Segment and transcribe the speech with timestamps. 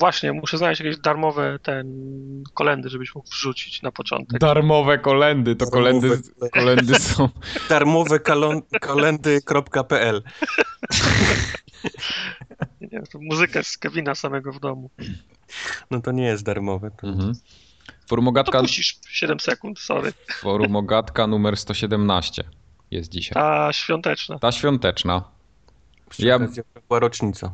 [0.00, 1.86] Właśnie, muszę znaleźć jakieś darmowe ten
[2.54, 4.40] kolendy, żebyś mógł wrzucić na początek.
[4.40, 6.22] Darmowe kolendy, to Darmowe kolendy,
[6.52, 7.28] kolendy są...
[7.68, 10.22] Darmowe kalon- kolendy.pl
[12.80, 14.90] Nie to muzykę z Kevina samego w domu.
[15.90, 16.90] No to nie jest darmowe.
[17.00, 17.06] To...
[17.06, 17.34] Mhm.
[17.86, 20.12] To Forumogatka, puścisz 7 sekund, sorry.
[20.40, 22.44] forumogatka numer 117
[22.90, 23.34] jest dzisiaj.
[23.34, 24.38] Ta świąteczna.
[24.38, 25.24] Ta świąteczna.
[26.18, 26.38] Ja-
[26.88, 27.52] była rocznica.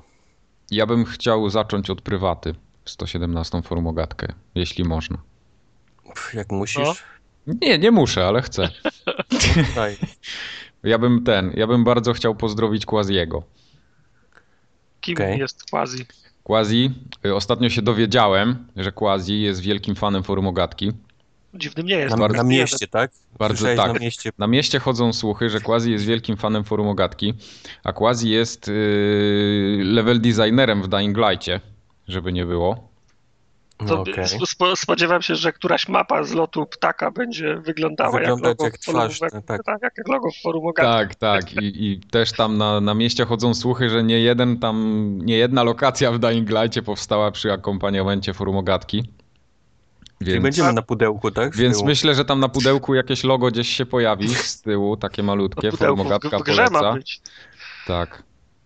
[0.70, 2.54] Ja bym chciał zacząć od prywaty.
[2.84, 5.18] 117 forumogatkę, jeśli można.
[6.04, 7.04] Pff, Jak musisz.
[7.46, 7.54] No.
[7.62, 8.68] Nie, nie muszę, ale chcę.
[9.74, 9.96] Daj.
[10.82, 13.42] Ja bym ten, ja bym bardzo chciał pozdrowić Quaziego.
[15.00, 15.38] Kim Okej.
[15.38, 16.06] jest Quasi?
[16.42, 16.90] Quasi,
[17.26, 20.92] y, ostatnio się dowiedziałem, że Quasi jest wielkim fanem forumogatki.
[21.56, 22.16] Dziwnym nie jest.
[22.16, 23.10] Na, na mieście, tak?
[23.38, 23.92] Bardzo Słyszałeś tak.
[23.92, 24.30] na mieście.
[24.38, 27.34] Na mieście chodzą słuchy, że Quasi jest wielkim fanem forumogatki,
[27.84, 31.60] a Quasi jest yy, level designerem w Dying Light'cie,
[32.08, 32.96] żeby nie było.
[33.80, 34.24] No, To okej.
[34.46, 38.78] spo, spodziewam się, że któraś mapa z lotu ptaka będzie wyglądała Wyglądać jak logo, jak
[38.78, 39.64] w forum, tak.
[39.64, 40.72] tak, jak logo w forum.
[40.76, 41.52] Tak, tak.
[41.52, 45.62] I, I też tam na, na mieście chodzą słuchy, że nie jeden tam, nie jedna
[45.62, 49.02] lokacja w Dying Light'cie powstała przy akompaniamencie forumogatki.
[49.02, 49.25] Czyli
[50.20, 51.56] Więc, będziemy na pudełku, tak?
[51.56, 51.86] Więc tyłu.
[51.86, 55.96] myślę, że tam na pudełku jakieś logo gdzieś się pojawi z tyłu, takie malutkie, To
[55.96, 56.92] ma poleca.
[56.92, 57.20] być.
[57.86, 58.22] Tak.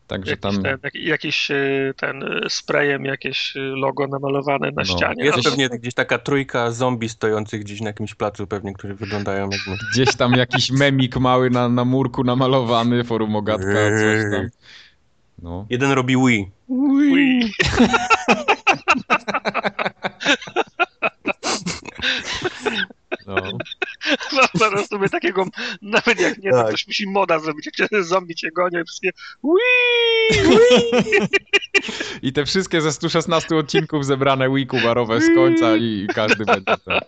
[0.06, 1.56] Także Jakiś, tam ten, jak, jakiś e,
[1.96, 4.84] ten e, sprayem jakieś e, logo namalowane na No.
[4.84, 5.24] ścianie.
[5.24, 9.84] Jest pewnie gdzieś taka trójka zombie stojących gdzieś na jakimś placu pewnie, którzy wyglądają jakby...
[9.92, 14.48] gdzieś tam jakiś memik mały na, na murku namalowany, forumogatka, coś tam.
[15.42, 15.66] No.
[15.70, 16.50] Jeden robi Wii.
[16.68, 17.40] Ui.
[23.30, 23.58] No.
[24.54, 25.44] Zaraz sobie takiego,
[25.82, 26.68] nawet jak nie, to Tak.
[26.68, 29.10] ktoś musi moda zrobić, jak cię zombie cię gonią i wszystkie
[29.44, 30.58] Wii!
[32.22, 36.98] I te wszystkie ze 116 odcinków zebrane Wiku barowe z końca i każdy będzie ten.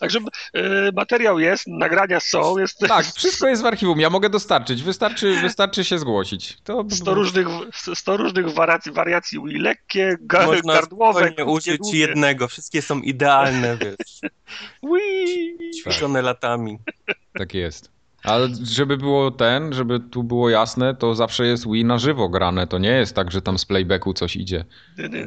[0.00, 0.18] Także
[0.54, 0.62] e,
[0.96, 4.00] materiał jest, nagrania są, jest Tak, wszystko jest w archiwum.
[4.00, 4.82] Ja mogę dostarczyć.
[4.82, 6.56] Wystarczy, wystarczy się zgłosić.
[6.64, 7.46] To 100 różnych,
[7.94, 11.98] 100 różnych wariacji, wariacji Wii, lekkie, ga, Można gardłowe, krótkie, użyć długie.
[11.98, 12.48] jednego.
[12.48, 14.20] Wszystkie są idealne, wiesz.
[14.82, 15.23] Wii!
[15.82, 16.78] Ćwiczone latami.
[17.38, 17.94] tak jest.
[18.24, 22.66] Ale żeby było ten, żeby tu było jasne, to zawsze jest Wii na żywo grane.
[22.66, 24.64] To nie jest tak, że tam z playbacku coś idzie.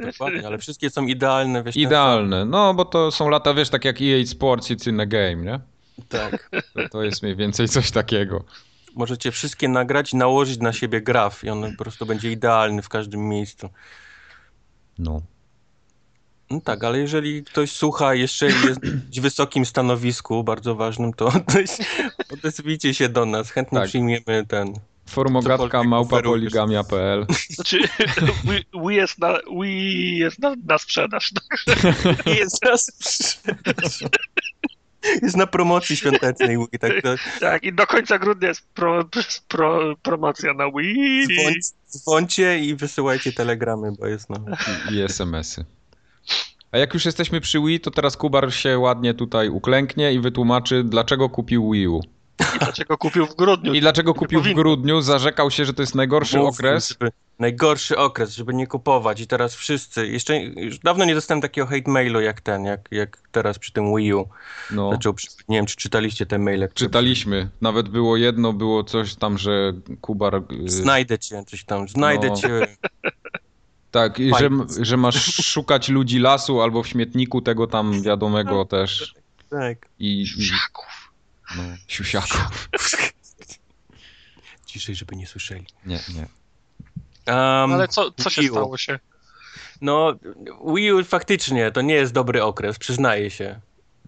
[0.05, 1.75] Dokładnie, ale wszystkie są idealne, wiesz.
[1.75, 2.45] Idealne.
[2.45, 5.59] No, bo to są lata, wiesz, tak jak EA Sports It's in a Game, nie?
[6.09, 6.49] Tak.
[6.73, 8.43] To, to jest mniej więcej coś takiego.
[8.95, 12.89] Możecie wszystkie nagrać i nałożyć na siebie graf i on po prostu będzie idealny w
[12.89, 13.69] każdym miejscu.
[14.99, 15.21] No.
[16.51, 18.79] No tak, ale jeżeli ktoś słucha jeszcze jest
[19.17, 21.83] w wysokim stanowisku, bardzo ważnym, to odez-
[22.33, 23.51] odezwijcie się do nas.
[23.51, 23.87] Chętnie Tak.
[23.87, 24.73] przyjmiemy ten.
[25.09, 26.53] Formogatka Cokolwiek małpa oferujesz.
[26.53, 27.25] poligamia.pl
[27.55, 27.79] Znaczy,
[28.43, 31.31] Wii, jest na, Wii jest na, na sprzedaż.
[32.39, 32.91] Jest, nas...
[35.21, 36.57] jest na promocji świątecznej.
[36.57, 39.05] Wii, Tak, to Tak, i do końca grudnia jest pro,
[39.47, 41.27] pro, promocja na Wii.
[41.27, 41.53] dzwoń,
[41.89, 44.37] dzwońcie i wysyłajcie telegramy, bo jest no.
[44.91, 45.65] i, i SMS-y.
[46.71, 50.83] A jak już jesteśmy przy Wii, to teraz Kubar się ładnie tutaj uklęknie i wytłumaczy,
[50.83, 52.01] dlaczego kupił Wii U.
[52.55, 53.73] I dlaczego kupił w grudniu?
[53.73, 56.89] I dlaczego kupił w grudniu, zarzekał się, że to jest najgorszy Mów, okres.
[56.89, 61.67] Żeby, najgorszy okres, żeby nie kupować i teraz wszyscy, jeszcze już dawno nie dostałem takiego
[61.67, 64.29] hate mailu jak ten, jak, jak teraz przy tym Wii U.
[64.71, 66.67] No, Zaczął, przy- nie wiem, czy czytaliście te maile.
[66.69, 67.49] które- czytaliśmy.
[67.61, 70.35] Nawet było jedno, było coś tam, że Kubar...
[70.65, 72.35] y, Znajdę cię, coś tam, znajdę No.
[72.35, 72.49] cię.
[73.91, 74.49] Tak, i że,
[74.81, 79.13] że masz szukać ludzi lasu albo w śmietniku tego tam wiadomego też.
[79.49, 79.77] Tak.
[79.99, 81.11] I, i Siaków.
[81.57, 82.69] no, siusiaków.
[84.65, 85.65] Ciszej, żeby nie słyszeli.
[85.85, 86.27] Nie, nie.
[87.33, 88.99] Um, Ale co, co się stało się?
[89.81, 90.15] No,
[90.75, 93.59] Wii U faktycznie to nie jest dobry okres, przyznaję się.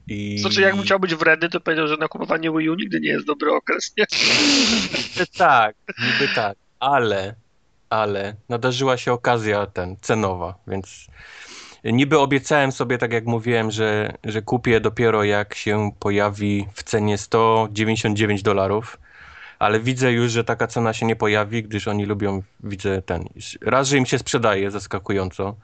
[0.08, 0.38] I...
[0.38, 3.26] Znaczy, jakbym chciał być wredny, to powiedział, że na kupowanie Wii U nigdy nie jest
[3.26, 4.06] dobry okres, nie?
[4.98, 7.36] Niby tak, niby tak, ale,
[7.90, 11.08] ale nadarzyła się okazja ten, cenowa, więc
[11.84, 17.18] niby obiecałem sobie, tak jak mówiłem, że, że kupię dopiero jak się pojawi w cenie
[17.18, 19.00] 199 dolarów,
[19.60, 23.26] ale widzę już, że taka cena się nie pojawi, gdyż oni lubią, widzę ten,
[23.62, 25.56] raz, że im się sprzedaje zaskakująco,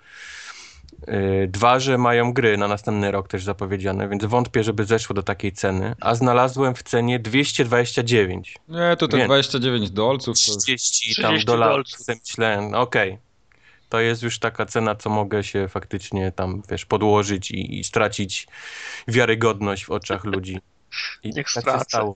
[1.47, 5.51] Dwa, że mają gry na następny rok też zapowiedziane, więc wątpię, żeby zeszło do takiej
[5.51, 5.95] ceny.
[6.01, 8.57] A znalazłem w cenie 229.
[8.67, 9.27] Nie, to te Wiem.
[9.27, 10.57] 29 dolców to...
[10.57, 11.85] 30 tam 30 dolarów.
[12.07, 13.17] Myślałem, no okej.
[13.89, 18.47] To jest już taka cena, co mogę się faktycznie tam, wiesz, podłożyć i, i stracić
[19.07, 20.59] wiarygodność w oczach ludzi.
[21.23, 21.79] I Niech tak stracę.
[21.79, 22.15] się stało.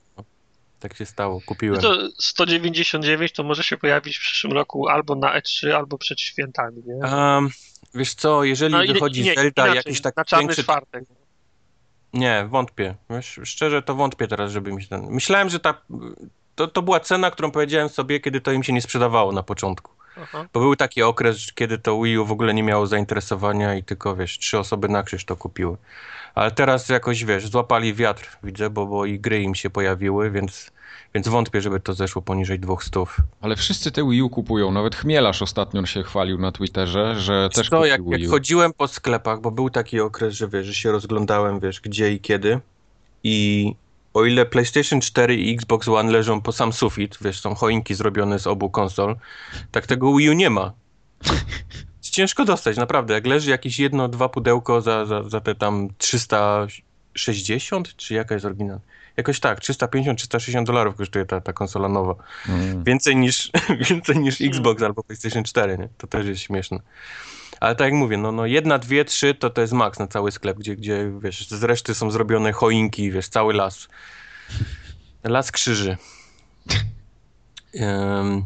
[0.84, 0.90] No.
[0.90, 1.82] Tak się stało, No kupiłem.
[1.82, 6.84] to 199 to może się pojawić w przyszłym roku albo na E3, albo przed świętami,
[6.86, 6.96] nie?
[6.96, 7.50] Um,
[7.94, 10.64] wiesz co, jeżeli No wychodzi nie, Zelda inaczej, jakiś tak na większy...
[10.64, 11.04] czwartek.
[12.14, 12.96] Nie, wątpię.
[13.10, 15.08] Wiesz, szczerze to wątpię teraz, żeby mi się ten...
[15.10, 15.82] Myślałem, że ta...
[16.56, 19.99] To, to była cena, którą powiedziałem sobie, kiedy to im się nie sprzedawało na początku.
[20.22, 20.46] Aha.
[20.54, 24.16] Bo był taki okres, kiedy to Wii U w ogóle nie miało zainteresowania i tylko,
[24.16, 25.78] wiesz, trzy osoby na krzyż to kupiły.
[26.36, 30.72] Ale teraz jakoś, wiesz, złapali wiatr, widzę, bo, bo i gry im się pojawiły, więc,
[31.14, 33.18] więc wątpię, żeby to zeszło poniżej dwóch stów.
[33.42, 34.72] Ale wszyscy te Wii U kupują.
[34.72, 38.32] Nawet Chmielarz ostatnio się chwalił na Twitterze, że też to, jak, jak Wii U.
[38.32, 42.20] chodziłem po sklepach, bo był taki okres, że wiesz, że się rozglądałem, wiesz, gdzie i
[42.20, 42.60] kiedy
[43.24, 43.76] i
[44.14, 48.40] o ile PlayStation 4 i Xbox One leżą po sam sufit, wiesz, są choinki zrobione
[48.40, 49.16] z obu konsol,
[49.72, 50.74] tak tego Wii U nie ma.
[52.02, 53.14] Ciężko dostać, naprawdę.
[53.14, 58.46] Jak leży jakieś jedno, dwa pudełko za, za, za te tam 360, czy jaka jest
[58.46, 58.82] oryginalna?
[59.18, 62.16] Jakoś tak, 350-360 dolarów kosztuje ta, ta konsola nowa.
[62.50, 62.84] Mm.
[62.84, 63.52] Więcej niż,
[63.90, 65.90] więcej niż Xbox albo PlayStation 4, nie?
[65.98, 66.80] To też jest śmieszne.
[67.60, 70.32] Ale tak jak mówię, no, no jedna, dwie, trzy to to jest maks na cały
[70.32, 73.88] sklep, gdzie, gdzie wiesz, z reszty są zrobione choinki, wiesz, cały las.
[75.24, 75.98] Las krzyży.
[77.74, 78.46] Em,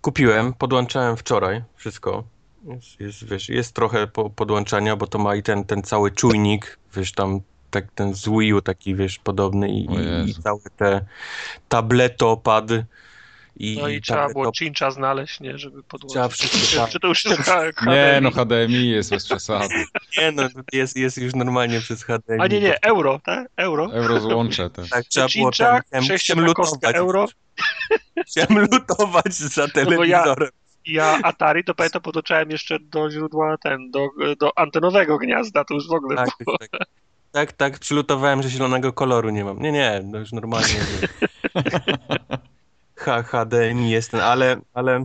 [0.00, 2.24] kupiłem, podłączałem wczoraj wszystko.
[2.64, 6.78] Jest, jest, wiesz, jest trochę po, podłączania, bo to ma i ten, ten cały czujnik,
[6.96, 7.40] wiesz, tam
[7.70, 11.04] tak, ten z Wii U taki, wiesz, podobny i, i, i całe te
[11.68, 12.64] tabletopad
[13.56, 16.40] i, No i trzeba było tabletop- cincha znaleźć, nie, żeby Trzeba podłączyć.
[16.50, 16.90] wszystko tak.
[16.92, 18.64] Czy to już jest H- Nie, no HDMI?
[18.66, 19.74] HDMI jest bez przesady.
[20.18, 20.42] Nie, no
[20.72, 22.40] jest, jest już normalnie przez HDMI.
[22.40, 23.48] A nie, nie, euro, tak?
[23.56, 23.88] Euro.
[23.92, 24.88] Euro złącze te.
[24.88, 25.80] Tak, trzeba było ten,
[26.18, 26.94] chciałem, lutować.
[26.94, 27.26] euro.
[28.26, 30.48] Chciałem lutować za ja- telewizorem.
[30.86, 34.08] Ja Atari to pamiętam podłączałem jeszcze do źródła ten, do,
[34.40, 36.58] do antenowego gniazda, to już w ogóle Tak, było.
[36.58, 36.88] tak, tak.
[37.32, 39.58] tak, tak, przylutowałem, że zielonego koloru nie mam.
[39.62, 40.74] Nie, nie, no już normalnie.
[43.04, 45.04] HDMI jest ten, ale, ale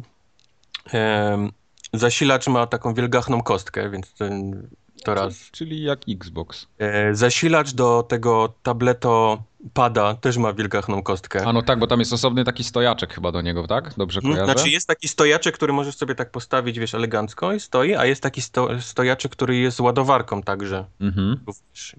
[0.92, 1.52] em,
[1.94, 4.68] zasilacz ma taką wielgachną kostkę, więc ten,
[5.04, 5.52] to raz.
[5.52, 6.68] Czyli jak Xbox.
[6.78, 9.44] E, zasilacz do tego tableto
[9.74, 11.48] pada też ma wielgachną kostkę.
[11.48, 13.94] A no tak, bo tam jest osobny taki stojaczek chyba do niego, tak?
[13.98, 14.54] Dobrze Mhm, kojarzę?
[14.54, 18.24] Znaczy jest taki stojaczek, który możesz sobie tak postawić, wiesz, elegancko i stoi, a jest
[18.24, 21.40] taki sto, stojaczek, który jest ładowarką także Mhm.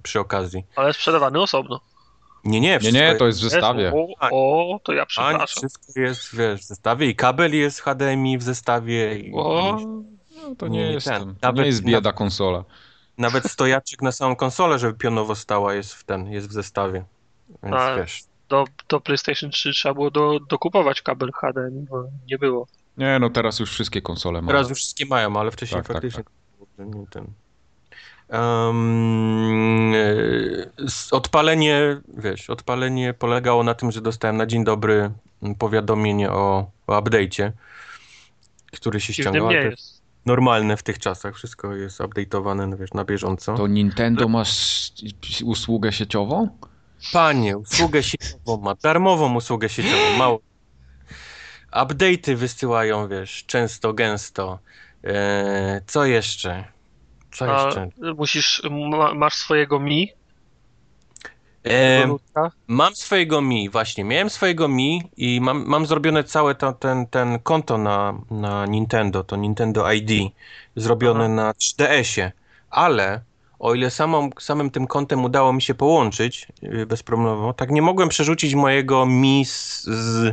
[0.03, 0.65] przy okazji.
[0.77, 1.81] Ale sprzedawany osobno.
[2.45, 3.93] Nie, nie, Nie, wszystko nie, to jest w Jest, zestawie.
[3.95, 5.47] O, o, to ja przepraszam.
[5.47, 9.79] wszystko jest, wiesz, w zestawie i kabel jest HDMI w zestawie i, O,
[10.37, 11.35] No, to nie, nie jest, ten.
[11.43, 12.65] Nawet nie jest bieda konsola.
[13.19, 17.05] nawet stojaczek na samą konsolę, żeby pionowo stała jest w ten, jest w zestawie.
[17.63, 22.39] Więc A, wiesz, do, do PlayStation 3 trzeba było do, dokupować kabel HDMI, bo nie
[22.39, 22.67] było.
[22.97, 24.49] Nie, no teraz już wszystkie konsole mają.
[24.57, 26.25] teraz już wszystkie mają, ale wcześniej Tak, tak, faktycznie
[26.79, 27.27] nie ten.
[28.33, 29.93] Um,
[31.11, 35.11] odpalenie, wiesz, odpalenie polegało na tym, że dostałem na dzień dobry
[35.59, 37.53] powiadomienie o, o update'cie,
[38.73, 39.51] który się ściągał.
[39.51, 40.01] nie jest.
[40.27, 43.57] Normalne w tych czasach, wszystko jest update'owane, no wiesz, na bieżąco.
[43.57, 44.43] To Nintendo ma
[45.45, 46.49] usługę sieciową?
[47.13, 50.41] Panie, usługę sieciową ma, darmową usługę sieciową, mało.
[51.73, 54.59] Update'y wysyłają, wiesz, często, gęsto.
[55.05, 56.65] E, co jeszcze?
[58.17, 60.13] Musisz, ma, masz swojego Mi?
[61.67, 62.09] E,
[62.67, 67.39] mam swojego Mi, właśnie, miałem swojego Mi i mam, mam zrobione całe to, ten, ten
[67.39, 70.33] konto na, na Nintendo, to Nintendo ID,
[70.77, 71.35] zrobione Aha.
[71.35, 72.33] na 3DS-ie,
[72.71, 73.21] ale
[73.59, 78.09] o ile samą, samym tym kontem udało mi się połączyć yy, bezproblemowo, tak nie mogłem
[78.09, 80.25] przerzucić mojego Mi z, z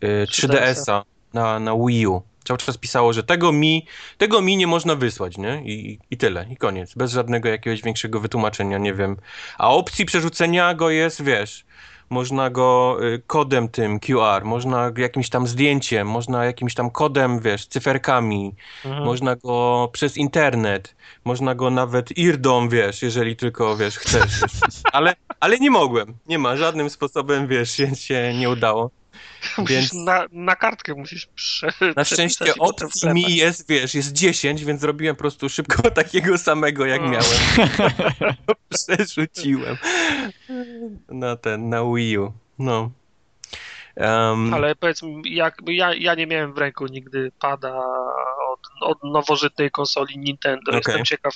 [0.00, 2.22] yy, 3DS-a na, na Wii U.
[2.50, 3.86] Cały czas pisało, że tego mi,
[4.18, 5.62] tego mi nie można wysłać, nie?
[5.64, 6.94] I, I tyle, i koniec.
[6.94, 9.16] Bez żadnego jakiegoś większego wytłumaczenia, nie wiem.
[9.58, 11.64] A opcji przerzucenia go jest, wiesz,
[12.10, 17.66] można go y, kodem tym QR, można jakimś tam zdjęciem, można jakimś tam kodem, wiesz,
[17.66, 18.54] cyferkami,
[18.84, 19.04] Mhm.
[19.04, 24.40] można go przez internet, można go nawet irdą, wiesz, jeżeli tylko, wiesz, chcesz.
[24.92, 28.90] Ale, ale nie mogłem, nie ma, żadnym sposobem, wiesz, się, się nie udało.
[29.58, 34.64] Musisz więc- na, na kartkę musisz prze, Na szczęście opcji mi jest, wiesz, jest 10,
[34.64, 37.10] więc zrobiłem po prostu szybko takiego samego, jak Mm.
[37.12, 37.28] miałem.
[38.74, 39.76] Przerzuciłem
[41.08, 42.32] na ten, na Wii U.
[42.58, 42.90] No.
[43.96, 47.76] Em, Ale powiedz mi, jak, ja, ja nie miałem w ręku nigdy pada
[48.52, 50.72] od, od nowożytnej konsoli Nintendo.
[50.72, 51.04] Jestem Okej.
[51.06, 51.34] ciekaw,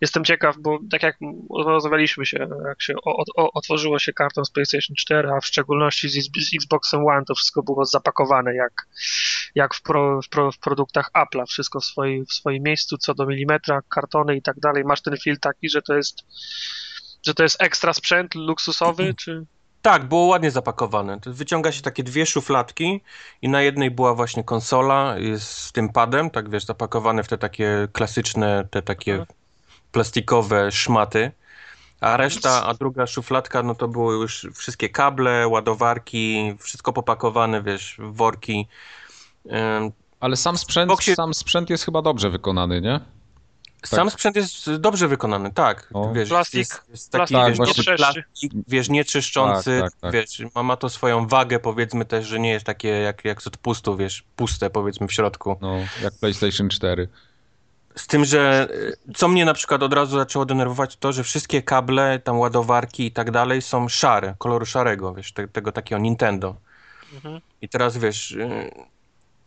[0.00, 1.16] jestem ciekaw, bo tak jak
[1.64, 6.08] rozmawialiśmy się, jak się o, o, otworzyło się karton z PlayStation 4, a w szczególności
[6.08, 8.72] z, z Xboxem One, to wszystko było zapakowane jak,
[9.54, 13.14] jak w, pro, w, pro, w produktach Apple'a, wszystko w swoim, w swoim miejscu, co
[13.14, 14.84] do milimetra, kartony i tak dalej.
[14.84, 16.24] Masz ten feel taki, że to jest
[17.26, 19.46] że to jest ekstra sprzęt luksusowy, czy...
[19.82, 21.18] Tak, było ładnie zapakowane.
[21.26, 23.00] Wyciąga się takie dwie szufladki
[23.42, 27.88] i na jednej była właśnie konsola z tym padem, tak wiesz, zapakowane w te takie
[27.92, 29.45] klasyczne, te takie Mhm.
[30.00, 31.32] Plastikowe szmaty.
[32.00, 37.96] A reszta, a druga szufladka, no to były już wszystkie kable, ładowarki, wszystko popakowane, wiesz,
[37.98, 38.68] w worki.
[40.20, 43.00] Ale sam sprzęt, Boksie- sam sprzęt jest chyba dobrze wykonany, nie?
[43.84, 45.88] Sam sprzęt jest dobrze wykonany, tak.
[45.94, 46.12] O.
[46.12, 48.22] Wiesz, Plastik- jest, jest taki, plastik wiesz, nie dobry trzeszczy.
[48.22, 50.12] plastik, wiesz, nieczyszczący, Tak, tak, tak.
[50.12, 53.46] wiesz, ma, ma to swoją wagę, powiedzmy też, że nie jest takie jak, jak z
[53.46, 55.56] odpustu, wiesz, puste powiedzmy w środku.
[55.60, 57.08] No, jak PlayStation 4.
[57.98, 58.68] Z tym, że
[59.08, 63.06] y, co mnie na przykład od razu zaczęło denerwować, to, że wszystkie kable, tam ładowarki
[63.06, 66.56] i tak dalej są szare, koloru szarego, wiesz, te, tego takiego Nintendo.
[67.14, 67.40] Mhm.
[67.62, 68.70] I teraz wiesz, y,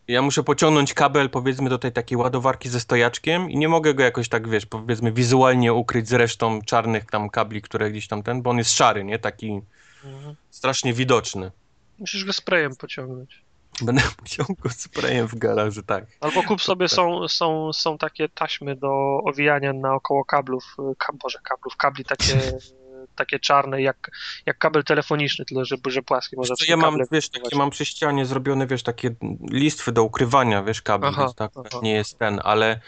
[0.07, 4.03] ja muszę pociągnąć kabel powiedzmy do tej takiej ładowarki ze stojaczkiem i nie mogę go
[4.03, 8.41] jakoś tak, wiesz, powiedzmy wizualnie ukryć z resztą czarnych tam kabli, które gdzieś tam ten,
[8.41, 9.19] bo on jest szary, nie?
[9.19, 9.61] Taki
[10.05, 10.35] Mhm.
[10.49, 11.51] strasznie widoczny.
[11.99, 13.41] Musisz go sprayem pociągnąć.
[13.81, 16.05] Będę musiał go sprayem w garażu, tak.
[16.19, 21.39] Albo kup sobie, są, są, są takie taśmy do owijania naokoło kablów, y, ka, boże,
[21.43, 22.35] kablów, kabli takie,
[23.15, 24.11] takie czarne, jak,
[24.45, 28.25] jak kabel telefoniczny, tyle że, że płaski przy ja mam, wiesz, takie mam przy ścianie
[28.25, 29.15] zrobione, wiesz, takie
[29.51, 31.79] listwy do ukrywania, wiesz, kabli, Aha, tak aha.
[31.83, 32.79] nie jest ten, ale,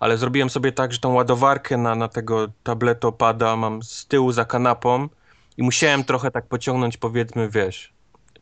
[0.00, 4.44] ale zrobiłem sobie tak, że tą ładowarkę na, na tego tabletopada mam z tyłu za
[4.44, 5.08] kanapą
[5.56, 7.95] i musiałem trochę tak pociągnąć, powiedzmy, wiesz,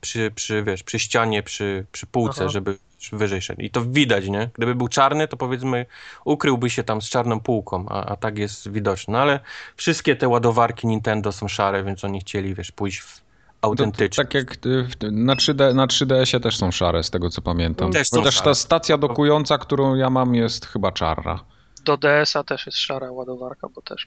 [0.05, 2.49] przy, przy, wiesz, przy ścianie, przy, przy półce, Aha.
[2.49, 2.77] żeby
[3.13, 3.61] wyżej szedł.
[3.61, 4.51] I to widać, nie?
[4.55, 5.87] Gdyby był czarny, to powiedzmy
[6.25, 9.13] ukryłby się tam z czarną półką, a, a tak jest widoczny.
[9.13, 9.41] No ale
[9.77, 13.23] wszystkie te ładowarki Nintendo są szare, więc oni chcieli, wiesz, pójść w To,
[13.69, 14.25] autentyczne.
[14.25, 17.93] tak jak y, w- na, 3D, na 3DS-ie też są szare, z tego co pamiętam.
[17.93, 18.45] Też są Chociaż szare.
[18.45, 21.45] ta stacja dokująca, którą ja mam, jest chyba czarna.
[21.85, 24.07] Do DS-a też jest szara ładowarka, bo też.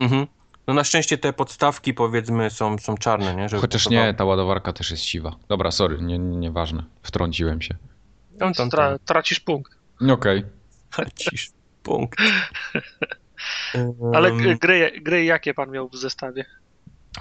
[0.00, 0.26] Mhm.
[0.66, 3.48] No na szczęście te podstawki powiedzmy są, są czarne, nie?
[3.48, 4.06] Żeby Chociaż pasowało.
[4.06, 5.36] nie, ta ładowarka też jest siwa.
[5.48, 6.84] Dobra, sorry, nie, nie, nieważne.
[7.02, 7.74] Wtrąciłem się.
[8.38, 8.98] Tam, tam, Tra, tam.
[9.04, 9.72] tracisz punkt.
[10.10, 10.44] Okej.
[11.16, 11.50] Cisz,
[11.82, 12.18] punkt.
[14.14, 16.44] Ale gry, gry jakie pan miał w zestawie?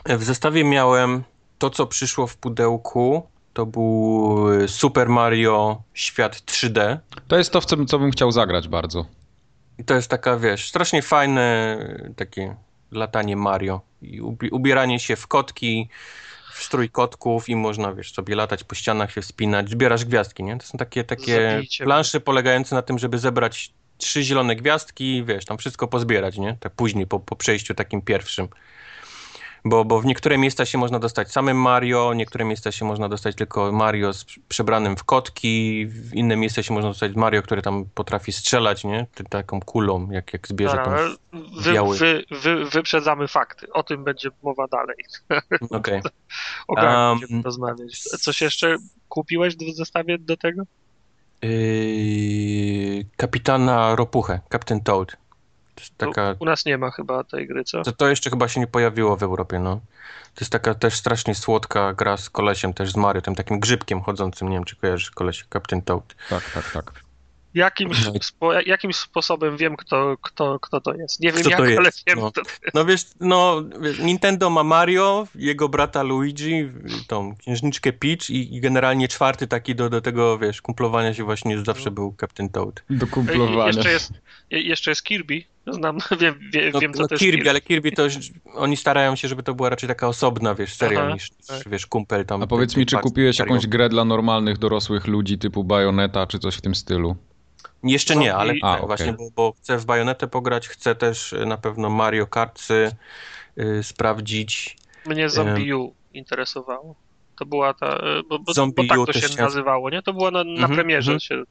[0.06, 1.24] w zestawie miałem
[1.58, 3.28] to, co przyszło w pudełku.
[3.54, 6.98] To był Super Mario Świat 3D.
[7.28, 9.06] To jest to, w co, co bym chciał zagrać bardzo.
[9.78, 11.78] I to jest taka, wiesz, strasznie fajne
[12.16, 12.56] takie
[12.92, 13.82] latanie Mario.
[14.02, 15.90] I ubi- ubieranie się w kotki,
[16.54, 19.70] w strój kotków i można, wiesz, sobie latać po ścianach, się wspinać.
[19.70, 20.58] Zbierasz gwiazdki, nie?
[20.58, 25.46] To są takie, takie Zabijcie plansze polegające na tym, żeby zebrać trzy zielone gwiazdki, wiesz,
[25.46, 26.58] tam wszystko pozbierać, nie?
[26.60, 28.48] Tak później, po, po przejściu takim pierwszym.
[29.66, 33.36] Bo, bo w niektóre miejsca się można dostać samym Mario, niektóre miejsca się można dostać
[33.36, 37.86] tylko Mario z, przebranym w kotki, w inne miejsca się można dostać Mario, który tam
[37.94, 39.08] potrafi strzelać, nie?
[39.30, 40.94] Taką kulą, jak, jak zbierze Dobra, tam.
[40.94, 41.16] ale
[41.62, 41.98] wy, biały.
[41.98, 43.74] wy, wy, wyprzedzamy fakty.
[43.74, 44.98] O tym będzie mowa dalej.
[45.80, 46.02] Okej.
[46.68, 48.00] O grach Um, rozmawiać.
[48.02, 48.78] Coś jeszcze
[49.10, 50.64] kupiłeś w zestawie do tego?
[51.42, 55.21] Yy, kapitana Ropuchę, Captain Toad.
[55.90, 57.84] To jest taka, U nas nie ma chyba tej gry, co?
[57.84, 59.76] to, to jeszcze chyba się nie pojawiło w Europie, no.
[60.36, 64.02] To jest taka też strasznie słodka gra z kolesiem, też z Mario, tym takim grzybkiem
[64.02, 66.16] chodzącym, nie wiem czy kojarzysz koleś, Captain Toad.
[66.30, 66.94] Tak, tak, tak.
[67.54, 71.20] Jakimś, No spo, jakimś sposobem wiem, kto, kto, kto to jest.
[71.20, 72.32] Nie wiem Kto jak, to jest, ale wiem, no.
[72.32, 72.42] kto
[72.74, 76.70] No wiesz, no wiesz, Nintendo ma Mario, jego brata Luigi,
[77.08, 81.64] tą księżniczkę Peach i, i generalnie czwarty taki do, do tego, wiesz, kumplowania się właśnie
[81.66, 82.84] zawsze był Captain Toad.
[82.90, 83.68] Do I- kumplowania.
[83.68, 84.12] Jeszcze jest,
[84.52, 85.44] jeszcze jest Kirby.
[85.72, 87.50] Znam, wiem, wie, No, wiem co no to jest Kirby, Kirby.
[87.50, 88.14] ale Kirby to już,
[88.56, 91.70] oni starają się, żeby to była raczej taka osobna, wiesz, seria Aha, niż, tak.
[91.70, 92.44] wiesz, kumpel tam.
[92.44, 93.54] A powiedz mi, czy kupiłeś serią.
[93.54, 97.16] jakąś grę dla normalnych, dorosłych ludzi typu Bayonetta czy coś w tym stylu?
[97.84, 98.88] Jeszcze nie, ale A, okej.
[98.88, 102.92] właśnie, bo, bo chcę w Bayonetę pograć, chcę też y, na pewno Mario Kartsy
[103.60, 104.78] y, sprawdzić.
[105.06, 106.96] Mnie Zombie U interesowało.
[107.40, 110.02] To była ta, e, bo, bo, Zombie bo tak to też się nazywało, nie?
[110.02, 111.12] To było na, na Mhm, premierze.
[111.12, 111.20] mhm.
[111.20, 111.44] Się,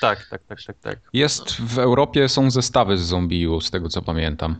[0.00, 0.98] Tak, tak, tak, tak, tak.
[1.12, 4.56] Jest w Europie są zestawy z Zombie U, z tego co pamiętam.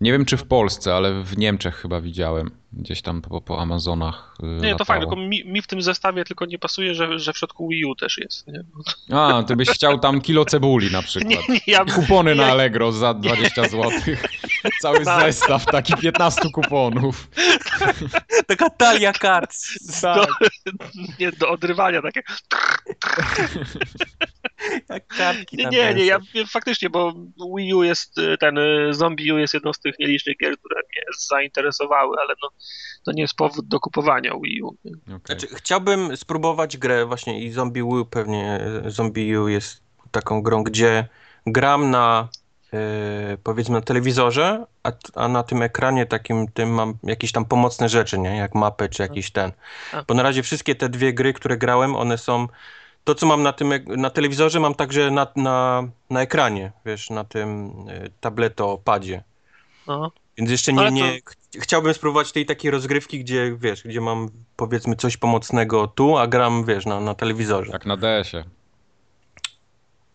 [0.00, 2.50] Nie wiem czy w Polsce, ale w Niemczech chyba widziałem.
[2.74, 4.34] Gdzieś tam po, po Amazonach.
[4.42, 4.84] y, nie, to latało.
[4.84, 7.84] fajnie, tylko mi, mi w tym zestawie tylko nie pasuje, że, że w środku Wii
[7.84, 8.46] U też jest.
[8.48, 8.64] Nie,
[9.16, 11.30] A, ty byś chciał tam kilo cebuli na przykład.
[11.30, 13.90] nie, nie ja, Kupony na Allegro za 20 zł.
[14.80, 15.22] Cały Tak.
[15.32, 17.28] zestaw, taki 15 kuponów.
[18.46, 19.54] Taka talia kart.
[20.02, 20.28] Tak.
[21.20, 22.22] nie do odrywania takie.
[24.88, 27.12] Jak kartki Nie, nie, nie, ja faktycznie, bo
[27.56, 30.80] Wii U jest, y, ten y, Zombie U jest jedną z tych nielicznych gier, które
[30.80, 32.48] mnie zainteresowały, ale no,
[33.04, 34.68] to nie jest powód do kupowania Wii U.
[34.68, 35.20] Okej.
[35.26, 40.62] Znaczy, chciałbym spróbować grę właśnie i Zombie U pewnie, e, Zombie U jest taką grą,
[40.64, 41.08] gdzie
[41.46, 42.28] gram na
[42.72, 42.78] yy,
[43.42, 48.18] powiedzmy na telewizorze, a, a na tym ekranie takim tym mam jakieś tam pomocne rzeczy,
[48.18, 48.36] nie?
[48.36, 49.52] Jak mapę czy jakiś ten.
[49.92, 50.02] A.
[50.02, 52.48] Bo na razie wszystkie te dwie gry, które grałem, one są
[53.04, 57.10] to, co mam na tym, ek- na telewizorze, mam także na, na, na ekranie, wiesz,
[57.10, 57.72] na tym
[58.20, 59.22] tabletopadzie.
[59.86, 60.12] No.
[60.38, 64.28] Więc jeszcze nie, to- nie ch- chciałbym spróbować tej takiej rozgrywki, gdzie, wiesz, gdzie mam,
[64.56, 67.72] powiedzmy, coś pomocnego tu, a gram, wiesz, na, na telewizorze.
[67.72, 68.44] Jak na DS-ie.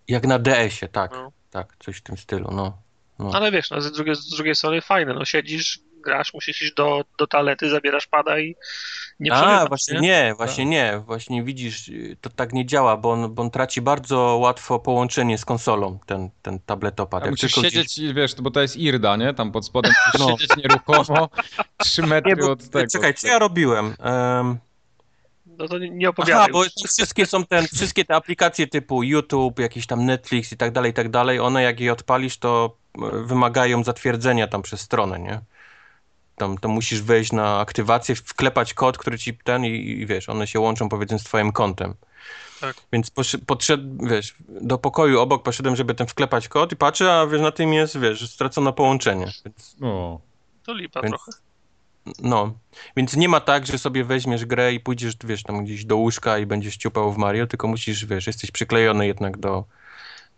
[0.07, 1.31] Jak na DS-ie, tak, No.
[1.51, 2.77] tak, coś w tym stylu, no.
[3.19, 3.31] no.
[3.33, 7.03] Ale wiesz, no, z, drugiej, z drugiej strony fajne, no siedzisz, grasz, musisz iść do,
[7.17, 8.55] do toalety, zabierasz pada i
[9.19, 10.01] nie A, właśnie nie?
[10.01, 13.81] nie, właśnie nie, właśnie widzisz, y, to tak nie działa, bo on, bo on traci
[13.81, 17.23] bardzo łatwo połączenie z konsolą, ten, ten tabletopad.
[17.23, 19.33] A Jak musisz siedzieć, wiesz, bo to jest IRDA, nie?
[19.33, 20.31] Tam pod spodem musisz No.
[20.37, 21.29] siedzieć nieruchomo
[21.77, 22.87] 3 metry Nie, bo, od tego.
[22.91, 23.95] czekaj, co ja robiłem?
[23.99, 24.57] Em,
[25.45, 26.43] No to nie- nie opowiadaj.
[26.43, 30.71] Aha, bo wszystkie są ten, wszystkie te aplikacje typu YouTube, jakiś tam Netflix i tak
[30.71, 35.19] dalej, i tak dalej, one jak je odpalisz, to e, wymagają zatwierdzenia tam przez stronę,
[35.19, 35.39] nie?
[36.37, 40.47] Tam to musisz wejść na aktywację, wklepać kod, który ci ten i, i wiesz, one
[40.47, 41.93] się łączą powiedzmy z twoim kontem.
[42.61, 42.75] Tak.
[42.93, 43.11] Więc
[43.47, 47.51] podszedł, wiesz, do pokoju obok poszedłem, żeby ten wklepać kod i patrzę, a wiesz, na
[47.51, 49.31] tym jest, wiesz, stracono połączenie.
[49.45, 50.19] Więc, O.
[50.63, 51.31] To lipa Więc- trochę.
[52.19, 52.53] no,
[52.95, 56.37] więc nie ma tak, że sobie weźmiesz grę i pójdziesz, wiesz, tam gdzieś do łóżka
[56.37, 59.65] i będziesz ciupał w Mario, tylko musisz, wiesz, jesteś przyklejony jednak do...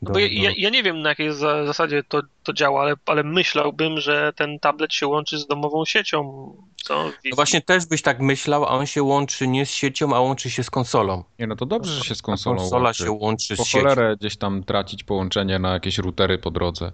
[0.02, 0.34] No do, bo ja, do...
[0.34, 4.34] ja, ja nie wiem na jakiej za- zasadzie to, to działa, ale, ale myślałbym, że
[4.36, 6.52] ten tablet się łączy z domową siecią.
[6.84, 7.04] Co?
[7.26, 10.50] No właśnie też byś tak myślał, a on się łączy nie z siecią, a łączy
[10.50, 11.24] się z konsolą.
[11.40, 13.04] Nie, no to dobrze, że się z A konsolą konsola łączy.
[13.04, 13.80] się łączy Po z siecią.
[13.82, 16.92] cholerę gdzieś tam tracić połączenie na jakieś routery po drodze.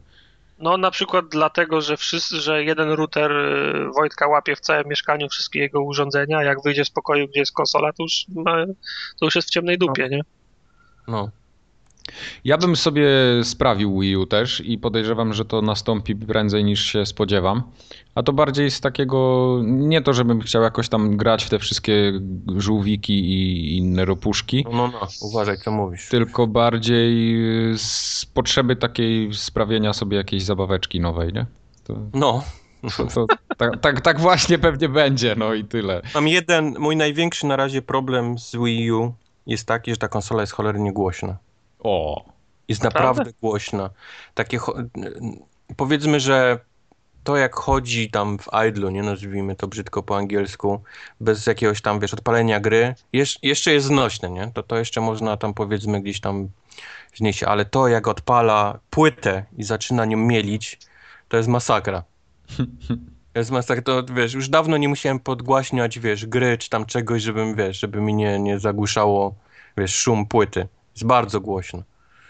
[0.60, 5.30] No na przykład dlatego, że wszyscy, że jeden router y, Wojtka łapie w całym mieszkaniu
[5.30, 8.66] wszystkie jego urządzenia, a jak wyjdzie z pokoju, gdzie jest konsola, to już, ma,
[9.20, 10.22] to już jest w ciemnej dupie, nie?
[11.08, 11.29] No.
[12.44, 13.07] Ja bym sobie
[13.44, 17.63] sprawił Wii U też i podejrzewam, że to nastąpi prędzej niż się spodziewam.
[18.15, 22.13] A to bardziej z takiego, nie to żebym chciał jakoś tam grać w te wszystkie
[22.57, 26.09] żółwiki i inne ropuszki, No, no, no, uważaj co mówisz.
[26.09, 27.35] tylko bardziej
[27.77, 31.46] z potrzeby takiej sprawienia sobie jakiejś zabaweczki nowej, nie?
[31.83, 32.44] To, No.
[32.98, 33.25] to, to,
[33.57, 36.01] tak, tak, tak właśnie pewnie będzie, no i tyle.
[36.15, 39.13] Mam jeden, mój największy na razie problem z Wii U
[39.48, 41.37] jest taki, że ta konsola jest cholernie głośna.
[41.86, 42.26] O,
[42.68, 43.08] Jest Naprawdę?
[43.08, 43.90] naprawdę głośna.
[44.34, 44.60] Takie,
[45.78, 46.60] powiedzmy, że
[47.24, 50.82] to jak chodzi tam w idlu, nie nazwijmy to brzydko po angielsku,
[51.22, 54.52] bez jakiegoś tam, wiesz, odpalenia gry, jesz, jeszcze jest znośne, nie?
[54.54, 56.50] To, to jeszcze można tam powiedzmy gdzieś tam
[57.16, 60.80] znieść, ale to jak odpala płytę i zaczyna nią mielić,
[61.28, 62.04] to jest masakra.
[63.34, 67.22] To jest masakra, to wiesz, już dawno nie musiałem podgłaśniać, wiesz, gry czy tam czegoś,
[67.24, 69.36] żebym, wiesz, żeby mi nie, nie zagłuszało,
[69.78, 70.68] wiesz, szum płyty.
[70.96, 71.84] Jest bardzo głośno.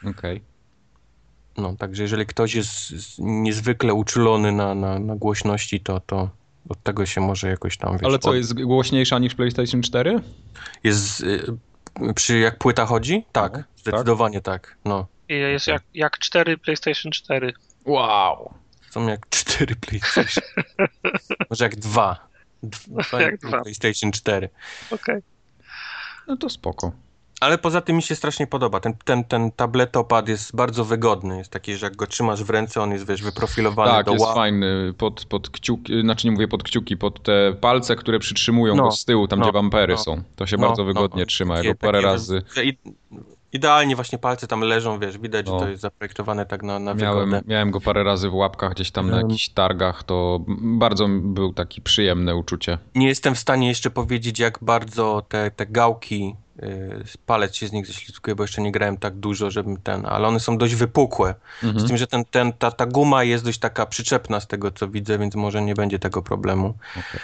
[0.09, 0.41] okej.
[1.57, 6.29] No, także jeżeli ktoś jest niezwykle uczulony na, na, na głośności, to, to
[6.69, 10.21] od tego się może jakoś tam, wiesz, Ale co, od- jest głośniejsza niż PlayStation 4?
[10.83, 11.43] jest y,
[12.15, 13.25] przy jak płyta chodzi?
[13.31, 14.77] Tak, No, zdecydowanie tak.
[14.85, 17.53] No, I jest jak, jak 4 PlayStation 4.
[17.85, 18.53] Wow.
[18.91, 20.43] są jak cztery PlayStation.
[21.49, 22.27] może jak dwa.
[22.63, 23.61] Dwa Jak dwa.
[23.61, 24.49] PlayStation 4.
[24.91, 25.21] Okej.
[26.27, 26.91] No to spoko.
[27.39, 28.79] Ale poza tym mi się strasznie podoba.
[28.79, 31.37] Ten, ten, ten tabletopad jest bardzo wygodny.
[31.37, 34.25] Jest taki, że jak go trzymasz w ręce, on jest, wiesz, wyprofilowany Tak, do jest
[34.25, 34.93] fajny.
[34.97, 38.91] Pod, pod kciuki, znaczy nie mówię pod kciuki, pod te palce, które przytrzymują No, go
[38.91, 39.99] z tyłu, tam no, gdzie bampery no.
[39.99, 40.23] są.
[40.35, 41.25] To się No, bardzo no, wygodnie no.
[41.25, 41.57] trzyma.
[41.57, 42.63] Ja go parę razy że
[43.55, 45.59] Idealnie właśnie palce tam leżą, wiesz, widać, No.
[45.59, 47.41] że to jest zaprojektowane tak na, na miałem, wygodę.
[47.47, 51.81] miałem go parę razy w łapkach gdzieś tam na jakichś targach, to bardzo był taki
[51.81, 52.77] przyjemne uczucie.
[52.95, 57.71] Nie jestem w stanie jeszcze powiedzieć, jak bardzo te, te gałki, yy, palec się z
[57.71, 61.35] nich ześlizguje, bo jeszcze nie grałem tak dużo, żebym ten, ale one są dość wypukłe.
[61.61, 61.87] Z Mhm.
[61.87, 65.17] tym, że ten, ten, ta, ta guma jest dość taka przyczepna z tego, co widzę,
[65.19, 66.73] więc może nie będzie tego problemu.
[66.91, 67.21] Okej.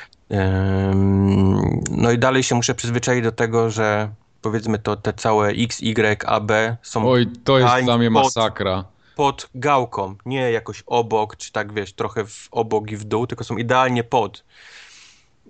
[0.92, 4.10] Ym, no i dalej się muszę przyzwyczaić do tego, że
[4.42, 8.24] powiedzmy to te całe X, Y, A, B są Oj, to jest dla mnie pod-
[8.24, 8.86] masakra.
[9.16, 13.44] pod gałką, nie jakoś obok, czy tak wiesz, trochę w obok i w dół, tylko
[13.44, 14.44] są idealnie pod.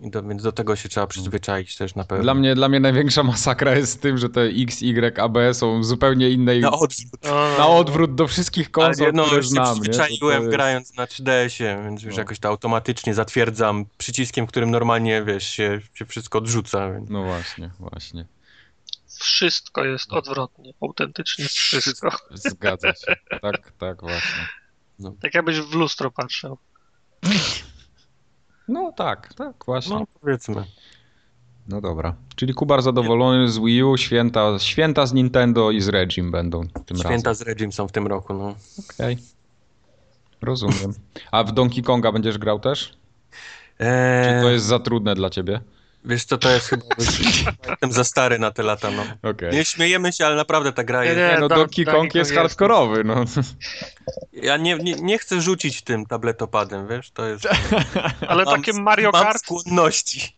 [0.01, 2.23] I do, więc do tego się trzeba przyzwyczaić też na pewno.
[2.23, 5.53] Dla mnie, dla mnie największa masakra jest z tym, że te X, Y, A, B
[5.53, 7.21] są zupełnie innej, na odwrót.
[7.57, 9.65] Na odwrót do wszystkich Ale konsol, no, które już się znam.
[9.75, 12.19] To przyzwyczaiłem jest- grając na 3DS-ie, więc już No.
[12.21, 16.91] jakoś to automatycznie zatwierdzam przyciskiem, którym normalnie, wiesz, się, się wszystko odrzuca.
[16.91, 17.09] Więc...
[17.09, 18.25] No właśnie, właśnie.
[19.21, 20.73] Wszystko jest odwrotnie.
[20.81, 22.09] Autentycznie wszystko.
[22.33, 23.15] Zgadza się.
[23.41, 24.47] Tak, tak właśnie.
[25.21, 26.57] Tak jakbyś w lustro patrzył.
[28.67, 29.95] No tak, tak właśnie.
[29.95, 30.63] No, powiedzmy.
[31.67, 32.15] No dobra.
[32.35, 36.97] Czyli Kubar zadowolony z Wii U, święta, święta z Nintendo i z Regim będą tym
[36.97, 37.35] Święta razem.
[37.35, 38.55] z Regim są w tym roku, no.
[38.95, 39.17] Okej.
[40.41, 40.93] Rozumiem.
[41.31, 42.93] A w Donkey Konga będziesz grał też?
[43.79, 45.61] Eee, Czy to jest za trudne dla ciebie?
[46.05, 46.83] Wiesz co, to jest chyba...
[47.69, 49.29] Jestem za stary na te lata, no.
[49.31, 49.51] Okej.
[49.51, 51.17] Nie śmiejemy się, ale naprawdę ta gra jest...
[51.17, 51.27] nie.
[51.27, 52.33] Nie, no Don- Donkey Kong jest Kong jest.
[52.33, 53.25] hardkorowy, no.
[54.33, 57.47] Ja nie, nie, nie chcę rzucić tym tabletopadem, wiesz, to jest...
[58.27, 60.35] Ale Mam- takie Mario mam Kart, skłonności.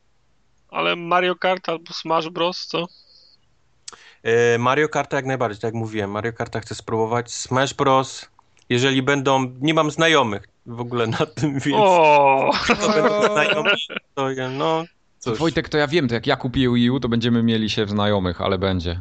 [0.70, 2.86] ale Mario Kart albo Smash Bros, co?
[4.22, 6.10] E, Mario Karta jak najbardziej, tak jak mówiłem.
[6.10, 7.32] Mario Karta chcę spróbować.
[7.32, 8.28] Smash Bros.
[8.68, 9.54] Jeżeli będą...
[9.60, 11.76] Nie mam znajomych w ogóle na tym, więc...
[11.80, 13.70] O, To będą znajomi,
[14.14, 14.84] to ja, no...
[15.20, 15.38] Cóż.
[15.38, 17.90] Wojtek, to ja wiem, to jak ja kupię Wii U, to będziemy mieli się w
[17.90, 19.00] znajomych, ale będzie.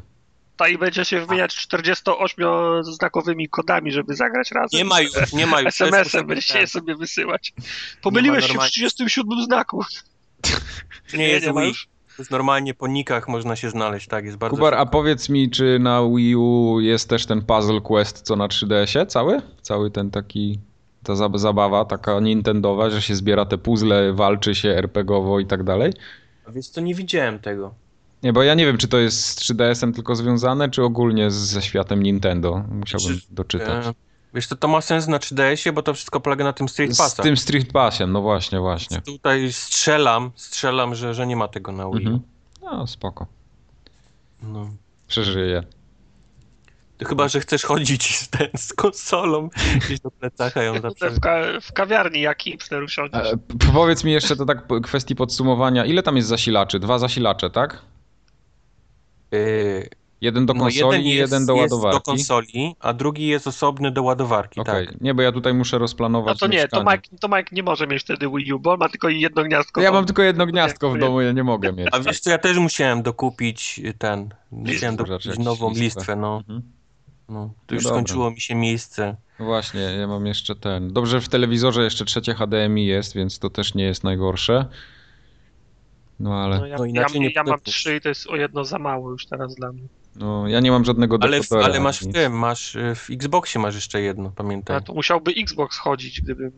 [0.58, 4.78] ta i będzie się wymieniać 48-znakowymi kodami, żeby zagrać razem.
[4.78, 5.82] Nie ma już, nie ma już.
[5.82, 7.54] SMS-em będziecie je sobie wysyłać.
[8.02, 8.72] Pomyliłeś się w normalnie.
[8.72, 9.86] 37 znaku.
[11.14, 11.68] Nie jest nie Wii.
[11.68, 11.88] już.
[12.18, 14.58] To jest normalnie po nikach można się znaleźć, tak, jest bardzo...
[14.58, 18.48] Kubar, a powiedz mi, czy na Wii U jest też ten Puzzle Quest, co na
[18.48, 19.42] 3DS-ie cały?
[19.62, 20.60] Cały ten taki,
[21.04, 25.64] ta zab- zabawa taka nintendowa, że się zbiera te puzzle, walczy się RPGowo i tak
[25.64, 25.94] dalej?
[26.50, 27.74] Więc to nie widziałem tego.
[28.24, 31.36] Nie, bo ja nie wiem, czy to jest z 3DS-em tylko związane, czy ogólnie z-
[31.36, 32.64] ze światem Nintendo.
[32.72, 33.86] Musiałbym Czy- doczytać.
[33.88, 33.94] E,
[34.34, 36.98] Wiesz, to, to ma sens na 3DS-ie, bo to wszystko polega na tym Street Z
[36.98, 37.24] Passach.
[37.26, 39.02] tym Street Passiem, no właśnie, właśnie.
[39.02, 41.98] Tutaj strzelam, strzelam, że, że nie ma tego na Wii.
[41.98, 42.20] Mhm.
[42.62, 43.26] No, spoko.
[44.44, 44.70] No.
[45.08, 45.64] Przeżyję.
[47.08, 49.50] Chyba, że chcesz chodzić z, ten, z konsolą
[49.86, 51.10] gdzieś do plecaka ją zawsze...
[51.10, 53.28] W, ka w kawiarni jak hipster usiądziesz.
[53.28, 53.38] E,
[53.74, 55.86] powiedz mi jeszcze to tak po- kwestii podsumowania.
[55.86, 56.80] Ile tam jest zasilaczy?
[56.80, 57.82] Dwa zasilacze, tak?
[59.32, 59.90] Yy,
[60.22, 61.98] Jeden do no, konsoli i jeden do jest ładowarki.
[61.98, 65.02] do konsoli, a drugi jest osobny do ładowarki, Okej, tak.
[65.02, 66.84] nie, bo ja tutaj muszę No rozplanować to nie, to.
[66.84, 69.82] Mike, to Mike nie może mieć wtedy Wii U, bo on ma tylko jedno gniazdko.
[69.82, 69.96] Ja tam.
[69.96, 71.88] mam tylko jedno gniazdko w domu, ja nie mogę mieć.
[71.92, 75.84] A wiesz co, ja też musiałem dokupić ten, musiałem dokupić jakiś nową listwę.
[75.84, 76.38] listwę, no.
[76.38, 76.79] Mhm.
[77.30, 77.40] No.
[77.46, 77.98] To No już dobra.
[77.98, 79.16] skończyło mi się miejsce.
[79.40, 80.94] No Właśnie, ja mam jeszcze ten.
[80.94, 84.66] Dobrze, w telewizorze jeszcze trzecie HDMI jest, więc to też nie jest najgorsze.
[86.20, 88.80] No ale No, ja, No ja, ja mam trzy i to jest o jedno za
[88.80, 89.88] mało już teraz dla mnie.
[90.16, 91.68] no, ja nie mam żadnego Ale, w, dekodera.
[91.68, 94.78] ale masz w tym, masz y, w Xboxie masz jeszcze jedno, pamiętaj.
[94.78, 96.52] A to musiałby Xbox chodzić, gdybym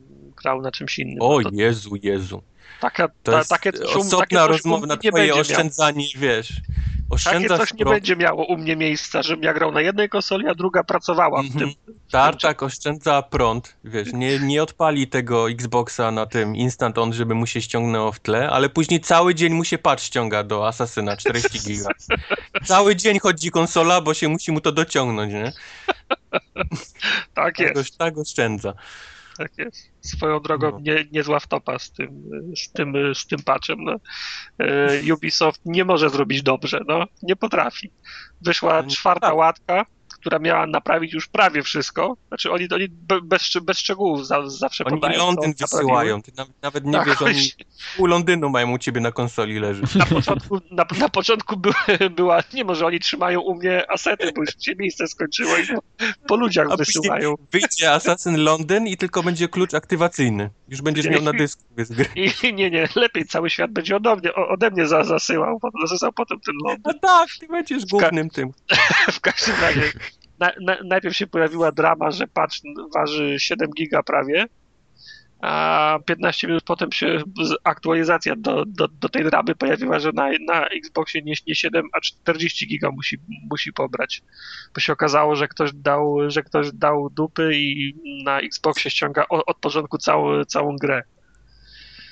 [0.43, 1.17] grał na czymś innym.
[1.21, 2.41] O to, Jezu, Jezu.
[2.79, 6.47] Taka, To ta, jest takie osobna takie rozmowa na twoje oszczędzanie, wiesz.
[6.47, 10.47] Takie Oszczędzasz coś nie będzie miało u mnie miejsca, żebym ja grał na jednej konsoli,
[10.47, 11.59] a druga pracowała w Mhm.
[11.59, 11.95] tym.
[12.11, 17.47] Tartak oszczędza prąd, wiesz, nie, nie odpali tego Xboxa na tym instant on, żeby mu
[17.47, 21.59] się ściągnęło w tle, ale później cały dzień mu się patch ściąga do Asasyna 40
[21.59, 21.89] giga.
[22.65, 25.51] Cały dzień chodzi konsola, bo się musi mu to dociągnąć, nie?
[26.31, 26.41] Tak
[27.33, 28.73] Tak, jest, tak oszczędza.
[29.43, 29.91] Tak jest.
[30.01, 30.79] Swoją drogą No.
[30.81, 32.23] nie, niezła wtopa z tym,
[32.57, 33.83] z tym, z tym patchem.
[33.83, 33.95] No.
[34.59, 37.05] E, Ubisoft nie może zrobić dobrze, no.
[37.23, 37.91] Nie potrafi.
[38.41, 39.35] Wyszła No, czwarta tak.
[39.35, 39.85] łatka,
[40.21, 42.17] która miała naprawić już prawie wszystko.
[42.27, 45.19] Znaczy oni, oni be- bez, bez szczegółów za, zawsze Oni podają.
[45.19, 46.31] co Londyn wysyłają, ty
[46.61, 47.49] nawet, nie Tak, wiesz, oni
[47.97, 49.81] pół Londynu mają u ciebie na konsoli leży.
[49.95, 51.71] Na początku, na, na początku by,
[52.15, 55.81] była, nie może oni trzymają u mnie asety, bo już się miejsce skończyło i po,
[56.27, 57.35] po ludziach A wysyłają.
[57.51, 60.49] wyjdzie Assassin Londyn i tylko będzie klucz aktywacyjny.
[60.67, 62.05] Już będziesz miał na dysku z gry.
[62.15, 66.13] I nie, nie, lepiej cały świat będzie ode mnie, ode mnie za, zasyłał, potem zasyłał
[66.13, 66.81] potem ten Londyn.
[66.85, 68.51] No tak, ty będziesz głównym tym.
[69.11, 69.81] W każdym razie
[70.41, 72.55] na, na, najpierw się pojawiła drama, że patch
[72.93, 74.45] waży 7 giga prawie,
[75.41, 77.21] a 15 minut potem się
[77.63, 82.01] aktualizacja do, do, do tej dramy pojawiła, że na, na Xboxie nie, nie 7, a
[82.01, 83.17] 40 giga musi,
[83.49, 84.21] musi pobrać.
[84.75, 89.43] Bo się okazało, że ktoś dał, że ktoś dał dupy i na Xboxie ściąga od,
[89.47, 91.03] od początku całą, całą grę.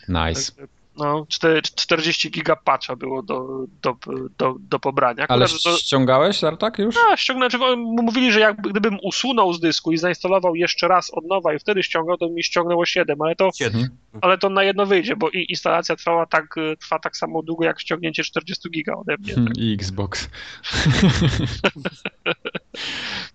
[0.07, 0.51] Nice.
[0.99, 3.95] No, czte- 40 giga patcha było do, do,
[4.37, 5.25] do, do pobrania.
[5.27, 6.95] Ale do- ściągałeś, Tartak, już?
[7.11, 11.25] a, ściągnąć, bo mówili, że jak gdybym usunął z dysku i zainstalował jeszcze raz od
[11.25, 13.81] nowa i wtedy ściągał, to mi ściągnęło 7, ale to, Siedem.
[13.81, 13.99] Mhm.
[14.21, 17.65] ale to na jedno wyjdzie, bo i instalacja trwała tak, y, trwa tak samo długo
[17.65, 19.33] jak ściągnięcie 40 giga ode mnie.
[19.33, 20.29] Hmm, I Xbox.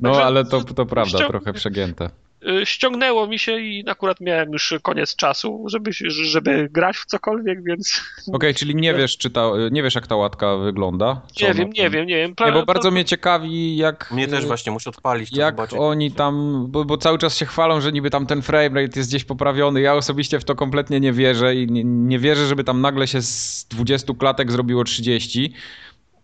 [0.00, 2.10] No, ale to, to prawda, trochę przegięte.
[2.48, 7.64] Y, Ściągnęło mi się i akurat miałem już koniec czasu, żeby, żeby grać w cokolwiek,
[7.64, 8.00] więc
[8.32, 11.22] Okej, czyli nie wiesz, czy ta, nie wiesz, jak ta łatka wygląda?
[11.42, 12.30] Nie wiem, nie wiem, nie wiem.
[12.30, 14.10] Nie, Pra- bo bardzo to- mnie ciekawi, jak...
[14.10, 15.78] Mnie też właśnie muszę odpalić to Jak zobaczyć.
[15.80, 19.24] oni tam, bo, bo cały czas się chwalą, że niby tam ten framerate jest gdzieś
[19.24, 19.80] poprawiony.
[19.80, 23.22] Ja osobiście w to kompletnie nie wierzę i nie, nie wierzę, żeby tam nagle się
[23.22, 25.52] z 20 klatek zrobiło 30,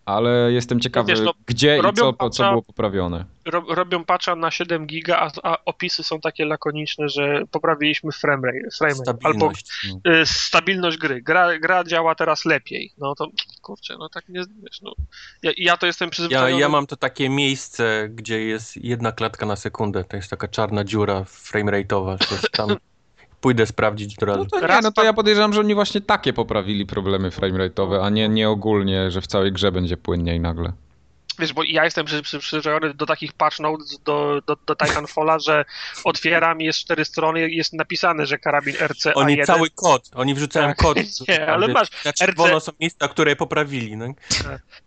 [0.04, 3.24] ale jestem ciekawy, Wiesz, no, gdzie i robią co, co patcha- było poprawione.
[3.44, 8.58] ro, robią patcha na 7 giga, a, a opisy są takie lakoniczne, że poprawiliśmy framerate,
[8.78, 9.66] frame rate albo Stabilność.
[10.04, 10.12] No.
[10.12, 11.22] y, stabilność gry.
[11.22, 12.92] Gra, gra działa teraz lepiej.
[12.98, 13.26] No to
[13.62, 14.92] kurczę, no tak nie, wiesz, no.
[15.42, 16.60] Ja, ja to jestem Ja, przyzwyczajony.
[16.60, 20.04] ja mam to takie miejsce, gdzie jest jedna klatka na sekundę.
[20.04, 22.18] To jest taka czarna dziura framerate'owa.
[22.28, 22.68] To jest tam
[23.40, 24.38] pójdę sprawdzić od razu.
[24.38, 28.02] No to nie, Raz no to ja podejrzewam, że oni właśnie takie poprawili problemy framerate'owe,
[28.02, 30.72] a nie, nie ogólnie, że w całej grze będzie płynniej nagle.
[31.40, 35.38] Wiesz, bo ja jestem przy, przy, przyzwyczajony do takich patch notes do, do, do Titanfalla,
[35.38, 35.64] że
[36.04, 39.12] otwieram, jest cztery strony, jest napisane, że karabin RCA1.
[39.14, 40.76] Oni cały kod, oni wrzucają Tak.
[40.76, 40.98] kod.
[41.28, 41.88] Nie, ale masz,
[42.22, 43.96] RC są miejsca, które poprawili.
[43.96, 44.06] No.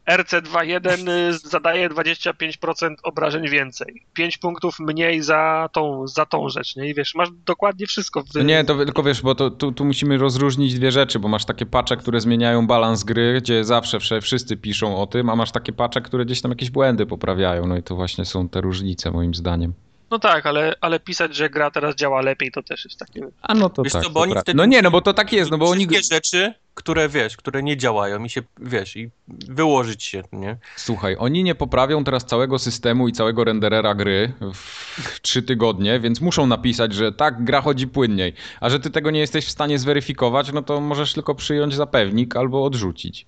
[0.09, 4.03] RC21 y, zadaje 25% obrażeń więcej.
[4.13, 6.89] 5 punktów mniej za tą, za tą rzecz, nie?
[6.89, 8.21] I wiesz, masz dokładnie wszystko.
[8.23, 8.25] W...
[8.35, 11.45] No nie, to tylko wiesz, bo to, tu, tu musimy rozróżnić dwie rzeczy, bo masz
[11.45, 15.51] takie pacze, które zmieniają balans gry, gdzie zawsze wsze- wszyscy piszą o tym, a masz
[15.51, 19.11] takie pacze, które gdzieś tam jakieś błędy poprawiają, no i to właśnie są te różnice
[19.11, 19.73] moim zdaniem.
[20.13, 23.21] No tak, ale, ale pisać, że gra teraz działa lepiej, to też jest takie...
[23.41, 24.03] A no to Wiesz tak.
[24.03, 25.87] co, bo oni wtedy No nie, no bo to tak jest, no bo oni...
[25.87, 30.57] Wszystkie rzeczy, które wiesz, które nie działają i się, wiesz, i wyłożyć się, nie?
[30.75, 36.21] Słuchaj, oni nie poprawią teraz całego systemu i całego renderera gry w trzy tygodnie, więc
[36.21, 38.33] muszą napisać, że tak, gra chodzi płynniej.
[38.59, 41.85] A że ty tego nie jesteś w stanie zweryfikować, no to możesz tylko przyjąć za
[41.85, 43.25] pewnik albo odrzucić.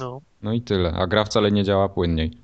[0.00, 0.20] No.
[0.42, 2.41] No i tyle, a gra wcale nie działa płynniej.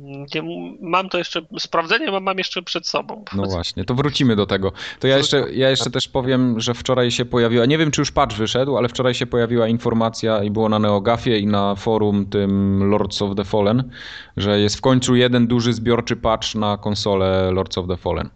[0.00, 0.42] Nie,
[0.80, 3.24] mam to jeszcze, sprawdzenie mam, mam jeszcze przed sobą.
[3.36, 4.72] No właśnie, to wrócimy do tego.
[5.00, 8.12] To ja jeszcze, ja jeszcze też powiem, że wczoraj się pojawiła, nie wiem czy już
[8.12, 12.82] patch wyszedł, ale wczoraj się pojawiła informacja i było na Neogafie i na forum tym
[12.90, 13.90] Lords of the Fallen,
[14.36, 18.30] że jest w końcu jeden duży zbiorczy patch na konsolę Lords of the Fallen.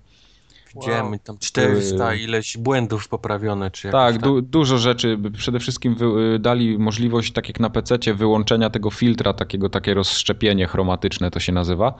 [0.81, 1.19] Widziałem Wow.
[1.25, 2.21] tam 400 Yy.
[2.21, 5.19] ileś błędów poprawione, czy Tak, du- dużo rzeczy.
[5.37, 10.67] Przede wszystkim wy- dali możliwość, tak jak na PC, wyłączenia tego filtra, takiego takie rozszczepienie
[10.67, 11.95] chromatyczne to się nazywa,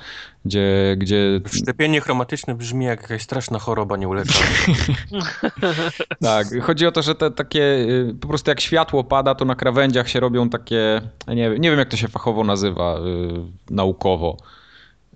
[0.45, 4.49] gdzie, gdzie Szczepienie chromatyczne brzmi jak jakaś straszna choroba nieuleczalna.
[6.23, 9.55] Tak, chodzi o to, że te takie, y, po prostu jak światło pada, to na
[9.55, 14.37] krawędziach się robią takie, nie, wiem- nie wiem jak to się fachowo nazywa, y, naukowo.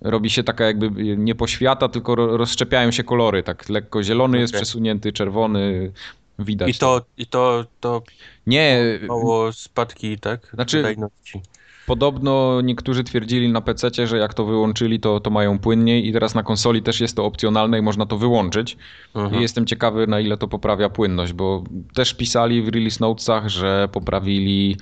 [0.01, 4.53] Robi się taka jakby nie poświata, tylko ro- rozszczepiają się kolory, tak lekko zielony jest
[4.53, 4.63] Okej.
[4.63, 5.93] przesunięty, czerwony,
[6.39, 6.69] widać.
[6.69, 8.03] I to, i to, to
[8.47, 10.51] Nie, mało spadki, tak?
[10.55, 11.43] Znaczy- Wydajności.
[11.89, 16.35] Podobno niektórzy twierdzili na PC, że jak to wyłączyli, to, to mają płynniej i teraz
[16.35, 18.77] na konsoli też jest to opcjonalne i można to wyłączyć.
[19.15, 19.39] Mhm.
[19.39, 23.89] I jestem ciekawy, na ile to poprawia płynność, bo też pisali w release notesach, że
[23.93, 24.77] poprawili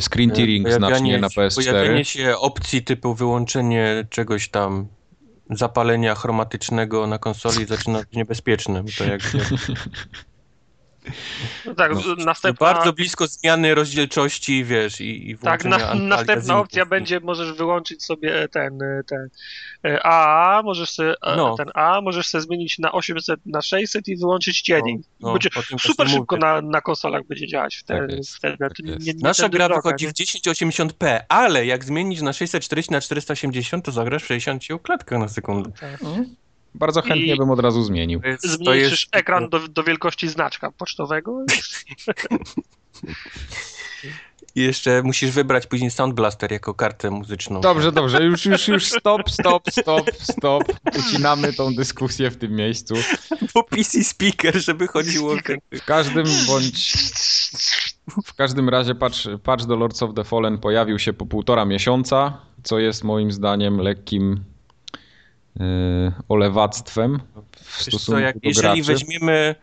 [0.00, 2.04] screen tearing Pojawianie- znacznie na Pojawienie PS4.
[2.04, 4.86] się opcji typu wyłączenie czegoś tam,
[5.50, 8.84] zapalenia chromatycznego na konsoli zaczyna być niebezpieczne.
[8.98, 9.20] To jak,
[11.66, 12.24] No tak, No.
[12.24, 17.52] następna, bardzo blisko zmiany rozdzielczości, wiesz, i, i tak, włączenia na, następna opcja będzie, możesz
[17.52, 19.28] wyłączyć sobie ten, ten
[19.84, 21.54] e, A, możesz sobie, e, No.
[21.56, 24.98] ten A, możesz sobie zmienić na 800, na 600 i wyłączyć cienie.
[25.20, 25.34] No,
[25.72, 26.46] no, super szybko mówię.
[26.46, 28.08] na, na konsolach będzie działać wtedy.
[28.08, 28.56] Tak jest, wtedy.
[28.58, 30.10] tak nie- nie- Nasza gra droga, wychodzi nie?
[30.10, 35.28] w 1080p, ale jak zmienić na 640 na 480, to zagrasz w 60 klatkach na
[35.28, 35.70] sekundę.
[36.74, 38.20] Bardzo chętnie I- bym od razu zmienił.
[38.38, 41.44] Zmniejszysz jest, ekran do, do wielkości znaczka pocztowego.
[44.54, 47.60] I jeszcze musisz wybrać później Sound Blaster jako kartę muzyczną.
[47.60, 50.64] Dobrze, dobrze, już, już, już stop, stop, stop, stop.
[50.98, 52.94] Ucinamy tą dyskusję w tym miejscu.
[53.54, 55.36] Po PC speaker, żeby chodziło.
[55.72, 56.92] W każdym bądź
[58.24, 62.38] w każdym razie patch, patch do Lords of the Fallen pojawił się po półtora miesiąca,
[62.62, 64.44] co jest moim zdaniem lekkim
[66.28, 67.20] olewactwem
[67.56, 68.92] w Wiesz stosunku co, jak, do jeżeli graczy.
[68.92, 69.54] weźmiemy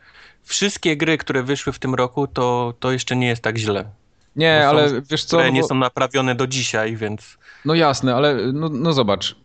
[0.43, 3.85] wszystkie gry, które wyszły w tym roku, to, to jeszcze nie jest tak źle.
[4.35, 7.73] Nie, są- ale wiesz co, Które no, nie bo- są naprawione do dzisiaj, więc no
[7.75, 9.35] jasne, ale no, no zobacz.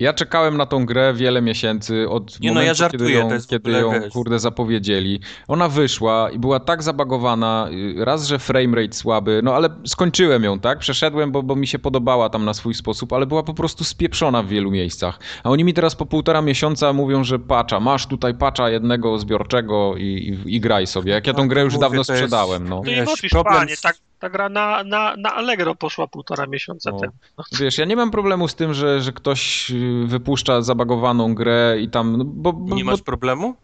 [0.00, 3.40] Ja czekałem na tą grę wiele miesięcy od Nie, no, momentu, ja żartuję, kiedy ją,
[3.48, 5.20] kiedy ją kurde zapowiedzieli.
[5.48, 10.58] Ona wyszła i była tak zabagowana, y, raz, że framerate słaby, no ale skończyłem ją,
[10.58, 10.78] tak?
[10.78, 14.42] Przeszedłem, bo, bo mi się podobała tam na swój sposób, ale była po prostu spieprzona
[14.42, 15.18] w wielu miejscach.
[15.44, 19.94] A oni mi teraz po półtora miesiąca mówią, że patcha, masz tutaj patcha jednego zbiorczego
[19.96, 20.02] i,
[20.46, 21.12] i, i graj sobie.
[21.12, 22.82] Jak ja tą No, grę już dawno sprzedałem, no.
[22.84, 26.90] No i odpisz, problem panie, tak, ta gra na, na, na Allegro poszła półtora miesiąca
[26.90, 27.00] No.
[27.00, 27.12] temu.
[27.60, 29.72] Wiesz, ja nie mam problemu z tym, że, że ktoś
[30.06, 33.54] wypuszcza zabagowaną grę i tam, no, bo, bo, nie bo masz problemu?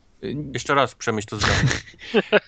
[0.54, 1.54] Jeszcze raz przemyśl to zdanie.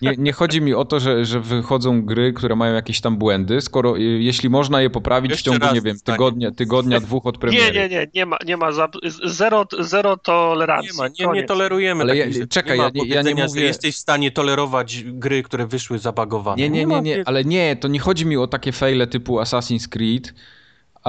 [0.01, 3.61] nie, nie chodzi mi o to, że, że wychodzą gry, które mają jakieś tam błędy,
[3.61, 7.25] skoro y, jeśli można je poprawić w Jeszcze ciągu, raz nie wiem, tygodnia, tygodnia dwóch
[7.25, 7.79] od premiery.
[7.79, 8.87] Nie, nie, nie, nie ma, nie ma za,
[9.25, 10.91] zero, zero tolerancji.
[10.91, 13.65] Nie ma, nie, nie tolerujemy Ale ja- czekaj, nie ja nie- ja nie mówię- że
[13.65, 16.57] jesteś w stanie tolerować gry, które wyszły zabagowane.
[16.61, 19.87] Nie, nie, nie, nie, ale nie, to nie chodzi mi o takie fejle typu Assassin's
[19.87, 20.33] Creed,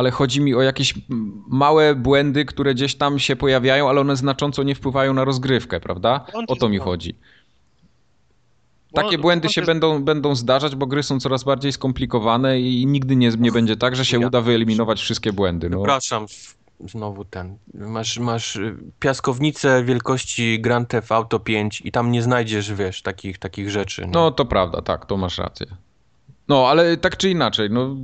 [0.00, 0.94] ale chodzi mi o jakieś
[1.48, 6.26] małe błędy, które gdzieś tam się pojawiają, ale one znacząco nie wpływają na rozgrywkę, prawda?
[6.48, 7.14] O to mi chodzi.
[8.94, 13.30] Takie błędy się będą, będą zdarzać, bo gry są coraz bardziej skomplikowane i nigdy nie,
[13.38, 15.70] nie będzie tak, że się uda wyeliminować wszystkie błędy.
[15.70, 15.76] No.
[15.76, 16.26] Przepraszam,
[16.88, 17.58] znowu ten.
[17.74, 23.38] Masz, masz y, piaskownicę wielkości Grand Theft Auto 5 i tam nie znajdziesz, wiesz, takich,
[23.38, 24.02] takich rzeczy.
[24.02, 24.10] nie?
[24.10, 25.66] No to prawda, tak, to masz rację.
[26.48, 27.96] No, ale tak czy inaczej, no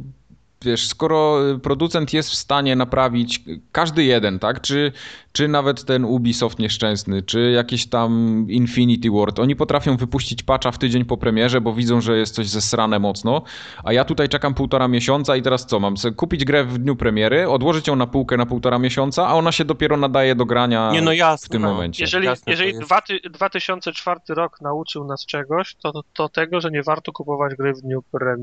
[0.67, 4.93] wiesz, skoro y, producent jest w stanie naprawić każdy jeden, tak, czy,
[5.33, 10.79] czy nawet ten Ubisoft nieszczęsny, czy jakieś tam Infinity Ward, oni potrafią wypuścić patcha w
[10.79, 13.43] tydzień po premierze, bo widzą, że jest coś zesrane mocno,
[13.85, 16.97] a ja tutaj czekam półtora miesiąca i teraz co, mam sobie kupić grę w dniu
[16.97, 20.91] premiery, odłożyć ją na półkę na półtora miesiąca, a ona się dopiero nadaje do grania
[20.93, 21.47] nie, no jasne.
[21.47, 21.73] w tym no.
[21.73, 22.05] momencie.
[22.05, 26.61] Jeżeli, Jasne, to jeżeli jest- dwa ty, 2004 rok nauczył nas czegoś, to, to tego,
[26.61, 28.37] że nie warto kupować gry w dniu pre,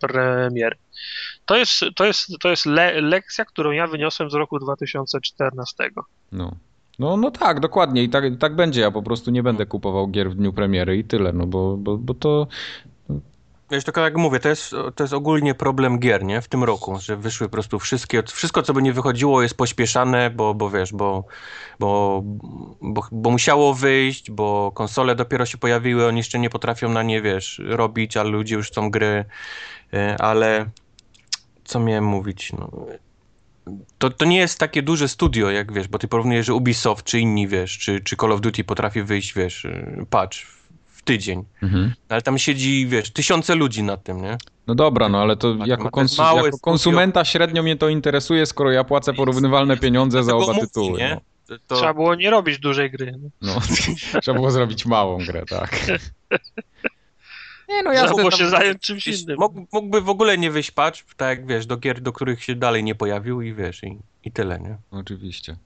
[0.00, 0.76] premiery.
[1.44, 5.90] To jest, to jest, to jest le, lekcja, którą ja wyniosłem z roku 2014.
[6.32, 6.56] No.
[6.98, 8.02] No, no tak, dokładnie.
[8.02, 8.80] I tak, tak będzie.
[8.80, 11.98] Ja po prostu nie będę kupował gier w dniu premiery i tyle, no bo, bo,
[11.98, 12.46] bo to.
[13.70, 16.40] Wiesz, tylko jak mówię, to jest, to jest ogólnie problem gier, nie?
[16.40, 20.30] W tym roku, że wyszły po prostu wszystkie, wszystko co by nie wychodziło jest pośpieszane,
[20.30, 21.24] bo, bo wiesz, bo,
[21.78, 22.22] bo,
[22.82, 27.22] bo, bo musiało wyjść, bo konsole dopiero się pojawiły, oni jeszcze nie potrafią na nie,
[27.22, 29.24] wiesz, robić, a ludzie już chcą gry,
[30.18, 30.66] ale
[31.64, 32.70] co miałem mówić, no...
[33.98, 37.20] To, to nie jest takie duże studio, jak wiesz, bo ty porównujesz, że Ubisoft czy
[37.20, 41.44] inni, wiesz, czy, czy Call of Duty potrafi wyjść, wiesz, e, patch w, w tydzień.
[41.62, 41.92] Mhm.
[42.08, 44.38] Ale tam siedzi, wiesz, tysiące ludzi nad tym, nie?
[44.66, 46.58] No dobra, no ale to Tak, jako, no konsu- jako studio.
[46.60, 50.98] konsumenta średnio mnie to interesuje, skoro ja płacę porównywalne pieniądze za oba mówi, tytuły.
[50.98, 51.20] nie?
[51.48, 51.56] No.
[51.66, 53.12] To, Trzeba było nie robić dużej gry.
[53.40, 53.54] no.
[53.54, 53.60] No.
[54.22, 55.76] Trzeba było zrobić małą grę, tak.
[57.70, 59.36] Nie, no ja tam- się zająć czymś wiesz, innym.
[59.38, 62.54] mógł, mógłby w ogóle nie wyjść patch, tak jak wiesz, do gier, do których się
[62.54, 64.76] dalej nie pojawił i wiesz, i, i tyle, nie?
[64.90, 65.56] Oczywiście.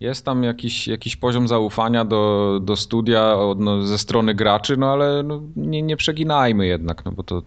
[0.00, 4.92] Jest tam jakiś, jakiś poziom zaufania do, do studia od- no, ze strony graczy, no
[4.92, 7.42] ale no, nie, nie przeginajmy jednak, no bo to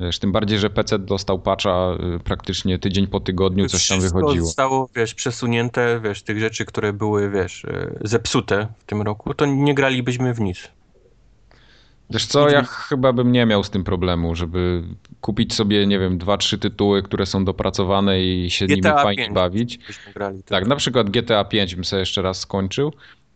[0.00, 4.46] wiesz, tym bardziej, że PC dostał patcha y, praktycznie tydzień po tygodniu, coś tam wychodziło.
[4.46, 9.46] zostało, wiesz, przesunięte, wiesz, tych rzeczy, które były, wiesz, e, zepsute w tym roku, to
[9.46, 10.68] nie gralibyśmy w nic.
[12.10, 14.82] Wiesz co, ja chyba bym nie miał z tym problemu, żeby
[15.20, 19.22] kupić sobie, nie wiem, dwa, trzy tytuły, które są dopracowane i się nimi GTA fajnie
[19.22, 19.78] 5 bawić.
[20.14, 20.42] Grali.
[20.42, 22.92] Tak, na przykład GTA 5 bym sobie jeszcze raz skończył,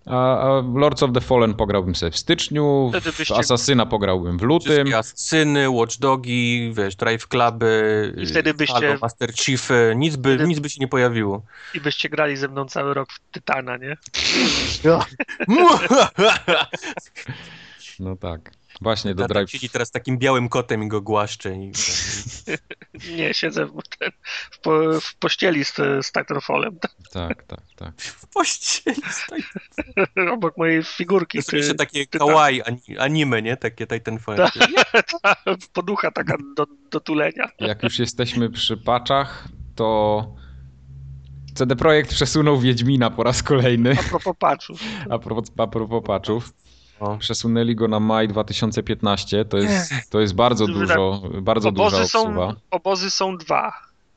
[0.07, 2.93] a, Lords of the Fallen pograłbym sobie w styczniu,
[3.27, 4.71] w Asasyna pograłbym w lutym.
[4.73, 10.35] Wszystkie Asyny, Watch Dogi, wiesz, Drive Cluby, I wtedy byście- Halo, Master Chiefy, nic by,
[10.35, 11.43] Wtedy- nic by się nie pojawiło.
[11.75, 13.97] I byście grali ze mną cały rok w Tytana, nie?
[18.01, 18.53] No tak.
[18.81, 19.51] Właśnie do Drive.
[19.51, 21.55] siedzi teraz takim białym kotem i go głaszcze.
[21.55, 21.73] I,
[23.17, 24.11] Nie, siedzę w, ten,
[24.51, 26.79] w, po, w pościeli z, z Titanfallem,
[27.13, 28.01] Tak, tak, tak.
[28.03, 29.43] w pościeli stoi.
[30.35, 31.39] obok mojej figurki.
[31.39, 33.57] To są jeszcze ty- takie ty- kawaii ani- anime, nie?
[33.57, 34.37] Takie Titanfall.
[34.37, 34.51] ta
[35.73, 37.49] poducha taka do, do tulenia.
[37.59, 40.35] Jak już jesteśmy przy patchach, to
[41.55, 43.97] CD Projekt przesunął Wiedźmina po raz kolejny.
[44.01, 44.81] A propos patchów.
[45.11, 46.53] A propos, a propos patchów.
[47.01, 47.19] No.
[47.19, 49.45] Przesunęli go na maj 2015.
[49.45, 52.53] To jest, to jest bardzo dużo, bardzo duża Obozy obsuwa.
[52.53, 53.73] są, obozy są dwa.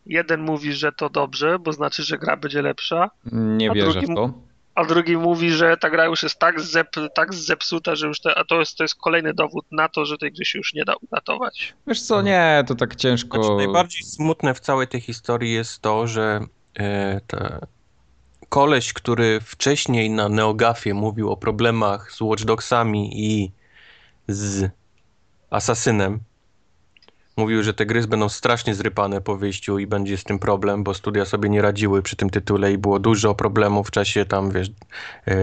[0.05, 4.33] Jeden mówi, że to dobrze, bo znaczy, że gra będzie lepsza, Nie wierzę w to.
[4.75, 8.35] a drugi mówi, że ta gra już jest tak, zep, tak zepsuta, że już te,
[8.37, 10.85] a to jest, to jest kolejny dowód na to, że tej gry się już nie
[10.85, 11.73] da uratować.
[11.87, 13.43] Wiesz co, nie, to tak ciężko.
[13.43, 16.39] Znaczy, najbardziej smutne w całej tej historii jest to, że
[16.79, 17.59] e, te...
[18.53, 23.51] koleś, który wcześniej na Neogafie mówił o problemach z Watch Dogsami i
[24.27, 24.71] z
[25.49, 26.19] Asasynem,
[27.37, 30.93] mówił, że te gry będą strasznie zrypane po wyjściu i będzie z tym problem, bo
[30.93, 34.71] studia sobie nie radziły przy tym tytule i było dużo problemów w czasie tam, wiesz,
[35.27, 35.35] e,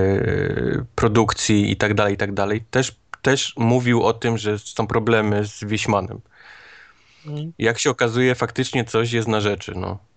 [0.94, 2.64] produkcji i tak dalej, i tak dalej.
[2.70, 6.20] Też, też mówił o tym, że są problemy z Wieśmanem.
[7.58, 10.09] Jak się okazuje, faktycznie coś jest na rzeczy, no.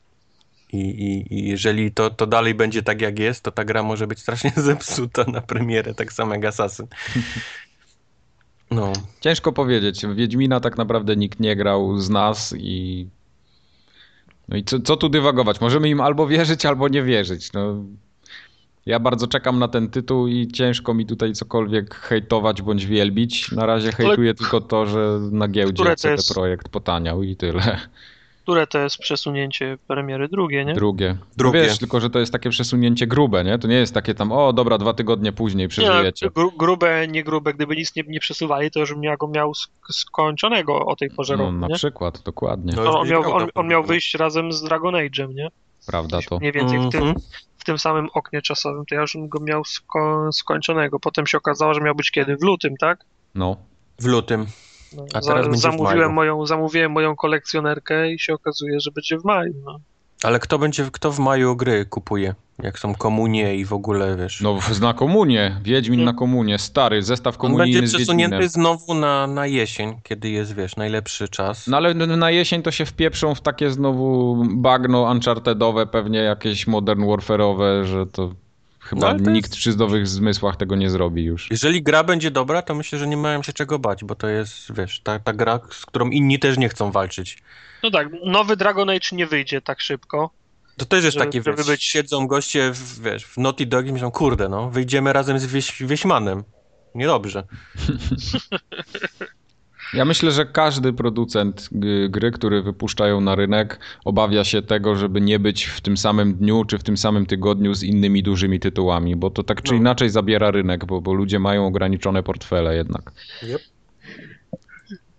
[0.73, 4.07] I, i, i jeżeli to, to dalej będzie tak, jak jest, to ta gra może
[4.07, 6.87] być strasznie zepsuta na premierę, tak samo jak Assassin.
[8.71, 8.93] No.
[9.21, 10.05] Ciężko powiedzieć.
[10.05, 13.07] W Wiedźmina tak naprawdę nikt nie grał z nas i.
[14.49, 15.61] No i co, co tu dywagować?
[15.61, 17.53] Możemy im albo wierzyć, albo nie wierzyć.
[17.53, 17.83] No.
[18.85, 23.51] Ja bardzo czekam na ten tytuł i ciężko mi tutaj cokolwiek hejtować bądź wielbić.
[23.51, 27.79] Na razie hejtuję tylko to, że na giełdzie CD jest- Projekt potaniał i tyle.
[28.43, 30.27] Które to jest przesunięcie premiery?
[30.29, 30.73] Drugie, nie?
[30.73, 31.17] Drugie.
[31.37, 31.61] Drugie.
[31.61, 33.59] Wiesz, tylko że to jest takie przesunięcie grube, nie?
[33.59, 36.29] To nie jest takie tam, o dobra, dwa tygodnie później Nie, przeżyjecie.
[36.35, 39.51] gru, grube, nie grube, gdyby nic nie, nie przesuwali, to już bym ja go miał
[39.51, 41.75] sk- skończonego o tej porze No, roku, na nie?
[41.75, 42.73] przykład, dokładnie.
[42.75, 42.83] No.
[42.83, 45.47] To on, miał, on, on miał wyjść razem z Dragon Age'em, nie?
[45.87, 46.39] Prawda to.
[46.39, 47.15] Mniej więcej w tym, Mhm.
[47.57, 50.99] w tym samym oknie czasowym, to ja już bym go miał sko- skończonego.
[50.99, 52.37] Potem się okazało, że miał być kiedy?
[52.37, 53.05] W lutym, tak?
[53.35, 53.57] No.
[54.01, 54.45] W lutym.
[54.97, 56.11] No, A teraz będzie w zamówiłem, maju.
[56.11, 59.53] moją, zamówiłem moją kolekcjonerkę i się okazuje, że będzie w maju.
[59.65, 59.79] No.
[60.23, 62.35] Ale kto będzie, kto w maju gry kupuje?
[62.63, 64.41] Jak są komunie i w ogóle, wiesz.
[64.41, 68.29] No w- na komunie, Wiedźmin na komunie, stary, zestaw On komunijny będzie z Wiedźminem.
[68.29, 71.67] przesunięty znowu na, na jesień, kiedy jest, wiesz, najlepszy czas.
[71.67, 77.03] No ale na jesień to się wpieprzą w takie znowu bagno unchartedowe, pewnie jakieś modern
[77.03, 78.31] warfare'owe, że to
[78.83, 81.51] chyba to nikt jest- przy zdrowych zmysłach tego nie zrobi już.
[81.51, 84.73] Jeżeli gra będzie dobra, to myślę, że nie mają się czego bać, bo to jest,
[84.73, 87.37] wiesz, ta, ta gra, z którą inni też nie chcą walczyć.
[87.83, 90.29] no tak, nowy Dragon Age nie wyjdzie tak szybko.
[90.77, 93.87] To też jest Żeby- takie, żeby wiesz, być- siedzą goście, w, wiesz, w Naughty Dog
[93.87, 96.43] i myślą, kurde, no, wyjdziemy razem z wieś, Wieśmanem.
[96.95, 97.43] Niedobrze.
[99.93, 101.69] Ja myślę, że każdy producent
[102.09, 106.65] gry, który wypuszczają na rynek, obawia się tego, żeby nie być w tym samym dniu
[106.65, 109.79] czy w tym samym tygodniu z innymi dużymi tytułami, bo to tak czy No.
[109.79, 113.11] inaczej zabiera rynek, bo, bo ludzie mają ograniczone portfele jednak.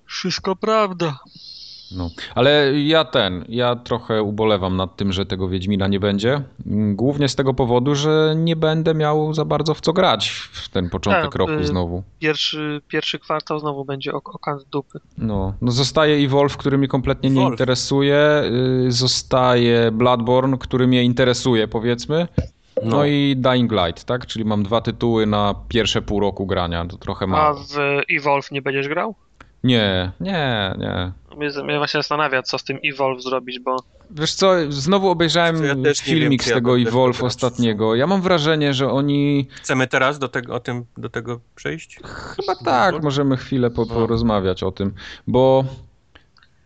[0.06, 1.18] Wszystko prawda.
[1.97, 2.11] No.
[2.34, 6.42] Ale ja ten, ja trochę ubolewam nad tym, że tego Wiedźmina nie będzie.
[6.95, 10.90] Głównie z tego powodu, że nie będę miał za bardzo w co grać w ten
[10.90, 12.03] początek Tak, roku y- znowu.
[12.18, 15.01] Pierwszy, pierwszy kwartał znowu będzie ok oka z dupy.
[15.18, 18.42] No, no zostaje Evolve, który mnie kompletnie nie interesuje.
[18.86, 22.28] y, Zostaje Bloodborne, który mnie interesuje, powiedzmy.
[22.84, 23.05] No, No.
[23.05, 24.26] i Dying Light, tak?
[24.26, 26.86] Czyli mam dwa tytuły na pierwsze pół roku grania.
[26.86, 27.55] To trochę A mało.
[27.57, 27.76] w
[28.11, 29.14] Evolve nie będziesz grał?
[29.64, 31.12] Nie, nie, nie.
[31.36, 33.76] Mnie, mnie właśnie zastanawia, co z tym Evolve zrobić, bo
[34.10, 37.94] Wiesz co, znowu obejrzałem Ja filmik wiem, z ja tego to Evolve ostatniego.
[37.94, 42.00] Ja mam wrażenie, że oni Chcemy teraz do tego, o tym, do tego przejść?
[42.04, 43.94] Chyba tak, możemy chwilę po, No.
[43.94, 44.92] porozmawiać o tym,
[45.26, 45.64] bo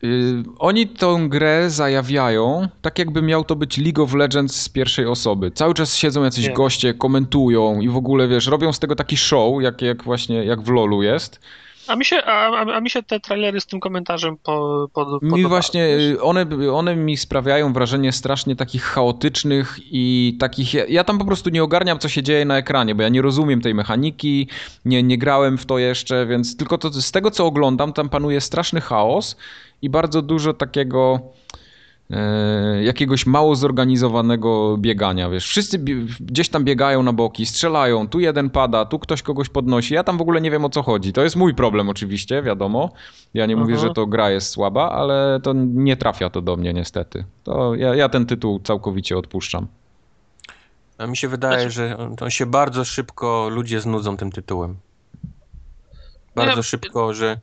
[0.05, 5.07] y, oni tą grę zajawiają tak jakby miał to być League of Legends z pierwszej
[5.07, 5.51] osoby.
[5.51, 6.55] Cały czas siedzą jacyś Nie.
[6.55, 10.62] goście, komentują i w ogóle wiesz, robią z tego taki show, jak, jak właśnie jak
[10.62, 11.40] w LoLu jest.
[11.89, 15.30] A mi się, a, a, mi się te trailery z tym komentarzem po, po, Mi
[15.30, 16.03] podobały, właśnie, wiesz?
[16.03, 21.51] y, one, one mi sprawiają wrażenie strasznie takich chaotycznych i takich, ja, tam po prostu
[21.51, 24.49] nie ogarniam, co się dzieje na ekranie, bo ja nie rozumiem tej mechaniki,
[24.84, 28.41] nie, nie grałem w to jeszcze, więc tylko to, z tego, co oglądam, tam panuje
[28.41, 29.36] straszny chaos
[29.82, 31.20] i bardzo dużo takiego
[32.82, 35.78] jakiegoś mało zorganizowanego biegania, wiesz, wszyscy
[36.20, 40.18] gdzieś tam biegają na boki, strzelają, tu jeden pada, tu ktoś kogoś podnosi, ja tam
[40.18, 42.90] w ogóle nie wiem o co chodzi, to jest mój problem oczywiście, wiadomo,
[43.34, 43.86] ja nie mówię, Aha.
[43.88, 47.94] że to gra jest słaba, ale to nie trafia to do mnie niestety, to ja,
[47.94, 49.66] ja ten tytuł całkowicie odpuszczam.
[50.98, 54.76] A mi się wydaje, Znaczy- że on, on się bardzo szybko ludzie znudzą tym tytułem.
[56.34, 57.40] Bardzo Ja- szybko, że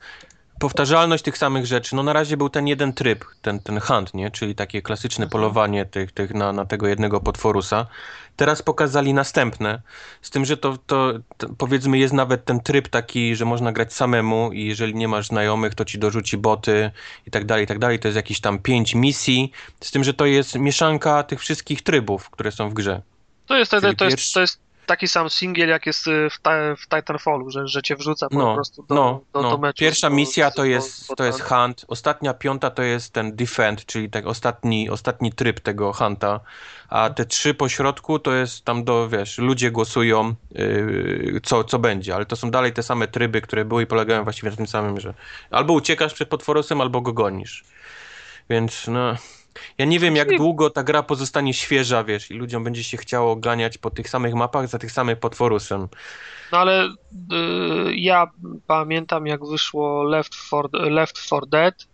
[0.65, 1.95] powtarzalność tych samych rzeczy.
[1.95, 4.31] No na razie był ten jeden tryb, ten, ten hunt, nie?
[4.31, 7.85] Czyli takie klasyczne polowanie tych, tych na, na tego jednego potworusa.
[8.35, 9.81] Teraz pokazali następne,
[10.21, 13.93] z tym, że to, to, to powiedzmy jest nawet ten tryb taki, że można grać
[13.93, 16.91] samemu i jeżeli nie masz znajomych, to ci dorzuci boty
[17.27, 17.99] i tak dalej, i tak dalej.
[17.99, 19.51] To jest jakieś tam pięć misji,
[19.81, 23.01] z tym, że to jest mieszanka tych wszystkich trybów, które są w grze.
[23.45, 26.39] To jest, to, to, jest, to jest taki sam singiel, jak jest y, w,
[26.81, 29.49] w Titanfallu, że, że cię wrzuca po No, prostu do, no, do, no.
[29.49, 29.79] do meczu.
[29.79, 33.35] Pierwsza z- misja to jest, z- to jest z- hunt, ostatnia piąta to jest ten
[33.35, 36.39] defend, czyli tak ostatni, ostatni tryb tego hunta,
[36.89, 41.79] a te trzy po środku to jest tam do, wiesz, ludzie głosują yy, co, co
[41.79, 44.67] będzie, ale to są dalej te same tryby, które były i polegają właściwie na tym
[44.67, 45.13] samym, że
[45.51, 47.63] albo uciekasz przed potworusem, albo go gonisz.
[48.49, 49.15] Więc no...
[49.77, 52.97] Ja nie wiem, jak Czyli- długo ta gra pozostanie świeża, wiesz, i ludziom będzie się
[52.97, 55.87] chciało ganiać po tych samych mapach za tych samych potworusem.
[56.51, 58.31] No ale y, ja
[58.67, 61.87] pamiętam, jak wyszło Left 4, Left 4 Dead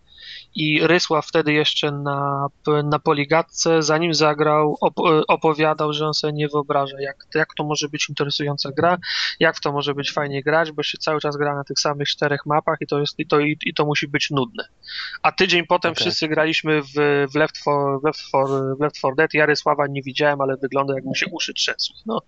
[0.56, 2.48] i Rysław wtedy jeszcze na,
[2.84, 4.94] na Poligatce, zanim zagrał, op,
[5.28, 8.98] opowiadał, że on sobie nie wyobraża, jak, jak to może być interesująca gra,
[9.40, 12.46] jak to może być fajnie grać, bo się cały czas gra na tych samych czterech
[12.46, 14.68] mapach i to, jest, i to, i, i to musi być nudne.
[15.22, 16.02] A tydzień potem Okej.
[16.02, 16.94] wszyscy graliśmy w,
[17.32, 18.46] w, Left 4, w, Left 4,
[18.78, 19.34] w Left 4 Dead.
[19.34, 21.96] Ja Rysława nie widziałem, ale wygląda jak mu się uszy trzęsły.
[22.06, 22.22] No.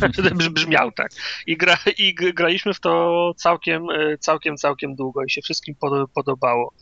[0.00, 1.10] Brz- Brzmiał tak.
[1.46, 6.10] I, gra, i graliśmy w to całkiem, e, całkiem, całkiem długo i się wszystkim pod,
[6.10, 6.74] podobało.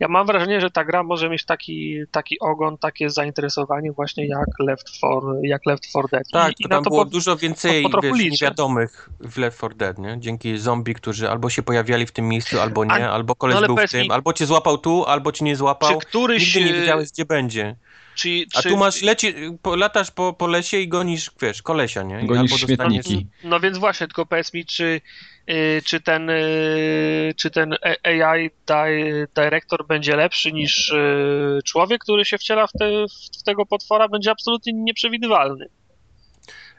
[0.00, 4.48] Ja mam wrażenie, że ta gra może mieć taki, taki ogon, takie zainteresowanie właśnie jak
[4.66, 6.22] Left 4, jak Left 4 Dead.
[6.32, 9.38] Tak, I, to i tam to było po- dużo więcej po trochu wiesz, niewiadomych w
[9.38, 10.16] Left 4 Dead, nie?
[10.20, 13.66] Dzięki zombie, którzy albo się pojawiali w tym miejscu, albo A- nie, albo koleś no
[13.66, 15.98] był w tym, mi- albo cię złapał tu, albo cię nie czy złapał.
[15.98, 16.54] któryś...
[16.54, 17.76] Nigdy nie e, wiedziałeś, gdzie będzie.
[18.18, 22.02] Czy, A czy, tu masz, leci, po, latasz po, po lesie i gonisz, wiesz, kolesia,
[22.02, 22.20] nie?
[22.22, 23.26] I Gonisz albo dostaniesz- śmietniki.
[23.44, 25.00] No więc właśnie, tylko powiedz mi, czy,
[25.50, 32.24] y, czy ten, y, czy ten AI di- Director będzie lepszy niż y, człowiek, który
[32.24, 32.90] się wciela w, te,
[33.38, 35.66] w tego potwora, będzie absolutnie nieprzewidywalny.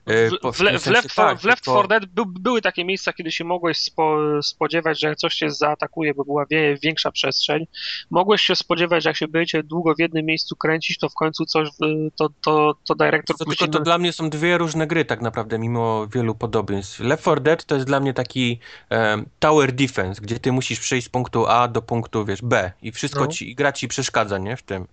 [0.05, 2.61] E, W, w, le, w Left, 4, tak, w Left tylko- 4 Dead by, były
[2.61, 7.11] takie miejsca, kiedy się mogłeś spo, spodziewać, że coś cię zaatakuje, bo była wie, większa
[7.11, 7.65] przestrzeń.
[8.09, 11.45] Mogłeś się spodziewać, że jak się będziecie długo w jednym miejscu kręcić, to w końcu
[11.45, 11.69] coś,
[12.15, 13.59] to, to, to dyrektor To, puści...
[13.59, 16.99] tylko to dla mnie są dwie różne gry tak naprawdę, mimo wielu podobieństw.
[16.99, 21.07] Left 4 Dead to jest dla mnie taki em, tower defense, gdzie ty musisz przejść
[21.07, 23.27] z punktu A do punktu, wiesz, B i wszystko No.
[23.27, 24.87] ci, i gra ci przeszkadza, nie, w tym.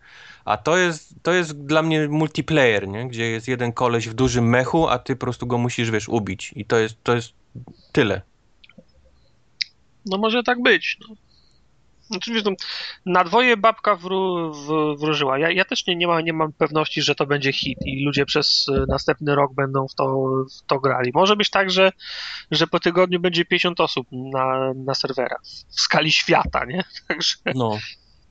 [0.46, 4.48] A to jest, to jest dla mnie multiplayer, nie, gdzie jest jeden koleś w dużym
[4.48, 7.32] mechu, a ty po prostu go musisz, wiesz, ubić i to jest, to jest
[7.92, 8.22] tyle.
[10.06, 10.98] No może tak być.
[11.00, 11.16] No.
[12.10, 12.52] Znaczy, wiesz, no,
[13.06, 15.38] na dwoje babka wró, w, wróżyła.
[15.38, 18.26] Ja, ja też nie, nie, mam, nie mam pewności, że to będzie hit i ludzie
[18.26, 20.26] przez e, następny rok będą w to,
[20.58, 21.10] w to grali.
[21.14, 21.92] Może być tak, że,
[22.50, 26.84] że po tygodniu będzie 50 osób na, na serwerach w skali świata, nie?
[27.08, 27.78] Także, No.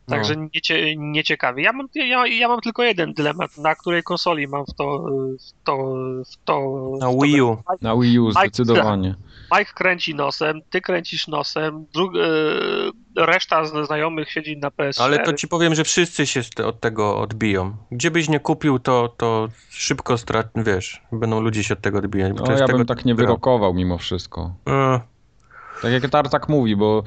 [0.09, 1.63] Także niecie, nieciekawie.
[1.63, 5.05] Ja mam, ja, ja mam tylko jeden dylemat, na której konsoli mam w to,
[5.39, 5.77] w to,
[6.31, 6.59] w to,
[6.99, 7.57] Na w to Wii U.
[7.81, 9.15] Na Wii U Mike- zdecydowanie.
[9.57, 12.17] Mike kręci nosem, ty kręcisz nosem, dru-
[13.17, 15.01] e, reszta z znajomych siedzi na PS4.
[15.03, 17.75] Ale to ci powiem, że wszyscy się od tego odbiją.
[17.91, 22.33] Gdzie byś nie kupił, to, to szybko strat, wiesz, będą ludzie się od tego odbijać.
[22.35, 24.53] No, ja tego bym tak nie wyrokował mimo wszystko.
[24.69, 24.99] E,
[25.81, 27.03] Tak jak Tartak mówi, bo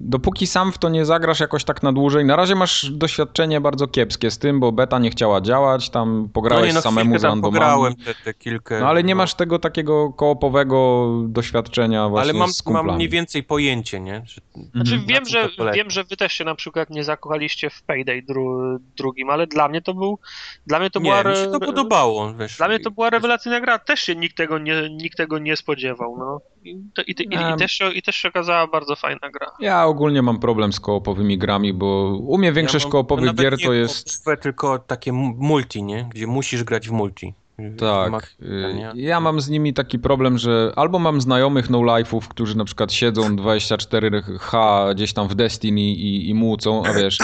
[0.00, 3.86] dopóki sam w to nie zagrasz jakoś tak na dłużej, na razie masz doświadczenie bardzo
[3.88, 7.24] kiepskie z tym, bo beta nie chciała działać, tam No pograłeś nie, no samemu z
[7.24, 7.52] randomami.
[7.54, 8.80] pograłem te, te kilka.
[8.80, 9.18] No ale nie no.
[9.18, 14.22] masz tego takiego koopowego doświadczenia właśnie Ale mam, z mam mniej więcej pojęcie, nie?
[14.26, 14.40] Że,
[14.74, 15.06] Znaczy Mhm.
[15.06, 19.30] wiem, że, wiem, że wy też się na przykład nie zakochaliście w Payday dru, drugim,
[19.30, 20.18] ale dla mnie to był,
[20.66, 22.56] dla mnie to była, nie, mi się to podobało, wiesz.
[22.56, 26.16] dla mnie to była rewelacyjna gra, też się nikt tego nie, nikt tego nie spodziewał,
[26.18, 26.40] no.
[26.64, 29.46] I, to, i, i, i, też się, I też się okazała bardzo fajna gra.
[29.60, 33.40] Ja ogólnie mam problem z koopowymi grami, bo u mnie większość Ja mam- koopowych nawet
[33.42, 34.18] gier nie to jest...
[34.18, 36.08] koopowe, Tylko takie mu- multi, nie?
[36.14, 37.34] Gdzie musisz grać w multi.
[37.78, 38.36] Tak.
[38.42, 38.74] Y?
[38.94, 43.36] Ja mam z nimi taki problem, że albo mam znajomych no-life'ów, którzy na przykład siedzą
[43.36, 47.18] 24H gdzieś tam w Destiny i, i mucą, a wiesz...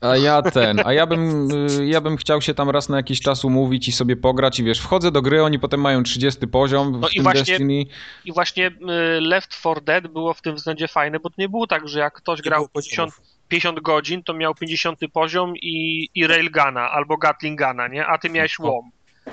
[0.00, 3.20] A ja ten, a ja bym, y, ja bym chciał się tam raz na jakiś
[3.20, 6.92] czas umówić i sobie pograć i wiesz, wchodzę do gry, oni potem mają 30 poziom
[6.92, 7.84] w No i tym właśnie- Destiny.
[8.24, 11.66] I właśnie y, Left 4 Dead było w tym względzie fajne, bo to nie było
[11.66, 13.30] tak, że jak ktoś Nie grał było 50, poziomów.
[13.48, 18.06] 50 godzin, to miał 50 poziom i, i Railguna albo Gatlingana, nie?
[18.06, 18.66] A ty miałeś No.
[18.70, 18.90] łom.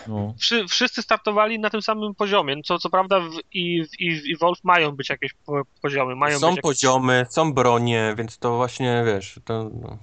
[0.07, 0.33] No.
[0.39, 2.55] Wszy, wszyscy startowali na tym samym poziomie.
[2.63, 6.15] Co, co prawda w, i, w, i w Evolve mają być jakieś po, poziomy.
[6.15, 6.61] Mają Są być jakieś...
[6.61, 9.69] poziomy, są bronie, więc to właśnie, wiesz, to...
[9.81, 9.97] No.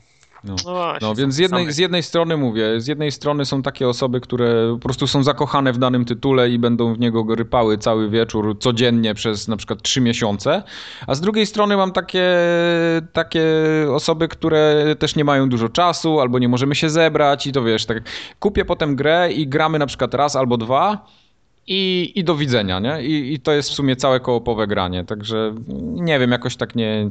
[0.44, 0.56] No.
[0.64, 1.08] No właśnie.
[1.08, 4.72] No więc z jednej, z jednej strony mówię, z jednej strony są takie osoby, które
[4.72, 9.14] po prostu są zakochane w danym tytule i będą w niego rypały cały wieczór, codziennie
[9.14, 10.62] przez na przykład trzy miesiące,
[11.06, 12.32] a z drugiej strony mam takie,
[13.12, 13.44] takie
[13.90, 17.86] osoby, które też nie mają dużo czasu albo nie możemy się zebrać i to wiesz,
[17.86, 18.02] tak
[18.40, 21.06] kupię potem grę i gramy na przykład raz albo dwa
[21.66, 23.02] i, i do widzenia, nie?
[23.02, 27.10] I, I to jest w sumie całe kołopowe granie, także nie wiem, jakoś tak nie...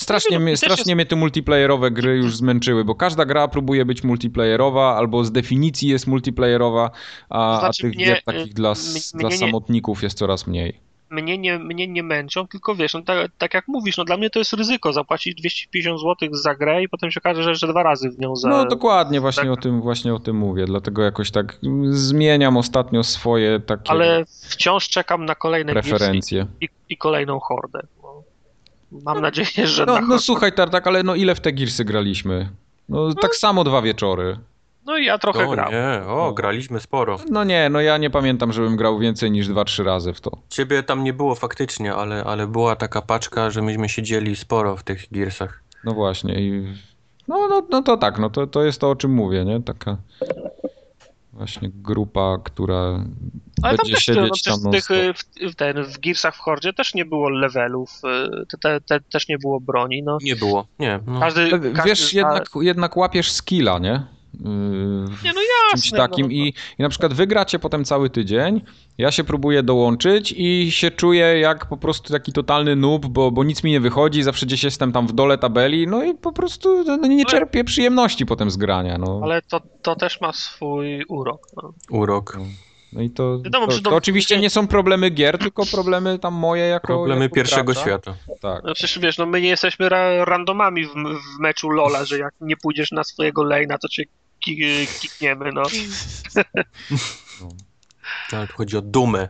[0.00, 3.84] Strasznie, no, mnie, strasznie jest- mnie te multiplayerowe gry już zmęczyły, bo każda gra próbuje
[3.84, 6.90] być multiplayerowa, albo z definicji jest multiplayerowa,
[7.30, 8.74] a, To znaczy a tych mnie, gier takich dla,
[9.14, 10.80] mnie nie- samotników jest coraz mniej.
[11.10, 14.30] Mnie nie, mnie nie męczą, tylko wiesz, no tak, tak jak mówisz, no dla mnie
[14.30, 17.82] to jest ryzyko zapłacić 250 zł za grę i potem się okaże, że, że dwa
[17.82, 18.48] razy w nią za...
[18.48, 19.52] No dokładnie, właśnie, tak.
[19.52, 21.58] o tym, właśnie o tym mówię, dlatego jakoś tak
[21.90, 26.46] zmieniam ostatnio swoje takie Ale wciąż czekam na kolejne preferencje.
[26.60, 27.80] i, i kolejną hordę.
[28.92, 29.00] No.
[29.04, 32.48] Mam nadzieję, że No, na no słuchaj Tartak, ale no ile w te Gearsy graliśmy?
[32.88, 34.38] No tak samo dwa wieczory.
[34.86, 35.70] No i ja trochę O gram.
[35.72, 37.18] nie, o, graliśmy sporo.
[37.30, 40.30] No nie, no ja nie pamiętam, żebym grał więcej niż dwa, trzy razy w to.
[40.48, 44.82] Ciebie tam nie było faktycznie, ale, ale była taka paczka, że myśmy siedzieli sporo w
[44.82, 45.62] tych Gearsach.
[45.84, 46.66] No właśnie i
[47.28, 49.62] no, no, no to tak, no to, to jest to o czym mówię, nie?
[49.62, 49.96] Taka
[51.40, 53.04] właśnie grupa, która
[53.62, 56.36] Ale tam będzie też no, siedzieć przecież tam w, tych, w, w, ten, w Gearsach
[56.36, 57.90] w Hordzie też nie było levelów,
[58.42, 60.02] y, te, te, te, też nie było broni.
[60.02, 60.18] No.
[60.22, 61.00] Nie było, nie.
[61.06, 61.20] No.
[61.20, 64.02] Każdy, każdy Wiesz, zna- jednak, jednak łapiesz skilla, nie?
[64.34, 64.40] Yy,
[65.24, 65.98] Nie, no czymś jasne.
[65.98, 68.60] takim no, i, i na przykład wygracie potem cały tydzień,
[68.98, 73.44] ja się próbuję dołączyć i się czuję jak po prostu taki totalny noob, bo, bo
[73.44, 76.84] nic mi nie wychodzi, zawsze gdzieś jestem tam w dole tabeli, no i po prostu
[76.84, 79.20] no, nie czerpię przyjemności potem z grania, no.
[79.24, 81.46] Ale to, to też ma swój urok.
[81.56, 81.72] No.
[81.90, 82.38] Urok.
[82.92, 86.34] No i to, Wiadomo, to, to- to oczywiście nie są problemy gier, tylko problemy tam
[86.34, 87.80] moje jako Problemy jako pierwszego gracza.
[87.80, 88.14] świata.
[88.40, 88.64] Tak.
[88.64, 90.90] No przecież wiesz, no my nie jesteśmy ra randomami w,
[91.36, 94.04] w meczu Lola, że jak nie pójdziesz na swojego lane'a, to cię
[94.40, 95.62] kikniemy, no.
[98.32, 99.28] Ale tu chodzi o dumę.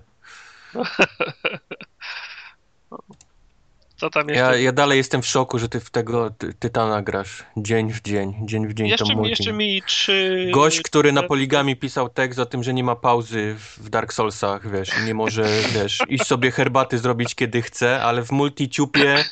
[3.97, 4.45] Co tam jeszcze?
[4.45, 8.03] Ja, ja dalej jestem w szoku, że ty w tego ty, Tytana grasz dzień w
[8.03, 10.51] dzień, dzień w dzień jeszcze, to mi, jeszcze mi trzy...
[10.53, 14.71] Gość, który na poligami pisał tekst o tym, że nie ma pauzy w Dark Soulsach,
[14.71, 15.45] wiesz, i nie może,
[15.75, 19.25] wiesz, iść sobie herbaty zrobić kiedy chce, ale w multiciupie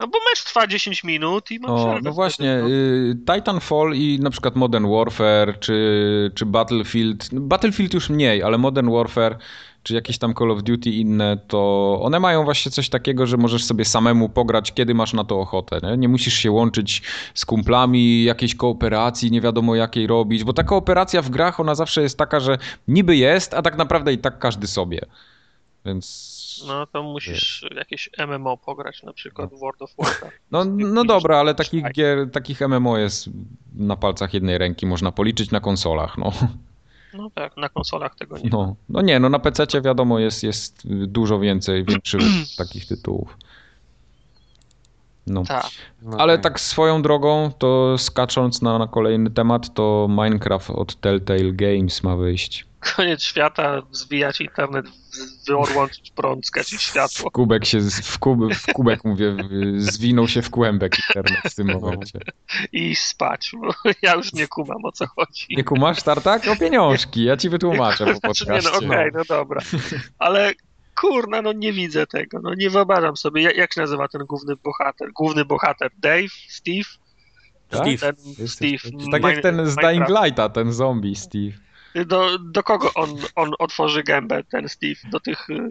[0.00, 2.68] No bo mecz trwa 10 minut i ma O, no właśnie, no.
[2.68, 8.58] y, Titanfall i na przykład Modern Warfare, czy, czy Battlefield, no, Battlefield już mniej, ale
[8.58, 9.38] Modern Warfare,
[9.82, 13.64] czy jakieś tam Call of Duty inne, to one mają właśnie coś takiego, że możesz
[13.64, 15.80] sobie samemu pograć, kiedy masz na to ochotę.
[15.82, 17.02] Nie, nie musisz się łączyć
[17.34, 22.02] z kumplami, jakiejś kooperacji, nie wiadomo jakiej robić, bo ta kooperacja w grach, ona zawsze
[22.02, 25.00] jest taka, że niby jest, a tak naprawdę i tak każdy sobie.
[25.84, 26.39] Więc...
[26.66, 30.36] No to musisz jakieś MMO pograć, na przykład World of Warcraft.
[30.50, 33.30] No, no dobra, ale takich gier, takich MMO jest
[33.74, 36.32] na palcach jednej ręki, można policzyć na konsolach, no.
[37.14, 38.50] No tak, na konsolach tego nie.
[38.50, 42.22] No, no nie, no na PC wiadomo jest, jest dużo więcej, większych
[42.58, 43.36] takich tytułów.
[45.30, 45.42] No.
[45.44, 45.66] Tak.
[46.02, 51.52] no Ale tak swoją drogą, to skacząc na, na kolejny temat, to Minecraft od Telltale
[51.52, 52.66] Games ma wyjść.
[52.96, 58.72] Koniec świata, zwijać internet, w- wyłączyć prąd, skać światło Kubek się, z- w, kub, w
[58.72, 62.18] kubek mówię, w- zwinął się w kłębek internet w tym momencie.
[62.72, 63.72] i spać, bo
[64.02, 65.46] ja już nie kumam o co chodzi.
[65.56, 66.48] Nie kumasz, Tartak?
[66.48, 68.86] O pieniążki, ja ci wytłumaczę po Znaczy, nie, no podcaście.
[68.86, 69.60] okej, no dobra.
[70.18, 70.52] Ale
[71.00, 74.56] kurna, no nie widzę tego, no nie wyobrażam sobie, jak, jak się nazywa ten główny
[74.56, 75.12] bohater?
[75.12, 76.32] Główny bohater, Dave?
[76.48, 76.88] Steve?
[77.68, 77.80] Tak?
[77.80, 77.98] Steve.
[77.98, 78.70] Ten Jest- Steve.
[78.70, 79.76] jest- Tak jak ten z.
[79.76, 81.52] Dying Lighta, ten zombie Steve.
[82.06, 84.94] Do, do kogo on, on otworzy gębę, ten Steve?
[85.10, 85.68] Do tych y,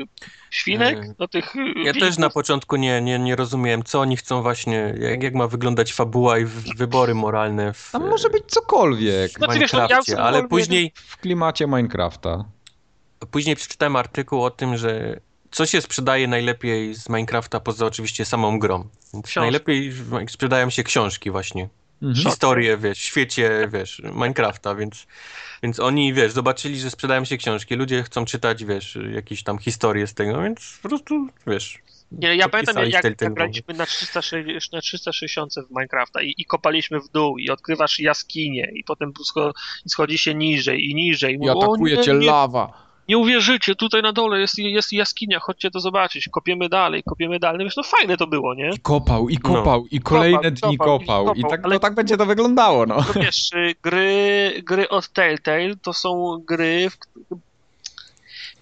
[0.49, 1.13] świnek?
[1.17, 2.01] Do tych y, Ja wilków?
[2.01, 5.93] też na początku nie, nie, nie rozumiałem, co oni chcą właśnie, jak, jak ma wyglądać
[5.93, 6.45] fabuła i
[6.77, 11.17] wybory moralne w, Tam może być cokolwiek w Znaczy, wiesz, no, ja ale później, w
[11.17, 12.45] klimacie Minecrafta.
[13.31, 15.19] Później przeczytałem artykuł o tym, że
[15.51, 18.89] co się sprzedaje najlepiej z Minecrafta poza oczywiście samą grą.
[19.35, 19.93] Najlepiej
[20.27, 21.69] sprzedają się książki właśnie.
[22.01, 22.25] Mhm.
[22.25, 25.07] Historie, wiesz, w świecie, wiesz, Minecrafta, więc,
[25.63, 30.07] więc oni, wiesz, zobaczyli, że sprzedają się książki, ludzie chcą czytać, wiesz, jakieś tam historie
[30.07, 31.79] z tego, więc po prostu, wiesz,
[32.11, 36.99] Nie, ja pamiętam, jak, jak graliśmy na 360, na 360 w Minecrafta i, i kopaliśmy
[36.99, 39.51] w dół i odkrywasz jaskinię i potem scho-
[39.87, 41.37] schodzi się niżej i niżej.
[41.41, 42.88] I o atakuje nie, cię nie, lawa.
[43.09, 46.29] Nie uwierzycie, tutaj na dole jest, jest jaskinia, chodźcie to zobaczyć.
[46.31, 47.65] Kopiemy dalej, kopiemy dalej.
[47.65, 48.69] Wiesz, no fajne to było, nie?
[48.75, 51.35] I kopał, i kopał, i kolejne dni kopał, i kopał.
[51.35, 52.95] I kopał, tak, ale- no, tak będzie to wyglądało, no.
[52.95, 56.97] No wiesz, y, gry, gry od Telltale to są gry, w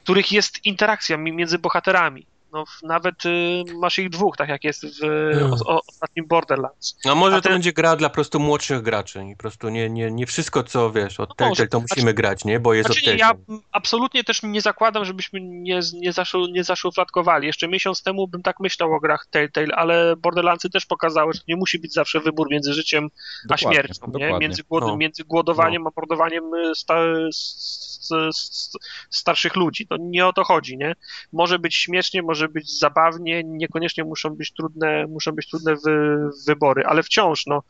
[0.04, 2.26] których jest interakcja mi- między bohaterami.
[2.58, 5.53] No, nawet y, masz ich dwóch, tak jak jest w Mm.
[5.53, 6.97] o, o, ostatnim Borderlands.
[7.05, 9.70] No może A to te- będzie gra dla po prostu młodszych graczy i po prostu
[9.70, 11.68] nie, nie, nie wszystko co wiesz od No Telltale może.
[11.68, 12.60] to musimy grać, nie?
[12.60, 13.32] Bo jest Znaczy, od ja
[13.72, 17.47] absolutnie też nie zakładam, żebyśmy nie, nie, zaszu, nie zaszufladkowali.
[17.47, 21.55] Jeszcze miesiąc temu bym tak myślał o grach Telltale, ale Borderlandsy też pokazały, że nie
[21.55, 24.38] musi być zawsze wybór między życiem a Dokładnie, śmiercią, nie?
[24.39, 24.97] Między, głod, No.
[24.97, 26.95] między głodowaniem a mordowaniem y, sta,
[27.30, 28.72] s, s,
[29.10, 29.88] starszych ludzi.
[29.88, 30.95] To nie o to chodzi, nie?
[31.34, 36.18] Może być śmiesznie, może być zabawnie, niekoniecznie muszą być trudne, muszą być trudne wy,
[36.48, 37.64] wybory, ale wciąż, no,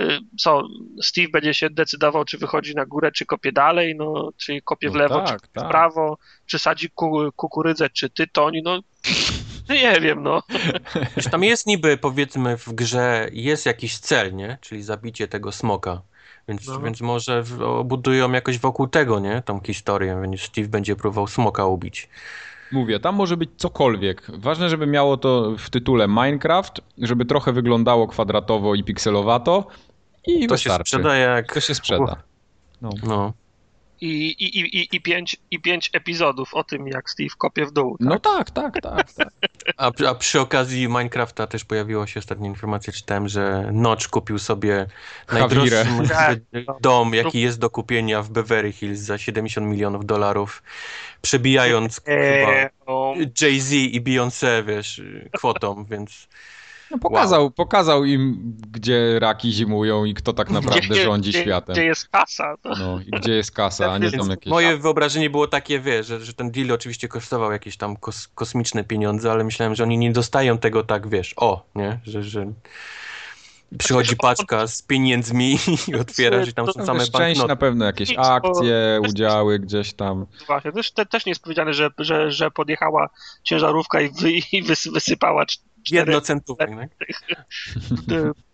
[0.00, 0.62] y, co,
[1.02, 4.92] Steve będzie się decydował, czy wychodzi na górę, czy kopie dalej, no, czy kopie w
[4.92, 5.68] No lewo, tak, czy w tak.
[5.68, 8.80] prawo, czy sadzi ku, kukurydzę, czy tytoń, no,
[9.70, 10.42] nie wiem, no.
[11.16, 14.58] Wiesz, tam jest niby powiedzmy w grze jest jakiś cel, nie?
[14.60, 16.02] Czyli zabicie tego smoka.
[16.48, 16.80] Więc, No.
[16.80, 19.42] więc może w, obudują jakoś wokół tego, nie?
[19.42, 22.08] Tą historię, więc Steve będzie próbował smoka ubić.
[22.74, 24.30] Mówię, tam może być cokolwiek.
[24.34, 29.66] Ważne, żeby miało to w tytule Minecraft, żeby trochę wyglądało kwadratowo i pikselowato
[30.26, 30.90] i To się wystarczy.
[30.90, 31.52] sprzeda jak...
[31.54, 32.16] To się sprzeda.
[32.82, 32.90] No.
[33.06, 33.32] No.
[34.04, 37.72] I, i, i, i, i, pięć, I pięć epizodów o tym, jak Steve kopie w
[37.72, 37.98] dół.
[37.98, 38.08] Tak?
[38.08, 39.12] no tak, tak, tak.
[39.12, 39.28] tak.
[39.76, 44.38] A, przy- a przy okazji Minecrafta też pojawiła się ostatnia informacja, czytałem, że Notch kupił
[44.38, 44.86] sobie
[45.32, 46.38] najdroższy Tak.
[46.80, 50.62] dom, jaki jest do kupienia w Beverly Hills za 70 milionów dolarów,
[51.22, 55.02] przebijając Eee, chyba o, Jay-Z i Beyoncé, wiesz,
[55.32, 56.28] kwotą, więc
[56.94, 61.72] No pokazał, pokazał im, gdzie raki zimują i kto tak naprawdę gdzie, rządzi gdzie, światem.
[61.72, 62.56] Gdzie jest kasa?
[62.62, 62.70] To...
[62.78, 64.50] No i gdzie jest kasa, a nie tam jakieś...
[64.50, 68.84] moje wyobrażenie było takie, wiesz, że, że ten deal oczywiście kosztował jakieś tam kos, kosmiczne
[68.84, 72.52] pieniądze, ale myślałem, że oni nie dostają tego tak, wiesz, o, nie, że, że
[73.78, 77.56] przychodzi paczka z pieniędzmi i otwierasz i tam są same część na banknoty.
[77.56, 80.26] pewno jakieś akcje, udziały gdzieś tam.
[80.46, 80.72] Właśnie.
[80.72, 83.08] Też, te, też nie jest powiedziane, że, że, że podjechała
[83.42, 85.46] ciężarówka i, wy, i wys, wysypała
[85.90, 86.88] Jednocentowych, nie?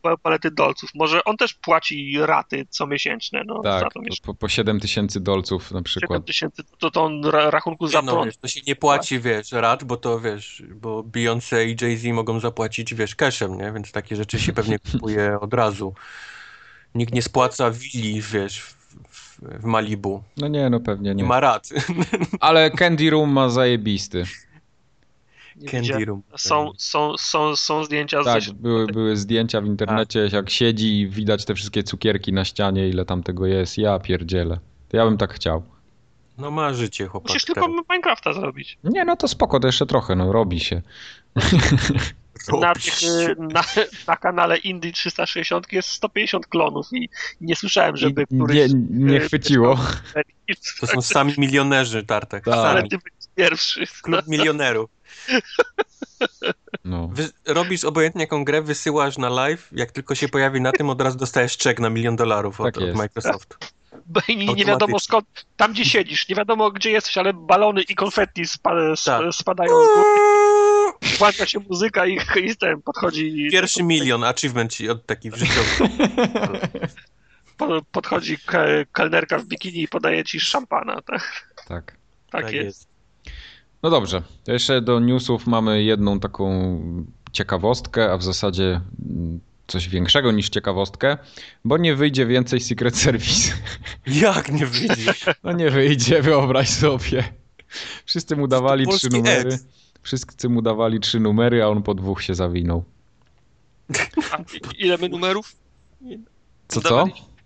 [0.23, 0.91] palety dolców.
[0.95, 3.43] Może on też płaci raty co miesięczne.
[3.47, 6.11] No, tak, za to po, po 7 tysięcy dolców na przykład.
[6.11, 9.25] 7 tysięcy, to, to on rachunku za no, wiesz, To się nie płaci, tak.
[9.25, 13.73] wiesz, rat, bo to wiesz, bo Beyoncé i Jay-Z mogą zapłacić, wiesz, cashem, nie?
[13.73, 15.95] Więc takie rzeczy się pewnie kupuje od razu.
[16.95, 20.23] Nikt nie spłaca willi, wiesz, w, w Malibu.
[20.37, 21.23] No nie, no pewnie nie.
[21.23, 21.69] Nie ma rat.
[22.41, 24.25] Ale Candy Room ma zajebisty.
[25.71, 26.23] Candy Room.
[26.37, 28.51] Są, są, są, są zdjęcia tak, z...
[28.51, 30.33] były, były zdjęcia w internecie, tak.
[30.33, 33.79] jak siedzi i widać te wszystkie cukierki na ścianie, ile tam tego jest.
[33.79, 34.59] Ja pierdzielę.
[34.89, 35.63] To ja bym tak chciał.
[36.39, 37.29] No ma życie, chłopak.
[37.29, 38.79] Musisz tylko Minecrafta zrobić.
[38.85, 40.83] Nie, no to spoko, to jeszcze trochę, no robi się.
[42.61, 43.01] Na, tych,
[43.39, 43.65] na,
[44.07, 47.09] na, kanale Indie 360 jest 150 klonów i
[47.41, 48.57] nie słyszałem, żeby I któryś...
[48.57, 49.79] Nie, nie chwyciło.
[50.81, 52.45] To są sami milionerzy, Tartek.
[52.45, 52.55] Tak.
[52.55, 53.85] Ale ty będziesz pierwszy.
[54.03, 54.91] Klub milionerów.
[56.85, 57.11] No.
[57.13, 61.01] Wy, robisz obojętnie jaką grę, wysyłasz na live, jak tylko się pojawi na tym, od
[61.01, 63.57] razu dostajesz czek na milion dolarów od, tak od Microsoftu.
[64.07, 67.95] Bo nie, nie wiadomo skąd, tam gdzie siedzisz, nie wiadomo gdzie jesteś, ale balony i
[67.95, 68.71] konfetti spa,
[69.05, 69.35] tak.
[69.35, 70.09] spadają z góry.
[71.19, 73.49] Włącza się muzyka i, i ten podchodzi...
[73.53, 75.79] Pierwszy milion, achievement ci od takich życiowych.
[77.93, 78.39] podchodzi
[78.93, 81.03] kelnerka w bikini i podaje ci szampana.
[81.03, 81.67] Tak, tak.
[81.69, 81.97] tak,
[82.31, 82.67] tak jest.
[82.67, 82.90] jest.
[83.83, 86.81] No dobrze, to jeszcze do newsów mamy jedną taką
[87.33, 88.81] ciekawostkę, a w zasadzie
[89.67, 91.19] coś większego niż ciekawostkę,
[91.65, 93.53] bo nie wyjdzie więcej Secret Service.
[94.07, 95.15] Jak nie wyjdzie?
[95.45, 97.25] No nie wyjdzie, wyobraź sobie.
[98.05, 99.59] Wszyscy mu dawali trzy numery.
[100.03, 102.85] Wszyscy mu dawali trzy numery, a on po dwóch się zawinął.
[104.33, 104.39] A
[104.79, 105.57] ile my numerów?
[106.69, 107.05] Co, co?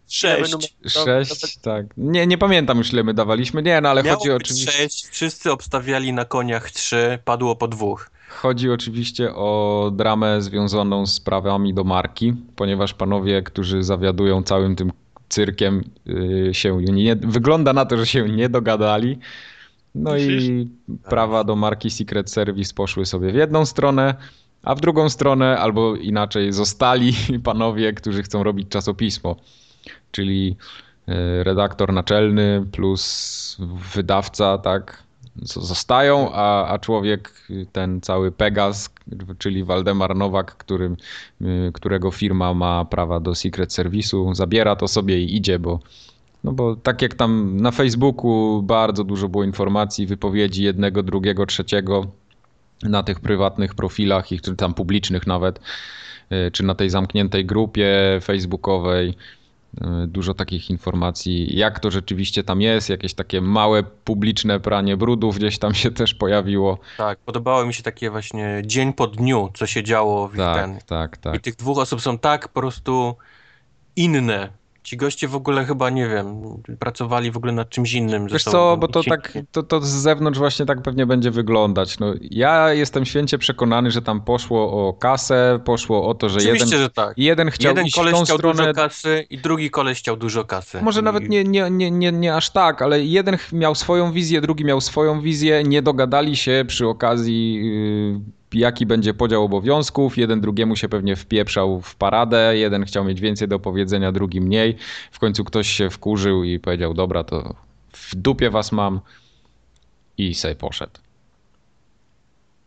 [0.08, 0.76] Sześć.
[0.86, 1.86] Sześć, tak.
[1.96, 3.62] Nie, nie pamiętam już ile my dawaliśmy.
[3.62, 4.72] Nie, no ale Miało chodzi oczywiście...
[4.72, 8.10] sześć, wszyscy obstawiali na koniach trzy, padło po dwóch.
[8.28, 14.92] Chodzi oczywiście o dramę związaną z prawami do marki, ponieważ panowie, którzy zawiadują całym tym
[15.28, 19.18] cyrkiem y, się nie, wygląda na to, że się nie dogadali.
[19.94, 20.68] No i
[21.08, 24.14] prawa do marki Secret Service poszły sobie w jedną stronę,
[24.62, 29.36] a w drugą stronę, albo inaczej, zostali panowie, którzy chcą robić czasopismo
[30.12, 30.56] czyli
[31.08, 33.56] e, redaktor naczelny plus
[33.94, 35.04] wydawca, tak,
[35.42, 37.32] zostają, a, a człowiek,
[37.72, 38.90] ten cały Pegas,
[39.38, 40.96] czyli Waldemar Nowak, którym,
[41.40, 45.80] e, którego firma ma prawa do Secret Service'u, zabiera to sobie i idzie, bo
[46.44, 52.06] no bo tak jak tam na Facebooku bardzo dużo było informacji, wypowiedzi jednego, drugiego, trzeciego
[52.82, 55.60] na tych prywatnych profilach, ich czy tam publicznych nawet,
[56.30, 59.14] e, czy na tej zamkniętej grupie facebookowej,
[60.06, 65.58] dużo takich informacji, jak to rzeczywiście tam jest, jakieś takie małe publiczne pranie brudów gdzieś
[65.58, 66.78] tam się też pojawiło.
[66.98, 70.78] Tak, podobało mi się takie właśnie dzień po dniu, co się działo w tak, ten.
[70.86, 71.34] Tak, tak.
[71.34, 73.14] I tych dwóch osób są tak po prostu
[73.96, 74.48] inne
[74.84, 76.42] Ci goście w ogóle chyba, nie wiem,
[76.78, 78.26] pracowali w ogóle nad czymś innym.
[78.28, 81.98] Wiesz co, bo to tak, to, to z zewnątrz właśnie tak pewnie będzie wyglądać.
[81.98, 86.64] No, ja jestem święcie przekonany, że tam poszło o kasę, poszło o to, że Oczywiście,
[86.64, 87.14] jeden, że tak.
[87.16, 88.62] jeden chciał jeden iść koleś w tą chciał stronę...
[88.62, 90.82] dużo kasy i drugi koleś chciał dużo kasy.
[90.82, 91.04] Może I...
[91.04, 94.80] nawet nie, nie, nie, nie, nie aż tak, ale jeden miał swoją wizję, drugi miał
[94.80, 97.54] swoją wizję, nie dogadali się przy okazji...
[98.14, 100.18] Yy jaki będzie podział obowiązków.
[100.18, 104.76] Jeden drugiemu się pewnie wpieprzał w paradę, jeden chciał mieć więcej do powiedzenia, drugi mniej.
[105.12, 107.54] W końcu ktoś się wkurzył i powiedział: Dobra, to
[107.92, 109.00] w dupie was mam
[110.18, 110.92] i sobie poszedł.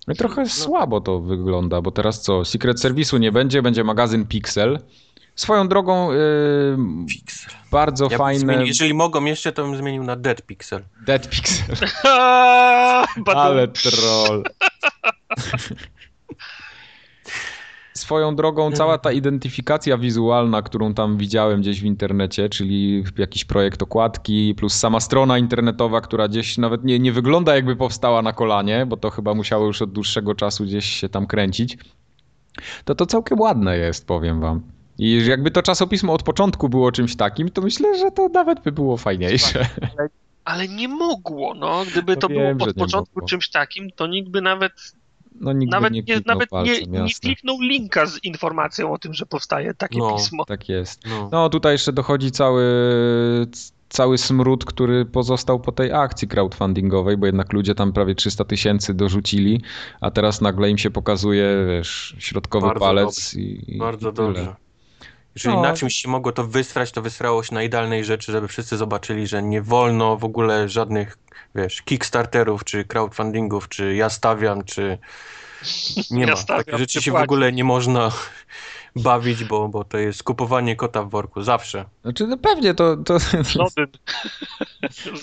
[0.08, 0.50] No i trochę no.
[0.50, 2.46] słabo to wygląda, bo teraz co?
[2.46, 4.80] Secret Service'u nie będzie, będzie magazyn Pixel.
[5.38, 6.18] Swoją drogą yy,
[7.72, 8.40] bardzo ja fajne.
[8.40, 10.84] Zmienił, jeżeli mogą jeszcze, to bym zmienił na Dead Pixel.
[11.06, 11.76] Dead Pixel.
[13.36, 14.44] Ale troll.
[17.94, 23.82] Swoją drogą, cała ta identyfikacja wizualna, którą tam widziałem gdzieś w internecie, czyli jakiś projekt
[23.82, 28.86] okładki, plus sama strona internetowa, która gdzieś nawet nie, nie wygląda jakby powstała na kolanie,
[28.86, 31.78] bo to chyba musiało już od dłuższego czasu gdzieś się tam kręcić,
[32.86, 34.77] to to całkiem ładne jest, powiem wam.
[34.98, 38.72] I jakby to czasopismo od początku było czymś takim, to myślę, że to nawet by
[38.72, 39.70] było fajniejsze.
[40.46, 41.86] Ale, nie mogło, no.
[41.92, 44.72] Gdyby no to wiem, było od początku czymś takim, to nikt by nawet
[45.42, 49.14] no, nikt nawet nie, nie nawet palcem, nie, nie, kliknął linka z informacją o tym,
[49.14, 50.46] że powstaje takie no, pismo.
[50.46, 51.02] Tak jest.
[51.06, 51.30] No.
[51.32, 52.64] no tutaj jeszcze dochodzi cały,
[53.90, 58.94] cały smród, który pozostał po tej akcji crowdfundingowej, bo jednak ludzie tam prawie 300 tysięcy
[58.94, 59.62] dorzucili,
[60.02, 64.56] a teraz nagle im się pokazuje, wiesz, środkowy Bardzo palec i, i Bardzo i dobrze.
[65.38, 65.62] Jeżeli no.
[65.62, 69.28] na czymś się mogło to wysrać, to wysrało się na idealnej rzeczy, żeby wszyscy zobaczyli,
[69.28, 71.18] że nie wolno w ogóle żadnych,
[71.56, 74.98] wiesz, kickstarterów, czy crowdfundingów, czy ja stawiam, czy
[76.12, 76.36] Nie Ja ma.
[76.36, 77.24] stawiam, Takie rzeczy się w płacisz.
[77.26, 78.12] ogóle nie można
[79.04, 81.44] bawić, bo, bo to jest kupowanie kota w worku.
[81.44, 81.86] Zawsze.
[82.02, 82.98] Znaczy, no pewnie to...
[82.98, 83.20] to...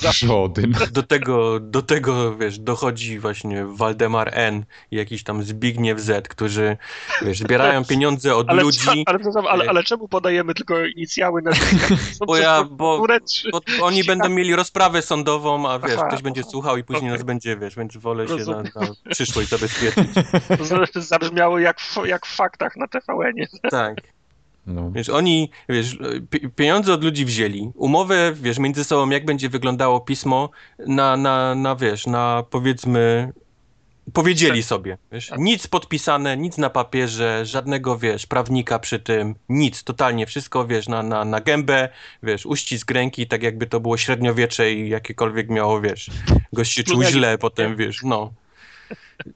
[0.01, 0.27] Zawsze.
[0.27, 0.75] Żodyn.
[0.93, 4.65] Do tego, do tego, wiesz, dochodzi właśnie Waldemar N.
[4.91, 6.77] i jakiś tam Zbigniew Z, którzy,
[7.23, 9.19] wiesz, zbierają pieniądze od Ale, ludzi, ale,
[9.51, 11.51] ale, ale czemu podajemy tylko inicjały na
[12.27, 13.51] Bo ja- bo- Czy...
[13.51, 16.51] bo oni będą mieli rozprawę sądową, a wiesz, Aha, ktoś będzie aha.
[16.51, 17.19] słuchał i później Okej.
[17.19, 20.09] nas będzie, wiesz, więc wolę się na, na przyszłość zabezpieczyć.
[20.95, 23.47] Zabrzmiało jak w, jak w faktach na TVN-ie.
[23.71, 23.97] Tak.
[24.67, 24.91] No.
[24.91, 25.99] Wiesz, oni, wiesz,
[26.31, 30.51] pi- pieniądze od ludzi wzięli, umowę, wiesz, między sobą, jak będzie wyglądało pismo
[30.87, 33.33] na, na, na wiesz, na powiedzmy,
[34.13, 35.39] powiedzieli sobie, wiesz, Tak.
[35.39, 41.03] nic podpisane, nic na papierze, żadnego, wiesz, prawnika przy tym, nic, totalnie, wszystko, wiesz, na,
[41.03, 41.89] na, na gębę,
[42.23, 46.11] wiesz, uścisk ręki, tak jakby to było średniowiecze i jakiekolwiek miało, wiesz,
[46.53, 48.33] gość się czuł źle potem, wiesz, no.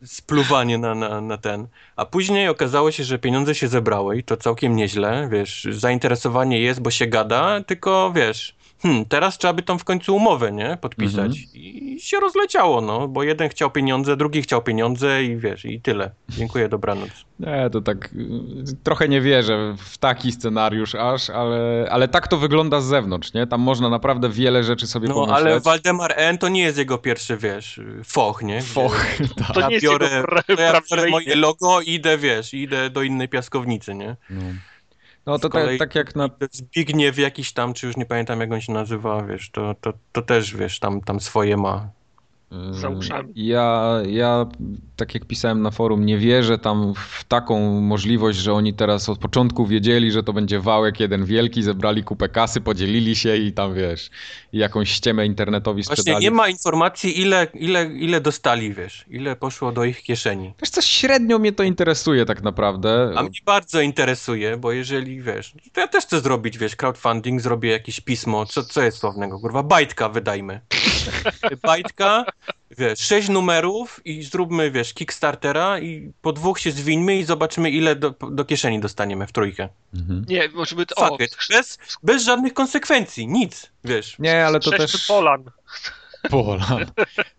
[0.04, 1.66] Spluwanie na, na, na ten.
[1.96, 6.80] A później okazało się, że pieniądze się zebrały i to całkiem nieźle, wiesz, zainteresowanie jest,
[6.80, 11.16] bo się gada, tylko wiesz, hmm, teraz trzeba by tą w końcu umowę, nie, podpisać.
[11.38, 11.46] Mhm.
[11.54, 16.10] I się rozleciało, no, bo jeden chciał pieniądze, drugi chciał pieniądze i wiesz, i tyle.
[16.28, 17.10] Dziękuję, dobranoc.
[17.40, 18.10] Nie, to tak
[18.82, 23.46] trochę nie wierzę w taki scenariusz aż, ale, ale tak to wygląda z zewnątrz, nie?
[23.46, 25.38] Tam można naprawdę wiele rzeczy sobie No, pomyśleć.
[25.40, 26.38] ale Waldemar N.
[26.38, 28.62] to nie jest jego pierwszy, wiesz, foch, nie?
[28.62, 29.06] Foch,
[29.46, 29.52] tak.
[29.54, 32.54] To ja nie jest biorę, jego pra- to ja biorę moje logo i idę, wiesz,
[32.54, 34.16] idę do innej piaskownicy, nie?
[34.30, 34.42] No,
[35.28, 36.30] no to Z kolei- tak, tak jak na...
[36.50, 40.22] Zbigniew jakiś tam, czy już nie pamiętam jak on się nazywa, wiesz, to, to, to
[40.22, 41.90] też, wiesz, tam, tam swoje ma.
[42.70, 43.32] Za uszami.
[43.36, 44.46] Ja, ja,
[44.96, 49.18] tak jak pisałem na forum, nie wierzę tam w taką możliwość, że oni teraz od
[49.18, 53.74] początku wiedzieli, że to będzie wałek jeden wielki, zebrali kupę kasy, podzielili się i tam
[53.74, 54.10] wiesz,
[54.52, 56.24] jakąś ściemę internetowi Właśnie sprzedali.
[56.24, 60.54] nie ma informacji, ile, ile, ile dostali, wiesz, ile poszło do ich kieszeni.
[60.62, 63.12] Wiesz co, średnio mnie to interesuje tak naprawdę.
[63.16, 67.70] A mnie bardzo interesuje, bo jeżeli, wiesz, to ja też chcę zrobić, wiesz, crowdfunding, zrobię
[67.70, 70.60] jakieś pismo, co, co jest słownego, kurwa, bajtka wydajmy.
[71.62, 72.24] Bajtka,
[72.78, 77.96] wiesz, sześć numerów i zróbmy, wiesz, Kickstartera i po dwóch się zwinmy i zobaczymy, ile
[77.96, 79.68] do, do kieszeni dostaniemy w trójkę.
[79.94, 80.24] Mhm.
[80.28, 80.84] Nie, może by...
[80.96, 81.18] O.
[81.50, 84.16] Bez, bez żadnych konsekwencji, nic, wiesz.
[84.18, 85.06] Nie, ale to Sześć też...
[85.06, 85.44] Polan.
[86.30, 86.86] Polan.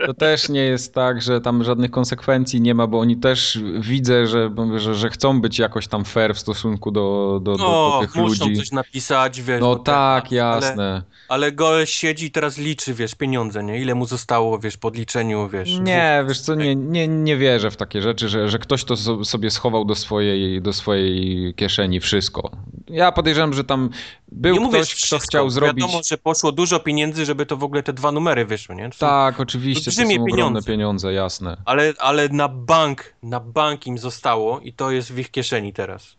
[0.05, 4.27] To też nie jest tak, że tam żadnych konsekwencji nie ma, bo oni też widzę,
[4.27, 7.97] że, że, że chcą być jakoś tam fair w stosunku do, do, do, do No,
[8.01, 8.57] tych muszą ludzi.
[8.57, 9.61] coś napisać, wiesz.
[9.61, 11.03] No tak, ale- jasne.
[11.29, 13.81] Ale gość siedzi i teraz liczy, wiesz, pieniądze, nie?
[13.81, 15.79] Ile mu zostało, wiesz, po odliczeniu, wiesz.
[15.79, 19.25] Nie, wiesz co, nie, nie, nie wierzę w takie rzeczy, że, że ktoś to so-
[19.25, 22.51] sobie schował do swojej, do swojej kieszeni wszystko.
[22.87, 23.89] Ja podejrzewam, że tam
[24.31, 25.19] był nie mówię, ktoś, że kto wszystko.
[25.29, 25.85] chciał zrobić...
[25.85, 28.83] Wiadomo, że poszło dużo pieniędzy, żeby to w ogóle te dwa numery wyszły, nie?
[28.93, 30.67] Są- Tak, oczywiście, to są ogromne pieniądze.
[30.71, 31.57] pieniądze, jasne.
[31.65, 36.18] Ale, ale na bank, na bank im zostało i to jest w ich kieszeni teraz.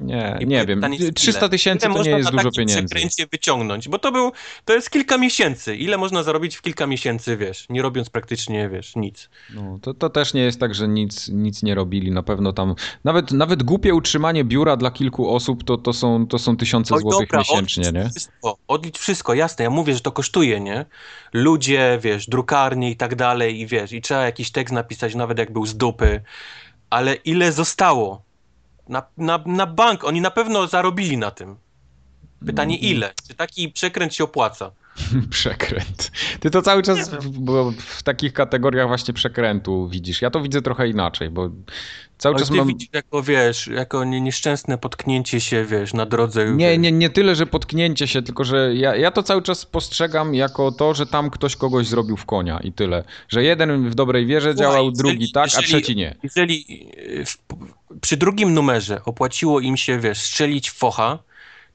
[0.00, 1.48] Nie, I nie wiem, pytanie jest, 300 ile?
[1.48, 2.84] tysięcy to nie jest dużo pieniędzy.
[2.84, 3.88] przekręcie wyciągnąć?
[3.88, 4.32] Bo to był,
[4.64, 5.76] to jest kilka miesięcy.
[5.76, 9.28] Ile można zarobić w kilka miesięcy, wiesz, nie robiąc praktycznie, wiesz, nic.
[9.54, 12.10] No, to, to też nie jest tak, że nic, nic nie robili.
[12.10, 12.74] Na pewno tam.
[13.04, 17.00] Nawet, nawet głupie utrzymanie biura dla kilku osób to, to, są, to są tysiące Oj,
[17.00, 18.10] złotych dobra, miesięcznie, odlicz nie?
[18.10, 20.86] Wszystko, odlicz wszystko, jasne, ja mówię, że to kosztuje, nie?
[21.32, 25.52] Ludzie, wiesz, drukarnie i tak dalej i wiesz, i trzeba jakiś tekst napisać, nawet jak
[25.52, 26.20] był z dupy,
[26.90, 28.29] ale ile zostało?
[28.90, 31.56] Na, na, na bank, oni na pewno zarobili na tym.
[32.46, 32.86] Pytanie Mm.
[32.90, 33.12] ile?
[33.28, 34.70] Czy taki przekręt się opłaca?
[35.30, 36.10] Przekręt.
[36.40, 40.22] Ty to cały czas w, w takich kategoriach właśnie przekrętu widzisz.
[40.22, 41.50] Ja to widzę trochę inaczej, bo
[42.18, 42.68] cały Ale czas ty mam.
[42.68, 46.50] widzisz jako, wiesz, jako nie- nieszczęsne potknięcie się, wiesz, na drodze.
[46.50, 50.34] Nie, nie, nie tyle, że potknięcie się, tylko że ja, ja to cały czas postrzegam
[50.34, 53.04] jako to, że tam ktoś kogoś zrobił w konia i tyle.
[53.28, 56.16] Że jeden w dobrej wierze Słuchaj, działał, jeżeli- drugi tak, a jeżeli- trzeci nie.
[56.22, 56.64] Jeżeli
[57.20, 57.38] y, w,
[58.00, 61.18] przy drugim numerze opłaciło im się, wiesz, strzelić w focha,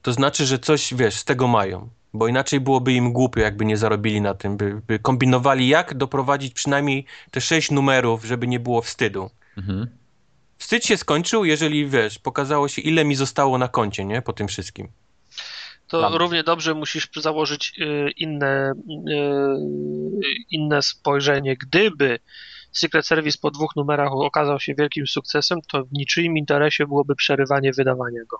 [0.02, 1.88] to znaczy, że coś, wiesz, z tego mają.
[2.16, 6.54] Bo inaczej byłoby im głupio, jakby nie zarobili na tym, by, by kombinowali, jak doprowadzić
[6.54, 9.30] przynajmniej te sześć numerów, żeby nie było wstydu.
[9.56, 9.86] Mhm.
[10.58, 14.22] Wstyd się skończył, jeżeli, wiesz, pokazało się, ile mi zostało na koncie, nie?
[14.22, 14.88] Po tym wszystkim.
[15.88, 16.14] To Tam.
[16.14, 18.72] równie dobrze musisz założyć y, inne,
[19.10, 21.56] y, inne spojrzenie.
[21.56, 22.18] Gdyby
[22.72, 27.72] Secret Service po dwóch numerach okazał się wielkim sukcesem, to w niczyim interesie byłoby przerywanie
[27.72, 28.38] wydawania go.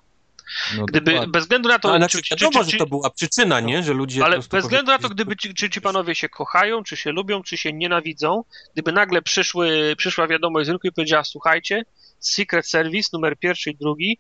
[0.77, 1.33] No Gdyby, dokładnie.
[1.33, 3.83] bez względu na to, To, znaczy, czy, czy, wiadomo, czy, że to była przyczyna, nie?
[3.83, 6.97] Że ludzie ale bez względu na to, gdyby ci, czy ci panowie się kochają, czy
[6.97, 11.85] się lubią, czy się nienawidzą, gdyby nagle przyszły, przyszła wiadomość z rynku i powiedziała, słuchajcie,
[12.21, 14.19] Secret Service numer pierwszy i drugi.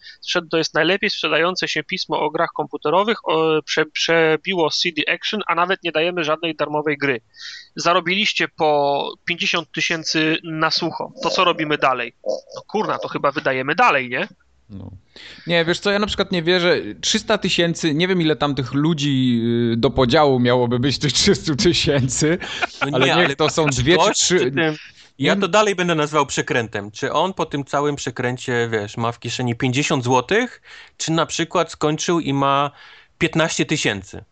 [0.50, 3.28] To jest najlepiej sprzedające się pismo o grach komputerowych.
[3.28, 7.20] O, prze, przebiło CD Action, a nawet nie dajemy żadnej darmowej gry.
[7.76, 11.12] Zarobiliście po 50 tysięcy na sucho.
[11.22, 12.16] To co robimy dalej?
[12.26, 14.28] No kurna, to chyba wydajemy dalej, nie?
[14.70, 14.90] No.
[15.46, 16.76] Nie, wiesz co, ja na przykład nie wierzę.
[17.00, 19.40] 300 tysięcy, nie wiem ile tam tych ludzi
[19.72, 22.38] y, do podziału miałoby być tych 300 tysięcy,
[22.80, 24.52] no ale niech ale to są dwie czy trzy...
[25.18, 26.90] Ja to dalej będę nazywał przekrętem.
[26.90, 30.38] Czy on po tym całym przekręcie, wiesz, ma w kieszeni 50 zł,
[30.96, 32.70] czy na przykład skończył i ma
[33.18, 34.24] 15 tysięcy?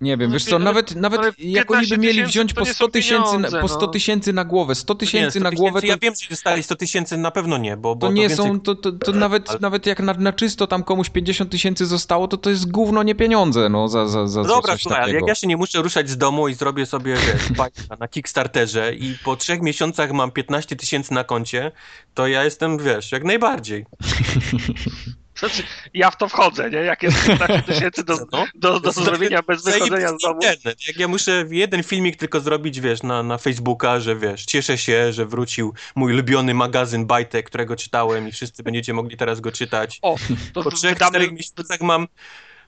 [0.00, 3.68] Nie wiem, wiesz co, nawet, nawet jak oni by mieli wziąć po 100 tysięcy po
[3.68, 3.86] 100 no.
[3.86, 5.86] tysięcy na głowę, 100 tysięcy na głowę, to...
[5.86, 7.96] Ja wiem, że dostali 100 tysięcy, na pewno nie, bo...
[7.96, 8.46] bo to nie to więcej...
[8.46, 9.58] są, to, to, to nawet, Ale...
[9.58, 13.14] nawet jak na, na czysto tam komuś 50 tysięcy zostało, to to jest gówno, nie
[13.14, 16.10] pieniądze, no, za, za, za, no dobra, coś słuchaj, jak ja się nie muszę ruszać
[16.10, 17.68] z domu i zrobię sobie, wiesz,
[18.00, 21.72] na Kickstarterze i po trzech miesiącach mam 15 tysięcy na koncie,
[22.14, 23.86] to ja jestem, wiesz, jak najbardziej.
[25.40, 25.62] Znaczy,
[25.94, 26.78] ja w to wchodzę, nie?
[26.78, 28.46] Jak jest 15 tysięcy do, no.
[28.54, 30.34] do, do zrobienia bez wychodzenia z domu.
[30.34, 30.86] Internet.
[30.86, 35.12] Jak ja muszę jeden filmik tylko zrobić, wiesz, na, na Facebooka, że wiesz, cieszę się,
[35.12, 39.98] że wrócił mój ulubiony magazyn Bajtek, którego czytałem i wszyscy będziecie mogli teraz go czytać.
[40.02, 40.16] O,
[40.52, 41.10] to po trzech, wydamy...
[41.10, 42.08] czterech miesiącach mam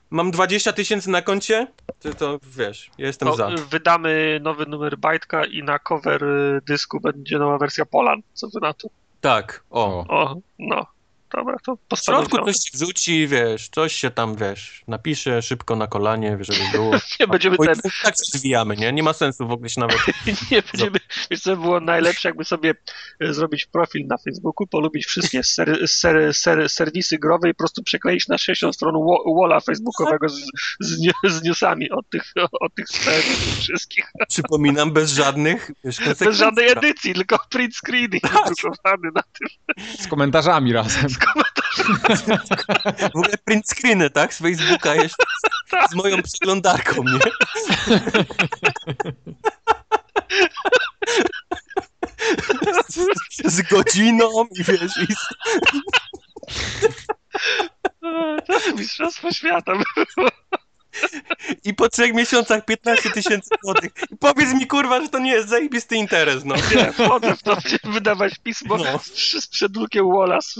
[0.09, 1.67] mam 20 tysięcy na koncie,
[1.99, 3.49] to, to wiesz, ja jestem to za.
[3.69, 8.21] Wydamy nowy numer Bajtka i na cover y, dysku będzie nowa wersja Polan.
[8.33, 8.87] Co wy na to?
[9.21, 10.05] Tak, o.
[10.07, 10.92] O, no
[11.37, 16.37] dobra, to W środku coś wrzuci, wiesz, coś się tam, wiesz, napisze szybko na kolanie,
[16.41, 16.91] żeby było.
[17.19, 17.75] nie będziemy ten...
[18.03, 18.93] Tak się zwijamy, nie?
[18.93, 19.97] Nie ma sensu w ogóle się nawet...
[20.51, 20.99] nie będziemy...
[21.31, 22.73] Wiesz co było najlepsze, jakby sobie
[23.19, 27.83] e, zrobić profil na Facebooku, polubić wszystkie ser, ser, ser, serwisy growe i po prostu
[27.83, 28.95] przekleić na 60 stron
[29.39, 30.41] walla facebookowego z,
[30.79, 34.11] z, z newsami od tych, od tych serwisów wszystkich.
[34.29, 35.71] Przypominam, bez żadnych...
[35.83, 38.33] Wiesz, bez żadnej edycji, tylko print screen i tak.
[39.15, 39.53] na tym.
[39.99, 41.07] Z komentarzami razem.
[43.13, 44.33] W ogóle print screeny, tak?
[44.33, 45.23] Z Facebooka jeszcze
[45.87, 47.19] z, z moją przeglądarką, nie?
[52.89, 53.07] Z,
[53.45, 55.27] z godziną i wiesz, i z...
[58.75, 60.29] Mistrzostwo świata było.
[61.65, 63.91] I po trzech miesiącach 15 tysięcy złotych.
[64.11, 66.55] I powiedz mi, kurwa, że to nie jest zajebisty interes, no.
[66.55, 68.99] Nie, wchodzę w to, wydawać pismo no.
[69.41, 70.55] z, przedłukiem Walla z,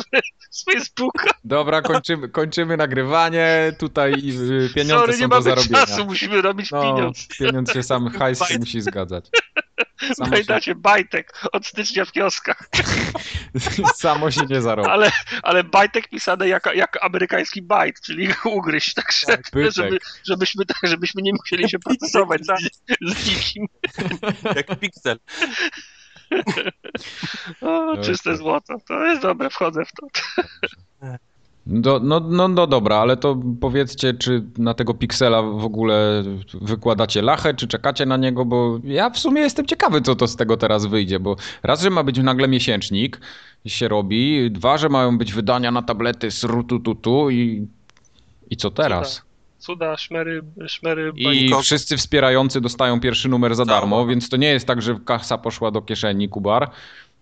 [0.50, 1.30] z Facebooka.
[1.44, 3.76] Dobra, kończymy, kończymy nagrywanie.
[3.80, 5.86] Tutaj y, pieniądze Sorry, są nie do zarobienia.
[5.86, 7.28] czasu, musimy robić no, pieniądz.
[7.40, 9.26] Pieniądz się sam, hajs się musi zgadzać.
[10.18, 10.76] Pamiętacie, się...
[10.76, 12.70] bajtek od stycznia w kioskach.
[13.96, 14.90] Samo się nie zarobi.
[14.90, 15.12] Ale,
[15.44, 21.22] ale bajtek pisane jak, jak amerykański bajt, czyli ugryźć, tak, tak żeby, żebyśmy, tak, żebyśmy
[21.22, 22.52] nie musieli się procesować z,
[23.02, 23.68] z nikim.
[24.56, 25.20] Jak piksel.
[27.62, 28.78] O, czyste złoto.
[28.88, 30.08] To jest dobre, wchodzę w to.
[31.66, 36.24] Do, no, no, no dobra, ale to powiedzcie, czy na tego piksela w ogóle
[36.62, 40.36] wykładacie lachę, czy czekacie na niego, bo ja w sumie jestem ciekawy, co to z
[40.36, 43.20] tego teraz wyjdzie, bo raz, że ma być nagle miesięcznik,
[43.66, 47.68] się robi, dwa, że mają być wydania na tablety z rutututu i,
[48.50, 49.16] i co teraz?
[49.16, 49.28] Cuda,
[49.60, 54.68] cuda szmery, szmery I wszyscy wspierający dostają pierwszy numer za darmo, więc to nie jest
[54.68, 56.72] tak, że kasa poszła do kieszeni, Kubar,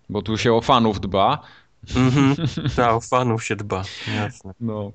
[0.09, 1.41] bo tu się o fanów dba,
[1.95, 2.35] Mhm.
[2.75, 3.83] Tak, o fanów się dba,
[4.15, 4.53] jasne.
[4.59, 4.91] No.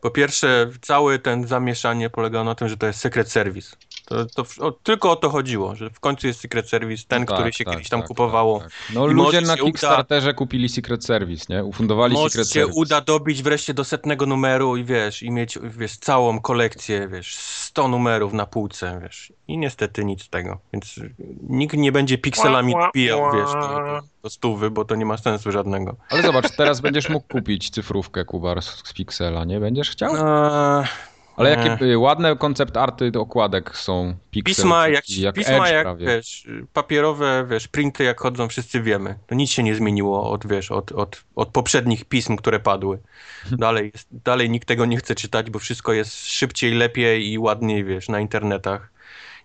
[0.00, 3.76] Po pierwsze, cały ten zamieszanie polega na tym, że to jest Secret Service.
[4.10, 7.26] To, to o, tylko o to chodziło, że w końcu jest Secret Service, ten, no
[7.26, 8.60] tak, który się tak, kiedyś tam tak, kupowało.
[8.60, 8.94] Tak, tak.
[8.94, 10.36] no ludzie na Kickstarterze uda...
[10.36, 11.64] kupili Secret Service, nie?
[11.64, 15.96] Ufundowali może Secret się uda dobić wreszcie do setnego numeru i wiesz, i mieć wiesz,
[15.96, 19.32] całą kolekcję, wiesz, 100 numerów na półce, wiesz.
[19.48, 20.58] I niestety nic z tego.
[20.72, 21.00] Więc
[21.48, 25.52] nikt nie będzie pikselami wbijał, wiesz, do, do, do stówy, bo to nie ma sensu
[25.52, 25.96] żadnego.
[26.08, 29.60] Ale zobacz, teraz będziesz mógł kupić cyfrówkę, Kubar, z, z piksela, nie?
[29.60, 30.16] Będziesz chciał?
[30.16, 31.09] Eee...
[31.40, 31.98] Ale jakie e.
[31.98, 38.04] ładne koncept arty okładek są Pixel, Pisma jak, jak pisma jak wiesz, papierowe, wiesz, printy
[38.04, 39.18] jak chodzą, wszyscy wiemy.
[39.26, 42.98] To nic się nie zmieniło od, wiesz, od, od, od poprzednich pism, które padły.
[43.58, 48.08] Dalej, dalej nikt tego nie chce czytać, bo wszystko jest szybciej, lepiej i ładniej, wiesz,
[48.08, 48.92] na internetach.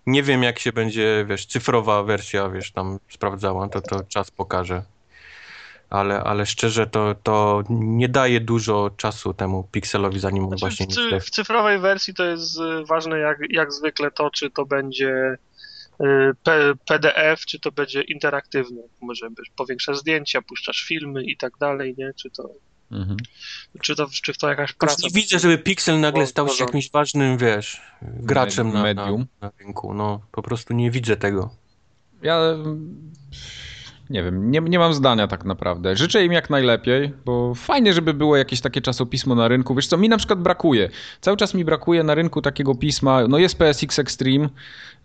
[0.06, 4.82] Nie wiem, jak się będzie, wiesz, cyfrowa wersja, wiesz, tam sprawdzała, to to czas pokaże
[5.90, 11.20] ale, ale szczerze to, to nie daje dużo czasu temu pikselowi, zanim on znaczy, właśnie...
[11.20, 15.36] W, w cyfrowej wersji to jest y, ważne jak, jak zwykle to, czy to będzie
[16.00, 16.06] y,
[16.86, 18.82] PDF, czy to będzie interaktywne.
[19.00, 22.12] Może powiększasz zdjęcia, puszczasz filmy i tak dalej, nie?
[22.16, 22.50] Czy to...
[22.92, 23.16] Mhm.
[23.82, 24.96] Czy, to, czy to jakaś praca?
[25.02, 29.10] Nie widzę, żeby Pixel nagle stał się jakimś ważnym, wiesz, graczem na, na,
[29.40, 29.94] na rynku.
[29.94, 31.50] No, po prostu nie widzę tego.
[32.22, 32.40] Ja
[34.10, 35.96] nie wiem, nie, nie mam zdania tak naprawdę.
[35.96, 39.74] Życzę im jak najlepiej, bo fajnie, żeby było jakieś takie czasopismo na rynku.
[39.74, 40.90] Wiesz co, mi na przykład brakuje.
[41.20, 43.28] Cały czas mi brakuje na rynku takiego pisma.
[43.28, 44.48] No jest PSX Extreme.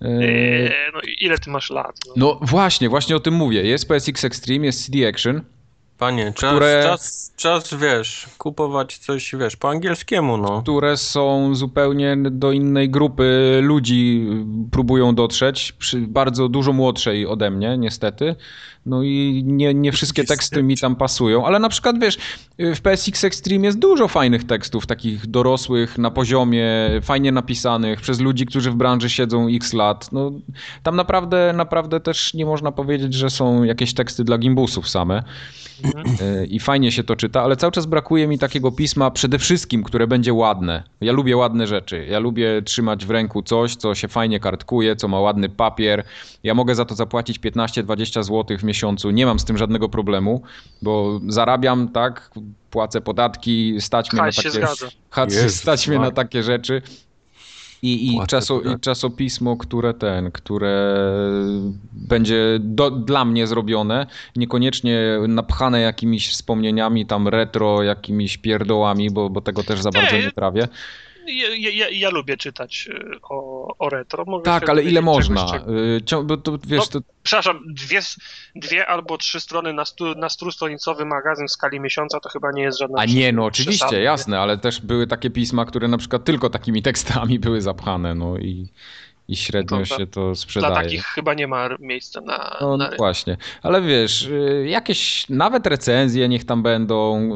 [0.02, 1.96] Eee, no ile ty masz lat?
[2.08, 2.14] No.
[2.16, 3.64] no właśnie, właśnie o tym mówię.
[3.64, 5.42] Jest PSX Extreme, jest CD Action.
[6.02, 6.84] Panie, czas, które...
[6.84, 10.62] czas, czas, wiesz, kupować coś, wiesz, po angielskiemu, no.
[10.62, 14.28] Które są zupełnie do innej grupy ludzi,
[14.72, 15.74] próbują dotrzeć,
[16.08, 18.36] bardzo dużo młodszej ode mnie, niestety.
[18.86, 22.18] No i nie, nie wszystkie teksty mi tam pasują, ale na przykład wiesz,
[22.60, 26.68] w PSX Extreme jest dużo fajnych tekstów, takich dorosłych, na poziomie,
[27.02, 30.12] fajnie napisanych, przez ludzi, którzy w branży siedzą x lat.
[30.12, 30.32] No,
[30.84, 35.24] tam naprawdę, naprawdę też nie można powiedzieć, że są jakieś teksty dla gimbusów same.
[35.84, 36.46] Mhm.
[36.46, 40.08] I fajnie się to czyta, ale cały czas brakuje mi takiego pisma przede wszystkim, które
[40.08, 40.84] będzie ładne.
[41.02, 42.06] Ja lubię ładne rzeczy.
[42.10, 46.04] Ja lubię trzymać w ręku coś, co się fajnie kartkuje, co ma ładny papier.
[46.44, 49.12] Ja mogę za to zapłacić 15-20 zł w miesiącu.
[49.12, 50.42] Nie mam z tym żadnego problemu,
[50.82, 52.32] bo zarabiam, tak,
[52.70, 56.82] płacę podatki, stać mnie na takie, stać mnie na takie rzeczy.
[57.84, 60.96] I, i, czaso, i czasopismo, które ten, które
[61.92, 69.42] będzie do, dla mnie zrobione, niekoniecznie napchane jakimiś wspomnieniami, tam retro, jakimiś pierdołami, bo, bo
[69.42, 70.68] tego też za bardzo nie trawię.
[71.28, 74.26] Ja, ja, ja, lubię czytać y, o, o retro.
[74.44, 75.46] Tak, ale ile można?
[76.06, 77.08] Czegoś, bo to, wiesz, no, to...
[77.24, 78.00] Przepraszam, dwie,
[78.56, 82.64] dwie albo trzy strony na, stu, na stustronicowy magazyn w skali miesiąca to chyba nie
[82.64, 85.98] jest żadna A nie, no oczywiście, przesady, jasne, ale też były takie pisma, które na
[85.98, 88.70] przykład tylko takimi tekstami były zapchane, no i
[89.32, 90.74] i średnio się to sprzedaje.
[90.74, 92.58] Dla takich chyba nie ma miejsca na.
[92.62, 97.30] No, na właśnie, ale wiesz, y, jakieś nawet recenzje niech tam będą.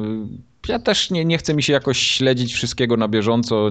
[0.68, 3.70] Ja też nie, nie chcę mi się jakoś śledzić wszystkiego na bieżąco,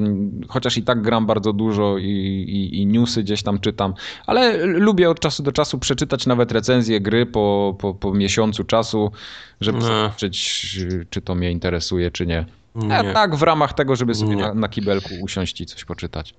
[0.49, 2.05] chociaż i tak gram bardzo dużo i,
[2.49, 3.95] i, i newsy gdzieś tam czytam,
[4.26, 9.12] ale lubię od czasu do czasu przeczytać nawet recenzję gry po, po, po miesiącu czasu,
[9.61, 9.84] żeby nie.
[9.84, 10.78] zobaczyć,
[11.11, 12.45] czy to mnie interesuje, czy nie.
[12.74, 12.99] nie.
[12.99, 16.34] A tak w ramach tego, żeby sobie na, na kibelku usiąść i coś poczytać.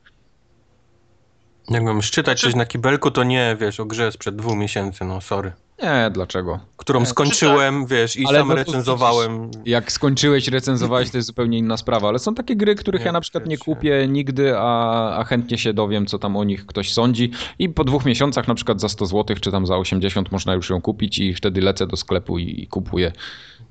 [1.70, 2.52] Jakbym szczytać znaczy...
[2.52, 5.52] coś na kibelku, to nie, wiesz, o grze sprzed dwóch miesięcy, no sorry.
[5.84, 6.60] Nie, dlaczego?
[6.78, 7.96] Którą nie, skończyłem, czyta...
[7.96, 9.52] wiesz, i ale sam no recenzowałem.
[9.66, 13.12] Jak skończyłeś, recenzowałeś, to jest zupełnie inna sprawa, ale są takie gry, których nie, ja
[13.12, 16.94] na przykład nie kupię nigdy, a, a chętnie się dowiem, co tam o nich ktoś
[16.94, 20.54] sądzi i po dwóch miesiącach na przykład za 100 zł, czy tam za 80 można
[20.54, 23.12] już ją kupić i wtedy lecę do sklepu i, i kupuję.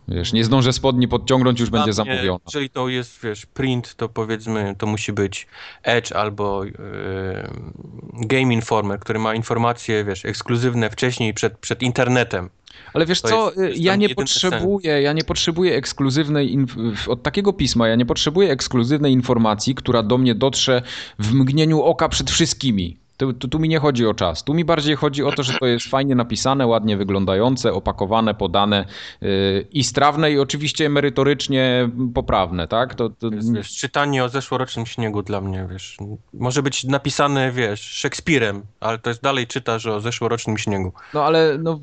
[0.08, 2.38] Wiesz, nie zdążę spodni podciągnąć, już będzie zamówiona.
[2.46, 5.46] Jeżeli to jest, wiesz, print, to powiedzmy, to musi być
[5.82, 6.72] Edge albo yy,
[8.12, 11.93] Game Informer, który ma informacje, wiesz, ekskluzywne wcześniej przed, przed internetem.
[12.94, 16.58] Ale wiesz to co, ja nie potrzebuję, ja nie potrzebuję ekskluzywnej,
[17.08, 20.82] od takiego pisma, ja nie potrzebuję ekskluzywnej informacji, która do mnie dotrze
[21.18, 23.03] w mgnieniu oka przed wszystkimi.
[23.16, 24.44] Tu, tu, tu, mi nie chodzi o czas.
[24.44, 28.84] Tu mi bardziej chodzi o to, że to jest fajnie napisane, ładnie wyglądające, opakowane, podane
[29.20, 32.94] yy, i strawne i oczywiście merytorycznie poprawne, tak?
[32.94, 33.30] To, to...
[33.30, 35.96] Wiesz, czytanie o zeszłorocznym śniegu dla mnie, wiesz,
[36.32, 40.92] może być napisane, wiesz, Szekspirem, ale to jest dalej czytasz o zeszłorocznym śniegu.
[41.14, 41.80] No ale no...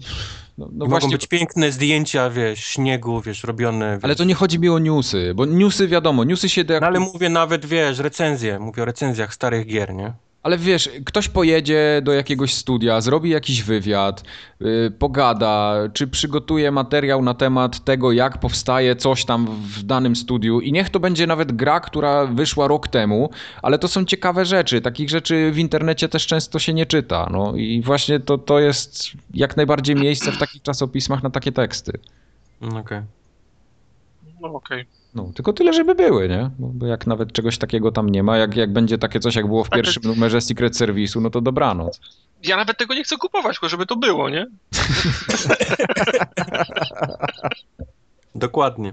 [0.58, 1.10] No, no Mogą właśnie...
[1.10, 3.94] być piękne zdjęcia, wiesz, śniegu, wiesz, robione.
[3.96, 4.04] Wiesz.
[4.04, 6.64] Ale to nie chodzi mi o newsy, bo newsy wiadomo, newsy się...
[6.82, 10.14] No ale mówię nawet, wiesz, recenzje, mówię o recenzjach starych gier, nie?
[10.44, 14.24] Ale wiesz, ktoś pojedzie do jakiegoś studia, zrobi jakiś wywiad,
[14.60, 20.60] yy, pogada, czy przygotuje materiał na temat tego, jak powstaje coś tam w danym studiu
[20.60, 23.30] i niech to będzie nawet gra, która wyszła rok temu,
[23.62, 24.82] ale to są ciekawe rzeczy.
[24.82, 27.28] Takich rzeczy w internecie też często się nie czyta.
[27.32, 31.92] No i właśnie to, to jest jak najbardziej miejsce w takich czasopismach na takie teksty.
[32.62, 32.80] Okej.
[32.80, 33.04] Okay.
[34.42, 34.82] No okej.
[34.82, 35.01] Okay.
[35.16, 36.50] No, tylko tyle, żeby były, nie?
[36.60, 39.64] Bo jak nawet czegoś takiego tam nie ma, jak, jak będzie takie coś, jak było
[39.64, 42.00] w pierwszym numerze Secret Service'u, no to dobranoc.
[42.44, 44.48] Ja nawet tego nie chcę kupować, tylko żeby to było, nie?
[48.36, 48.92] Dokładnie.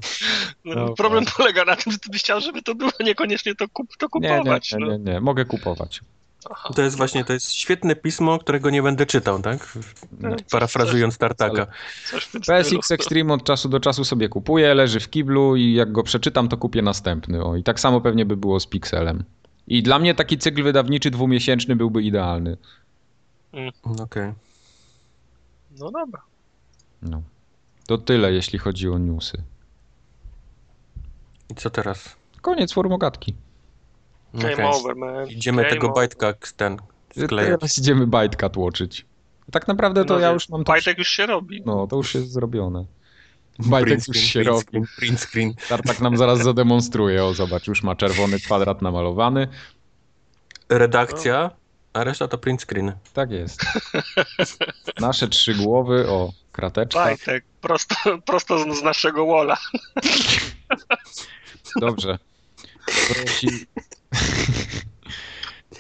[0.65, 3.69] No, no, problem polega na tym, że ty byś chciał, żeby to było, niekoniecznie to,
[3.69, 4.73] kup, to kupować.
[4.73, 5.21] Nie, nie, nie, nie, nie.
[5.21, 6.01] mogę kupować.
[6.51, 6.71] Aha.
[6.75, 9.79] To jest właśnie, to jest świetne pismo, którego nie będę czytał, tak?
[10.21, 11.67] No, Parafrazując Tartaka.
[12.47, 16.49] PSX Extreme od czasu do czasu sobie kupuję, leży w kiblu i jak go przeczytam,
[16.49, 17.45] to kupię następny.
[17.45, 19.25] O, I tak samo pewnie by było z Pixelem.
[19.67, 22.57] I dla mnie taki cykl wydawniczy dwumiesięczny byłby idealny.
[23.53, 23.73] Mm.
[23.83, 24.03] Okej.
[24.03, 24.35] Okay.
[25.79, 26.23] No dobra.
[27.03, 27.23] No.
[27.87, 29.43] To tyle, jeśli chodzi o newsy.
[31.51, 32.17] I co teraz?
[32.41, 33.35] Koniec formogatki.
[34.35, 34.67] Game okay.
[34.67, 35.29] over, man.
[35.29, 36.77] Idziemy Game tego bajtka ten
[37.25, 37.61] sklejać.
[37.61, 39.07] Teraz idziemy bajtka tłoczyć.
[39.53, 40.65] Tak naprawdę to no, ja już mam...
[40.65, 41.63] Bajtek już się robi.
[41.67, 42.85] No, to już jest zrobione.
[43.59, 44.67] Bajtek już się print robi.
[44.67, 45.55] Screen, print screen.
[45.69, 47.25] Tartak nam zaraz zademonstruje.
[47.25, 49.49] O, zobacz, już ma czerwony kwadrat namalowany.
[50.69, 51.51] Redakcja
[51.93, 52.93] A reszta to print screen.
[53.13, 53.65] Tak jest.
[55.01, 57.01] Nasze trzy głowy, o, krateczka.
[57.05, 57.95] Bajtek, prosto,
[58.27, 59.57] prosto z, z naszego walla.
[61.81, 62.19] Dobrze.
[63.09, 63.49] Prosi...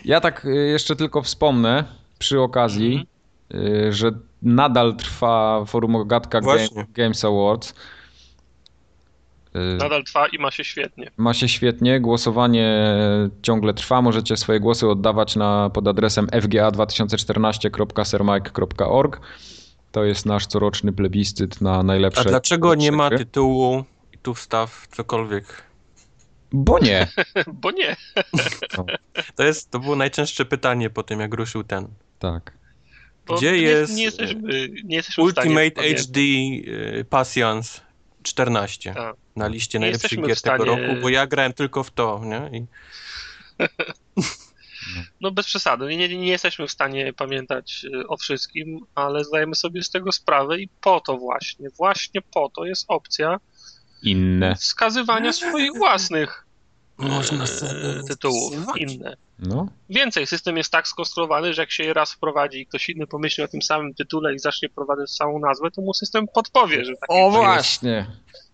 [0.04, 1.84] Ja tak y, jeszcze tylko wspomnę
[2.18, 3.06] przy okazji,
[3.54, 4.10] y, że
[4.42, 6.68] nadal trwa forum Ogatka Game.
[6.94, 7.74] Games Awards.
[9.56, 11.10] Y, Nadal trwa i ma się świetnie.
[11.16, 12.84] Ma się świetnie, głosowanie
[13.42, 14.02] ciągle trwa.
[14.02, 19.20] Możecie swoje głosy oddawać na, pod adresem fga2014.sermike.org.
[19.92, 22.20] To jest nasz coroczny plebiscyt na najlepsze.
[22.20, 25.67] A dlaczego nie ma tytułu i tu wstaw cokolwiek?
[26.52, 27.06] Bo nie.
[27.52, 27.96] Bo nie.
[29.34, 31.88] To jest, to było najczęstsze pytanie po tym, jak ruszył ten.
[32.18, 32.58] Tak.
[33.26, 35.94] Bo Gdzie nie, jest, Nie jesteśmy, nie jesteśmy Ultimate.
[35.96, 37.80] HD y, Passions
[38.22, 39.16] 14 Tak.
[39.36, 42.58] na liście Nie najlepszych gier stanie- tego roku, bo ja grałem tylko w to, nie?
[42.58, 42.66] I
[45.20, 49.54] No bez przesady, nie, nie, nie jesteśmy w stanie pamiętać y, o wszystkim, ale zdajemy
[49.54, 53.36] sobie z tego sprawę i po to właśnie, właśnie po to jest opcja
[54.02, 54.56] Inne.
[54.56, 56.44] wskazywania swoich własnych
[56.98, 59.16] Można e, sobie tytułów, inne.
[59.38, 59.68] No.
[59.90, 63.44] Więcej, system jest tak skonstruowany, że jak się je raz wprowadzi i ktoś inny pomyśli
[63.44, 67.10] o tym samym tytule i zacznie prowadzić samą nazwę, to mu system podpowie, że tak
[67.10, 68.06] O właśnie.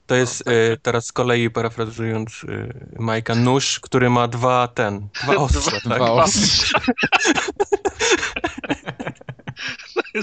[0.07, 5.37] to jest y, teraz z kolei, parafrazując y, Majka, nóż, który ma dwa ten, dwa
[5.45, 5.97] ostrza, tak?
[5.97, 6.81] Dwa ostrza.
[10.15, 10.19] To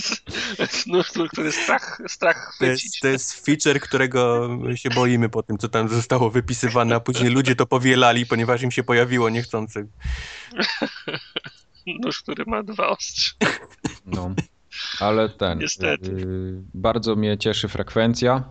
[0.63, 5.57] jest, nóż, który, strach, strach To jest, to jest feature, którego się boimy po tym,
[5.57, 9.87] co tam zostało wypisywane, a później ludzie to powielali, ponieważ im się pojawiło niechcący.
[12.03, 13.33] Nóż, który ma dwa ostrze.
[14.05, 14.35] No.
[14.99, 15.59] Ale ten.
[15.59, 16.11] Niestety.
[16.11, 18.43] y, bardzo mnie cieszy frekwencja,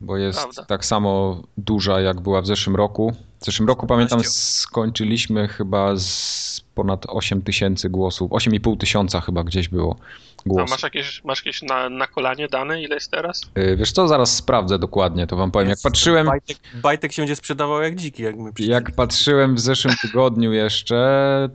[0.00, 0.64] bo jest Prawda.
[0.64, 3.16] tak samo duża, jak była w zeszłym roku.
[3.40, 4.40] W zeszłym roku pamiętam, 15.
[4.40, 8.30] skończyliśmy chyba z ponad 8 tysięcy głosów.
[8.30, 10.70] 8,5 tysiąca chyba gdzieś było A głosów.
[10.70, 12.82] masz jakieś, masz jakieś na, na kolanie dane?
[12.82, 13.42] Ile jest teraz?
[13.58, 15.68] Y, Wiesz co, zaraz sprawdzę dokładnie, to wam powiem.
[15.68, 19.94] Jak patrzyłem, Bajtek, bajtek się będzie sprzedawał jak dziki, jak my jak patrzyłem w zeszłym
[20.02, 21.00] tygodniu jeszcze,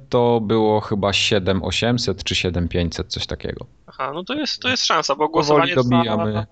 [0.10, 3.66] to było chyba 7800 czy 7500, coś takiego.
[3.88, 6.46] Aha, no to jest, to jest szansa, bo głosowanie dobijamy.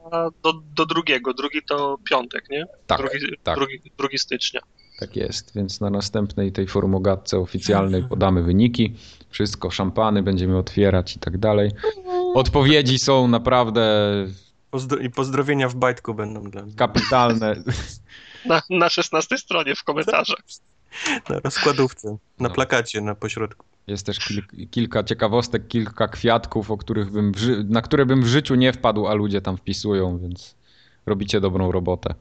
[0.44, 1.34] do, do drugiego.
[1.34, 2.66] Drugi to piątek, nie?
[2.88, 3.56] Tak, drugi, tak.
[3.56, 4.62] drugi, drugi stycznia.
[5.00, 8.96] Tak jest, więc na następnej tej forumogatce oficjalnej podamy wyniki,
[9.30, 11.72] wszystko, szampany będziemy otwierać i tak dalej.
[12.36, 14.12] Odpowiedzi są naprawdę
[14.72, 16.74] Pozdro- I pozdrowienia w bajtku będą dla mnie.
[16.76, 17.56] kapitalne.
[18.46, 20.40] Na, na 16 stronie w komentarzach.
[21.30, 22.10] Na rozkładówce,
[22.40, 22.56] na No.
[22.56, 23.66] plakacie na pośrodku.
[23.88, 27.32] Jest też kil- kilka ciekawostek, kilka kwiatków, o których bym
[27.70, 30.56] na które bym w życiu nie wpadł, a ludzie tam wpisują, więc
[31.06, 32.16] robicie dobrą robotę.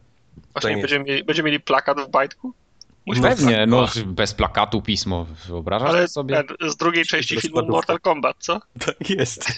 [0.53, 0.83] Właśnie nie.
[0.83, 2.53] będziemy mieli, będziemy mieli plakat w bajtku?
[3.07, 3.69] Musimy Pewnie, plakat.
[3.69, 6.45] no bez plakatu pismo, wyobrażasz Ale sobie?
[6.45, 7.77] ten, z drugiej części filmu rozkładówka.
[7.77, 8.61] Mortal Kombat, co?
[8.87, 9.47] Tak jest.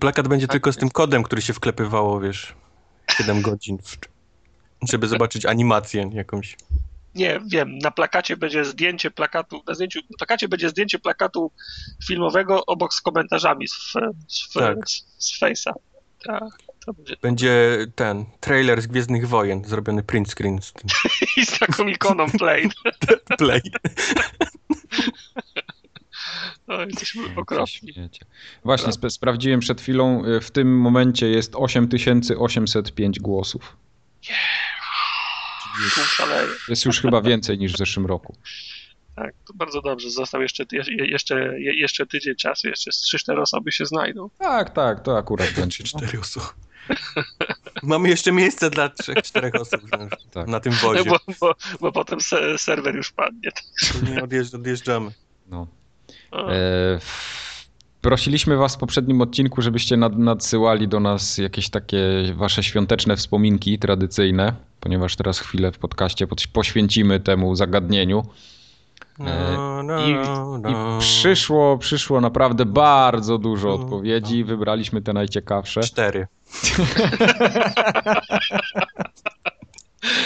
[0.00, 2.54] Plakat będzie tylko z tym kodem, który się wklepywało, wiesz,
[3.16, 3.98] 7 godzin, w-
[4.88, 6.56] żeby zobaczyć animację jakąś.
[7.14, 11.50] Nie, wiem, na plakacie będzie zdjęcie plakatu, na zdjęciu, na plakacie będzie zdjęcie plakatu
[12.06, 13.72] filmowego obok z komentarzami z,
[14.28, 14.88] z, Tak.
[14.88, 15.72] z, z Face'a.
[16.24, 16.42] Tak,
[16.92, 17.16] będzie.
[17.22, 20.90] Będzie ten trailer z Gwiezdnych Wojen, zrobiony print screen z tym
[21.36, 22.68] I z taką ikoną play.
[23.38, 23.60] play.
[26.68, 27.92] No, jesteśmy okropni.
[28.64, 33.76] Właśnie, sp- sprawdziłem przed chwilą, y, w tym momencie jest 8805 głosów.
[35.94, 36.48] Tu szaleje.
[36.68, 38.36] Jest już chyba więcej niż w zeszłym roku.
[39.16, 40.10] Tak, to bardzo dobrze.
[40.10, 44.30] Został jeszcze, jeszcze, je- jeszcze tydzień czasu, jeszcze z 3-4 osoby się znajdą.
[44.38, 45.84] Tak, tak, to akurat będzie.
[45.84, 46.46] Cztery osoby.
[47.82, 49.98] Mamy jeszcze miejsce dla trzech, czterech osób no,
[50.30, 50.48] Tak.
[50.48, 51.10] na tym wozie.
[51.10, 53.50] Bo, bo, bo potem se, serwer już padnie.
[54.10, 55.10] Nie odjeżdż, odjeżdżamy.
[55.46, 55.66] No.
[56.32, 56.98] E,
[58.00, 61.98] prosiliśmy was w poprzednim odcinku, żebyście nad, nadsyłali do nas jakieś takie
[62.34, 68.22] wasze świąteczne wspominki tradycyjne, ponieważ teraz chwilę w podcaście pod- poświęcimy temu zagadnieniu.
[69.18, 70.60] No, no, I, no.
[70.70, 74.44] I przyszło, przyszło naprawdę bardzo dużo odpowiedzi.
[74.44, 75.80] Wybraliśmy te najciekawsze.
[75.80, 76.26] Cztery.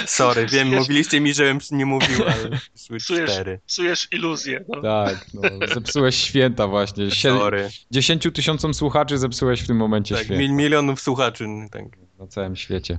[0.07, 2.59] Sorry, wiem, mówiliście mi, żebym nie mówił, ale
[2.99, 3.61] Psujesz, cztery.
[3.67, 4.65] psujesz iluzję.
[4.69, 4.83] No.
[4.83, 5.43] Tak, no,
[5.75, 7.11] zepsułeś święta właśnie.
[7.11, 7.69] Sie- Sorry.
[7.91, 11.47] 10 tysiącom słuchaczy zepsułeś w tym momencie Tak, święta mil, milionów słuchaczy.
[11.71, 11.85] Tak.
[12.19, 12.99] na całym świecie.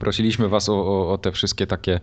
[0.00, 2.00] Prosiliśmy was o, o, o te wszystkie takie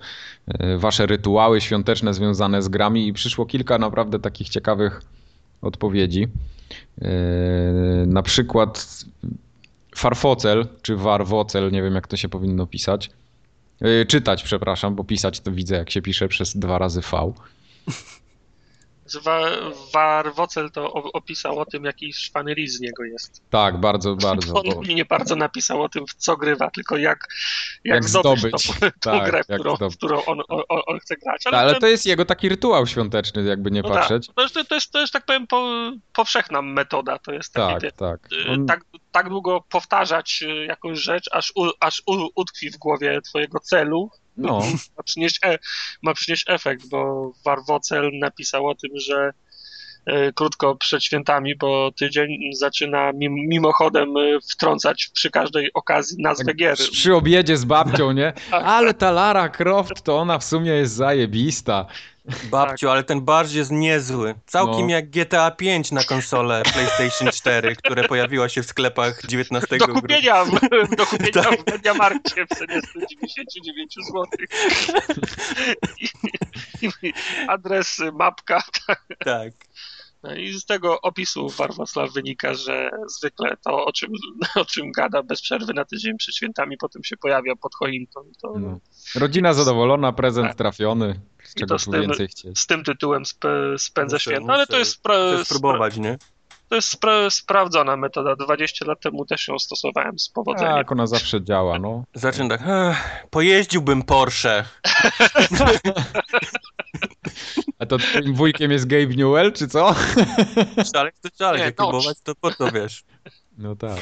[0.48, 5.02] e, wasze rytuały świąteczne związane z grami i przyszło kilka naprawdę takich ciekawych
[5.62, 6.28] odpowiedzi.
[7.02, 7.10] E,
[8.08, 9.06] Na przykład
[9.96, 13.10] Farfocel, czy Warwocel, nie wiem jak to się powinno pisać.
[13.82, 17.34] Yy, czytać, przepraszam, bo pisać to widzę, jak się pisze przez dwa razy V.
[19.94, 23.42] Warwocel to opisał o tym, jaki szwany z niego jest.
[23.50, 24.54] Tak, bardzo, bardzo.
[24.62, 24.84] On bo...
[24.84, 27.28] nie bardzo napisał o tym, w co grywa, tylko jak,
[27.84, 31.48] jak, jak zdobyć, to, tak, grę, którą, w którą on, on, on, chce grać.
[31.48, 31.82] Ale, ale ten...
[31.82, 33.98] to jest jego taki rytuał świąteczny, jakby nie no tak.
[33.98, 34.28] patrzeć.
[34.28, 34.36] Tak.
[34.36, 37.20] To, jest, to, jest, to jest, tak powiem, po, powszechna metoda.
[37.20, 38.20] To jest tak, ty, tak.
[38.32, 38.66] Y, on...
[38.66, 38.82] tak.
[39.12, 44.10] Tak długo powtarzać y, jakąś rzecz, aż, u, aż u, utkwi w głowie twojego celu,
[44.38, 44.60] no.
[44.98, 45.60] ma, przynieść e,
[46.02, 49.32] ma przynieść efekt, bo Warwocel napisał o tym, że
[50.06, 56.46] e, krótko przed świętami, bo tydzień zaczyna mim, mimochodem e, wtrącać przy każdej okazji nazwę
[56.46, 56.78] tak, gier.
[56.78, 58.34] Przy obiedzie z babcią, nie?
[58.52, 58.64] Tak.
[58.66, 61.86] Ale ta Lara Croft to ona w sumie jest zajebista.
[62.44, 64.36] Babciu, ale ten barż jest niezły.
[64.46, 64.94] Całkiem no.
[64.94, 70.46] jak GTA 5 na konsolę PlayStation 4, które pojawiło się w sklepach 19 do kupienia,
[70.46, 70.52] w,
[70.98, 71.64] do kupienia tak.
[71.64, 74.26] w Mediamarkcie w cenie 199 zł.
[76.82, 77.14] I, i
[77.48, 78.64] adres, mapka.
[79.26, 79.54] Tak.
[80.38, 84.12] I z tego opisu Warwosław wynika, że zwykle to, o czym,
[84.62, 88.22] o czym gada bez przerwy na tydzień przed świętami, potem się pojawia pod choinką.
[88.42, 88.80] To, no.
[89.16, 90.58] Rodzina zadowolona, prezent tak.
[90.58, 91.20] trafiony.
[91.44, 92.60] Z czego tu więcej chcieć.
[92.60, 93.44] Z tym tytułem sp
[93.78, 95.04] spędzę muszę, święta, ale to jest...
[95.04, 96.18] Spra- spróbować, nie?
[96.70, 98.36] To jest spra sprawdzona metoda.
[98.36, 100.74] 20 lat temu też ją stosowałem z powodzeniem.
[100.74, 102.04] Tak, ona zawsze działa, no.
[102.14, 102.62] Zaczynam tak,
[103.30, 104.66] pojeździłbym Porsche.
[107.80, 109.96] A to twoim wujkiem jest Gabe Newell, czy co?
[110.94, 113.04] Szalek to szalek, jak próbować, to po co, wiesz?
[113.58, 114.02] No tak.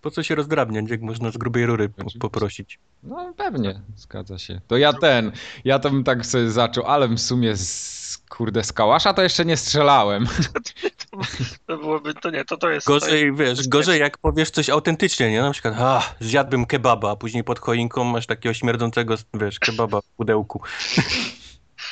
[0.00, 2.78] Po co się rozdrabniać, jak można z grubej rury po poprosić?
[3.02, 4.60] No pewnie, zgadza się.
[4.66, 5.32] To ja ten,
[5.64, 9.44] ja to bym tak sobie zaczął, ale w sumie z, kurde, z kałasza to jeszcze
[9.44, 10.26] nie strzelałem.
[11.66, 12.86] To byłoby, to nie, to to jest...
[12.86, 15.42] Gorzej, to jest, wiesz, gorzej jak powiesz coś autentycznie, nie?
[15.42, 20.04] Na przykład, a, zjadłbym kebaba, a później pod choinką masz takiego śmierdzącego, wiesz, kebaba w
[20.04, 20.60] pudełku.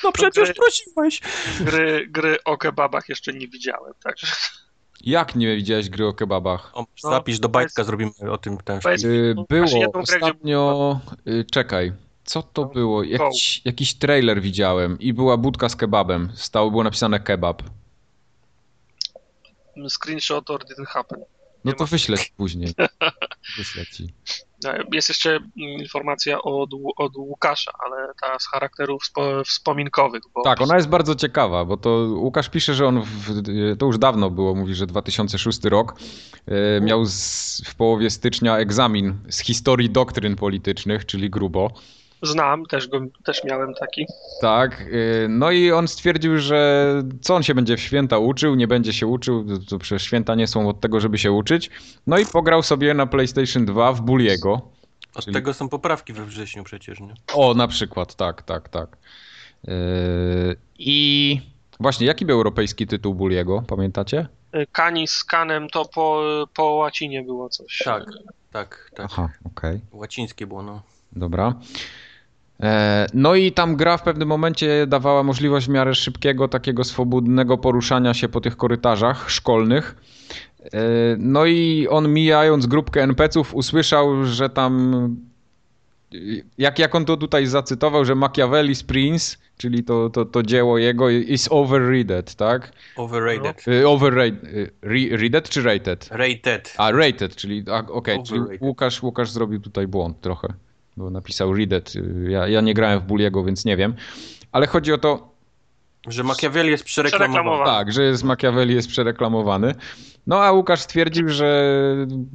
[0.04, 1.20] No przecież gry, prosiłeś.
[1.60, 4.26] Gry, gry o kebabach jeszcze nie widziałem, także...
[5.00, 6.70] Jak nie widziałeś gry o kebabach?
[6.74, 11.00] O, no, zapisz do bajtka, zrobimy o tym ten y, Było ostatnio...
[11.26, 11.92] Y, czekaj,
[12.24, 13.02] co to no, było?
[13.02, 16.32] Jakiś, jakiś trailer widziałem i była budka z kebabem.
[16.34, 17.62] Stało, było napisane kebab.
[19.88, 21.24] Screenshot or didn't happen.
[21.64, 22.74] No to wyślę później.
[23.56, 24.14] Wyślę ci.
[24.66, 29.02] E, jest jeszcze informacja od, od Łukasza, ale ta z charakterów
[29.47, 30.22] wspominkowych.
[30.44, 33.43] tak, ona jest bardzo ciekawa, bo to Łukasz pisze, że on, w,
[33.78, 35.94] to już dawno było, mówi, że 2006 rok,
[36.47, 41.70] e, miał z, w połowie stycznia egzamin z historii doktryn politycznych, czyli grubo.
[42.23, 44.07] Znam, też, go, też miałem taki.
[44.40, 46.85] Tak, y, no i on stwierdził, że
[47.20, 50.47] co on się będzie w święta uczył, nie będzie się uczył, to przecież święta nie
[50.47, 51.70] są od tego, żeby się uczyć.
[52.07, 54.61] No i pograł sobie na PlayStation 2 w Bulliego.
[55.15, 55.35] Od czyli...
[55.35, 57.15] tego są poprawki we wrześniu przecież, nie?
[57.35, 58.97] O, na przykład, tak, tak, tak.
[59.65, 59.74] Yy,
[60.78, 61.40] I
[61.81, 64.28] właśnie, jaki był europejski tytuł Bulliego, pamiętacie?
[64.73, 66.23] Kani z kanem to po,
[66.55, 67.82] po łacinie było coś.
[67.85, 68.05] Tak,
[68.53, 69.07] tak, tak.
[69.11, 69.77] Aha, okej.
[69.77, 70.01] Okay.
[70.01, 70.82] Łacińskie było, no.
[71.12, 71.55] Dobra.
[72.62, 77.59] E, no i tam gra w pewnym momencie dawała możliwość w miarę szybkiego, takiego swobodnego
[77.59, 79.97] poruszania się po tych korytarzach szkolnych.
[80.64, 80.80] E,
[81.18, 85.16] no i on mijając grupkę NPC-ów usłyszał, że tam
[86.59, 91.10] jak, jak on to tutaj zacytował, że Machiavelli's Prince, czyli to, to, to dzieło jego,
[91.10, 92.72] is overrated, tak?
[92.97, 93.64] Overrated.
[93.82, 93.90] No.
[93.90, 94.74] Overrated.
[95.10, 96.09] Rated czy rated?
[96.10, 96.74] Rated.
[96.78, 100.48] A, rated, czyli okej, okay, czyli Łukasz, Łukasz zrobił tutaj błąd trochę
[100.98, 101.92] bo napisał Readet.
[102.28, 103.94] Ja, ja nie grałem w Bulliego, więc nie wiem.
[104.52, 105.28] Ale chodzi o to,
[106.06, 107.64] że Machiavelli jest przereklamowany.
[107.64, 109.74] Tak, że jest Machiavelli jest przereklamowany.
[110.26, 111.76] No a Łukasz stwierdził, że...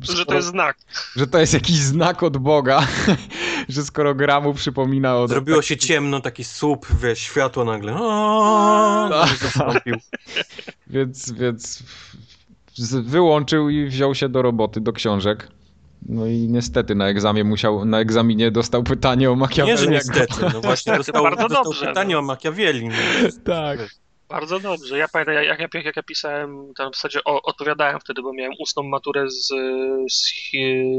[0.03, 0.77] Skoro, że to jest znak.
[1.15, 2.87] Że to jest jakiś znak od Boga,
[3.69, 5.29] że skoro gra mu przypomina od...
[5.29, 7.95] Zrobiło się ciemno, taki słup, wiesz, światło nagle.
[7.99, 9.09] O,
[9.57, 9.83] tak.
[10.87, 11.83] więc, więc
[13.03, 15.47] wyłączył i wziął się do roboty, do książek.
[16.05, 19.71] No i niestety na egzaminie musiał, na egzaminie dostał pytanie o Machiavelli.
[19.71, 22.19] Nie, że niestety, no właśnie dostał, bardzo dostał dobrze, pytanie no.
[22.19, 22.87] o Machiavelli.
[22.87, 22.95] No.
[23.45, 23.79] tak.
[24.29, 24.97] Bardzo dobrze.
[24.97, 28.53] Ja pamiętam, jak, jak, jak ja pisałem, tam w zasadzie o, odpowiadałem wtedy, bo miałem
[28.59, 29.47] ustną maturę z,
[30.11, 30.31] z,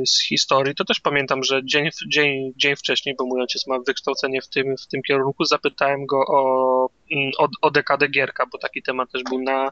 [0.07, 4.43] z, historii, to też pamiętam, że dzień, dzień, dzień wcześniej, bo mój ojciec ma wykształcenie
[4.43, 8.83] w tym, w tym kierunku, zapytałem go o, mm, o, o dekadę Gierka, bo taki
[8.83, 9.71] temat też był na,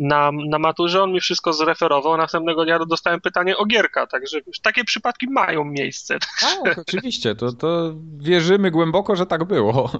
[0.00, 4.60] na, na maturze, on mi wszystko zreferował, następnego dnia dostałem pytanie o Gierka, także już
[4.60, 6.18] takie przypadki mają miejsce.
[6.64, 9.92] Tak, oczywiście, to, to wierzymy głęboko, że tak było.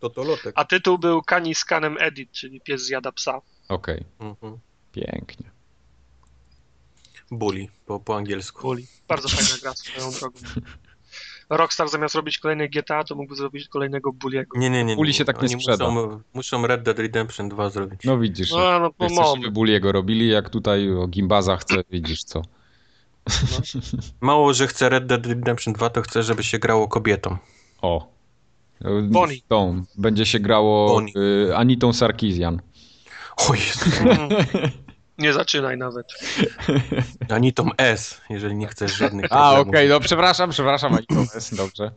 [0.00, 0.52] To to lotek.
[0.54, 3.40] A tytuł był Kani z Kanem Edit, czyli pies zjada psa.
[3.68, 4.28] Okej, okay.
[4.28, 4.58] mhm.
[4.92, 5.50] pięknie.
[7.30, 8.62] Bully, po, po angielsku.
[8.62, 10.40] Bully, bardzo fajna gra swoją drogą.
[11.50, 14.58] Rockstar zamiast robić kolejne GTA, to mógłby zrobić kolejnego Bulliego.
[14.58, 14.96] Nie, nie, nie.
[14.96, 15.14] Bully nie.
[15.14, 15.90] się tak nie sprzeda.
[15.90, 18.00] Muszą, muszą Red Dead Redemption 2 zrobić.
[18.04, 22.24] No widzisz, No, no, no, chcesz, żeby Bulliego robili, jak tutaj o Gimbaza chce, widzisz
[22.24, 22.42] co.
[24.20, 27.36] Mało, że chce Red Dead Redemption 2, to chce, żeby się grało kobietą.
[27.82, 28.06] O.
[29.02, 29.36] Bonnie.
[29.48, 29.82] Tą.
[29.98, 31.12] Będzie się grało Bonnie.
[31.48, 32.60] y, Anitą Sarkisian.
[33.36, 33.90] O Jezu.
[34.00, 34.28] Mm.
[35.20, 36.06] Nie zaczynaj nawet.
[37.34, 39.90] Ani tą S, jeżeli nie chcesz żadnych A, okej, problemów.
[39.90, 41.90] no przepraszam, przepraszam, Anitą S, dobrze.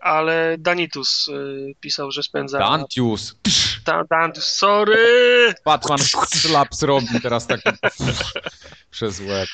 [0.00, 2.58] Ale Danitus y, pisał, że spędza...
[2.58, 3.36] Dantius.
[3.84, 5.54] Da, Danitus, sorry!
[5.64, 5.98] Batman
[6.34, 7.70] slaps robi teraz taki
[8.90, 9.48] przez łeb.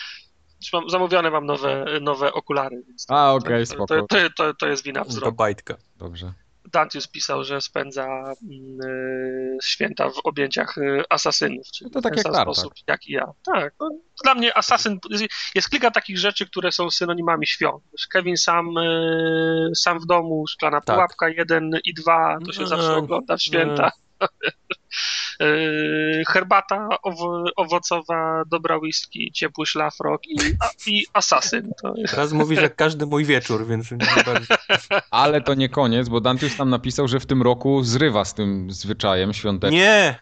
[0.72, 2.82] Mam, zamówione mam nowe, nowe okulary.
[2.88, 3.86] Więc A, okej, to, spoko.
[3.86, 5.36] to, to, to, to jest wina To wzroku.
[5.36, 5.76] bajtka.
[5.96, 6.32] Dobrze.
[6.72, 11.66] Dantius pisał, że spędza mm, y, święta w objęciach y, asasynów.
[11.74, 13.26] Czyli No to tak w ten jak sam sposób jak i ja.
[13.44, 13.74] Tak.
[13.80, 13.90] No,
[14.24, 15.24] dla mnie asasyn jest,
[15.54, 17.84] jest kilka takich rzeczy, które są synonimami świąt.
[18.12, 20.96] Kevin sam, y, sam w domu, szklana Tak.
[20.96, 23.92] pułapka 1 i 2, to się Nie, zawsze ogląda w święta.
[26.28, 31.72] Herbata owo, owocowa, dobra whisky, ciepły szlafrok i, a, i asasyn.
[31.82, 34.54] To Teraz mówisz jak każdy mój wieczór, więc nie bardzo...
[35.10, 38.70] Ale to nie koniec, bo Dantius tam napisał, że w tym roku zrywa z tym
[38.70, 39.80] zwyczajem świątecznym.
[39.80, 40.18] Nie!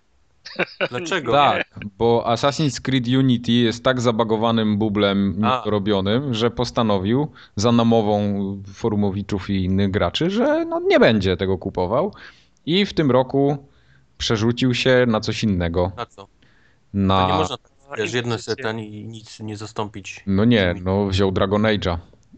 [0.91, 1.33] Dlaczego?
[1.43, 1.65] Tak,
[1.99, 5.63] bo Assassin's Creed Unity jest tak zabagowanym bublem A.
[5.67, 8.33] robionym, że postanowił za namową
[8.75, 12.15] forumowiczów i innych graczy, że no nie będzie tego kupował
[12.67, 13.69] i w tym roku
[14.23, 15.93] przerzucił się na coś innego.
[15.97, 16.23] Na co?
[16.23, 16.29] To
[16.95, 17.27] Na...
[17.27, 20.23] nie można tak, wiesz, jedno ten i nic nie zastąpić.
[20.27, 21.97] No nie, no wziął Dragon Age'a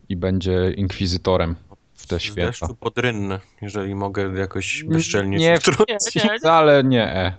[0.09, 1.57] i będzie inkwizytorem
[1.95, 2.47] w te święta.
[2.51, 6.15] deszczu pod rynny, jeżeli mogę jakoś bezczelnie Nie, wtrącić.
[6.15, 6.39] Nie, nie, nie.
[6.39, 7.05] Wcale nie.
[7.17, 7.33] E.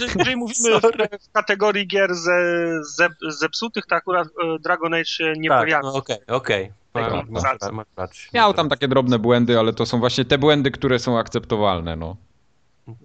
[0.00, 0.82] Jeżeli mówimy w,
[1.24, 2.38] w kategorii gier ze,
[2.84, 5.80] ze, zepsutych, to akurat e, Dragon Age się nie Tak, pojawia.
[5.82, 6.72] no okej, okej.
[6.94, 7.72] Masz- rację.
[7.72, 8.28] masz rację.
[8.34, 11.96] Miał tam takie drobne błędy, ale to są właśnie te błędy, które są akceptowalne.
[11.96, 12.16] No.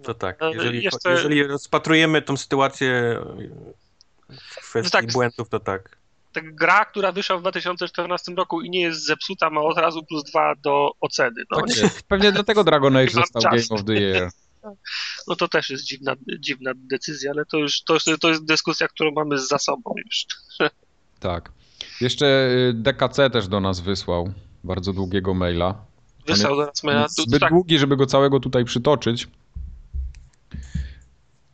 [0.02, 3.18] To tak, E, jeżeli, jeszcze- jeżeli rozpatrujemy tą sytuację
[4.28, 5.96] w kwestii tak, błędów, to tak.
[6.32, 10.24] Ta gra, która wyszła w 2014 roku i nie jest zepsuta, ma od razu plus
[10.24, 11.42] dwa do oceny.
[11.50, 12.02] No, Tak jest.
[12.08, 13.68] Pewnie dlatego Dragon Age został czasu.
[13.68, 14.30] Game of the Year.
[15.28, 19.10] no to też jest dziwna, dziwna decyzja, ale to już to, to jest dyskusja, którą
[19.12, 20.26] mamy za sobą już.
[21.20, 21.52] Tak.
[22.00, 24.32] Jeszcze y, DKC też do nas wysłał
[24.64, 25.84] bardzo długiego maila.
[26.26, 27.08] Wysłał do nas maila.
[27.08, 29.28] Zbyt tak, długi, żeby go całego tutaj przytoczyć.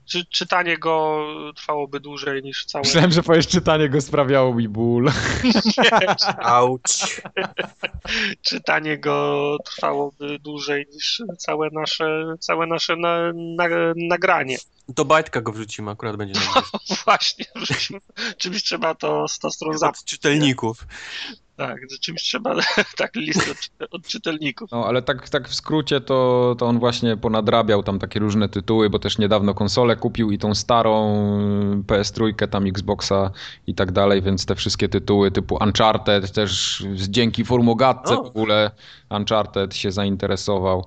[0.08, 1.24] Czy, czytanie go
[1.56, 2.82] trwałoby dłużej niż całe.
[2.84, 5.10] Myślałem, że powiesz czytanie go sprawiało mi ból.
[6.42, 7.20] Auć.
[8.42, 13.64] czytanie go trwałoby dłużej niż całe nasze, całe nasze na, na,
[13.96, 14.56] nagranie.
[14.88, 16.62] Do bajtka go wrzucimy, akurat będzie na
[17.04, 17.98] Właśnie, wrzućmy.
[18.38, 20.00] czymś trzeba to 100 stron zapisać.
[20.02, 20.86] od czytelników.
[21.58, 22.54] Tak, czymś trzeba,
[22.98, 24.70] tak, list od, od czytelników.
[24.70, 28.90] No, ale tak, tak w skrócie to, to on właśnie ponadrabiał tam takie różne tytuły,
[28.90, 31.14] bo też niedawno konsolę kupił i tą starą
[31.80, 33.30] y, PS3, tam Xboxa
[33.66, 38.70] i tak dalej, więc te wszystkie tytuły typu Uncharted też z- dzięki Formogatce w ogóle
[39.10, 40.86] Uncharted się zainteresował.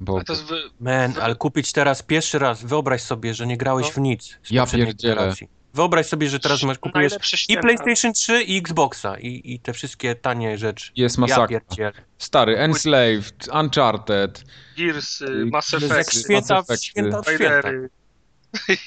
[0.00, 0.56] Bo A to wy...
[0.80, 3.92] Man, ale kupić teraz pierwszy raz, wyobraź sobie, że nie grałeś No.
[3.92, 5.14] w nic z Ja pierdzielę.
[5.14, 5.48] generacji.
[5.74, 7.62] Wyobraź sobie, że teraz masz, kupujesz i święta.
[7.62, 10.92] PlayStation 3 i Xboxa i, i te wszystkie tanie rzeczy.
[10.96, 11.46] jest Ja masakra.
[11.46, 11.92] pierdzielę.
[12.18, 14.44] Stary, Enslaved, Uncharted,
[14.78, 16.86] Gearsy, Mass Jak Jak Effect, Mass święta w Effecty.
[16.86, 17.68] święta w święta.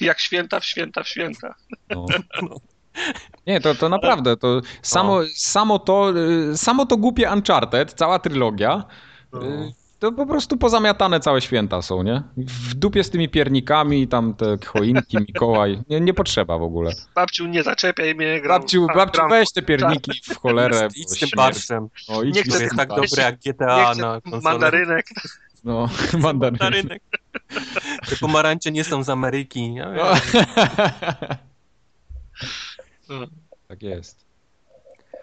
[0.00, 1.54] Jak święta w święta w święta.
[1.90, 2.06] No.
[3.46, 6.12] Nie, to, to naprawdę, to samo, samo, to,
[6.52, 8.84] y, samo to głupie Uncharted, cała trylogia,
[9.32, 9.40] No.
[9.98, 12.22] Y, to po prostu pozamiatane całe święta są, nie?
[12.36, 16.92] W dupie z tymi piernikami, tam te choinki, Mikołaj, nie, nie potrzeba w ogóle.
[17.14, 18.40] Babciu, nie zaczepiaj mnie.
[18.40, 20.88] Gram, Babciu, a, babciu gram- weź te pierniki w cholerę.
[20.96, 21.88] Idź z tym barszczem.
[22.08, 24.42] No, idź Nie chcę jest tak dobre jak GTA na konsolę.
[24.42, 25.06] mandarynek.
[25.64, 25.88] No,
[26.18, 26.58] mandaryny.
[26.60, 27.02] Mandarynek.
[28.08, 29.74] Te pomarańcze nie są z Ameryki.
[29.74, 30.06] Ja wiem.
[33.08, 33.16] No,
[33.68, 34.24] Tak jest.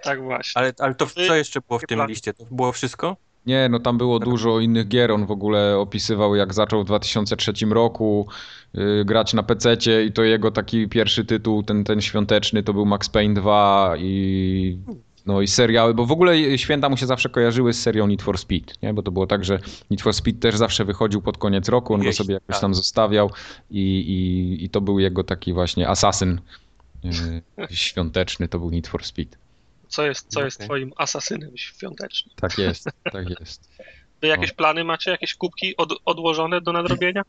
[0.04, 0.62] tak właśnie.
[0.62, 2.34] Ale, ale to co jeszcze było w tym liście?
[2.34, 3.18] To było wszystko?
[3.46, 5.12] Nie, no tam było dużo innych gier.
[5.12, 8.28] On w ogóle opisywał, jak zaczął w 2003 roku
[8.76, 9.78] y, grać na PC
[10.08, 14.78] i to jego taki pierwszy tytuł, ten, ten świąteczny, to był Max Payne 2 i
[15.26, 18.38] no i seriały, bo w ogóle święta mu się zawsze kojarzyły z serią Need for
[18.38, 18.94] Speed, nie?
[18.94, 19.60] Bo to było tak, że
[19.90, 22.62] Need for Speed też zawsze wychodził pod koniec roku, on go sobie jakoś tak.
[22.62, 23.32] tam zostawiał
[23.72, 26.40] i, i, i to był jego taki właśnie asasyn
[27.06, 27.42] y,
[27.76, 29.38] świąteczny, to był Need for Speed.
[29.88, 30.68] Co jest, co jest Okej.
[30.68, 32.36] twoim asasynem świątecznym?
[32.36, 33.70] Tak jest, tak jest.
[34.22, 35.12] Wy jakieś plany macie?
[35.12, 37.22] Jakieś kubki od, odłożone do nadrobienia?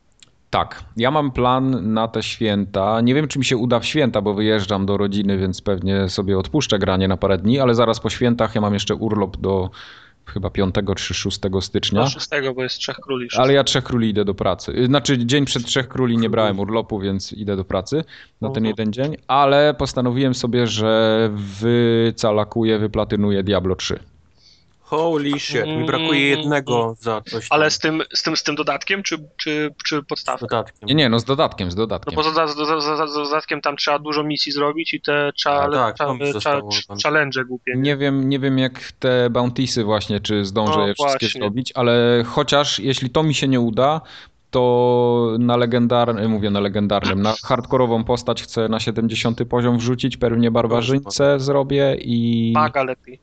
[0.51, 3.01] Tak, ja mam plan na te święta.
[3.01, 6.39] Nie wiem, czy mi się uda w święta, bo wyjeżdżam do rodziny, więc pewnie sobie
[6.39, 9.71] odpuszczę granie na parę dni, ale zaraz po świętach ja mam jeszcze urlop do
[10.27, 12.01] chyba 5 czy 6 stycznia.
[12.01, 13.29] No 6, bo jest Trzech Króli.
[13.37, 14.73] Ale ja Trzech Króli idę do pracy.
[14.73, 17.97] Y, Znaczy dzień przed Trzech Króli nie brałem urlopu, więc idę do pracy
[18.41, 18.67] na ten Mhm.
[18.67, 23.99] jeden dzień, ale postanowiłem sobie, że wycalakuję, wyplatynuję Diablo 3.
[24.87, 27.57] Holy shit, mi brakuje jednego za coś tam.
[27.59, 30.47] Ale z tym, z tym, z tym dodatkiem, czy, czy, czy z podstawką?
[30.47, 30.89] dodatkiem.
[30.89, 32.15] Nie, nie, no z dodatkiem, z No dodatkiem.
[32.15, 35.69] bo za, za, za, za, za dodatkiem tam trzeba dużo misji zrobić i te A,
[35.71, 35.97] tak,
[36.33, 36.71] zostało
[37.03, 37.73] challenge głupie.
[37.75, 37.83] nie?
[37.83, 41.41] Nie wiem, nie wiem jak te bountiesy właśnie, czy zdążę No je wszystkie właśnie.
[41.41, 44.01] zrobić, ale chociaż jeśli to mi się nie uda,
[44.51, 50.51] to na legendarnym, mówię na legendarnym, na hardkorową postać chcę na 70 poziom wrzucić, pewnie
[50.51, 52.53] barbarzyńcę zrobię i...
[52.55, 53.19] Maga lepiej.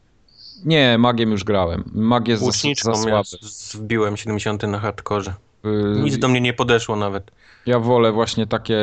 [0.65, 1.84] Nie, magiem już grałem.
[1.93, 3.45] Mag jest za, za ja słaby.
[3.73, 5.34] wbiłem 70 na hardkorze.
[5.65, 7.31] Y, Nic do mnie nie podeszło nawet.
[7.65, 8.77] Ja wolę właśnie takie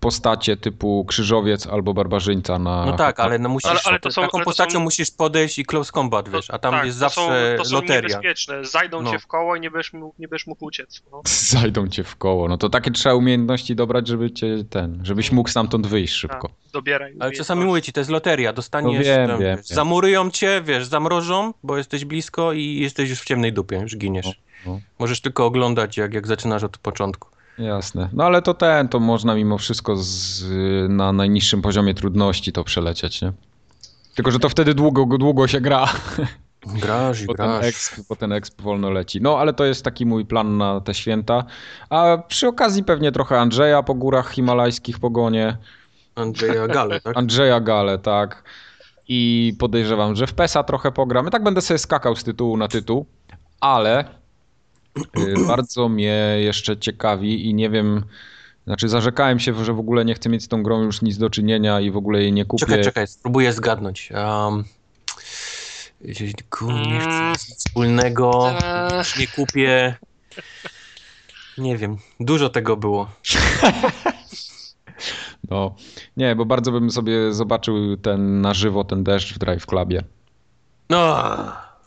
[0.00, 2.86] postacie typu krzyżowiec albo barbarzyńca na...
[2.86, 5.10] No tak, ale no musisz, Ale- ale to są- taką ale to postacią są- musisz
[5.10, 8.00] podejść i close combat, wiesz, a tam tak, jest to są, zawsze to są loteria.
[8.00, 8.64] niebezpieczne.
[8.64, 9.10] Zajdą No.
[9.10, 11.02] cię w koło i nie będziesz mógł, nie będziesz mógł uciec.
[11.12, 11.22] No.
[11.60, 12.48] Zajdą cię w koło.
[12.48, 16.48] No to takie trzeba umiejętności dobrać, żeby cię ten, żebyś mógł stamtąd wyjść szybko.
[16.48, 17.14] Tak, dobieraj.
[17.20, 19.76] Ale czasami mówię ci, to jest loteria, dostaniesz, No wiem, tam, wiem, wiesz, wiem.
[19.76, 24.26] zamurują cię, wiesz, zamrożą, bo jesteś blisko i jesteś już w ciemnej dupie, już giniesz.
[24.26, 24.32] No,
[24.72, 24.80] no.
[24.98, 27.28] Możesz tylko oglądać, jak, jak zaczynasz od początku.
[27.58, 28.08] Jasne.
[28.12, 30.44] No ale to ten, to można mimo wszystko z,
[30.90, 33.32] na najniższym poziomie trudności to przelecieć, nie?
[34.14, 35.88] Tylko, że to wtedy długo, długo się gra,
[36.74, 39.20] Grasz i bo ten, exp, bo ten exp wolno leci.
[39.20, 41.44] No ale to jest taki mój plan na te święta.
[41.90, 45.56] A przy okazji pewnie trochę Andrzeja po górach himalajskich pogonię.
[46.14, 47.16] Andrzeja Gale, tak?
[47.16, 48.42] Andrzeja Gale, tak.
[49.08, 51.30] I podejrzewam, że w PESA trochę pogram.
[51.30, 53.06] Tak będę sobie skakał z tytułu na tytuł,
[53.60, 54.04] ale
[55.46, 58.04] bardzo mnie jeszcze ciekawi i nie wiem,
[58.66, 61.30] znaczy zarzekałem się, że w ogóle nie chcę mieć z tą grą już nic do
[61.30, 62.66] czynienia i w ogóle jej nie kupię.
[62.66, 64.12] Czekaj, czekaj, spróbuję zgadnąć.
[64.14, 64.64] Um,
[66.50, 69.02] kur, nie chcę nic wspólnego, Eee.
[69.18, 69.96] nie kupię.
[71.58, 73.08] Nie wiem, dużo tego było.
[75.50, 75.74] No,
[76.16, 80.02] nie, bo bardzo bym sobie zobaczył ten na żywo, ten deszcz w Drive Clubie.
[80.90, 81.24] No,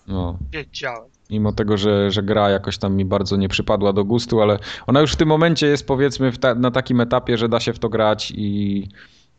[0.07, 0.38] No.
[0.52, 1.10] Wiedziałem.
[1.30, 5.01] Mimo tego, że, że gra jakoś tam mi bardzo nie przypadła do gustu, ale ona
[5.01, 7.89] już w tym momencie jest powiedzmy ta, na takim etapie, że da się w to
[7.89, 8.88] grać i,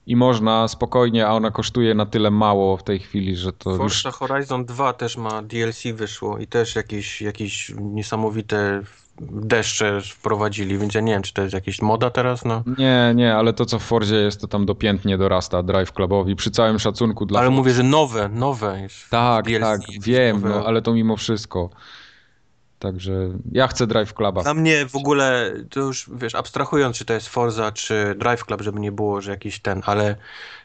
[0.07, 3.79] i można spokojnie, a ona kosztuje na tyle mało w tej chwili, że to już...
[3.79, 8.83] Forza Horizon 2 też ma DLC wyszło i też jakieś, jakieś niesamowite
[9.21, 12.63] deszcze wprowadzili, więc ja nie wiem, czy to jest jakieś moda teraz, no.
[12.79, 16.51] Nie, nie, ale to co w Forzie jest, to tam dopiętnie dorasta Drive Clubowi, przy
[16.51, 17.41] całym szacunku dla...
[17.41, 19.11] Ale mówię, że nowe, nowe jest.
[19.11, 21.71] Tak, DLC, tak, wiem, no, ale to mimo wszystko.
[22.79, 23.13] Także
[23.53, 24.43] ja chcę Drive Cluba.
[24.43, 28.63] Dla mnie w ogóle, to już wiesz, abstrahując, czy to jest Forza, czy Drive Club,
[28.63, 30.17] żeby nie było, że jakiś ten, ale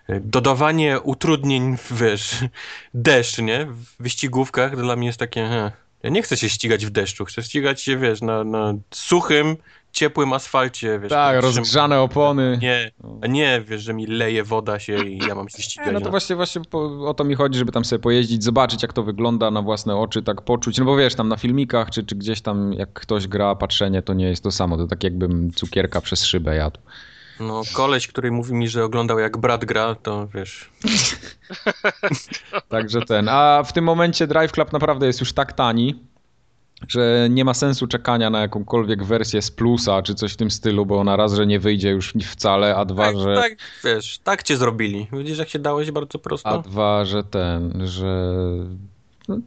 [0.09, 2.45] y, dodawanie utrudnień, wiesz,
[2.93, 3.65] deszcz, nie?
[3.65, 5.71] W wyścigówkach dla mnie jest takie, he,
[6.05, 9.57] ja nie chcę się ścigać w deszczu, chcę ścigać się, wiesz, na, na suchym,
[9.91, 11.09] ciepłym asfalcie, wiesz.
[11.09, 12.59] Tak, rozgrzane opony.
[12.61, 12.91] Nie,
[13.21, 15.87] a nie, wiesz, że mi leje woda się i ja mam się ścigać.
[15.87, 18.43] Nie, no to na- właśnie, właśnie po, o to mi chodzi, żeby tam sobie pojeździć,
[18.43, 21.89] zobaczyć jak to wygląda na własne oczy, tak poczuć, no bo wiesz, tam na filmikach,
[21.89, 25.03] czy, czy gdzieś tam jak ktoś gra, patrzenie, to nie jest to samo, to tak
[25.03, 26.79] jakbym cukierka przez szybę jadł.
[27.39, 30.69] No, koleś, który mówi mi, że oglądał jak brat gra, to wiesz,
[32.69, 36.03] Także ten, a w tym momencie Drive Club naprawdę jest już tak tani,
[36.87, 40.85] że nie ma sensu czekania na jakąkolwiek wersję z plusa, czy coś w tym stylu,
[40.85, 43.35] bo ona raz, że nie wyjdzie już wcale, a dwa, tak, że...
[43.35, 45.07] tak, wiesz, tak cię zrobili.
[45.13, 46.49] Widzisz, jak się dałeś bardzo prosto?
[46.49, 48.33] A dwa, że ten, że...
[49.27, 49.37] No,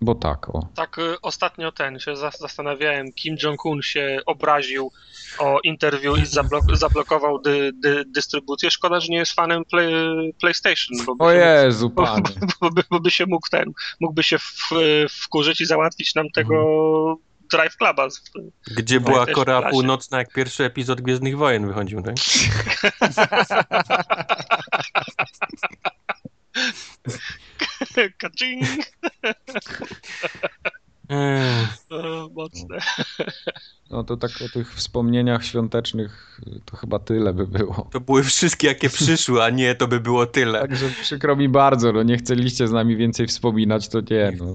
[0.00, 0.68] bo tak, o.
[0.74, 4.90] Tak y, ostatnio ten się zas- zastanawiałem, Kim Jong-un się obraził
[5.38, 8.70] o interview i zablok- zablokował dy- dy- dystrybucję.
[8.70, 12.22] Szkoda, że nie jest fanem play- PlayStation, bo by, O się Jezu, mógł, panie.
[12.60, 14.70] bo, by, bo by się mógł ten, mógłby się w,
[15.10, 16.54] wkurzyć i załatwić nam tego
[17.52, 18.08] Drive Cluba.
[18.76, 19.70] Gdzie była Korea.
[19.70, 22.14] Północna, jak pierwszy epizod Gwiezdnych Wojen wychodził, tak?
[28.18, 28.62] Kaczyng!
[31.10, 32.78] Eee, O, mocne.
[33.90, 37.88] No to tak o tych wspomnieniach świątecznych to chyba tyle by było.
[37.92, 40.60] To były wszystkie, jakie przyszły, a nie, to by było tyle.
[40.60, 44.52] Także przykro mi bardzo, no nie chceliście z nami więcej wspominać, to nie, no.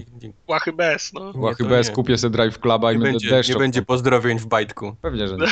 [0.47, 1.33] Łachy bez, no.
[1.33, 1.83] To chyba nie.
[1.83, 3.49] skupię sobie Drive Cluba i Nie będę będzie, deszcz.
[3.49, 4.95] nie będzie pozdrowień w bajtku.
[5.01, 5.47] Pewnie, że nie.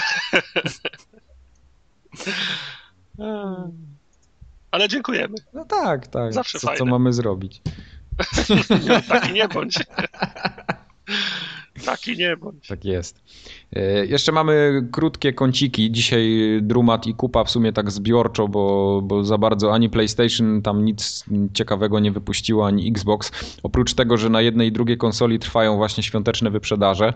[4.72, 5.35] Ale dziękujemy.
[5.53, 6.34] No tak, tak.
[6.34, 6.91] Zawsze co, co fajne.
[6.91, 7.61] mamy zrobić?
[9.10, 9.80] Taki nie bądź.
[11.85, 12.68] Taki nie bądź.
[12.68, 13.23] Tak jest.
[13.73, 15.91] E, jeszcze mamy krótkie kąciki.
[15.91, 20.85] Dzisiaj Drumat i Kupa w sumie tak zbiorczo, bo, bo za bardzo ani PlayStation tam
[20.85, 23.31] nic ciekawego nie wypuściło, ani Xbox.
[23.64, 27.14] Oprócz tego, że na jednej i drugiej konsoli trwają właśnie świąteczne wyprzedaże.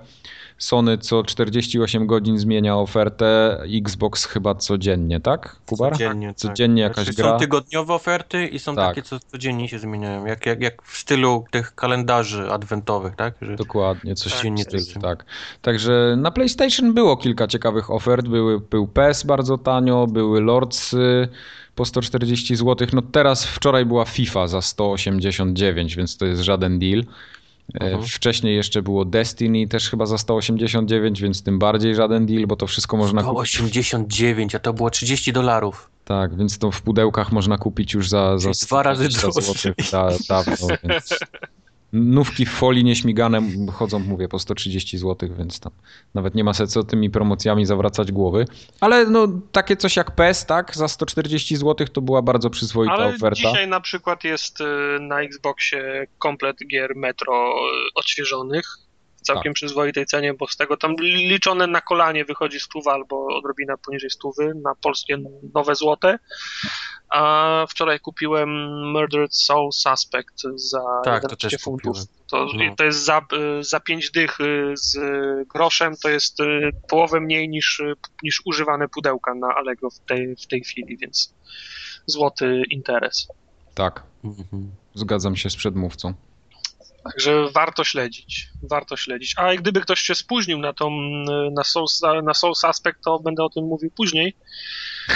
[0.58, 5.56] Sony co 48 godzin zmienia ofertę, Xbox chyba codziennie, tak?
[5.66, 5.94] Kubar?
[5.94, 6.38] Codziennie, tak.
[6.38, 7.32] Codziennie jakaś Znaczy, gra.
[7.32, 8.88] Są tygodniowe oferty i są Tak.
[8.88, 10.26] takie, co codziennie się zmieniają.
[10.26, 13.34] Jak, jak, jak w stylu tych kalendarzy adwentowych, tak?
[13.42, 15.02] Że Dokładnie, coś Tak, dziennie z tylko, tym.
[15.02, 15.26] tak.
[15.62, 18.28] Także na PlayStation było kilka ciekawych ofert.
[18.28, 21.28] Były, był PES bardzo tanio, były Lordsy
[21.76, 22.88] po 140 zł.
[22.94, 27.04] No teraz wczoraj była FIFA za 189, więc to jest żaden deal.
[27.74, 28.04] E, Mhm.
[28.04, 32.68] Wcześniej jeszcze było Destiny też chyba za 189, więc tym bardziej żaden deal, bo to
[32.68, 33.50] wszystko można kupić.
[33.52, 35.90] 189, a to było 30 dolarów.
[36.06, 39.70] Tak, więc to w pudełkach można kupić już za, za dwa razy 120
[40.02, 40.20] drożej.
[40.30, 41.10] dawno, więc
[41.94, 43.42] nówki w folii nieśmigane
[43.74, 45.72] chodzą, mówię, po 130 zł, więc tam
[46.14, 48.46] nawet nie ma sensu tymi promocjami zawracać głowy.
[48.82, 53.06] Ale no takie coś jak PES, tak, za 140 zł to była bardzo przyzwoita Ale
[53.16, 53.36] oferta.
[53.36, 54.66] dzisiaj na przykład jest y,
[55.02, 58.66] na Xboxie komplet gier Metro y, odświeżonych
[59.18, 59.54] w całkiem Tak.
[59.54, 64.54] przyzwoitej cenie, bo z tego tam liczone na kolanie wychodzi stówa albo odrobina poniżej stówy
[64.64, 65.18] na polskie
[65.54, 66.20] nowe złote.
[67.10, 68.50] A wczoraj kupiłem
[68.92, 71.98] Murdered Soul Suspect za Tak, to 11 też funtów.
[71.98, 72.08] kupiłem.
[72.32, 72.76] To, No.
[72.78, 73.22] to jest za,
[73.62, 74.98] za 5 dych y, z
[75.48, 80.36] groszem, to jest y, połowę mniej niż, y, niż używane pudełka na Allegro w tej,
[80.36, 81.34] w tej chwili, więc
[82.06, 83.28] złoty interes.
[83.74, 84.72] Tak, Mhm.
[84.94, 86.14] zgadzam się z przedmówcą.
[87.06, 89.34] Także warto śledzić, warto śledzić.
[89.38, 90.90] A jak gdyby ktoś się spóźnił na tą,
[91.52, 91.86] na Soul,
[92.24, 94.36] na Soul Suspect, to będę o tym mówił później,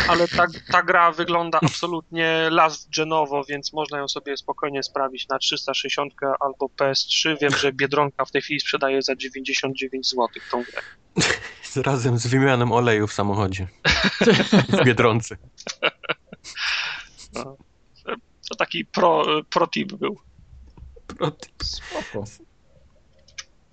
[0.08, 5.40] ale ta, ta gra wygląda absolutnie last genowo, więc można ją sobie spokojnie sprawić na
[5.40, 7.38] 360 albo PS3.
[7.42, 10.82] Wiem, że Biedronka w tej chwili sprzedaje za 99 zł tą grę.
[11.86, 13.68] Razem z wymianą oleju w samochodzie.
[14.82, 15.38] w Biedronce.
[18.50, 20.29] To taki pro, pro tip był.
[21.64, 22.26] Spoko.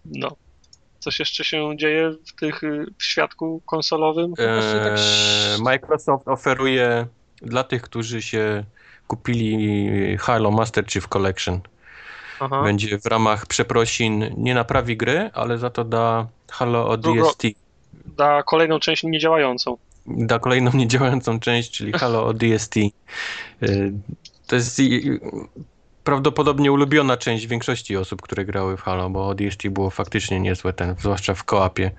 [0.05, 0.37] No.
[0.99, 4.35] Coś jeszcze się dzieje w tych y, w świadku konsolowym?
[4.35, 7.07] Tak Eee, Microsoft oferuje
[7.43, 8.65] dla tych, którzy się
[9.07, 11.61] kupili Halo Master Chief Collection.
[12.41, 12.63] Aha.
[12.63, 17.43] Będzie w ramach przeprosin nie naprawi gry, ale za to da Halo Drugo- ODST.
[18.07, 19.77] Da kolejną część niedziałającą.
[20.07, 22.77] Da kolejną niedziałającą część, czyli Halo ODST.
[22.77, 22.91] Eee,
[24.47, 24.81] To jest
[26.07, 30.95] prawdopodobnie ulubiona część większości osób, które grały w Halo, bo ODST było faktycznie niezłe, ten,
[30.99, 31.91] zwłaszcza w koapie.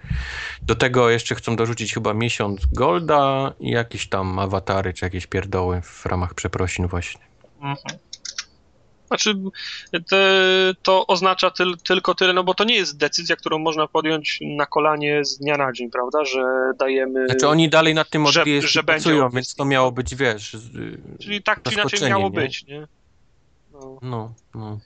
[0.62, 5.82] Do tego jeszcze chcą dorzucić chyba miesiąc Golda i jakieś tam awatary, czy jakieś pierdoły
[5.82, 7.22] w ramach przeprosin właśnie.
[7.56, 7.78] Mhm.
[9.08, 9.36] Znaczy,
[10.84, 14.66] to oznacza tyl, tylko tyle, no bo to nie jest decyzja, którą można podjąć na
[14.66, 16.26] kolanie z dnia na dzień, prawda?
[16.26, 17.26] Że dajemy.
[17.28, 20.58] Znaczy oni dalej nad tym że- pracują, więc to miało być, wiesz...
[21.20, 22.32] Czyli tak czy inaczej miało nie?
[22.32, 22.88] być, nie?
[23.82, 24.80] No, No, no.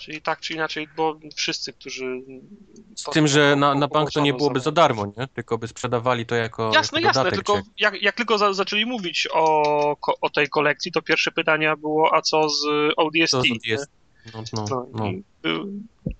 [0.00, 2.20] czyli tak czy inaczej, bo wszyscy, którzy.
[2.96, 5.26] Z tym, że na, na bank to nie byłoby za darmo, nie?
[5.34, 8.86] Tylko by sprzedawali to jako, Jasne, jako jasne, tylko czy- jak, jak tylko za, zaczęli
[8.86, 12.64] mówić o, o tej kolekcji, to pierwsze pytanie było, a co z
[12.96, 13.30] ODST?
[13.30, 13.46] Co z?
[13.50, 13.90] ODST?
[14.34, 15.06] No, no, No, no.
[15.50, 15.64] y,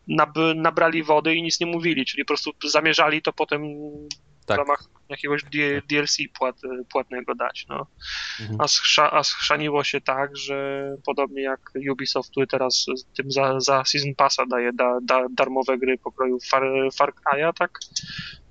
[0.09, 3.63] nab, nabrali wody i nic nie mówili, czyli po prostu zamierzali to potem
[4.41, 4.59] w Tak.
[4.59, 5.43] ramach jakiegoś
[5.91, 6.57] DLC płat,
[6.93, 7.67] płatnego dać.
[7.69, 7.87] No.
[8.41, 8.61] Mhm.
[8.61, 11.61] A, schrza, a schrzaniło się tak, że podobnie jak
[11.93, 12.87] Ubisoft, który teraz
[13.17, 16.63] tym za, za Season Passa daje da, da, darmowe gry pokroju Far,
[16.95, 17.79] Far Cry'a, tak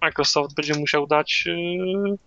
[0.01, 2.17] Microsoft będzie musiał dać y,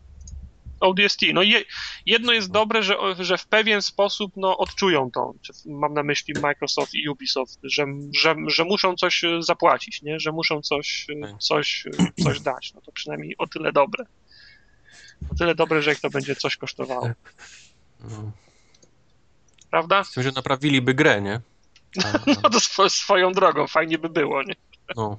[0.81, 1.21] ODST.
[1.35, 1.65] No je,
[2.07, 5.35] jedno jest dobre, że, że w pewien sposób no, odczują to.
[5.67, 7.87] Mam na myśli Microsoft i Ubisoft, że,
[8.23, 10.21] że, że muszą coś y, zapłacić, nie?
[10.21, 11.39] że muszą coś, y, Tak.
[11.39, 12.73] coś, y, coś dać.
[12.75, 14.05] No to przynajmniej o tyle dobre.
[15.33, 17.11] O tyle dobre, że ich to będzie coś kosztowało.
[18.01, 18.33] no.
[19.71, 20.05] Prawda?
[20.05, 21.41] Z tym, że naprawiliby grę, nie?
[22.05, 24.55] A, No to swo, swoją drogą, fajnie by było, nie?
[24.97, 25.19] no.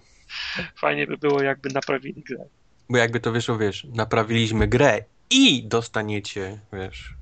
[0.75, 2.45] Fajnie by było, jakby naprawili grę.
[2.89, 7.13] Bo jakby to wyszło, wiesz, naprawiliśmy grę i dostaniecie, wiesz,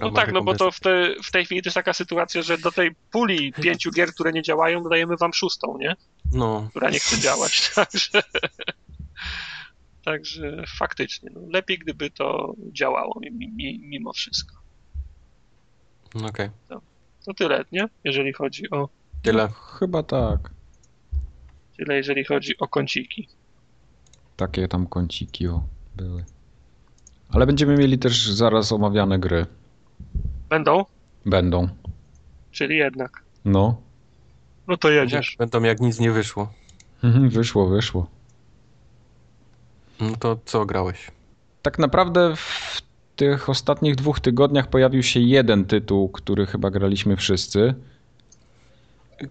[0.00, 2.58] No tak, no bo to w, te, w tej chwili to jest taka sytuacja, że
[2.58, 5.96] do tej puli pięciu gier, które nie działają, dodajemy wam szóstą, nie?
[6.32, 7.70] No, Która nie chce działać.
[7.74, 8.22] Także,
[10.06, 14.56] także faktycznie, no, lepiej gdyby to działało mi- mi- mimo wszystko.
[16.14, 16.50] no okej.
[17.26, 17.88] To tyle, nie?
[18.04, 18.88] Jeżeli chodzi o
[19.22, 19.48] Tyle.
[19.78, 20.50] Chyba tak.
[21.76, 23.28] tyle, jeżeli chodzi o kąciki.
[24.36, 25.62] Takie tam kąciki o,
[25.96, 26.24] były.
[27.30, 29.46] Ale będziemy mieli też zaraz omawiane gry.
[30.48, 30.84] Będą?
[31.26, 31.68] Będą.
[32.50, 33.22] Czyli jednak.
[33.44, 33.82] No.
[34.66, 35.36] No to jedziesz.
[35.38, 36.52] Będą jak nic nie wyszło.
[37.04, 38.06] Mhm, Wyszło, wyszło.
[40.00, 41.10] No to co grałeś?
[41.62, 42.82] Tak naprawdę w
[43.16, 47.74] tych ostatnich dwóch tygodniach pojawił się jeden tytuł, który chyba graliśmy wszyscy.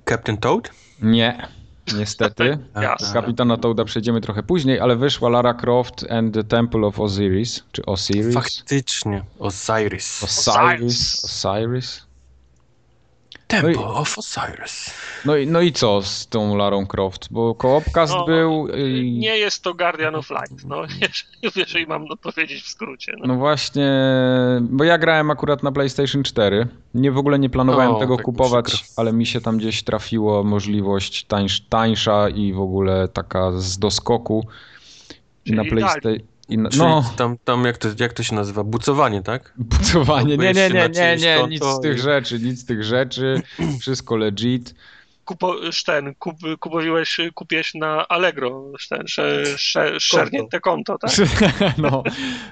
[0.10, 0.70] Captain Toad?
[1.02, 1.48] Nie,
[1.98, 2.58] niestety.
[2.82, 3.14] Jasne.
[3.14, 7.86] Kapitana Toada przejdziemy trochę później, ale wyszła Lara Croft and the Temple of Osiris, czy
[7.86, 8.34] Osiris?
[8.34, 9.24] Faktycznie.
[9.40, 10.24] Osiris.
[10.24, 11.26] Osiris.
[11.26, 12.06] Osiris.
[13.48, 14.94] Temple No i- of Osiris.
[15.26, 17.28] No i, no i co z tą Larą Croft?
[17.32, 18.68] Bo koopcast No, był.
[18.68, 23.14] i- Nie jest to Guardian of Light, no, jeżeli, jeżeli mam to powiedzieć w skrócie.
[23.20, 23.28] No.
[23.28, 23.92] No właśnie,
[24.62, 26.68] bo ja grałem akurat na PlayStation 4.
[26.94, 28.88] Nie w ogóle nie planowałem O, tego tak kupować, przykro.
[28.98, 34.48] ale mi się tam gdzieś trafiło możliwość tańsz, tańsza i w ogóle taka z doskoku.
[35.44, 36.20] Czyli na PlayStation.
[36.50, 38.64] I na, no, tam, tam jak, to, jak to się nazywa?
[38.64, 39.54] Bucowanie, tak?
[39.58, 40.38] bucowanie.
[40.38, 43.42] Nie, nie, nie, nie, nie, nic z tych rzeczy, nic z tych rzeczy.
[43.82, 44.76] Wszystko legit.
[45.26, 51.12] Kupo, ten, kup, kupowiłeś, kupiłeś na Allegro ten, sze, sze, szernięte konto, tak?
[51.78, 52.04] No,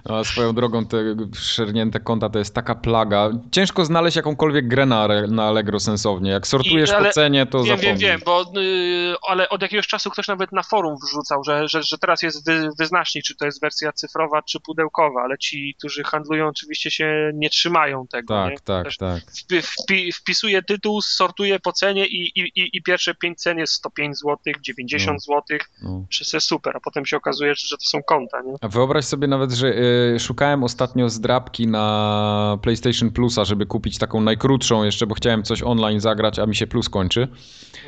[0.05, 0.97] no, a swoją drogą te
[1.35, 3.29] szernięte konta to jest taka plaga.
[3.51, 6.31] Ciężko znaleźć jakąkolwiek grę na, na Allegro sensownie.
[6.31, 7.97] Jak sortujesz I- ale po cenie, to Wiem, zapomnij.
[7.97, 11.83] wiem, wiem, bo y, ale od jakiegoś czasu ktoś nawet na forum wrzucał, że, że,
[11.83, 16.03] że teraz jest wy, wyznacznik, czy to jest wersja cyfrowa, czy pudełkowa, ale ci, którzy
[16.03, 18.43] handlują, oczywiście się nie trzymają tego.
[18.49, 18.55] nie?
[18.55, 19.21] Tak, tak, Też tak.
[19.23, 23.73] wpi- wpi, wpisuje tytuł, sortuje po cenie i, i, i, i pierwsze 5 cen jest
[23.73, 25.41] 105 zł, 90 zł,
[25.83, 26.05] No.
[26.09, 28.53] wszyscy super, a potem się okazuje, że to są konta, nie?
[28.61, 29.67] A wyobraź sobie nawet, że
[30.15, 35.63] y, szukałem ostatnio zdrabki na PlayStation Plusa, żeby kupić taką najkrótszą jeszcze, bo chciałem coś
[35.63, 37.27] online zagrać, a mi się plus kończy.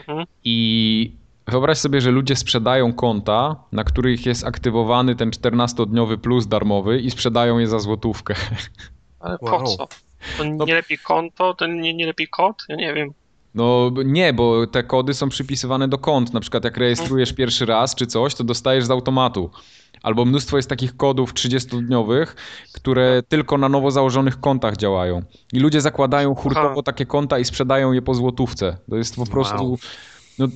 [0.08, 0.26] Mhm.
[0.44, 1.12] I
[1.48, 7.12] wyobraź sobie, że ludzie sprzedają konta, na których jest aktywowany ten 14-dniowy plus darmowy i
[7.12, 8.36] sprzedają je za złotówkę.
[9.20, 9.66] Ale po Wow.
[9.78, 9.88] co?
[10.38, 12.56] To nie lepiej konto, to nie, nie lepiej kod?
[12.70, 13.14] Ja nie wiem.
[13.56, 16.34] No nie, bo te kody są przypisywane do kont.
[16.34, 19.50] Na przykład jak rejestrujesz pierwszy raz czy coś, to dostajesz z automatu.
[20.04, 22.26] Albo mnóstwo jest takich kodów 30-dniowych,
[22.74, 25.22] które tylko na nowo założonych kontach działają.
[25.54, 26.82] I ludzie zakładają hurtowo Aha.
[26.84, 28.78] takie konta i sprzedają je po złotówce.
[28.90, 29.78] To jest po prostu Wow.
[30.40, 30.48] no,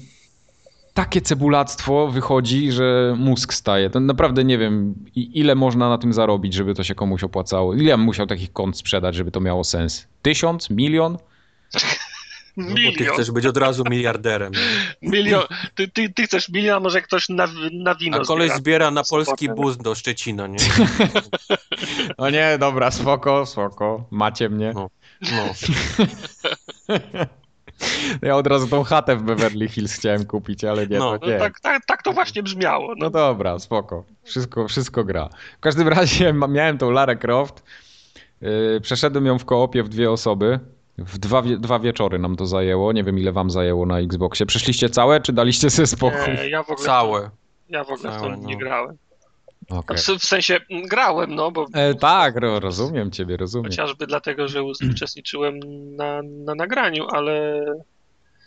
[0.93, 3.89] takie cebulactwo wychodzi, że mózg staje.
[3.89, 7.73] To naprawdę nie wiem, ile można na tym zarobić, żeby to się komuś opłacało.
[7.73, 10.07] Ile ja bym musiał takich kont sprzedać, żeby to miało sens?
[10.21, 10.69] Tysiąc?
[10.69, 11.17] Milion?
[12.59, 13.13] No, bo ty Milion.
[13.13, 14.51] chcesz być od razu miliarderem.
[15.01, 15.43] Milion.
[15.75, 18.57] Ty, ty, ty chcesz milion, a może ktoś na, na wino A koleś zbiera.
[18.59, 19.61] zbiera na polski sobotę.
[19.61, 20.57] bus do Szczecina, nie?
[22.17, 24.05] O nie, dobra, spoko, spoko.
[24.11, 24.71] Macie mnie.
[24.75, 24.89] No.
[25.21, 25.53] No.
[28.21, 31.31] Ja od razu tą chatę w Beverly Hills chciałem kupić, ale nie, No, to No
[31.33, 31.39] nie.
[31.39, 32.87] tak, tak, tak to właśnie brzmiało.
[32.87, 34.03] No No, dobra, spoko.
[34.23, 35.29] Wszystko, wszystko gra.
[35.57, 37.63] W każdym razie miałem tą Larę Croft.
[38.41, 40.59] Yy, przeszedłem ją w koopie w dwie osoby.
[41.05, 42.91] W dwa, dwa wieczory nam to zajęło.
[42.93, 44.45] Nie wiem ile wam zajęło na Xboxie.
[44.45, 46.33] Przeszliście całe, czy daliście sobie spokój?
[46.37, 47.29] nie, ja w ogóle, Całe.
[47.69, 48.59] ja w ogóle w to Całe, nie no.
[48.59, 48.97] grałem.
[49.69, 49.97] Okej.
[49.97, 50.59] W, w sensie
[50.89, 53.71] grałem, no, bo E, tak, ro, rozumiem ciebie, rozumiem.
[53.71, 54.63] chociażby dlatego, że
[54.93, 55.59] uczestniczyłem
[55.95, 57.65] na, na nagraniu, ale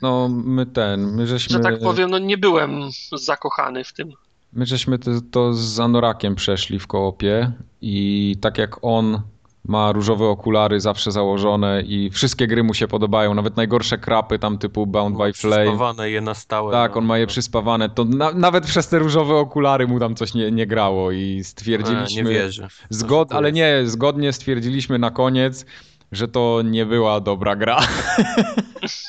[0.03, 1.53] No my ten, my żeśmy...
[1.57, 2.81] że tak powiem, no nie byłem
[3.12, 4.12] zakochany w tym.
[4.53, 9.20] My żeśmy to, to z Anorakiem przeszli w koopie i tak jak on
[9.64, 14.59] ma różowe okulary zawsze założone i wszystkie gry mu się podobają, nawet najgorsze krapy tam
[14.59, 15.66] typu Bound by Flame.
[15.66, 16.72] Spawane je na stałe.
[16.72, 16.98] Tak, no.
[16.98, 20.51] on ma je przyspawane, to na, nawet przez te różowe okulary mu tam coś nie,
[20.51, 22.22] nie grało i stwierdziliśmy...
[22.22, 22.68] Nie wierzę.
[22.90, 25.66] Zgod, ale nie, zgodnie stwierdziliśmy na koniec,
[26.12, 27.80] że to nie była dobra gra.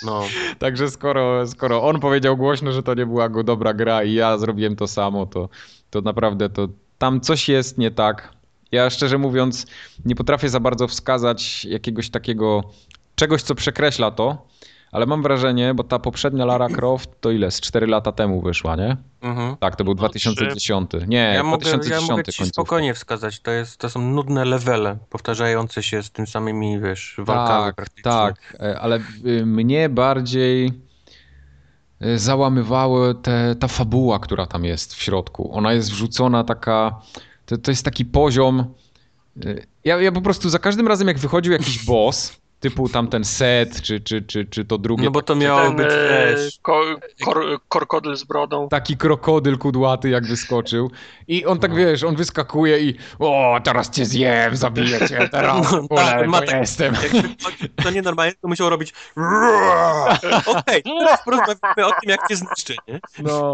[0.05, 0.23] No.
[0.59, 4.38] Także skoro, skoro on powiedział głośno, że to nie była go dobra gra i ja
[4.38, 5.49] zrobiłem to samo, to,
[5.89, 6.67] to naprawdę to
[6.97, 8.43] tam coś jest nie tak.
[8.74, 9.66] Ja szczerze mówiąc
[10.06, 12.64] nie potrafię za bardzo wskazać jakiegoś takiego
[13.16, 14.48] czegoś, co przekreśla to,
[14.91, 17.52] ale mam wrażenie, bo ta poprzednia Lara Croft to ile?
[17.52, 18.98] Z 4 lata temu wyszła, nie?
[19.22, 19.58] Mhm.
[19.58, 20.91] Tak, to był No, 2010.
[21.08, 22.54] Nie, Ja mogę, 2010 ja mogę ci końcówka.
[22.62, 27.74] spokojnie wskazać, to, jest, to są nudne levele, powtarzające się z tym samymi, wiesz, walkami
[27.76, 30.72] Tak, tak, e, ale y, mnie bardziej
[32.06, 35.50] y, załamywała te, ta fabuła, która tam jest w środku.
[35.54, 37.02] Ona jest wrzucona taka,
[37.45, 38.74] to, to jest taki poziom.
[39.45, 43.82] y, Ja, ja po prostu za każdym razem, jak wychodził jakiś boss, typu tamten set,
[43.82, 46.82] czy, czy, czy, czy to drugie, No bo to miało ten być, wiesz, ko,
[47.26, 48.70] kor, korkodyl z brodą.
[48.70, 50.91] taki krokodyl kudłaty, jak wyskoczył.
[51.28, 55.82] I on tak, wiesz, on wyskakuje i o, teraz cię zjem, zabiję cię, teraz No,
[55.82, 56.95] w ogóle, tak, ma tak- jestem.
[56.95, 58.94] wchodzi, to nienormalnie, to musiał robić
[60.45, 62.99] Okej, teraz porozmawiamy o tym, jak cię zniszczę, nie?
[63.20, 63.53] No,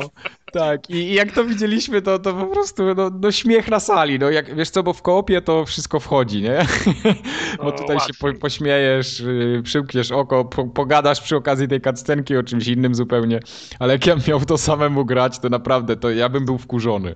[0.52, 4.20] Tak, i jak to widzieliśmy, to, to po prostu no, no śmiech na sali.
[4.20, 6.66] No jak, wiesz co, bo w koopie to wszystko wchodzi, nie?
[7.58, 12.38] bo No, tutaj się po, pośmiejesz, yy, przymkniesz oko, po, pogadasz przy okazji tej cutscenki
[12.38, 13.40] o czymś innym zupełnie.
[13.80, 17.16] Ale jak ja miał to samemu grać, to naprawdę, to ja bym był wkurzony.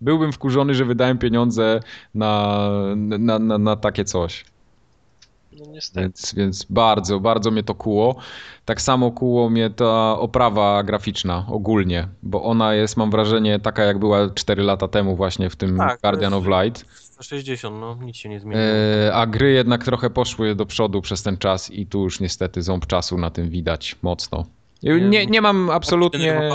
[0.00, 1.80] Byłbym wkurzony, że wydałem pieniądze
[2.14, 2.58] na,
[2.96, 4.44] na, na, na takie coś.
[5.58, 6.00] No niestety.
[6.00, 8.16] Więc, więc bardzo, bardzo mnie to kuło.
[8.64, 13.98] Tak samo kuło mnie ta oprawa graficzna ogólnie, bo ona jest, mam wrażenie, taka jak
[13.98, 16.84] była 4 lata temu właśnie w tym Tak, Guardian of Light.
[16.94, 18.66] 160, no nic się nie zmieniło.
[19.06, 22.62] E, a gry jednak trochę poszły do przodu przez ten czas i tu już niestety
[22.62, 24.44] ząb czasu na tym widać mocno.
[24.82, 26.50] Nie, nie mam absolutnie...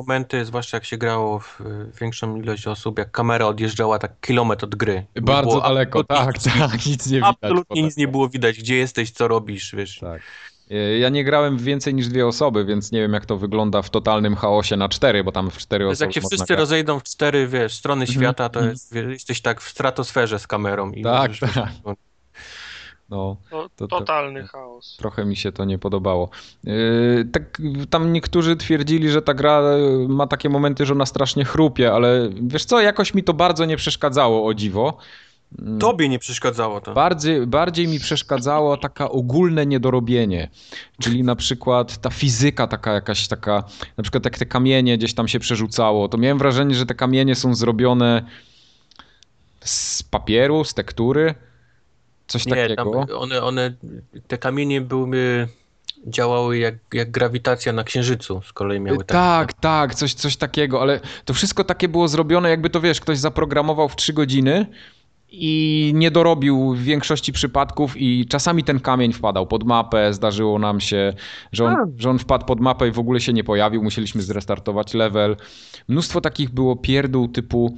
[0.00, 1.64] Momenty, zwłaszcza jak się grało w y,
[2.00, 5.06] większą ilość osób, jak kamera odjeżdżała tak kilometr od gry.
[5.22, 7.34] Bardzo daleko, tak, tak, nic nie widać.
[7.42, 9.98] Absolutnie nic nie było widać, gdzie jesteś, co robisz, wiesz.
[9.98, 10.22] Tak.
[10.70, 13.82] E, Ja nie grałem w więcej niż dwie osoby, więc nie wiem jak to wygląda
[13.82, 16.58] w totalnym chaosie na cztery, bo tam w cztery osoby jak się wszyscy grać.
[16.58, 18.70] rozejdą w cztery, wiesz, strony Mhm, świata, to mhm.
[18.72, 20.90] jest, jesteś tak w stratosferze z kamerą.
[20.92, 21.68] I Tak, możesz- tak.
[23.10, 24.96] No, To, to- to- totalny chaos.
[24.98, 26.30] trochę mi się to nie podobało.
[26.64, 26.72] Yy,
[27.32, 31.92] tak, tam niektórzy twierdzili, że ta gra yy, ma takie momenty, że ona strasznie chrupie,
[31.92, 34.96] ale wiesz co, jakoś mi to bardzo nie przeszkadzało, o dziwo.
[35.58, 36.94] Mm, Tobie nie przeszkadzało to.
[36.94, 40.48] Bardziej, bardziej mi przeszkadzało taka ogólne niedorobienie,
[41.00, 43.64] czyli na przykład ta fizyka taka jakaś taka,
[43.96, 47.34] na przykład jak te kamienie gdzieś tam się przerzucało, to miałem wrażenie, że te kamienie
[47.34, 48.22] są zrobione
[49.64, 51.34] z papieru, z tektury,
[52.30, 53.20] coś Nie, tam takiego.
[53.20, 53.74] one, one,
[54.28, 55.48] te kamienie były,
[56.06, 59.04] działały jak, jak grawitacja na Księżycu z kolei miały.
[59.04, 63.18] Tak, tak, coś, coś takiego, ale to wszystko takie było zrobione, jakby to wiesz, ktoś
[63.18, 64.66] zaprogramował w 3 godziny
[65.32, 70.80] i nie dorobił w większości przypadków i czasami ten kamień wpadał pod mapę, zdarzyło nam
[70.80, 71.12] się,
[71.52, 71.72] że A.
[71.72, 75.36] on, że on wpadł pod mapę i w ogóle się nie pojawił, musieliśmy zrestartować level.
[75.88, 77.76] Mnóstwo takich było pierdół typu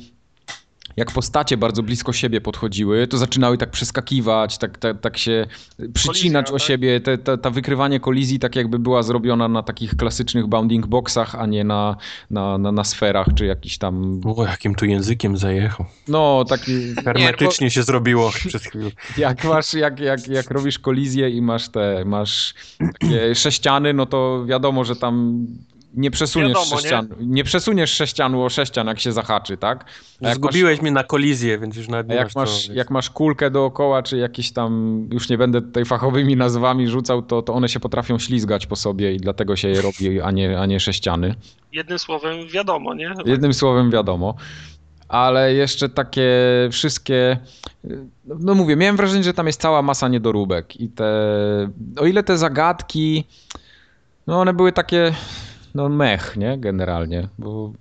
[0.97, 5.47] jak postacie bardzo blisko siebie podchodziły, to zaczynały tak przeskakiwać, tak, tak, tak się
[5.95, 6.69] przycinać Kolizja, o tak?
[6.69, 7.01] siebie.
[7.01, 11.47] Te, ta, ta wykrywanie kolizji tak jakby była zrobiona na takich klasycznych bounding boxach, a
[11.47, 11.97] nie na,
[12.31, 14.21] na, na, na sferach, czy jakiś tam...
[14.37, 15.87] O, jakim tu językiem zajechał.
[16.09, 16.95] No, taki...
[17.05, 18.91] Hermetycznie się zrobiło przez chwilę.
[19.19, 22.55] Jak masz, jak, jak, jak robisz kolizję i masz te, masz
[23.01, 25.47] takie sześciany, no to wiadomo, że tam
[25.95, 26.81] nie przesuniesz Wiadomo, nie?
[26.81, 27.45] sześcianu, nie?
[27.45, 29.85] przesuniesz sześcianu o sześcian, jak się zahaczy, tak?
[30.25, 33.51] A Zgubiłeś mnie na kolizję, więc już nawet nie jak masz, co, jak masz kulkę
[33.51, 37.81] dookoła, czy jakieś tam, już nie będę tutaj fachowymi nazwami rzucał, to, to one się
[37.81, 41.35] potrafią ślizgać po sobie i dlatego się je robi, a nie, a nie sześciany.
[41.73, 43.15] Jednym słowem wiadomo, nie?
[43.25, 44.35] Jednym słowem wiadomo.
[45.09, 46.31] Ale jeszcze takie
[46.71, 47.39] wszystkie.
[48.25, 50.81] No mówię, miałem wrażenie, że tam jest cała masa niedoróbek.
[50.81, 51.05] I te.
[51.97, 53.25] O ile te zagadki.
[54.27, 55.13] No one były takie.
[55.75, 56.59] No mech, nie?
[56.59, 57.29] Generalnie.
[57.39, 57.73] Bo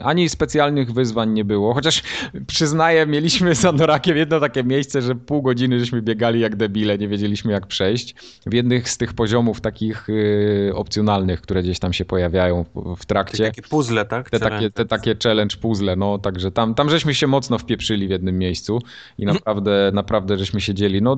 [0.00, 1.74] ani specjalnych wyzwań nie było.
[1.74, 2.02] Chociaż
[2.46, 7.08] przyznaję, mieliśmy z Anorakiem jedno takie miejsce, że pół godziny żeśmy biegali jak debile, nie
[7.08, 8.14] wiedzieliśmy jak przejść.
[8.46, 13.06] W jednych z tych poziomów takich y, opcjonalnych, które gdzieś tam się pojawiają w, w
[13.06, 13.44] trakcie.
[13.44, 14.30] Takie puzzle, tak?
[14.30, 14.56] Te Challenge.
[14.56, 18.38] takie, te takie challenge puzzle, no także tam, tam żeśmy się mocno wpieprzyli w jednym
[18.38, 18.82] miejscu
[19.18, 19.34] i Mhm.
[19.34, 21.16] naprawdę, naprawdę żeśmy siedzieli, no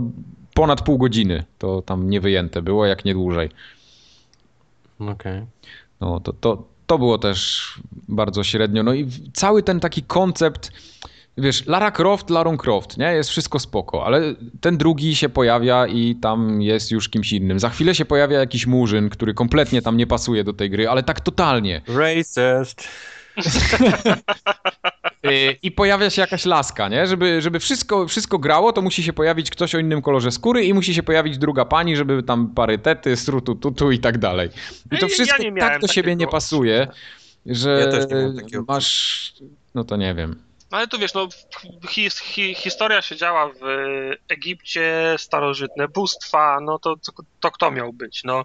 [0.54, 3.48] ponad pół godziny to tam nie wyjęte było, jak nie dłużej.
[5.00, 5.42] Okej.
[6.00, 10.72] No to, to, to było też bardzo średnio, no i cały ten taki koncept,
[11.38, 16.16] wiesz, Lara Croft, Lara Croft, nie, jest wszystko spoko, ale ten drugi się pojawia i
[16.16, 17.60] tam jest już kimś innym.
[17.60, 21.02] Za chwilę się pojawia jakiś murzyn, który kompletnie tam nie pasuje do tej gry, ale
[21.02, 21.82] tak totalnie.
[21.88, 22.88] Racist.
[25.26, 27.06] Y, I pojawia się jakaś laska, nie?
[27.06, 30.74] Żeby, żeby wszystko, wszystko grało, to musi się pojawić ktoś o innym kolorze skóry i
[30.74, 34.48] musi się pojawić druga pani, żeby tam parytety, strutu, tutu i tak dalej.
[34.92, 36.88] I to Ja wszystko miałem tak do siebie nie pasuje,
[37.46, 37.90] że
[38.52, 39.34] Ja masz...
[39.74, 40.47] No to nie wiem.
[40.70, 41.28] No ale tu wiesz, no,
[41.88, 43.60] his, hi, historia się działa w
[44.28, 48.24] Egipcie, starożytne bóstwa, no to, to, to kto miał być?
[48.24, 48.44] No,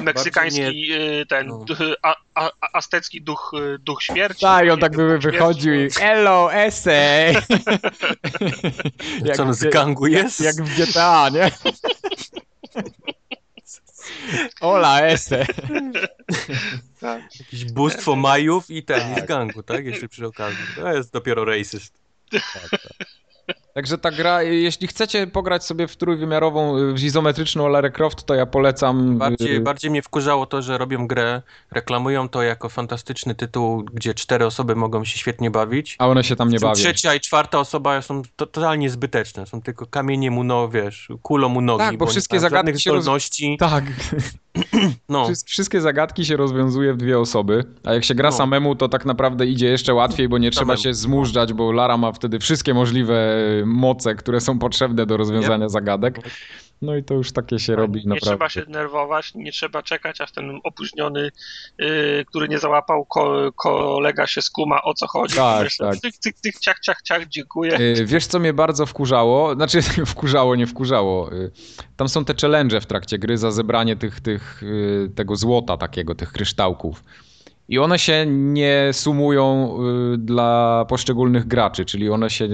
[0.00, 1.64] meksykański y, ten no.
[2.02, 4.40] a, a, a, aztecki duch, y, duch śmierci.
[4.40, 7.34] Tak, on Nie tak by wychodził i hello, essay!
[9.36, 10.40] Co on z w- gangu jest?
[10.40, 11.50] Jak w GTA, nie?
[14.60, 15.46] Ola, essay!
[17.40, 19.86] Jakieś bóstwo Majów i ten, i z gangu, tak?
[19.86, 20.64] Jeszcze przy okazji.
[20.76, 22.00] To jest dopiero racist.
[23.74, 28.46] Także ta gra, jeśli chcecie pograć sobie w trójwymiarową, w izometryczną Lara Croft, to ja
[28.46, 29.18] polecam.
[29.18, 34.14] Bardziej, y, bardziej mnie wkurzało to, że robią grę, reklamują to jako fantastyczny tytuł, gdzie
[34.14, 35.96] cztery osoby mogą się świetnie bawić.
[35.98, 36.74] A one się tam nie bawią.
[36.74, 39.46] Trzecia i czwarta osoba są totalnie zbyteczne.
[39.46, 41.84] Są tylko kamienie mu no, wiesz, kulą mu nogi.
[41.84, 43.56] Tak, bo wszystkie zagadki się roz- zdolności.
[43.60, 43.84] Tak.
[45.08, 48.36] No, Wszystkie zagadki się rozwiązuje w dwie osoby, a jak się gra No.
[48.36, 50.82] samemu, to tak naprawdę idzie jeszcze łatwiej, bo nie trzeba Samemu.
[50.82, 56.18] się zmużdżać, bo Lara ma wtedy wszystkie możliwe moce, które są potrzebne do rozwiązania zagadek.
[56.82, 58.30] No i to już takie się robi Tak, nie naprawdę.
[58.30, 61.30] trzeba się denerwować, nie trzeba czekać, aż ten opóźniony,
[61.78, 65.34] yy, który nie załapał, ko, kolega się skuma o co chodzi.
[65.36, 65.96] Tak, Wiesz, tak.
[65.96, 67.80] Cyk, cyk, cyk, ciach, ciach, ciach, dziękuję.
[67.80, 69.54] Y, Wiesz, co mnie bardzo wkurzało?
[69.54, 69.82] Znaczy,
[70.12, 71.32] wkurzało, nie wkurzało.
[71.32, 71.50] Y,
[71.96, 76.14] Tam są te challenge w trakcie gry za zebranie tych, tych, y, tego złota takiego,
[76.14, 77.04] tych kryształków.
[77.68, 79.76] I one się nie sumują
[80.14, 82.48] y, dla poszczególnych graczy, czyli one się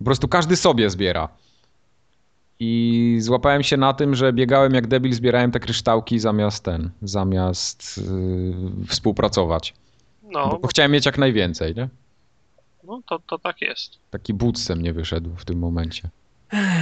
[0.00, 1.28] po prostu każdy sobie zbiera.
[2.60, 7.98] I złapałem się na tym, że biegałem jak debil, zbierałem te kryształki zamiast ten, zamiast
[7.98, 9.74] y, współpracować.
[10.22, 11.88] No, Bo chciałem mieć jak najwięcej, nie?
[12.84, 13.98] no to, to tak jest.
[14.10, 16.08] Taki budzem nie wyszedł w tym momencie.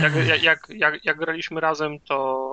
[0.02, 2.48] Jak, jak, jak, jak, graliśmy razem, to,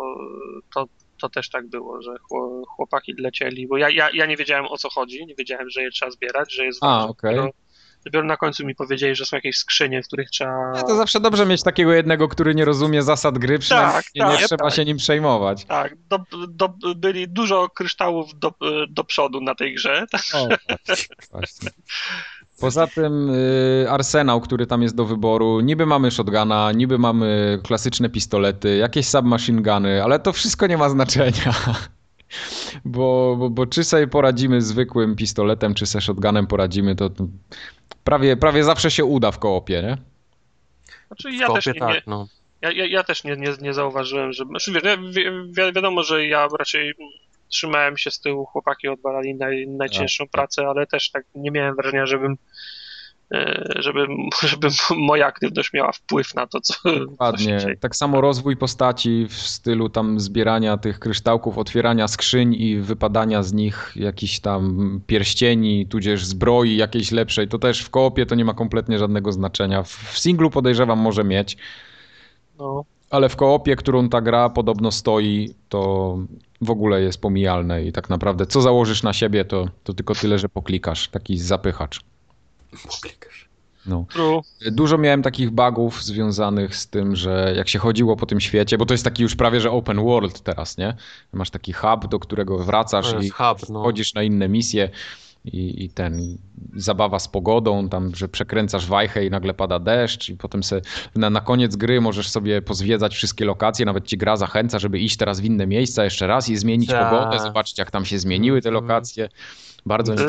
[0.74, 0.86] to,
[1.18, 4.78] to też tak było, że chło- chłopaki lecieli, bo ja, ja, ja nie wiedziałem o
[4.78, 7.36] co chodzi, nie wiedziałem, że je trzeba zbierać, że jest A, okej.
[7.36, 7.54] Dopiero,
[8.06, 10.72] dopiero na końcu mi powiedzieli, że są jakieś skrzynie, w których trzeba...
[10.72, 14.22] No to zawsze dobrze mieć takiego jednego, który nie rozumie zasad gry, przynajmniej Tak, nie,
[14.22, 14.74] tak, nie trzeba tak.
[14.74, 15.66] się nim przejmować.
[15.66, 18.54] Tak, do, do, byli dużo kryształów do,
[18.90, 20.06] do przodu na tej grze.
[20.34, 20.48] O,
[20.86, 21.70] właśnie, właśnie.
[22.60, 28.10] Poza tym y, arsenał, który tam jest do wyboru, niby mamy shotguna, niby mamy klasyczne
[28.10, 31.54] pistolety, jakieś submachine guny, ale to wszystko nie ma znaczenia.
[32.86, 37.10] Bo, bo, bo czy sobie poradzimy zwykłym pistoletem, czy se shotgunem poradzimy, to
[38.06, 39.98] prawie, prawie zawsze się uda w koopie, nie?
[41.08, 42.28] Znaczy, ja też nie, nie, tak, no.
[42.62, 44.46] Ja, ja, ja też nie, nie, nie zauważyłem, że.
[44.46, 45.26] Znaczy, wiesz, wi,
[45.74, 46.94] wiadomo, że ja raczej
[47.48, 50.42] trzymałem się z tyłu, chłopaki odbalali naj, najcięższą Tak, tak.
[50.42, 52.38] pracę, ale też tak nie miałem wrażenia, żebym.
[53.32, 54.08] E, Żeby,
[54.52, 57.58] żeby moja aktywność miała wpływ na to, co, co się Dokładnie.
[57.60, 57.78] dzieje.
[57.78, 63.54] Tak samo rozwój postaci w stylu tam zbierania tych kryształków, otwierania skrzyń i wypadania z
[63.54, 67.48] nich jakichś tam pierścieni, tudzież zbroi jakiejś lepszej.
[67.48, 69.84] To też w koopie to nie ma kompletnie żadnego znaczenia.
[69.84, 71.58] W w singlu podejrzewam może mieć,
[72.60, 76.18] No, ale w koopie, którą ta gra podobno stoi, to
[76.62, 80.40] w ogóle jest pomijalne i tak naprawdę co założysz na siebie, to, to tylko tyle,
[80.40, 81.10] że poklikasz.
[81.10, 82.00] Taki zapychacz.
[82.72, 83.50] Poklikasz.
[83.86, 84.06] No.
[84.10, 84.42] true.
[84.72, 88.86] Dużo miałem takich bugów związanych z tym, że jak się chodziło po tym świecie, bo
[88.86, 90.96] to jest taki już prawie, że open world teraz, nie?
[91.34, 93.84] Masz taki hub, do którego wracasz i hub, no.
[93.84, 94.90] chodzisz na inne misje
[95.46, 96.38] i, i ten, i
[96.76, 100.82] zabawa z pogodą, tam, że przekręcasz wajchę i nagle pada deszcz i potem se,
[101.16, 105.18] na, na koniec gry możesz sobie pozwiedzać wszystkie lokacje, nawet ci gra zachęca, żeby iść
[105.18, 107.10] teraz w inne miejsca jeszcze raz i zmienić Tak.
[107.10, 108.84] pogodę, zobaczyć jak tam się zmieniły te Mhm.
[108.84, 109.30] lokacje.
[109.86, 110.26] Bardzo Lecę,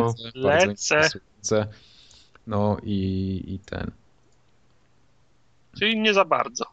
[0.00, 0.70] bardzo lecę.
[0.70, 1.66] interesujące.
[2.46, 3.90] No i, i ten.
[5.78, 6.64] Czyli nie za bardzo.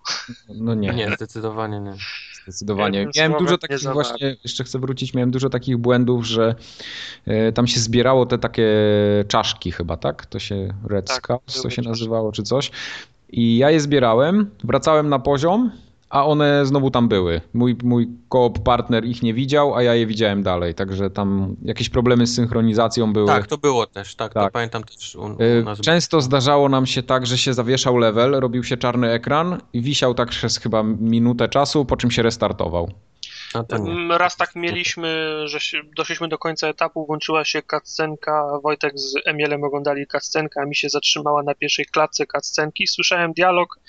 [0.49, 1.93] No nie, Nie, zdecydowanie nie.
[2.43, 2.99] zdecydowanie.
[2.99, 6.55] Jednym Miałem dużo takich właśnie, jeszcze chcę wrócić, miałem dużo takich błędów, że
[7.25, 8.67] e, tam się zbierało te takie
[9.27, 10.25] czaszki chyba, tak?
[10.25, 11.89] To się Red Tak, Scouts, to się czaszki.
[11.89, 12.71] nazywało, czy coś.
[13.29, 15.71] I ja je zbierałem, wracałem na poziom,
[16.09, 17.41] a one znowu tam były.
[17.53, 21.89] Mój, mój koop partner ich nie widział, a ja je widziałem dalej, także tam jakieś
[21.89, 23.27] problemy z synchronizacją były.
[23.27, 24.51] Tak, to było też, tak, Tak.
[24.53, 25.79] pamiętam też u, u Y, nas.
[25.81, 30.13] Często zdarzało nam się tak, że się zawieszał level, robił się czarny ekran i wisiał
[30.13, 32.91] tak przez chyba minutę czasu, po czym się restartował.
[33.55, 39.13] Mm, Raz tak mieliśmy, że się, doszliśmy do końca etapu, włączyła się cutscenka, Wojtek z
[39.25, 42.87] Emielem oglądali cutscenkę, a mi się zatrzymała na pierwszej klatce cutscenki.
[42.87, 43.79] Słyszałem dialog,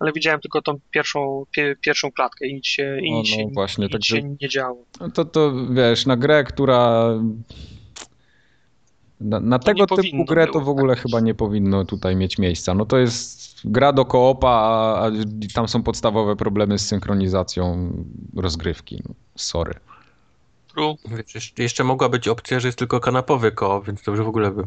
[0.00, 3.36] ale widziałem tylko tą pierwszą, pie, pierwszą klatkę i nic się, i O, nic no
[3.36, 4.84] się, właśnie, nic także- się nie działo.
[5.00, 7.08] No to, to wiesz, na grę, która.
[9.20, 12.74] Na, na tego typu grę to w ogóle tak chyba nie powinno tutaj mieć miejsca.
[12.74, 15.10] No to jest gra do koopa, a, a
[15.54, 17.92] tam są podstawowe problemy z synchronizacją
[18.36, 19.02] rozgrywki.
[19.08, 19.74] No, sorry.
[20.74, 20.96] True.
[21.08, 24.28] Wiesz, jeszcze- jeszcze mogła być opcja, że jest tylko kanapowy koło, więc to już w
[24.28, 24.62] ogóle by.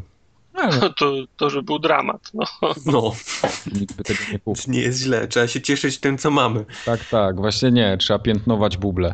[0.53, 2.31] No, no, To, to, że był dramat.
[2.33, 2.45] No.
[2.85, 3.11] No,
[3.79, 4.63] nikt by tego nie kupił.
[4.73, 5.27] nie jest źle.
[5.27, 6.65] Trzeba się cieszyć tym, co mamy.
[6.85, 9.13] Tak, tak, właśnie nie, trzeba piętnować buble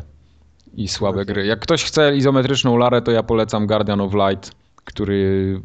[0.74, 1.34] i słabe Okej.
[1.34, 1.46] gry.
[1.46, 4.52] Jak ktoś chce izometryczną larę, to ja polecam Guardian of Light,
[4.84, 5.60] który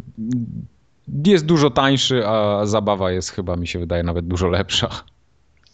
[1.07, 4.89] jest dużo tańszy, a zabawa jest chyba, mi się wydaje, nawet dużo lepsza.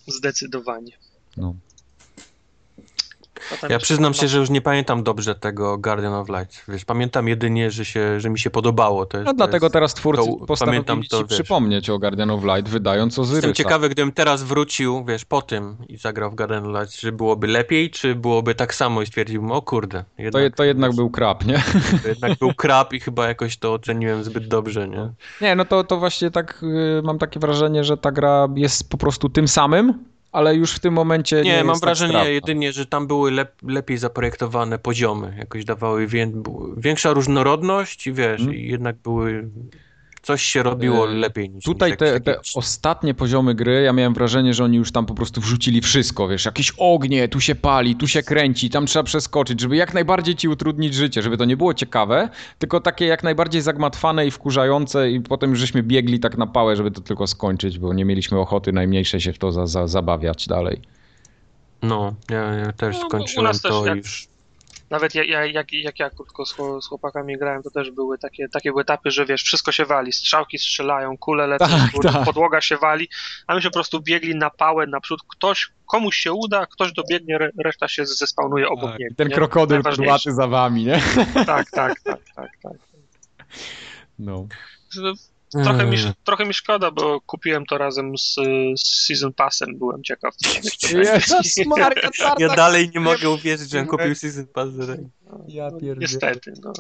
[0.07, 0.91] Zdecydowanie.
[1.38, 1.56] No.
[3.70, 6.64] Ja przyznam się, że już nie pamiętam dobrze tego Guardian of Light.
[6.68, 9.06] Wiesz, pamiętam jedynie, że, się, że mi się podobało.
[9.06, 9.74] To jest, No to dlatego jest...
[9.74, 11.40] teraz twórcy to postanowili pamiętam to, ci wiesz.
[11.40, 13.54] przypomnieć o Guardian of Light, wydając Jestem Ozyrysa.
[13.54, 17.48] ciekawy, gdybym teraz wrócił, wiesz, po tym i zagrał w Guardian of Light, czy byłoby
[17.48, 20.04] lepiej, czy byłoby tak samo i stwierdziłbym, o kurde.
[20.18, 21.64] To, Jednak, je- to jednak był krap, nie?
[22.02, 25.10] to jednak był krap i chyba jakoś to oceniłem zbyt dobrze, nie?
[25.42, 28.98] Nie, no to, to właśnie tak y, mam takie wrażenie, że ta gra jest po
[28.98, 32.30] prostu tym samym, ale już w tym momencie nie, Nie, mam jest tak wrażenie strawna.
[32.30, 35.35] jedynie, że tam były lep, lepiej zaprojektowane poziomy.
[35.38, 36.31] Jakoś dawały wię,
[36.77, 38.57] większa różnorodność i wiesz, Mhm.
[38.57, 39.49] i jednak były...
[40.30, 44.14] Coś się robiło E, lepiej niż Tutaj niż te, te ostatnie poziomy gry, ja miałem
[44.14, 47.95] wrażenie, że oni już tam po prostu wrzucili wszystko, wiesz, jakieś ognie, tu się pali,
[47.95, 51.57] tu się kręci, tam trzeba przeskoczyć, żeby jak najbardziej ci utrudnić życie, żeby to nie
[51.57, 52.30] było ciekawe,
[52.60, 56.91] tylko takie jak najbardziej zagmatwane i wkurzające i potem żeśmy biegli tak na pałę, żeby
[56.91, 60.81] to tylko skończyć, bo nie mieliśmy ochoty najmniejszej się w to za, za, zabawiać dalej.
[61.81, 64.28] No, ja, ja też No, skończyłem nas też to jak- już.
[64.90, 68.49] Nawet ja, ja, jak, jak ja krótko z, z chłopakami grałem, to też były takie,
[68.49, 72.26] takie były etapy, że wiesz, wszystko się wali, strzałki strzelają, kule lecą, Tak, pod- tak.
[72.26, 73.10] podłoga się wali,
[73.48, 77.36] a my się po prostu biegli na pałę naprzód, ktoś, komuś się uda, ktoś dobiegnie,
[77.36, 79.16] re, reszta się zespawnuje obok Tak, niego.
[79.16, 79.36] ten nie?
[79.36, 81.02] krokodyl podłaty za wami, nie?
[81.45, 82.74] Tak, tak, tak, tak, tak.
[84.20, 84.48] No.
[85.52, 86.14] Trochę mi, Mm.
[86.24, 88.36] trochę mi szkoda, bo kupiłem to razem z,
[88.78, 92.10] z Season Passem, byłem ciekaw, co się Jezus Maria,
[92.40, 94.70] Ja dalej nie mogę uwierzyć, że on kupił Season Pass.
[95.48, 95.96] Ja pierdzielę.
[96.00, 96.74] Niestety, no.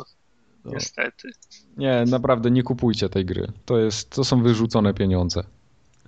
[0.65, 0.71] No.
[0.73, 1.29] Niestety.
[1.77, 3.47] Nie, naprawdę nie kupujcie tej gry.
[3.65, 5.43] To, jest, to są wyrzucone pieniądze.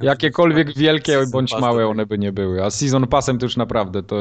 [0.02, 2.64] Jakiekolwiek wielkie Season bądź małe one by nie były.
[2.64, 4.16] A Season Passem to już naprawdę to...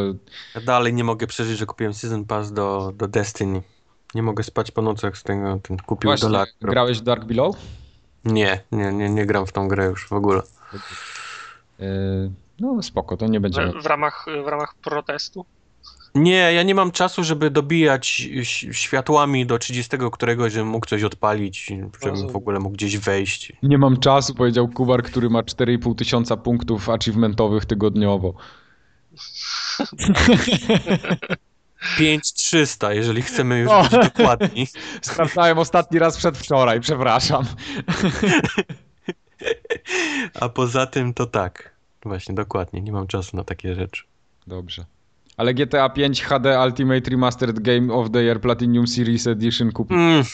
[0.55, 3.63] Ja dalej nie mogę przeżyć, że kupiłem Season Pass do, do Destiny.
[4.15, 6.49] Nie mogę spać po nocach z tego, ten kupił Właśnie, dolar.
[6.61, 7.57] grałeś w Dark Below?
[8.25, 10.43] Nie, nie, nie, nie gram w tą grę już w ogóle.
[11.79, 13.73] Yy, no spoko, to nie będziemy...
[13.73, 15.45] W, w, ramach, w ramach protestu.
[16.15, 18.29] Nie, ja nie mam czasu, żeby dobijać
[18.73, 21.73] światłami do 30 któregoś, żebym mógł coś odpalić,
[22.03, 23.53] żebym w ogóle mógł gdzieś wejść.
[23.63, 28.35] Nie mam czasu, powiedział Kubar, który ma 4,5 tysiąca punktów achievementowych tygodniowo.
[31.81, 33.83] 5300, jeżeli chcemy już O.
[33.83, 34.67] być dokładni.
[35.03, 37.45] Sprawdzałem ostatni raz przedwczoraj, przepraszam.
[40.41, 41.75] A poza tym to tak.
[42.05, 44.05] Właśnie, dokładnie, nie mam czasu na takie rzeczy.
[44.47, 44.85] Dobrze.
[45.37, 49.95] Ale GTA 5 HD Ultimate Remastered Game of the Year Platinum Series Edition kupi.
[49.95, 50.25] Mm,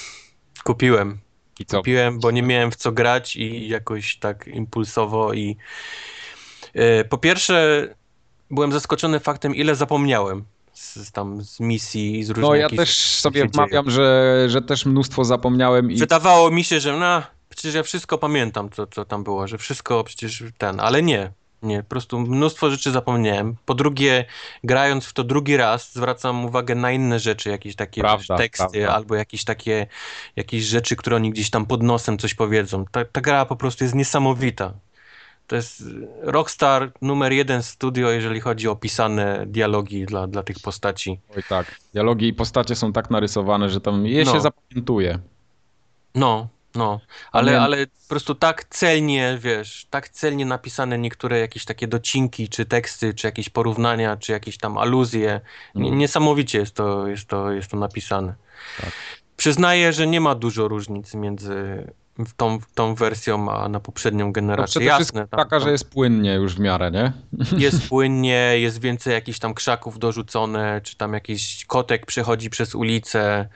[0.64, 1.18] kupiłem.
[1.60, 1.77] I co?
[1.77, 5.56] Kupiłem, bo nie miałem w co grać i jakoś tak impulsowo i
[6.74, 7.89] e, po pierwsze
[8.51, 10.44] byłem zaskoczony faktem, ile zapomniałem
[10.78, 14.86] z, tam z misji i z różnych No ja też sobie wmawiam, że, że też
[14.86, 19.24] mnóstwo zapomniałem i Wydawało mi się, że no, przecież ja wszystko pamiętam, co, co tam
[19.24, 21.32] było, że wszystko przecież ten, ale nie.
[21.62, 23.57] Nie, po prostu mnóstwo rzeczy zapomniałem.
[23.65, 24.24] Po drugie,
[24.65, 28.94] grając w to drugi raz, zwracam uwagę na inne rzeczy, jakieś takie Prawda, teksty prawda.
[28.94, 29.86] albo jakieś takie
[30.36, 32.85] jakieś rzeczy, które oni gdzieś tam pod nosem coś powiedzą.
[32.90, 34.74] Ta, ta gra po prostu jest niesamowita.
[35.47, 35.82] To jest
[36.23, 41.20] Rockstar numer jeden studio, jeżeli chodzi o pisane dialogi dla, dla tych postaci.
[41.36, 44.32] Oj tak, dialogi i postacie są tak narysowane, że tam je No.
[44.32, 45.18] się zapamiętuje.
[46.14, 47.01] No, no,
[47.32, 52.48] ale, Pamię- ale po prostu tak celnie, wiesz, tak celnie napisane niektóre jakieś takie docinki,
[52.48, 55.40] czy teksty, czy jakieś porównania, czy jakieś tam aluzje.
[55.74, 55.98] Mm.
[55.98, 58.35] niesamowicie jest to, jest, to, jest to napisane.
[58.81, 58.90] Tak.
[59.36, 61.86] Przyznaję, że nie ma dużo różnic między
[62.36, 64.80] tą, tą wersją, a na poprzednią No generację.
[64.80, 67.12] wszystkim Jasne, tam, taka, że tam jest płynnie już w miarę, nie?
[67.64, 73.48] jest płynnie, jest więcej jakichś tam krzaków dorzucone, czy tam jakiś kotek przechodzi przez ulicę,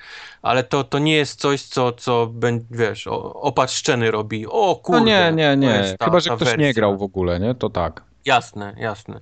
[0.43, 4.47] ale to, to nie jest coś, co, co będzie, wiesz, o- opad szczeny robi.
[4.47, 5.95] O kurde, No nie, nie, nie.
[5.99, 6.73] ta- Chyba, że ktoś nie wersja.
[6.73, 7.55] grał w ogóle, nie?
[7.55, 8.03] To tak.
[8.25, 9.21] Jasne, jasne.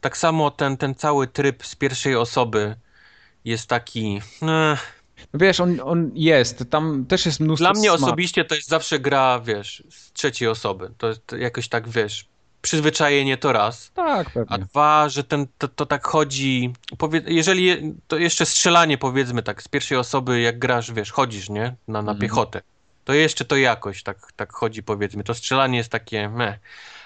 [0.00, 2.74] Tak samo ten, ten cały tryb z pierwszej osoby
[3.44, 4.20] jest taki...
[4.42, 4.78] eh,
[5.34, 8.04] Wiesz, on, on jest, tam też jest mnóstwo Dla mnie smaku.
[8.04, 10.90] osobiście to jest zawsze gra, wiesz, z trzeciej osoby.
[10.98, 12.26] To jest jakoś tak, wiesz,
[12.62, 13.90] przyzwyczajenie to raz.
[13.94, 14.58] Tak, A pewnie.
[14.58, 16.72] dwa, że ten, to, to tak chodzi.
[16.98, 21.48] Powie, jeżeli je- to jeszcze strzelanie, powiedzmy tak, z pierwszej osoby, jak grasz, wiesz, chodzisz,
[21.48, 21.62] nie?
[21.88, 22.18] Na, na Mhm.
[22.18, 22.60] piechotę.
[23.04, 25.24] To jeszcze to jakoś tak, tak chodzi, powiedzmy.
[25.24, 26.58] To strzelanie jest takie meh.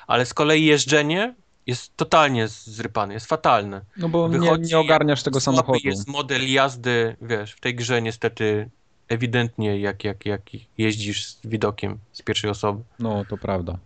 [0.06, 1.34] Ale z kolei jeżdżenie
[1.66, 3.80] jest totalnie zrypane, jest fatalne.
[3.96, 5.78] No bo nie, wychodzi nie ogarniasz tego samochodu.
[5.84, 8.70] jest model jazdy, wiesz, w tej grze niestety
[9.08, 10.42] ewidentnie jak, jak, jak
[10.78, 12.82] jeździsz z widokiem z pierwszej osoby.
[12.98, 13.78] No, to prawda.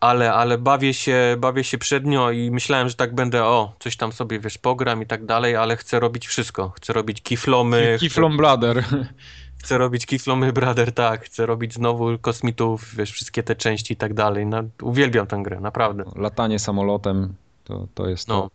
[0.00, 4.12] Ale, ale bawię się, bawię się przednio i myślałem, że tak będę, o, coś tam
[4.12, 6.68] sobie, wiesz, pogram i tak dalej, ale chcę robić wszystko.
[6.70, 8.84] Chcę robić kiflomy, Kiflom chcę,
[9.62, 14.14] chcę robić kiflomy Brother, tak, chcę robić znowu kosmitów, wiesz, wszystkie te części i tak
[14.14, 14.46] dalej.
[14.46, 16.04] No, uwielbiam tę grę, naprawdę.
[16.16, 17.34] Latanie samolotem,
[17.64, 18.34] to, to jest to.
[18.34, 18.50] No,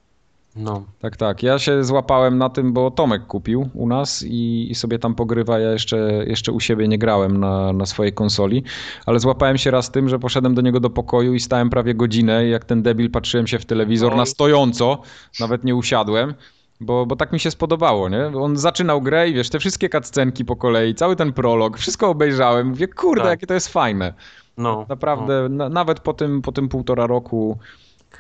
[0.55, 0.83] no.
[0.99, 1.43] Tak, tak.
[1.43, 5.59] Ja się złapałem na tym, bo Tomek kupił u nas i, i sobie tam pogrywa.
[5.59, 8.63] Ja jeszcze, jeszcze u siebie nie grałem na, na swojej konsoli,
[9.05, 12.47] ale złapałem się raz tym, że poszedłem do niego do pokoju i stałem prawie godzinę
[12.47, 14.17] i jak ten debil patrzyłem się w telewizor Oj.
[14.17, 15.01] na stojąco,
[15.39, 16.33] nawet nie usiadłem.
[16.79, 18.27] Bo, bo tak mi się spodobało, nie?
[18.27, 22.67] On zaczynał grę i wiesz, te wszystkie cutscenki po kolei, cały ten prolog, wszystko obejrzałem.
[22.67, 23.31] Mówię, kurde, Tak.
[23.31, 24.13] jakie to jest fajne.
[24.57, 27.57] no Naprawdę, na, nawet po tym, po tym półtora roku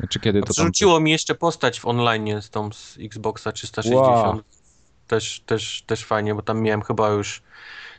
[0.09, 0.65] Czy kiedy to tam...
[0.65, 4.03] Rzuciło mi jeszcze postać w online z tą z Xboxa 360.
[4.05, 4.39] Wow.
[5.07, 7.41] Też, też, też fajnie, bo tam miałem chyba już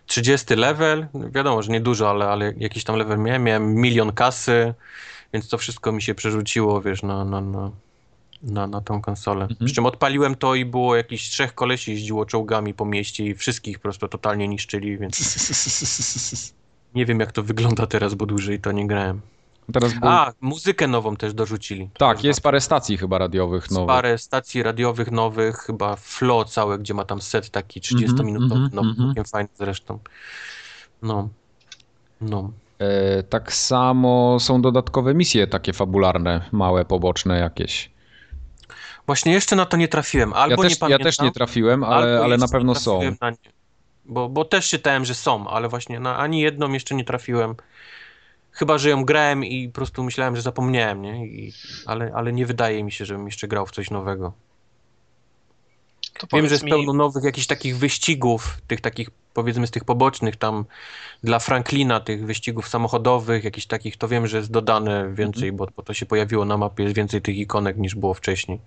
[0.07, 1.07] 30 level.
[1.15, 3.45] Wiadomo, że nie dużo, ale, ale jakiś tam level miałem.
[3.45, 4.75] Miałem milion kasy,
[5.33, 7.71] więc to wszystko mi się przerzuciło, wiesz, na, na, na,
[8.47, 9.43] na, na tą konsolę.
[9.43, 9.67] Mhm.
[9.67, 13.79] Przy czym odpaliłem to i było jakieś trzech kolesi jeździło czołgami po mieście i wszystkich
[13.79, 16.53] po prostu totalnie niszczyli, więc
[16.95, 19.21] nie wiem jak to wygląda teraz, bo dłużej to nie grałem.
[19.73, 20.09] Teraz był...
[20.09, 21.91] A, muzykę nową też dorzuciili.
[21.93, 23.87] To tak, jest parę stacji chyba radiowych nowych.
[23.87, 28.83] parę stacji radiowych nowych, chyba Flo całe, gdzie ma tam set taki 30-minutowy, mhm, no
[28.83, 28.97] mhm.
[28.97, 29.99] całkiem fajny zresztą.
[31.03, 31.29] No.
[32.21, 32.51] No.
[32.79, 37.96] E, tak samo są dodatkowe misje takie fabularne, małe, poboczne jakieś.
[39.07, 41.05] Właśnie jeszcze na to nie trafiłem, Ja albo też, nie ja pamiętam.
[41.05, 43.01] też nie trafiłem, ale, ale na pewno są.
[43.21, 43.37] na nie.
[44.05, 47.55] Bo, bo też czytałem, że są, ale właśnie na ani jedną jeszcze nie trafiłem.
[48.51, 51.27] Chyba, że ją grałem i po prostu myślałem, że zapomniałem, nie?
[51.27, 51.53] I,
[51.87, 54.33] ale, ale nie wydaje mi się, żebym jeszcze grał w coś nowego.
[56.33, 60.37] Wiem, że jest mi, pełno nowych jakichś takich wyścigów, tych takich powiedzmy z tych pobocznych
[60.37, 60.65] tam
[61.25, 65.83] dla Franklina, tych wyścigów samochodowych, jakichś takich, to wiem, że jest dodane więcej, bo, bo
[65.83, 68.61] to się pojawiło na mapie, jest więcej tych ikonek niż było wcześniej.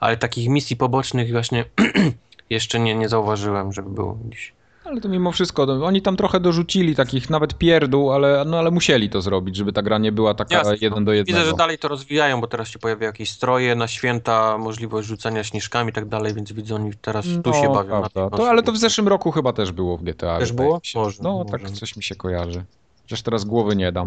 [0.00, 1.64] Ale takich misji pobocznych właśnie
[2.50, 4.52] jeszcze nie, nie zauważyłem, żeby było gdzieś.
[4.86, 8.70] Ale to mimo wszystko, no, oni tam trochę dorzucili takich nawet pierdół, ale, no, ale
[8.70, 10.76] musieli to zrobić, żeby ta gra nie była taka Jasne.
[10.80, 11.38] jeden do jednego.
[11.38, 15.44] Widzę, że dalej to rozwijają, bo teraz się pojawiają jakieś stroje na święta, możliwość rzucania
[15.44, 18.02] śnieżkami i tak dalej, więc widzę, oni teraz tu się No, bawią.
[18.12, 20.38] To, ale to w zeszłym roku chyba też było w GTA.
[20.38, 20.80] Też było?
[20.82, 20.98] się.
[20.98, 21.50] Może, No, może.
[21.50, 22.64] tak coś mi się kojarzy.
[23.02, 24.06] Chociaż teraz głowy nie dam.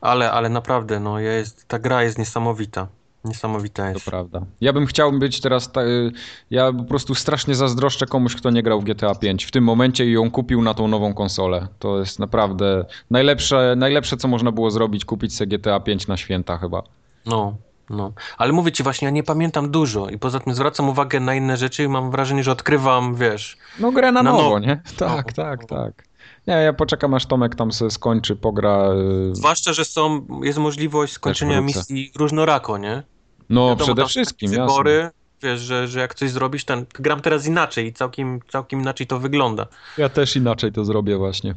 [0.00, 2.86] Ale, ale naprawdę, no jest, ta gra jest niesamowita.
[3.28, 4.04] Niesamowita To jest.
[4.06, 4.40] prawda.
[4.60, 5.72] Ja bym chciał być teraz.
[5.72, 6.12] Ta, y,
[6.50, 10.06] ja po prostu strasznie zazdroszczę komuś, kto nie grał w GTA 5 w tym momencie
[10.06, 11.68] i ją kupił na tą nową konsolę.
[11.78, 16.58] To jest naprawdę najlepsze, najlepsze co można było zrobić, kupić sobie GTA 5 na święta
[16.58, 16.82] chyba.
[17.26, 17.54] No,
[17.90, 18.12] no.
[18.38, 21.56] Ale mówię ci właśnie, ja nie pamiętam dużo i poza tym zwracam uwagę na inne
[21.56, 23.56] rzeczy i mam wrażenie, że odkrywam, wiesz.
[23.80, 24.58] No grę na, Na nowo, nowo.
[24.58, 24.80] nie?
[24.98, 26.08] Tak, Nowo, tak, tak.
[26.46, 28.88] Nie, ja poczekam aż Tomek tam se skończy, pogra.
[29.30, 33.02] y, Zwłaszcza, że są, jest możliwość skończenia misji różnorako, nie?
[33.50, 34.66] No Wiadomo, przede wszystkim, jasne.
[34.66, 35.10] wybory,
[35.42, 39.18] wiesz, że, że jak coś zrobisz, ten, gram teraz inaczej i całkiem, całkiem inaczej to
[39.18, 39.66] wygląda.
[39.98, 41.54] Ja też inaczej to zrobię właśnie.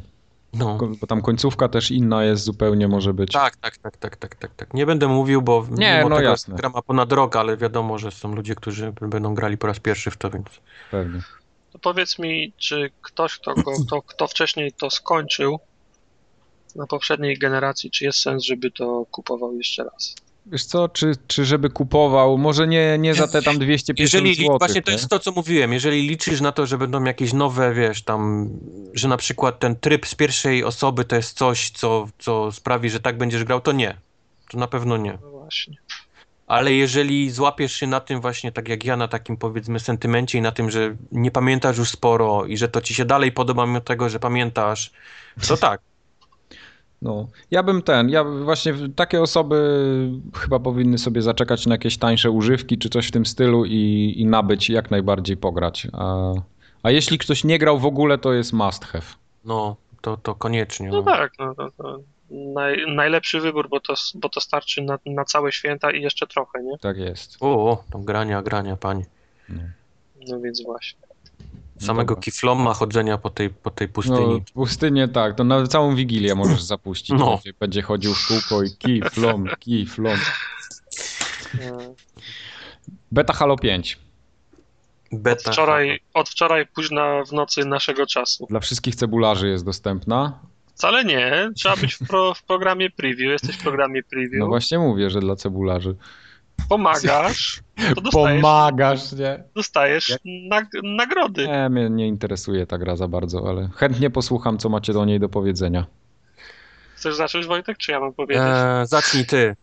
[0.54, 0.78] No.
[1.02, 3.32] Bo tam końcówka też inna jest zupełnie może być.
[3.32, 4.74] Tak, tak, tak, tak, tak, tak, tak.
[4.74, 6.56] Nie będę mówił, bo Nie, mimo no tego jasne.
[6.56, 10.12] gra ma ponad rok, ale wiadomo, że są ludzie, którzy będą grali po raz pierwszy
[10.12, 10.48] w to, więc...
[10.92, 11.22] Pewnie.
[11.74, 15.60] to powiedz mi, czy ktoś, kto, go, kto, kto wcześniej to skończył
[16.76, 20.16] na poprzedniej generacji, czy jest sens, żeby to kupował jeszcze raz?
[20.46, 24.46] Wiesz co, czy, czy żeby kupował, może nie, nie za te tam 250 Jeżeli, li-
[24.46, 24.58] zł.
[24.60, 28.04] właśnie to jest to, co mówiłem, jeżeli liczysz na to, że będą jakieś nowe, wiesz,
[28.04, 28.50] tam,
[28.94, 33.00] że na przykład ten tryb z pierwszej osoby to jest coś, co, co sprawi, że
[33.00, 33.98] tak będziesz grał, to nie.
[34.50, 35.18] To na pewno nie.
[35.22, 35.78] No właśnie.
[36.48, 40.42] Ale jeżeli złapiesz się na tym właśnie, tak jak ja, na takim powiedzmy sentymencie i
[40.42, 43.82] na tym, że nie pamiętasz już sporo i że to ci się dalej podoba mimo
[43.82, 44.92] tego, że pamiętasz,
[45.48, 45.82] to tak.
[47.02, 49.80] No, ja bym ten, ja właśnie takie osoby
[50.36, 54.26] chyba powinny sobie zaczekać na jakieś tańsze używki czy coś w tym stylu i, i
[54.26, 55.88] nabyć jak najbardziej pograć.
[55.94, 56.34] A,
[56.84, 59.06] a jeśli ktoś nie grał w ogóle, to jest must have.
[59.46, 60.90] No, to, to koniecznie.
[60.90, 62.00] No tak, no, to, to
[62.32, 66.64] naj, najlepszy wybór, bo to, bo to starczy na, na całe święta i jeszcze trochę,
[66.64, 66.78] nie?
[66.78, 67.38] Tak jest.
[67.40, 69.06] O, o, to grania, grania, panie.
[70.28, 71.11] No więc właśnie.
[71.82, 72.22] Samego Dobra.
[72.22, 74.44] kifloma chodzenia po tej, po tej No, pustyni.
[74.54, 77.10] pustynię tak, to na całą wigilię możesz zapuścić.
[77.20, 77.32] No.
[77.36, 80.18] Będzie, będzie chodził w kółko i kij, flom, kij, flom.
[81.62, 81.94] E,
[83.12, 84.00] Beta Halo 5.
[85.12, 85.52] Beta.
[85.52, 88.46] Wczoraj, od wczoraj późna w nocy naszego czasu.
[88.50, 90.40] Dla wszystkich cebularzy jest dostępna.
[90.76, 93.32] Wcale nie, trzeba być w, pro, w programie preview.
[93.32, 95.96] Jesteś w programie preview, No właśnie mówię, że dla cebularzy.
[96.70, 97.60] Pomagasz,
[97.96, 99.44] to dostajesz, Pomagasz, nie?
[99.56, 100.18] dostajesz
[100.50, 101.48] nag, nagrody.
[101.48, 105.20] Nie, mnie nie interesuje ta gra za bardzo, ale chętnie posłucham, co macie do niej
[105.20, 105.86] do powiedzenia.
[106.96, 108.44] Chcesz zacząć, Wojtek, czy ja mam powiedzieć?
[108.46, 109.56] Eee, zacznij ty.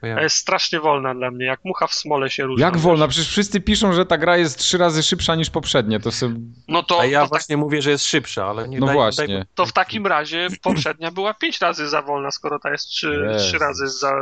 [0.00, 0.22] To ja.
[0.22, 2.62] Jest strasznie wolna dla mnie, jak mucha w smole się różni.
[2.62, 3.08] Jak wolna?
[3.08, 6.00] Przecież wszyscy piszą, że ta gra jest trzy razy szybsza niż poprzednie.
[6.00, 6.34] To sobie...
[6.68, 8.94] No to, A ja to, tak, właśnie mówię, że jest szybsza, ale nie No daj,
[8.94, 9.34] właśnie.
[9.34, 13.26] Daj, to w takim razie poprzednia była pięć razy za wolna, skoro ta jest trzy,
[13.38, 14.12] trzy razy za,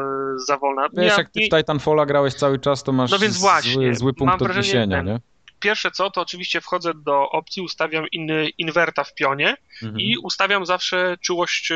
[0.47, 0.83] za wolna.
[0.93, 3.73] Wiesz, Ja- jak ty nie- w Titanfalla grałeś cały czas, to masz No więc właśnie,
[3.73, 5.21] zły, zły punkt odniesienia, ten- nie?
[5.63, 10.01] Pierwsze co, to oczywiście wchodzę do opcji, ustawiam inny inwerta w pionie Mhm.
[10.01, 11.75] i ustawiam zawsze czułość, e,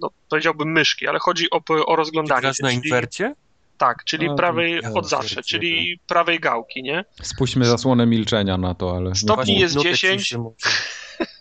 [0.00, 2.54] no powiedziałbym myszki, ale chodzi o, o rozglądanie.
[2.54, 3.34] się, na inwercie?
[3.78, 7.04] Tak, czyli prawej od zawsze, czyli prawej gałki, nie?
[7.22, 9.14] Spuśćmy zasłonę milczenia na to, ale...
[9.14, 10.34] Stopni jest minutę 10.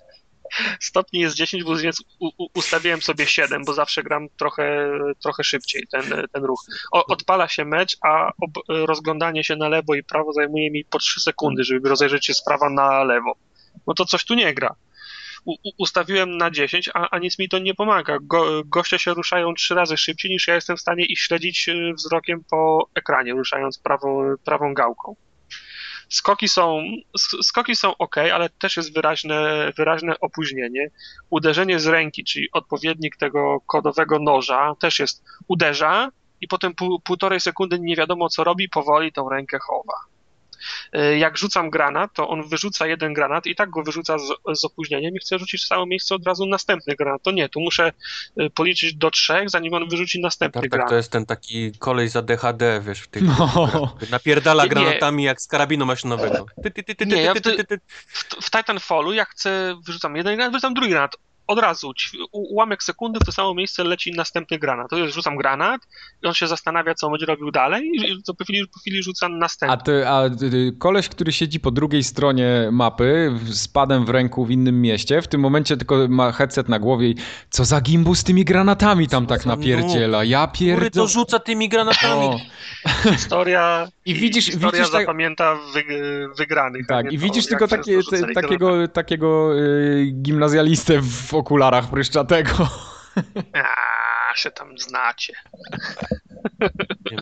[0.79, 2.03] stopni jest 10, więc
[2.53, 4.89] ustawiłem sobie 7, bo zawsze gram trochę,
[5.23, 6.03] trochę szybciej ten,
[6.33, 6.65] ten ruch.
[6.91, 8.31] O, odpala się mecz, a
[8.67, 12.43] rozglądanie się na lewo i prawo zajmuje mi po 3 sekundy, żeby rozejrzeć się z
[12.43, 13.35] prawa na lewo.
[13.87, 14.75] No to coś tu nie gra.
[15.45, 18.17] U, ustawiłem na 10, a, a nic mi to nie pomaga.
[18.21, 21.93] Go, goście się ruszają trzy razy szybciej niż ja jestem w stanie ich śledzić y,
[21.93, 25.15] wzrokiem po ekranie, ruszając prawo, prawą gałką.
[26.09, 26.83] Skoki są,
[27.43, 30.89] skoki są ok, ale też jest wyraźne, wyraźne opóźnienie.
[31.29, 36.09] Uderzenie z ręki, czyli odpowiednik tego kodowego noża, też jest uderza
[36.41, 40.14] i potem pół, półtorej sekundy nie wiadomo co robi, powoli tą rękę chowa.
[40.93, 44.65] E, jak rzucam granat, to on wyrzuca jeden granat i tak go wyrzuca z, z
[44.65, 47.23] opóźnieniem i chce rzucić w samo miejsce od razu następny granat.
[47.23, 47.91] To nie, tu muszę
[48.37, 50.87] e, policzyć do trzech, zanim on wyrzuci następny tak, granat.
[50.87, 53.97] Tak, to jest ten taki kolej za DHD, wiesz, w tych no.
[54.11, 56.45] napierdala granatami jak z karabinu maszynowego.
[57.05, 61.15] nie, ja w, w, w Titanfallu jak chcę, wyrzucam jeden granat, wyrzucam drugi granat
[61.47, 61.93] od razu,
[62.31, 64.89] ułamek sekundy w to samo miejsce leci następny granat.
[64.89, 65.81] To jest, rzucam granat
[66.23, 69.39] i on się zastanawia, co będzie robił dalej i co po chwili, po chwili rzucam
[69.39, 69.73] następny.
[69.73, 70.21] A, ty, a
[70.79, 75.27] koleś, który siedzi po drugiej stronie mapy z padem w ręku w innym mieście, w
[75.27, 77.15] tym momencie tylko ma headset na głowie i
[77.49, 80.23] co za gimbu z tymi granatami tam tak napierdziela.
[80.23, 80.91] Ja pierdolę.
[80.91, 82.25] to rzuca tymi granatami.
[82.25, 82.39] O.
[83.11, 85.83] Historia i widzisz, historia widzisz zapamięta wy,
[86.37, 86.87] wygranych.
[86.87, 87.99] Tak, i widzisz tylko takie,
[88.33, 92.53] takiego, takiego y, gimnazjalistę w okularach pryszczatego.
[93.53, 95.33] A, się tam znacie.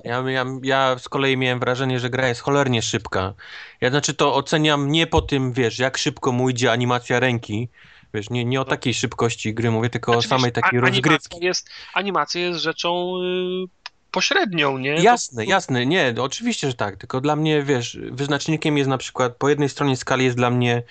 [0.03, 3.33] Ja, ja, ja z kolei miałem wrażenie, że gra jest cholernie szybka.
[3.81, 7.69] Ja znaczy to oceniam nie po tym, wiesz, jak szybko mu idzie animacja ręki,
[8.13, 11.07] Wiesz, nie, nie o takiej szybkości gry mówię, tylko znaczy, o samej takiej rozgrywki.
[11.09, 14.95] Animacja jest, animacja jest rzeczą y, pośrednią, nie?
[14.95, 15.49] Jasne, to...
[15.49, 19.69] jasne, nie, oczywiście, że tak, tylko dla mnie, wiesz, wyznacznikiem jest na przykład, po jednej
[19.69, 20.83] stronie skali jest dla mnie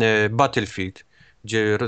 [0.00, 1.04] e, Battlefield,
[1.46, 1.78] gdzie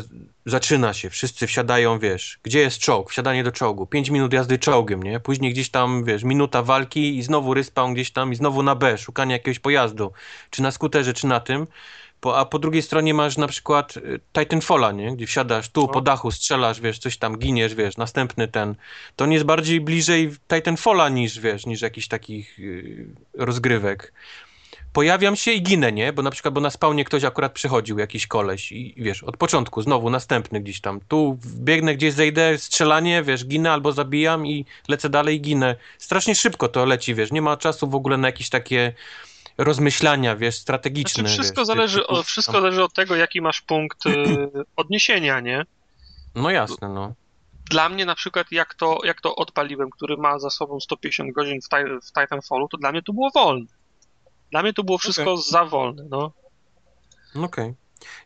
[0.47, 5.03] zaczyna się, wszyscy wsiadają, wiesz, gdzie jest czołg, wsiadanie do czołgu, 5 minut jazdy czołgiem,
[5.03, 5.21] nie?
[5.21, 8.99] Później gdzieś tam, wiesz, minuta walki i znowu respawn gdzieś tam i znowu na B,
[8.99, 10.13] szukanie jakiegoś pojazdu,
[10.51, 11.67] czy na skuterze, czy na tym.
[12.21, 15.17] Po, a po drugiej stronie masz na przykład y, Titanfalla, nie?
[15.17, 15.89] Gdzie wsiadasz tu, no.
[15.89, 18.75] po dachu, strzelasz, wiesz, coś tam, giniesz, wiesz, następny ten.
[19.17, 24.13] To nie jest bardziej bliżej Titanfalla niż, wiesz, niż jakichś takich yy, rozgrywek
[24.93, 26.13] pojawiam się i ginę, nie?
[26.13, 29.83] Bo na przykład, bo na spawnie ktoś akurat przychodził, jakiś koleś i wiesz, od początku,
[29.83, 31.01] znowu, następny gdzieś tam.
[31.09, 35.77] Tu biegnę gdzieś, zejdę, strzelanie, wiesz, ginę albo zabijam i lecę dalej i ginę.
[35.99, 38.93] Strasznie szybko to leci, wiesz, nie ma czasu w ogóle na jakieś takie
[39.59, 41.23] rozmyślania, wiesz, strategiczne.
[41.23, 44.27] Znaczy wszystko, wiesz, zależy, ty, ty, wszystko zależy od tego, jaki masz punkt y,
[44.77, 45.65] odniesienia, nie?
[46.35, 47.15] No jasne, no.
[47.71, 51.61] Dla mnie na przykład, jak to, jak to odpaliłem, który ma za sobą 150 godzin
[51.61, 51.69] w,
[52.07, 53.67] w Titanfallu, to dla mnie to było wolne.
[54.51, 55.43] Dla mnie to było wszystko okay.
[55.51, 56.33] za wolne, no.
[57.31, 57.45] Okej.
[57.45, 57.75] Okay.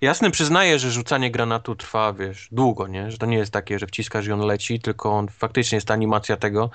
[0.01, 3.11] Jasne, przyznaję, że rzucanie granatu trwa, wiesz, długo, nie?
[3.11, 6.37] Że to nie jest takie, że wciskasz i on leci, tylko on faktycznie jest animacja
[6.37, 6.71] tego.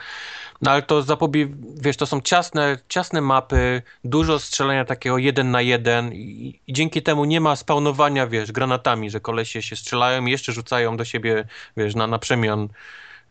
[0.61, 1.48] No ale to zapobie...
[1.82, 7.02] wiesz, to są ciasne, ciasne mapy, dużo strzelania takiego jeden na jeden i, i, dzięki
[7.02, 11.48] temu nie ma spawnowania, wiesz, granatami, że kolesie się strzelają i jeszcze rzucają do siebie,
[11.78, 12.68] wiesz, na, na przemian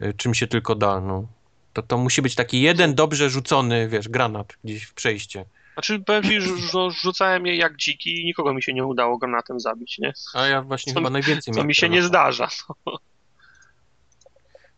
[0.03, 1.27] y, czym się tylko da, no.
[1.73, 5.45] To, to musi być taki jeden dobrze rzucony, wiesz, granat gdzieś w przejście.
[5.77, 9.61] Znaczy, powiem ci, że rzucałem je jak dziki i nikogo mi się nie udało granatem
[9.61, 10.13] zabić, nie?
[10.35, 12.49] A ja właśnie co, chyba najwięcej Co mi się nie zdarza.
[12.87, 12.99] No,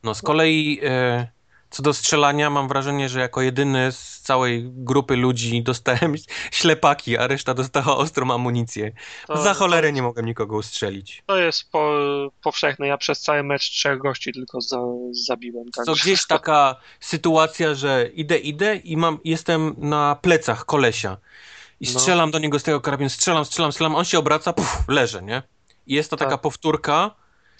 [0.03, 1.29] no z kolei e,
[1.70, 6.15] co do strzelania, mam wrażenie, że jako jedyny z całej grupy ludzi dostałem
[6.51, 8.93] ślepaki, a reszta dostała ostrą amunicję.
[9.27, 11.23] To, Za cholerę nie mogłem nikogo ustrzelić.
[11.27, 11.99] To jest po,
[12.43, 12.86] powszechne.
[12.86, 14.78] Ja przez cały mecz trzech gości tylko za,
[15.27, 15.65] zabiłem.
[15.70, 15.86] Tak.
[15.86, 21.16] To gdzieś taka sytuacja, że idę, idę i mam, jestem na plecach kolesia
[21.81, 22.01] i no.
[22.01, 22.32] strzelam no.
[22.32, 25.43] do niego z tego karabinu, strzelam, strzelam, strzelam, on się obraca, puf, leży, nie?
[25.86, 26.28] I jest to tak.
[26.28, 27.11] taka powtórka,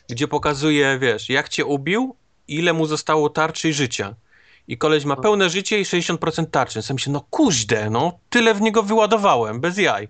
[0.09, 2.16] gdzie pokazuje, wiesz, jak cię ubił,
[2.48, 4.14] ile mu zostało tarczy i życia.
[4.68, 6.82] I koleś ma pełne życie i 60% tarczy.
[6.82, 10.08] Sam się, no kuźde, no tyle w niego wyładowałem, bez jaj.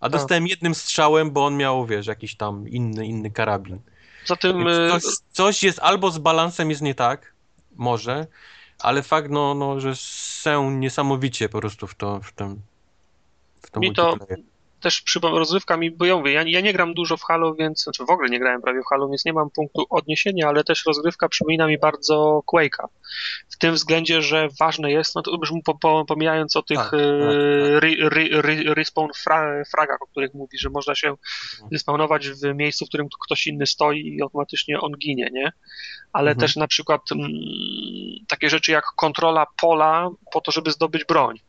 [0.00, 3.78] A dostałem jednym strzałem, bo on miał, wiesz, jakiś tam inny, inny karabin.
[4.26, 4.66] Zatem...
[4.68, 7.32] Y, coś, coś jest albo z balansem jest nie tak,
[7.76, 8.26] może,
[8.78, 12.60] ale fakt, no, no że są niesamowicie po prostu w to, w tym,
[13.62, 14.16] w to Mi to
[14.86, 17.82] też przypomnę, rozrywka mi, bo ja mówię, ja, ja, nie gram dużo w Halo, więc,
[17.82, 20.84] znaczy w ogóle nie grałem prawie w Halo, więc nie mam punktu odniesienia, ale też
[20.86, 22.86] rozrywka przypomina mi bardzo Quake'a.
[23.50, 26.90] W tym względzie, że ważne jest, no to już po, po, pomijając o tych tak,
[26.90, 27.00] tak,
[28.66, 28.76] tak.
[28.76, 31.70] respawn fra, fragach, o których mówi, że można się mhm.
[31.72, 35.52] respawnować w miejscu, w którym ktoś inny stoi i automatycznie on ginie, nie?
[36.12, 36.40] Ale mhm.
[36.40, 37.30] też na przykład m, mm,
[38.28, 41.40] takie rzeczy jak kontrola pola po to, żeby zdobyć broń.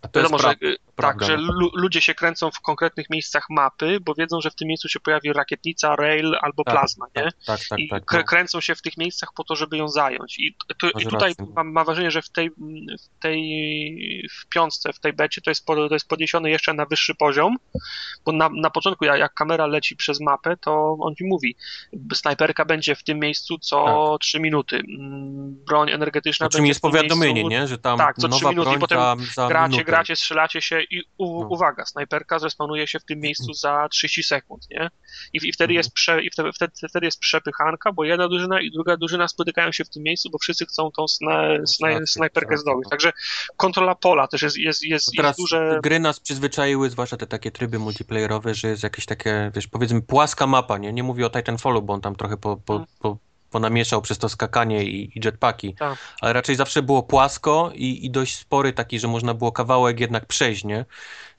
[0.00, 0.54] To Wiadomo, że
[0.96, 1.26] prawda.
[1.26, 1.52] że no.
[1.52, 5.00] lu- ludzie się kręcą w konkretnych miejscach mapy, bo wiedzą, że w tym miejscu się
[5.00, 7.28] pojawi rakietnica, rail albo Tak, plazma, nie?
[7.46, 8.12] Tak, tak, I tak.
[8.12, 8.24] No.
[8.24, 10.38] kręcą się w tych miejscach po to, żeby ją zająć.
[10.38, 10.56] I,
[10.94, 12.50] Masz i tutaj mam, mam wrażenie, że w tej,
[13.00, 17.14] w tej w piątce, w tej becie to jest, to jest podniesione jeszcze na wyższy
[17.14, 17.56] poziom,
[18.24, 21.56] bo na, na początku jak, jak kamera leci przez mapę, to on ci mówi,
[22.14, 26.80] snajperka będzie w tym miejscu co 3 minuty, mm, broń energetyczna O czym będzie jest
[26.80, 27.66] w tym powiadomienie, miejscu, nie?
[27.66, 29.84] Że tam Tak, co trzy nowa minuty i potem za, za gracie, minutę.
[29.84, 31.48] gracie, strzelacie się i u, No.
[31.48, 34.90] uwaga, snajperka zrespawnuje się w tym miejscu za 30 sekund, nie?
[35.32, 35.76] I, i wtedy Mhm.
[35.76, 39.72] jest prze, i wtedy, wtedy, wtedy jest przepychanka, bo jedna drużyna i druga drużyna spotykają
[39.72, 42.84] się w tym miejscu, bo wszyscy chcą tą sna, snaj, rację, snajperkę masz zdobyć.
[42.84, 42.90] rację.
[42.90, 43.12] Także
[43.56, 45.80] kontrola pola też jest, jest, jest, No jest Teraz duże...
[45.82, 50.46] gry nas przyzwyczaiły, zwłaszcza te takie tryby multiplayerowe, że jest jakieś takie, wiesz, powiedzmy płaska
[50.46, 50.92] mapa, nie?
[50.92, 52.86] Nie mówię o Titanfallu, bo on tam trochę po, po, Mm.
[52.98, 53.16] po,
[53.54, 55.98] ponamieszał przez to skakanie i, i jetpacki, Tak.
[56.20, 60.26] ale raczej zawsze było płasko i, i dość spory taki, że można było kawałek jednak
[60.26, 60.84] przejść, nie?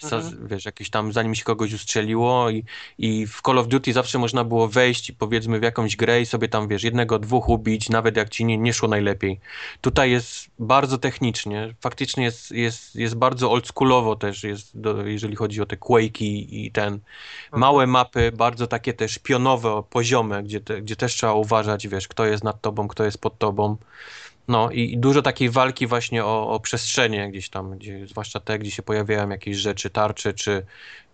[0.04, 0.48] Mhm.
[0.48, 2.64] Wiesz, jakieś tam, zanim się kogoś ustrzeliło i,
[2.98, 6.26] i w Call of Duty zawsze można było wejść i powiedzmy w jakąś grę i
[6.26, 9.40] sobie tam, wiesz, jednego, dwóch ubić, nawet jak ci nie, nie szło najlepiej.
[9.82, 15.62] Tutaj jest bardzo technicznie, faktycznie jest, jest, jest bardzo oldschoolowo też, jest do, jeżeli chodzi
[15.62, 17.00] o te Quake'i i ten
[17.46, 17.60] Mhm.
[17.62, 22.26] małe mapy, bardzo takie też pionowe, poziome, gdzie, te, gdzie też trzeba uważać, wiesz, kto
[22.26, 23.78] jest nad tobą, kto jest pod tobą.
[24.48, 28.60] No i i dużo takiej walki właśnie o, o przestrzenie gdzieś tam, gdzie, zwłaszcza te,
[28.60, 30.66] gdzie się pojawiają jakieś rzeczy, tarcze czy,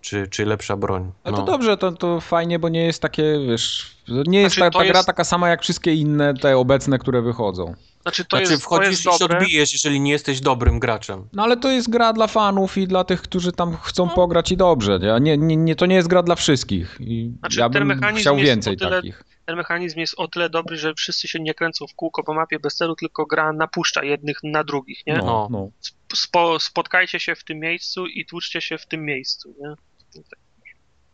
[0.01, 1.11] czy, czy lepsza broń.
[1.23, 1.43] Ale No.
[1.45, 3.95] to dobrze, to, to fajnie, bo nie jest takie, wiesz,
[4.27, 6.99] nie jest Znaczy, ta, to ta gra jest- taka sama jak wszystkie inne te obecne,
[6.99, 7.73] które wychodzą.
[8.01, 9.37] Znaczy to Znaczy jest, to wchodzisz jest i się dobre.
[9.37, 11.27] odbijesz, jeżeli nie jesteś dobrym graczem.
[11.33, 14.57] No ale to jest gra dla fanów i dla tych, którzy tam chcą pograć i
[14.57, 14.99] dobrze.
[14.99, 15.19] Nie?
[15.21, 16.97] Nie, nie, nie, to nie jest gra dla wszystkich.
[16.99, 19.23] I Znaczy, ja ten bym mechanizm chciał więcej tyle- takich.
[19.51, 22.59] Ten mechanizm jest o tyle dobry, że wszyscy się nie kręcą w kółko po mapie
[22.59, 25.17] bez celu, tylko gra napuszcza jednych na drugich, nie?
[25.17, 25.69] No, No.
[26.13, 29.73] Spo, spotkajcie się w tym miejscu i tłuczcie się w tym miejscu, nie?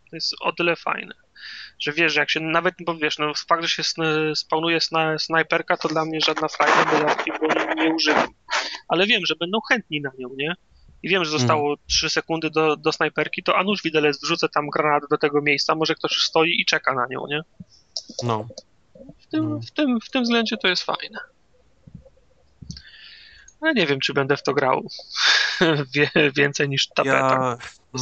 [0.09, 1.15] To jest o tyle fajne,
[1.79, 3.83] że wiesz, że jak się nawet, bo wiesz, no fakt, że się
[4.35, 8.27] spawnuje sna, snajperka, to dla mnie żadna frajda, bo ja takiej broni nie używam.
[8.87, 10.55] Ale wiem, że będą chętni na nią, nie?
[11.03, 14.69] I wiem, że zostało 3 sekundy do, do snajperki, to a nuż widelec wrzucę tam
[14.69, 17.41] granat do tego miejsca, może ktoś stoi i czeka na nią, nie?
[18.23, 18.47] No.
[19.19, 19.59] W tym, No.
[19.59, 21.19] w tym, w tym względzie to jest fajne.
[23.61, 24.87] Ale nie wiem, czy będę w to grał
[26.37, 27.17] więcej niż ta beta.
[27.19, 27.57] Ja,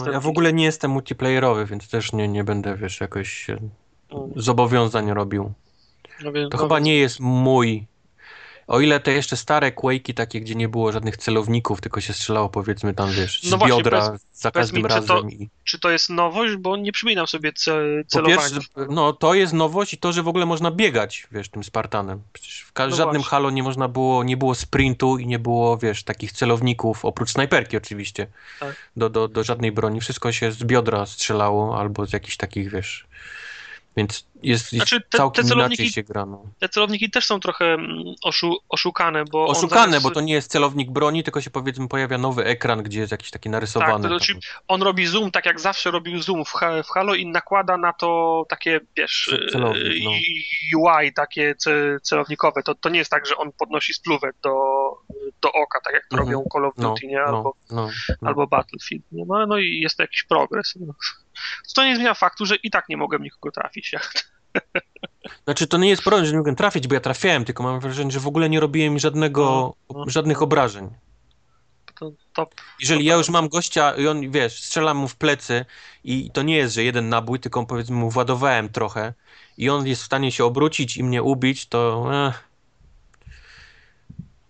[0.06, 3.70] no, ja w ogóle nie jestem multiplayerowy, więc też nie, nie będę, wiesz, jakoś Mm,
[4.36, 5.54] zobowiązań robił.
[6.24, 7.88] no więc- To no chyba więc- nie jest mój.
[8.68, 12.50] O ile te jeszcze stare Quake'i, takie, gdzie nie było żadnych celowników, tylko się strzelało,
[12.50, 15.32] powiedzmy tam, wiesz, z No właśnie, biodra powiedz- za każdym mi, czy to- razem.
[15.32, 15.50] I...
[15.64, 16.56] Czy to jest nowość?
[16.56, 17.72] Bo nie przypominam sobie ce,
[18.04, 18.38] Po celowania.
[18.38, 18.60] pierwsze,
[18.90, 22.22] no to jest nowość i to, że w ogóle można biegać, wiesz, tym Spartanem.
[22.34, 23.30] Przecież w No żadnym właśnie.
[23.30, 27.78] Halo nie można było, nie było sprintu i nie było, wiesz, takich celowników, oprócz snajperki
[27.78, 28.28] oczywiście,
[28.60, 28.76] Tak.
[28.98, 30.02] do, do, do żadnej broni.
[30.02, 33.06] Wszystko się z biodra strzelało albo z jakichś takich, wiesz...
[33.98, 36.26] Więc jest, jest Znaczy, te- te całkiem celowniki- inaczej się gra.
[36.26, 36.44] No.
[36.60, 39.48] Te celowniki też są trochę mm, oszu, oszukane, bo.
[39.48, 43.00] Oszukane, zamiast- bo to nie jest celownik broni, tylko się powiedzmy pojawia nowy ekran, gdzie
[43.00, 43.92] jest jakiś taki narysowany.
[43.94, 46.50] Tak, to znaczy on robi zoom tak jak zawsze robił zoom w,
[46.84, 50.12] w Halo i nakłada na to takie, wiesz, Ce- celownik, no.
[50.12, 52.64] y, UI takie ce- celownikowe.
[52.64, 54.52] To, to nie jest tak, że on podnosi spluwę do,
[55.42, 56.32] do oka, tak jak to Mhm.
[56.34, 57.18] robią Call of no, Duty, nie?
[57.18, 57.90] no, Albo, no,
[58.22, 58.28] no.
[58.30, 59.04] albo Battlefield.
[59.12, 59.24] Nie?
[59.28, 60.74] No, no i jest to jakiś progres.
[61.76, 63.92] To nie zmienia faktu, że i tak nie mogłem nikogo trafić.
[65.44, 68.12] Znaczy to nie jest problem, że nie mogłem trafić, bo ja trafiałem, tylko mam wrażenie,
[68.12, 70.10] że w ogóle nie robiłem żadnego, No, no.
[70.10, 70.90] żadnych obrażeń.
[72.00, 72.56] To top.
[72.80, 75.66] Jeżeli ja już mam gościa i on, wiesz, strzelam mu w plecy
[76.04, 79.14] i to nie jest, że jeden nabój, tylko powiedzmy mu władowałem trochę
[79.58, 82.44] i on jest w stanie się obrócić i mnie ubić, to eh,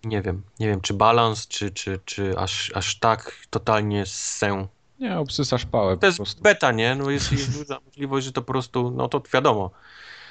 [0.04, 4.68] nie wiem, nie wiem, czy balans, czy, czy, czy aż, aż tak totalnie sę.
[5.00, 6.42] Nie, obsysasz pałę To jest prostu.
[6.42, 6.96] beta, nie?
[6.96, 9.72] No jest, jest duża możliwość, że to po prostu, no to wiadomo,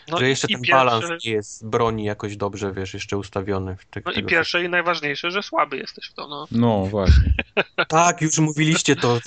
[0.09, 3.77] No że jeszcze ten pierwsze- balans nie jest broni jakoś dobrze, wiesz, jeszcze ustawiony.
[3.77, 6.29] W te, No i tego pierwsze i najważniejsze, że słaby jesteś w to.
[6.29, 6.47] No.
[6.51, 7.35] No właśnie.
[7.89, 9.19] Tak, już mówiliście to.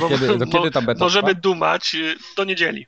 [0.00, 1.40] Do kiedy, do kiedy ta beta Możemy trwa?
[1.40, 2.86] dumać y, do niedzieli.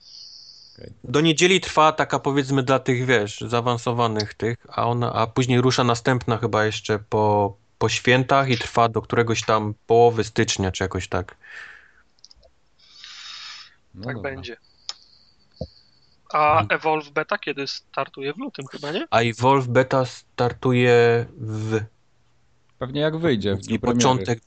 [1.05, 5.85] Do niedzieli trwa taka powiedzmy dla tych, wiesz, zaawansowanych tych, a ona, a później rusza
[5.85, 11.09] następna chyba jeszcze po, po świętach i trwa do któregoś tam połowy stycznia, czy jakoś
[11.09, 11.37] tak.
[13.95, 14.31] No tak dobra.
[14.31, 14.57] będzie.
[16.33, 16.67] A Mhm.
[16.81, 19.07] Evolve Beta kiedy startuje w lutym chyba, nie?
[19.11, 21.81] A Evolve Beta startuje w
[22.79, 23.57] Pewnie jak wyjdzie.
[23.57, 24.41] w i początek,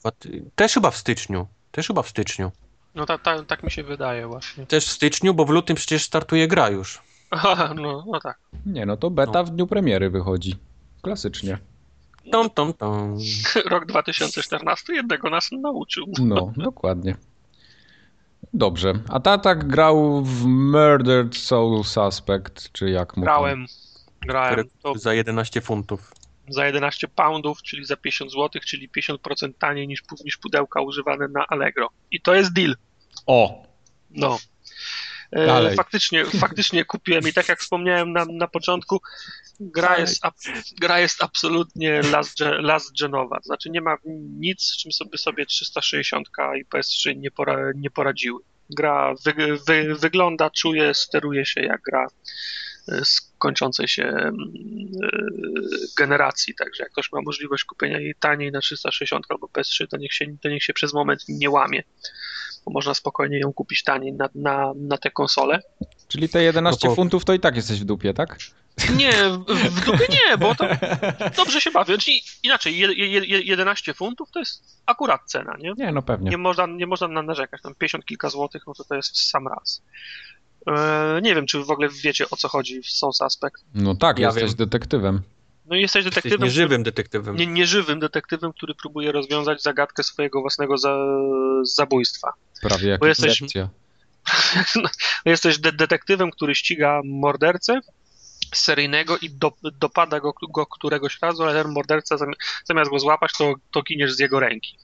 [0.54, 2.52] też chyba w styczniu, też chyba w styczniu.
[2.94, 4.66] No ta, ta, tak mi się wydaje właśnie.
[4.66, 7.02] Też w styczniu, bo w lutym przecież startuje gra już.
[7.30, 8.38] Aha, no, no tak.
[8.66, 10.56] Nie, no to beta w dniu premiery wychodzi.
[11.02, 11.58] Klasycznie.
[12.32, 13.18] Tom, tom, tom.
[13.70, 16.06] Rok 2014 jednego nas nauczył.
[16.20, 17.16] No, dokładnie.
[18.54, 18.92] Dobrze.
[19.08, 23.24] A Tatak grał w Murdered Soul Suspect, czy jak mu tam?
[23.24, 23.66] Grałem,
[24.20, 26.12] grałem to Za 11 funtów.
[26.48, 31.28] za 11 poundów, czyli za 50 zł, czyli 50% taniej niż, pu- niż pudełka używane
[31.28, 31.88] na Allegro.
[32.10, 32.74] I to jest deal.
[33.26, 33.62] O!
[34.10, 34.38] No.
[35.30, 35.76] E, Dalej.
[35.76, 39.00] Faktycznie, faktycznie kupiłem i tak jak wspomniałem na, na początku,
[39.60, 40.34] gra jest, ab,
[40.80, 43.40] gra jest absolutnie last, gen, last genowa.
[43.44, 43.96] Znaczy nie ma
[44.38, 46.28] nic, z czym sobie sobie 360
[46.58, 48.40] i PS3 nie, pora, nie poradziły.
[48.70, 52.06] Gra wy, wy, wygląda, czuje, steruje się jak gra
[52.88, 54.34] e, z kończącej się mm,
[55.02, 55.18] e,
[55.98, 60.12] generacji, także jak ktoś ma możliwość kupienia jej taniej na 360 albo PS3, to niech
[60.12, 61.82] się, to niech się przez moment nie łamie
[62.64, 65.62] bo można spokojnie ją kupić taniej na, na, na tę konsolę.
[66.08, 68.38] Czyli te 11 No po- funtów to i tak jesteś w dupie, tak?
[68.96, 70.66] Nie, w, w dupie nie, bo to
[71.36, 71.98] dobrze się bawię.
[71.98, 75.72] Czyli inaczej, je, je, je- 11 funtów to jest akurat cena, nie?
[75.78, 76.30] Nie, no pewnie.
[76.30, 79.48] Nie można, nie można na- narzekać, tam 50 kilka złotych, no to to jest sam
[79.48, 79.82] raz.
[80.66, 83.64] E, nie wiem, czy w ogóle wiecie o co chodzi w Soul Suspect.
[83.74, 84.54] No tak, Ja jesteś wiem.
[84.56, 85.22] detektywem.
[85.64, 87.36] No i jesteś Jesteś detektywem, nieżywym detektywem.
[87.36, 90.96] nie, nieżywym detektywem, który próbuje rozwiązać zagadkę swojego własnego za,
[91.62, 92.32] zabójstwa.
[92.62, 93.42] Prawie jak Bo jesteś-.
[94.82, 94.88] No,
[95.24, 97.80] jesteś de- detektywem, który ściga mordercę
[98.54, 102.34] seryjnego i do, dopada go, go któregoś razu, ale ten morderca zami-
[102.64, 104.78] zamiast go złapać, to, to giniesz z jego ręki.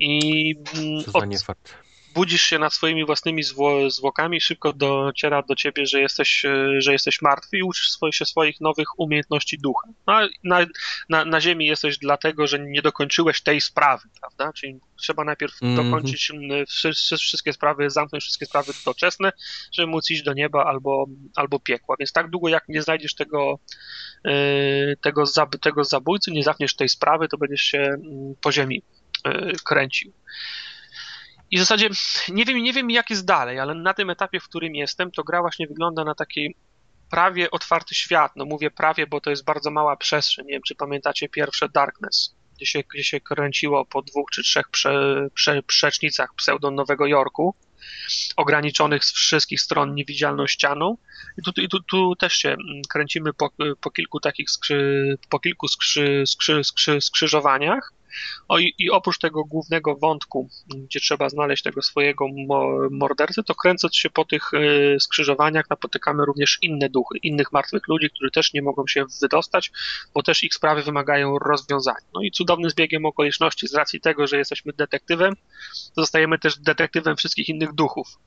[0.00, 1.74] I mm, Co za od, niefart.
[2.14, 3.42] Budzisz się nad swoimi własnymi
[3.88, 8.24] zwłokami, szybko dociera do ciebie, że jesteś, e, że jesteś martwy i uczysz swoich, się
[8.24, 9.88] swoich nowych umiejętności ducha.
[10.06, 10.66] No, a na,
[11.08, 14.52] na, na ziemi jesteś dlatego, że nie dokończyłeś tej sprawy, prawda?
[14.52, 15.90] Czyli trzeba najpierw Mhm.
[15.90, 19.32] dokończyć mm, wszy, wszystkie sprawy, zamknąć wszystkie sprawy doczesne,
[19.72, 21.06] żeby móc iść do nieba albo,
[21.36, 21.96] albo piekła.
[21.98, 23.58] Więc tak długo jak nie znajdziesz tego,
[24.24, 24.32] e,
[24.96, 27.96] tego, zab, tego zabójcy, nie zamkniesz tej sprawy, to będziesz się
[28.40, 28.82] po ziemi
[29.24, 30.12] e, kręcił.
[31.52, 31.88] I w zasadzie
[32.28, 35.24] nie wiem, nie wiem jak jest dalej, ale na tym etapie, w którym jestem, to
[35.24, 36.54] gra właśnie wygląda na taki
[37.10, 38.32] prawie otwarty świat.
[38.36, 40.46] No mówię prawie, bo to jest bardzo mała przestrzeń.
[40.46, 44.68] Nie wiem, czy pamiętacie pierwsze Darkness, gdzie się, gdzie się kręciło po dwóch czy trzech
[44.68, 47.54] prze, prze, przecznicach pseudo Nowego Jorku,
[48.36, 50.96] ograniczonych z wszystkich stron niewidzialną ścianą.
[51.38, 53.50] I tu, tu, tu też się mm, kręcimy po,
[53.80, 57.92] po kilku takich skrzy, po kilku skrzy, skrzy, skrzy, skrzyżowaniach.
[58.48, 63.54] O, i, I oprócz tego głównego wątku, gdzie trzeba znaleźć tego swojego mo- mordercę, to
[63.54, 68.52] kręcąc się po tych y, skrzyżowaniach napotykamy również inne duchy, innych martwych ludzi, którzy też
[68.52, 69.72] nie mogą się wydostać,
[70.14, 72.06] bo też ich sprawy wymagają rozwiązania.
[72.14, 75.34] No i cudownym zbiegiem okoliczności, z racji tego, że jesteśmy detektywem,
[75.96, 78.18] zostajemy też detektywem wszystkich innych duchów.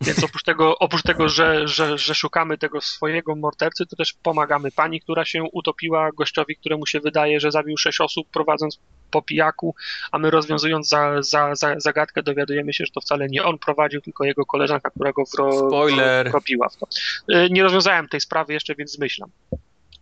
[0.00, 4.72] Więc oprócz tego, oprócz tego że, że, że szukamy tego swojego mordercy, to też pomagamy
[4.72, 8.78] pani, która się utopiła, gościowi, któremu się wydaje, że zabił sześć osób, prowadząc
[9.10, 9.74] po pijaku,
[10.12, 14.00] a my rozwiązując za, za, za, zagadkę dowiadujemy się, że to wcale nie on prowadził,
[14.00, 16.30] tylko jego koleżanka, która go wro, Spoiler.
[16.30, 16.86] wrobiła w to.
[17.32, 19.30] Y, Nie rozwiązałem tej sprawy jeszcze, więc zmyślam.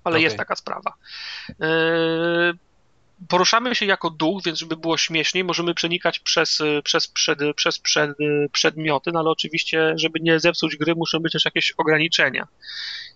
[0.05, 0.25] Ale Okej.
[0.25, 0.93] jest taka sprawa.
[3.25, 7.39] Y, Poruszamy się jako duch, więc żeby było śmieszniej, możemy przenikać przez, y, przez, przed,
[7.57, 11.73] przez przed, y, przedmioty, no ale oczywiście, żeby nie zepsuć gry, muszą być też jakieś
[11.77, 12.49] ograniczenia.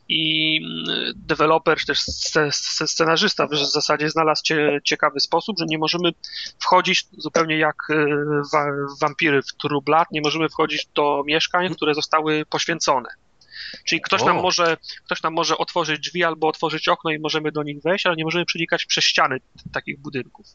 [0.09, 5.65] I mm, deweloper, czy też sce- sce- scenarzysta w zasadzie znalazł cie, ciekawy sposób, że
[5.69, 6.11] nie możemy
[6.61, 7.95] wchodzić zupełnie jak y,
[8.53, 8.67] wa,
[9.01, 13.09] wampiry w True Blood, nie możemy wchodzić do mieszkań, które zostały poświęcone.
[13.87, 17.63] Czyli ktoś nam, może, ktoś nam może otworzyć drzwi albo otworzyć okno i możemy do
[17.63, 19.41] nich wejść, ale nie możemy przenikać przez ściany
[19.73, 20.47] takich budynków.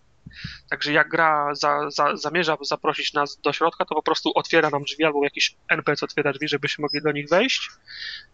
[0.69, 4.83] Także jak gra za, za, zamierza zaprosić nas do środka, to po prostu otwiera nam
[4.83, 7.69] drzwi albo jakiś NPC otwiera drzwi, żebyśmy mogli do nich wejść,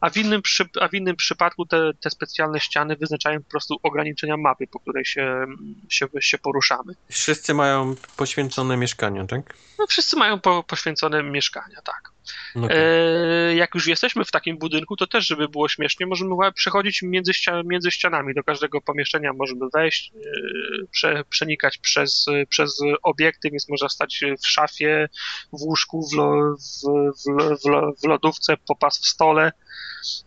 [0.01, 3.76] a w innym, przy, a w innym przypadku te, te specjalne ściany wyznaczają po prostu
[3.84, 5.45] ograniczenia mapy, po której się,
[5.89, 6.93] się, się poruszamy.
[7.10, 9.53] Wszyscy mają poświęcone mieszkania, tak?
[9.80, 12.11] No, wszyscy mają po, poświęcone mieszkania, tak.
[12.56, 12.68] No.
[12.69, 17.31] E, jak już jesteśmy w takim budynku, to też, żeby było śmiesznie, możemy przechodzić między,
[17.31, 18.34] ścia- między ścianami.
[18.34, 24.47] Do każdego pomieszczenia możemy wejść, e, prze, przenikać przez, przez obiekty, więc można stać w
[24.47, 25.10] szafie,
[25.53, 26.89] w łóżku, w, lo, w,
[27.26, 29.51] w, w lodówce, popas w stole.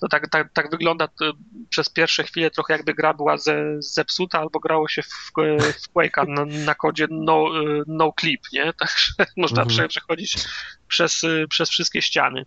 [0.00, 1.08] To tak, tak, tak wygląda
[1.68, 5.32] przez pierwsze chwile trochę jakby gra była ze, zepsuta albo grało się w,
[5.82, 7.44] w Quake'a na, na kodzie no,
[7.86, 8.72] no clip, nie?
[8.80, 9.68] Także można Mhm.
[9.68, 10.36] prze, przechodzić
[10.88, 12.46] przez, przez wszystkie ściany.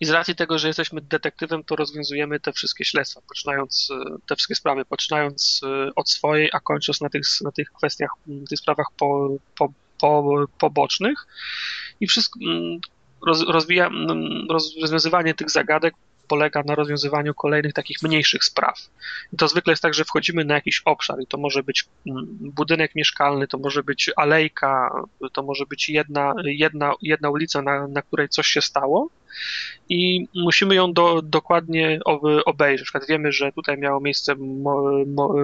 [0.00, 3.88] I z racji tego, że jesteśmy detektywem, to rozwiązujemy te wszystkie śledztwa, poczynając
[4.26, 8.10] te wszystkie sprawy, poczynając y, od swojej, a kończąc na tych, na tych kwestiach,
[8.50, 9.28] tych sprawach po,
[9.58, 11.26] po, po, pobocznych.
[12.00, 12.40] I wszystko
[13.26, 15.94] roz, rozwija, mm, roz, rozwiązywanie tych zagadek
[16.28, 18.78] polega na rozwiązywaniu kolejnych takich mniejszych spraw.
[19.32, 22.26] I to zwykle jest tak, że wchodzimy na jakiś obszar i to może być mm,
[22.40, 25.02] budynek mieszkalny, to może być alejka,
[25.32, 29.10] to może być jedna, jedna, jedna ulica, na, na której coś się stało
[29.88, 32.00] i musimy ją do, dokładnie
[32.44, 32.80] obejrzeć.
[32.80, 34.34] Na przykład wiemy, że tutaj miało miejsce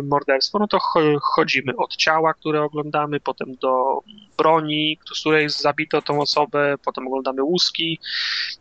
[0.02, 0.78] morderstwo, no to
[1.22, 4.00] chodzimy od ciała, które oglądamy, potem do
[4.38, 7.98] broni, z której zabito tą osobę, potem oglądamy łuski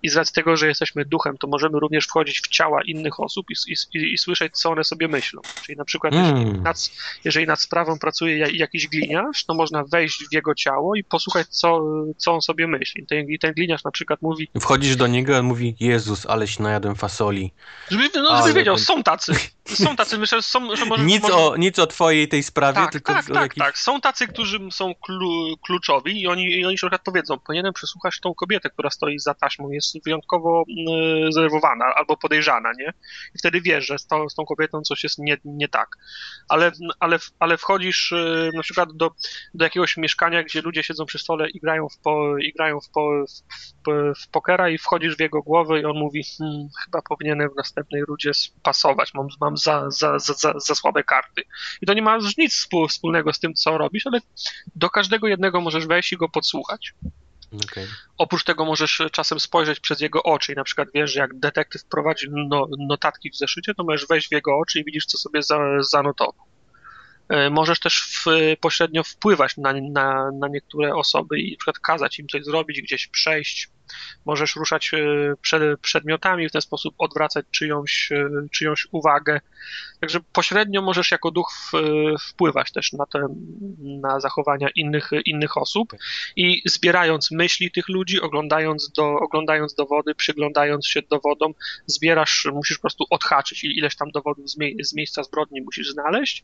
[0.03, 3.45] i z racji tego, że jesteśmy duchem, to możemy również wchodzić w ciała innych osób
[3.49, 5.41] i, i, i słyszeć, co one sobie myślą.
[5.65, 6.37] Czyli na przykład, mm.
[6.37, 6.91] jeżeli, nad,
[7.23, 11.81] jeżeli nad sprawą pracuje jakiś gliniarz, to można wejść w jego ciało i posłuchać, co,
[12.17, 13.05] co on sobie myśli.
[13.05, 14.49] Ten, I ten gliniarz na przykład mówi...
[14.61, 17.51] Wchodzisz do niego, on mówi, Jezus, aleś najadłem fasoli.
[17.89, 19.33] Żeby, no, żeby wiedział, są tacy.
[19.65, 20.75] Są tacy, myślę, że są...
[20.75, 21.35] Że może, nic, może...
[21.35, 23.13] O, nic o twojej tej sprawie, tak, tylko...
[23.13, 23.63] Tak, tak, jakiś...
[23.63, 23.77] tak.
[23.77, 28.19] Są tacy, którzy są klu, kluczowi i oni, i oni na przykład powiedzą, powinienem przesłuchać
[28.19, 30.63] tą kobietę, która stoi za taśmą, jest wyjątkowo
[31.27, 32.93] y, zdenerwowana albo podejrzana, nie?
[33.35, 35.89] I wtedy wiesz, że z, to, z tą kobietą coś jest nie, nie tak.
[36.49, 39.11] Ale, ale, ale wchodzisz y, na przykład do,
[39.53, 42.89] do jakiegoś mieszkania, gdzie ludzie siedzą przy stole i grają w, po, i grają w,
[42.89, 43.25] po,
[43.87, 47.57] w, w pokera i wchodzisz w jego głowę i on mówi, hmm, chyba powinienem w
[47.57, 48.31] następnej rudzie
[48.63, 51.43] pasować, mam, mam za, za, za, za, za słabe karty.
[51.81, 54.19] I to nie ma nic wspólnego z tym, co robisz, ale
[54.75, 56.93] do każdego jednego możesz wejść i go podsłuchać.
[57.53, 57.87] Okay.
[58.17, 61.85] Oprócz tego możesz czasem spojrzeć przez jego oczy i na przykład wiesz, że jak detektyw
[61.85, 65.43] prowadzi no, notatki w zeszycie, to możesz wejść w jego oczy i widzisz, co sobie
[65.43, 66.45] za, zanotował.
[67.29, 68.25] E, możesz też w,
[68.61, 73.07] pośrednio wpływać na, na, na niektóre osoby i na przykład kazać im coś zrobić, gdzieś
[73.07, 73.69] przejść,
[74.25, 74.97] możesz ruszać e,
[75.41, 79.41] przed, przedmiotami, w ten sposób odwracać czyjąś, e, czyjąś uwagę.
[79.99, 81.71] Także pośrednio możesz jako duch w,
[82.29, 83.27] wpływać też na, te,
[83.79, 85.93] na zachowania innych, innych osób
[86.35, 91.53] i zbierając myśli tych ludzi, oglądając, do, oglądając dowody, przyglądając się dowodom,
[91.85, 96.43] zbierasz, musisz po prostu odhaczyć ileś tam dowodów z, mie z miejsca zbrodni musisz znaleźć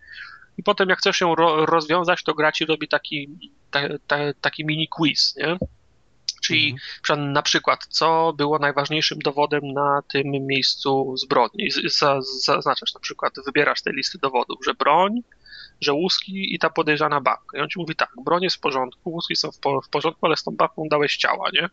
[0.58, 3.30] i potem jak chcesz ją ro rozwiązać, to gra ci robi taki,
[3.72, 5.58] ta, ta, taki mini quiz, nie?
[6.44, 6.76] Czyli
[7.10, 7.34] mhm.
[7.34, 11.70] na przykład, co było najważniejszym dowodem na tym miejscu zbrodni.
[12.46, 15.22] Zaznaczasz na przykład, wybierasz tej listy dowodów, że broń,
[15.82, 17.58] że łuski i ta podejrzana babka.
[17.58, 20.26] I on ci mówi tak, broń jest w porządku, łuski są w, po, w porządku,
[20.26, 21.70] ale z tą babką dałeś ciała, nie?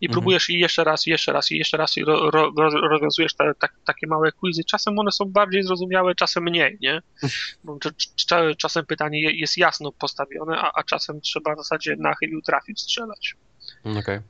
[0.00, 0.12] I mhm.
[0.12, 3.54] próbujesz i jeszcze raz, i jeszcze raz, i jeszcze raz i ro, ro, rozwiązujesz te,
[3.54, 4.64] te, takie małe quizy.
[4.64, 7.02] Czasem one są bardziej zrozumiałe, czasem mniej, nie?
[8.58, 13.36] Czasem pytanie jest jasno postawione, a, a czasem trzeba w zasadzie nachylił trafić, strzelać.
[13.84, 13.98] Okej.
[13.98, 14.22] Okay.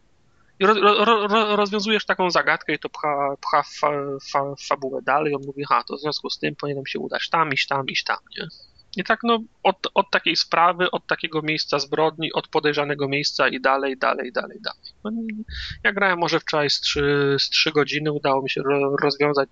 [0.61, 3.91] I ro, ro, ro, rozwiązujesz taką zagadkę i to pcha, pcha fa,
[4.33, 5.35] fa, fabułę dalej.
[5.35, 8.05] On mówi, ha, to w związku z tym powinienem się udać tam, iść tam, iść
[8.05, 8.49] tam, nie?
[8.97, 13.61] I tak no, od, od takiej sprawy, od takiego miejsca zbrodni, od podejrzanego miejsca i
[13.61, 14.93] dalej, dalej, dalej, dalej.
[15.05, 15.11] No,
[15.85, 18.63] ja grałem może wczoraj z trzy, z trzy godziny, udało mi się
[19.03, 19.49] rozwiązać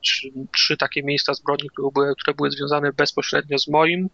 [0.53, 4.09] trzy, takie miejsca zbrodni, które były, które były związane bezpośrednio z moim,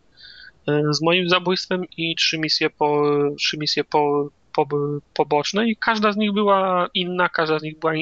[0.69, 3.05] e, z moim zabójstwem i trzy misje po,
[3.39, 4.69] trzy misje po, po,
[5.15, 7.93] poboczne i każda z nich była inna, każda z nich była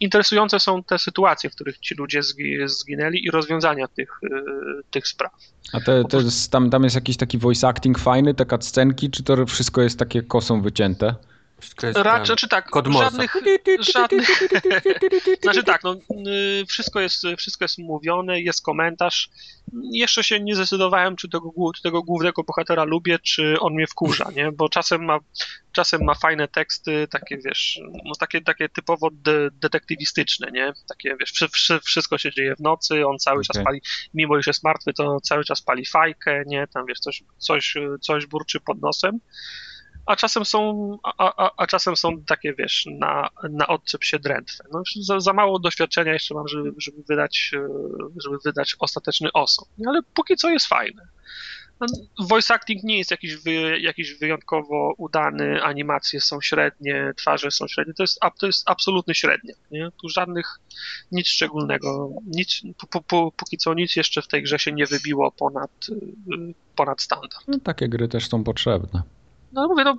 [0.00, 2.20] interesujące są te sytuacje, w których ci ludzie
[2.66, 4.42] zginęli i rozwiązania tych, e,
[4.90, 5.32] tych spraw.
[5.72, 9.22] A te, te jest, tam, tam jest jakiś taki voice acting fajny, te cutscenki, czy
[9.22, 11.14] to wszystko jest takie kosą wycięte?
[11.94, 13.36] Raczej, czy tak, Kod żadnych,
[13.80, 14.28] żadnych,
[15.42, 19.30] znaczy tak, no, y, wszystko jest, wszystko jest mówione, jest komentarz.
[19.92, 24.30] Jeszcze się nie zdecydowałem, czy tego, czy tego głównego bohatera lubię, czy on mnie wkurza,
[24.36, 24.52] nie?
[24.52, 25.18] Bo czasem ma,
[25.72, 30.72] czasem ma fajne teksty, takie wiesz, no takie, takie typowo de detektywistyczne, nie?
[30.88, 31.32] Takie wiesz,
[31.84, 33.44] wszystko się dzieje w nocy, on cały okay.
[33.44, 33.80] czas pali,
[34.14, 36.66] mimo że jest martwy, to cały czas pali fajkę, nie?
[36.66, 39.20] Tam wiesz, coś, coś, coś burczy pod nosem
[40.06, 44.64] a czasem są, a, a, a czasem są takie, wiesz, na, na odczep się drętwe.
[44.72, 47.68] No, za, za mało doświadczenia jeszcze mam, żeby, żeby, wydać, e,
[48.24, 49.68] żeby wydać ostateczny osąd.
[49.86, 51.02] Ale póki co jest fajne.
[51.80, 51.86] No,
[52.26, 57.94] voice acting nie jest jakiś, wy, jakiś wyjątkowo udany, animacje są średnie, twarze są średnie,
[57.94, 59.56] to jest, to jest absolutny średniak.
[59.70, 59.88] Nie?
[60.02, 60.60] Tu żadnych,
[61.12, 62.62] nic szczególnego, nic,
[63.08, 65.70] po, póki co nic jeszcze w tej grze się nie wybiło ponad,
[66.32, 67.44] e, ponad standard.
[67.48, 69.02] No, takie gry też są potrzebne
[69.54, 69.96] no mówię, no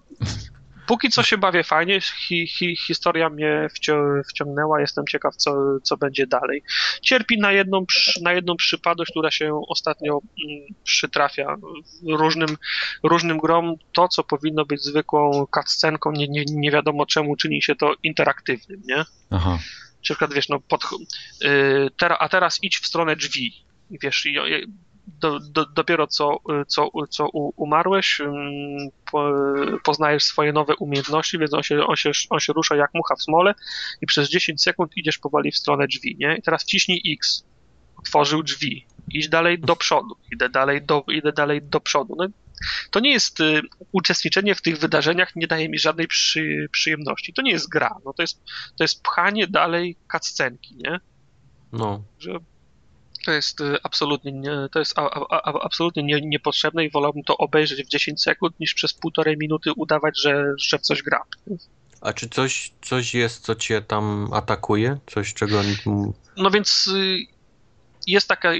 [0.88, 3.68] póki co się bawię fajnie, hi, hi, historia mnie
[4.30, 6.64] wciągnęła, jestem ciekaw, co, co będzie dalej.
[7.02, 7.86] Cierpi na jedną,
[8.22, 11.56] na jedną przypadłość, która się ostatnio mm, przytrafia
[12.08, 12.58] różnym,
[13.04, 13.76] różnym grom.
[13.94, 18.82] To, co powinno być zwykłą cutscenką, nie, nie, nie wiadomo czemu czyni się to interaktywnym,
[18.88, 19.06] nie?
[19.30, 19.52] Aha.
[19.96, 20.84] Na przykład, wiesz, no, pod,
[21.44, 23.66] y, a teraz idź w stronę drzwi.
[24.02, 24.28] Wiesz,
[25.08, 28.22] do, do, dopiero co, co, co umarłeś,
[29.12, 29.32] po,
[29.84, 33.22] poznajesz swoje nowe umiejętności, więc on się, on, się, on się rusza jak mucha w
[33.22, 33.54] smole
[34.02, 36.36] i przez 10 sekund idziesz powoli w stronę drzwi, nie?
[36.38, 37.46] I teraz wciśnij X,
[37.98, 42.16] otworzył drzwi, idź dalej do przodu, idę dalej do, idę dalej do przodu.
[42.18, 42.28] No,
[42.92, 43.62] to nie jest y,
[43.92, 47.34] uczestniczenie w tych wydarzeniach, nie daje mi żadnej przy, przyjemności.
[47.34, 48.44] To nie jest gra, no to jest,
[48.78, 51.00] to jest pchanie dalej cutscenki, nie?
[51.72, 52.04] No.
[52.20, 52.40] Że
[53.26, 57.38] to jest y, absolutnie, nie, to jest a, a, absolutnie nie, niepotrzebne i wolałbym to
[57.38, 61.22] obejrzeć w 10 sekund, niż przez półtorej minuty udawać, że, że w coś gra.
[62.02, 64.98] A czy coś, coś jest, co cię tam atakuje?
[65.08, 65.62] Coś, czego...
[66.38, 67.18] No więc y,
[68.08, 68.52] jest taka,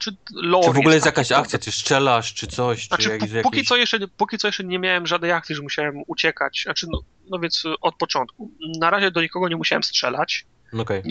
[0.00, 3.10] czy lore Czy w ogóle jest, jest jakaś akcja, czy strzelasz, czy coś, znaczy, czy
[3.10, 3.68] jak, póki, jakieś...
[3.68, 7.38] co jeszcze, póki co jeszcze nie miałem żadnej akcji, że musiałem uciekać, znaczy, no, no
[7.38, 8.50] więc od początku.
[8.78, 11.02] Na razie do nikogo nie musiałem strzelać, Okay.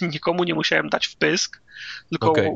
[0.12, 1.60] Nikomu nie musiałem dać wpysk,
[2.10, 2.52] tylko okay.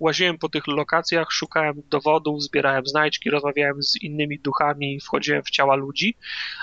[0.00, 5.76] łaziłem po tych lokacjach, szukałem dowodów, zbierałem znajdźki, rozmawiałem z innymi duchami, wchodziłem w ciała
[5.76, 6.16] ludzi,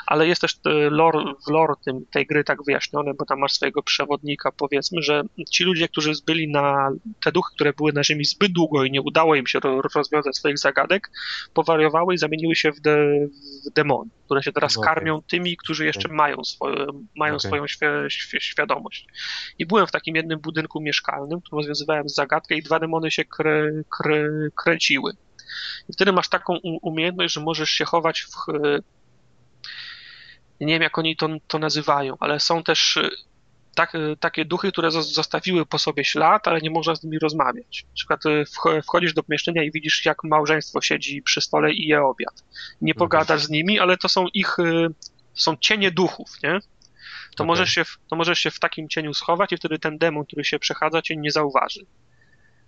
[0.08, 3.84] ale jest też lore, w lore tym, tej gry tak wyjaśnione, bo tam masz swojego
[3.84, 6.90] przewodnika, powiedzmy, że ci ludzie, którzy byli na,
[7.24, 9.60] te duchy, które były na ziemi zbyt długo i nie udało im się
[9.96, 11.12] rozwiązać swoich zagadek,
[11.54, 12.98] powariowały i zamieniły się w, de,
[13.66, 14.94] w demony, które się teraz okay.
[14.94, 19.08] karmią tymi, którzy jeszcze mają, swoje, mają swoją świ świadomość.
[19.60, 23.72] I byłem w takim jednym budynku mieszkalnym, tu rozwiązywałem zagadkę i dwa demony się krę,
[23.98, 25.12] krę, kręciły.
[25.90, 28.30] I wtedy masz taką umiejętność, że możesz się chować w.
[30.62, 33.00] Nie wiem, jak oni to, to nazywają, ale są też
[33.76, 37.86] tak, takie duchy, które zostawiły po sobie ślad, ale nie można z nimi rozmawiać.
[37.88, 38.22] Na przykład
[38.84, 42.44] wchodzisz do pomieszczenia i widzisz, jak małżeństwo siedzi przy stole i je obiad.
[42.82, 44.58] Nie pogadasz z nimi, ale to są ich,
[45.34, 46.60] są cienie duchów, nie?
[47.36, 47.48] To, okay.
[47.48, 50.44] możesz się w, to możesz się w takim cieniu schować i wtedy ten demon, który
[50.44, 51.86] się przechadza, cię nie zauważy.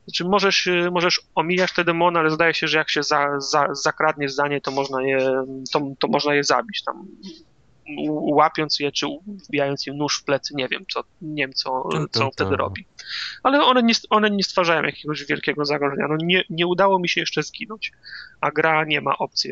[0.06, 4.34] Znaczy możesz, możesz omijać te demony, ale zdaje się, że jak się za, za, zakradniesz
[4.34, 5.20] za nie, to można je,
[5.74, 6.84] to, to można je zabić.
[6.84, 7.08] Tam
[8.10, 9.08] łapiąc je, czy
[9.48, 12.86] wbijając im nóż w plecy, nie wiem, co, nie wiem, co, co on wtedy robi.
[13.44, 16.08] Ale one nie, one nie stwarzają jakiegoś wielkiego zagrożenia.
[16.08, 17.92] No nie, nie udało mi się jeszcze zginąć,
[18.42, 19.52] a gra nie ma opcji,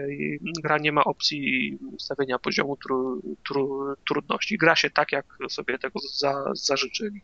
[0.63, 4.57] gra nie ma opcji ustawienia poziomu tru, tru, trudności.
[4.57, 7.21] Gra się tak, jak sobie tego za, zażyczyli.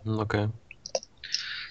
[0.00, 0.20] Okej.
[0.20, 0.48] Okay.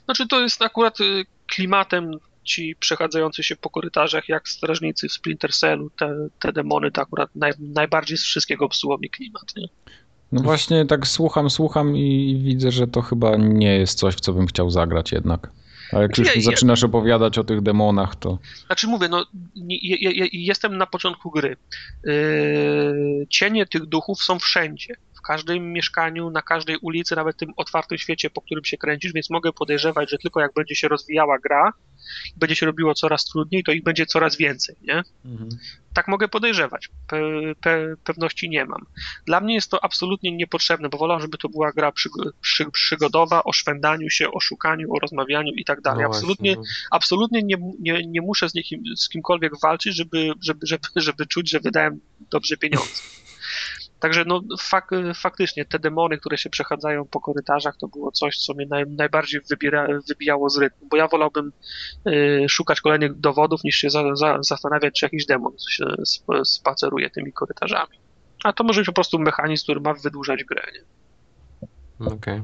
[0.05, 2.11] Znaczy to jest akurat y, klimatem
[2.43, 7.29] ci przechadzający się po korytarzach jak strażnicy w Splinter Cellu, te, te demony to akurat
[7.35, 9.67] naj, najbardziej z wszystkiego psuło mi klimat, nie?
[10.31, 14.33] No właśnie tak słucham, słucham i widzę, że to chyba nie jest coś, w co
[14.33, 15.51] bym chciał zagrać jednak.
[15.91, 16.87] A jak już ja, zaczynasz ja...
[16.87, 18.39] opowiadać o tych demonach, to...
[18.65, 19.25] Znaczy mówię, no
[20.31, 21.57] jestem na początku gry.
[22.03, 24.95] Yy, cienie tych duchów są wszędzie
[25.27, 29.53] każdym mieszkaniu, na każdej ulicy, nawet tym otwartym świecie, po którym się kręcisz, więc mogę
[29.53, 31.73] podejrzewać, że tylko jak będzie się rozwijała gra,
[32.37, 35.03] będzie się robiło coraz trudniej, to ich będzie coraz więcej, nie?
[35.25, 35.49] Mhm.
[35.93, 36.89] Tak mogę podejrzewać.
[37.07, 37.17] Pe,
[37.61, 38.85] pe, pewności nie mam.
[39.25, 42.09] Dla mnie jest to absolutnie niepotrzebne, bo wolę, żeby to była gra przy,
[42.41, 46.03] przy, przygodowa o szwendaniu się, o szukaniu, o rozmawianiu i tak dalej.
[46.03, 46.63] No absolutnie, no.
[46.91, 51.49] absolutnie nie, nie, nie muszę z, nikim, z kimkolwiek walczyć, żeby, żeby, żeby, żeby czuć,
[51.49, 53.01] że wydałem dobrze pieniądze.
[54.03, 58.53] Także no, fak, faktycznie te demony, które się przechadzają po korytarzach, to było coś, co
[58.53, 61.51] mnie naj, najbardziej wybiera, wybijało z rytmu, bo ja wolałbym
[62.07, 67.09] y, szukać kolejnych dowodów, niż się za, za, zastanawiać, czy jakiś demon się sp, spaceruje
[67.09, 67.99] tymi korytarzami.
[68.43, 70.63] A to może być po prostu mechanizm, który ma wydłużać grę.
[71.99, 72.13] Okej.
[72.13, 72.43] Okay.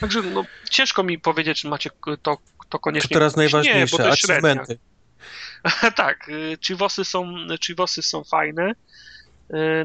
[0.00, 1.90] Także no, ciężko mi powiedzieć, czy macie
[2.22, 3.08] to, to koniecznie...
[3.08, 4.78] To teraz najważniejsze, nie, bo to achievementy.
[5.96, 6.30] tak,
[6.66, 7.34] chivosy są,
[7.66, 8.72] chivosy są fajne,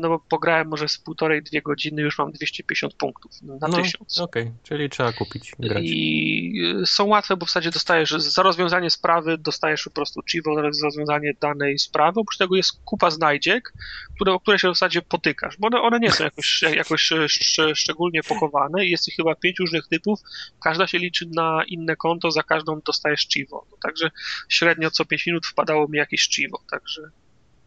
[0.01, 4.19] no bo pograłem może z półtorej, dwie godziny, już mam 250 punktów na no, tysiąc.
[4.19, 4.55] Okej, okay.
[4.63, 5.83] czyli trzeba kupić, grać.
[5.85, 10.55] I e, są łatwe, bo w zasadzie dostajesz za rozwiązanie sprawy, dostajesz po prostu chivo
[10.55, 13.73] za rozwiązanie danej sprawy, oprócz tego jest kupa znajdziek,
[14.15, 17.59] które, o które się w zasadzie potykasz, bo one, one nie są jakoś, jakoś szcz,
[17.73, 20.19] szczególnie pochowane, jest ich chyba pięć różnych typów,
[20.63, 24.11] każda się liczy na inne konto, za każdą dostajesz chivo, no, także
[24.49, 27.01] średnio co 5 minut wpadało mi jakieś chivo, także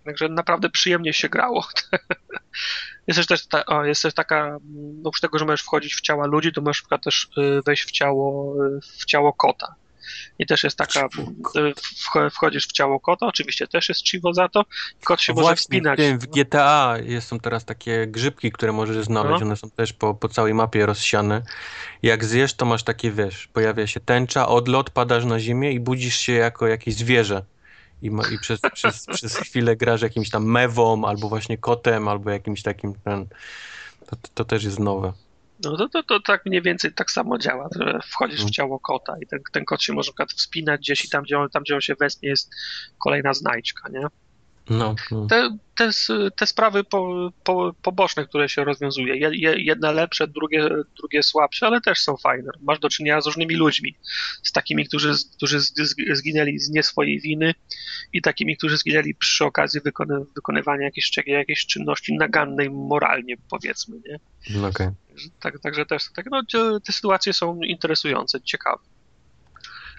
[0.07, 1.67] Także naprawdę przyjemnie się grało.
[3.07, 4.59] jest, też ta, o, jest też taka,
[5.05, 8.55] oprócz tego, że możesz wchodzić w ciała ludzi, to możesz też y, wejść w ciało,
[8.99, 9.75] w ciało kota.
[10.39, 11.09] I też jest taka,
[12.17, 14.65] y, wchodzisz w ciało kota, oczywiście też jest chivo za to,
[15.05, 16.01] kot się Właśnie, może wspinać.
[16.01, 19.47] W, w GTA są teraz takie grzybki, które możesz znaleźć, no.
[19.47, 21.43] one są też po, po całej mapie rozsiane.
[22.03, 26.19] Jak zjesz, to masz takie, wiesz, pojawia się tęcza, odlot, padasz na ziemię i budzisz
[26.19, 27.43] się jako jakieś zwierzę
[28.03, 32.31] i, ma, i przez, przez, przez chwilę grasz jakimś tam mewą, albo właśnie kotem, albo
[32.31, 33.27] jakimś takim ten,
[34.07, 35.13] to, to też jest nowe.
[35.65, 38.53] No to, to, to tak mniej więcej tak samo działa, że wchodzisz w Mhm.
[38.53, 41.39] ciało kota i ten, ten kot się może na przykład wspinać gdzieś i tam gdzie,
[41.39, 42.51] on, tam, gdzie on się wespnie jest
[42.99, 44.07] kolejna znajdźka, nie?
[44.71, 45.27] No, no.
[45.27, 45.91] Te, te,
[46.37, 51.67] te sprawy po, po, poboczne, które się rozwiązuje, je- je- jedne lepsze, drugie, drugie słabsze,
[51.67, 52.51] ale też są fajne.
[52.63, 53.97] Masz do czynienia z różnymi ludźmi,
[54.43, 55.59] z takimi, którzy, którzy
[56.13, 57.55] zginęli z nie swojej winy
[58.13, 64.19] i takimi, którzy zginęli przy okazji wykony, wykonywania jakiejś, jakiejś czynności nagannej moralnie, powiedzmy, nie?
[64.51, 64.89] no okej.
[65.41, 66.43] Tak, także też tak, no,
[66.85, 68.83] te sytuacje są interesujące, ciekawe.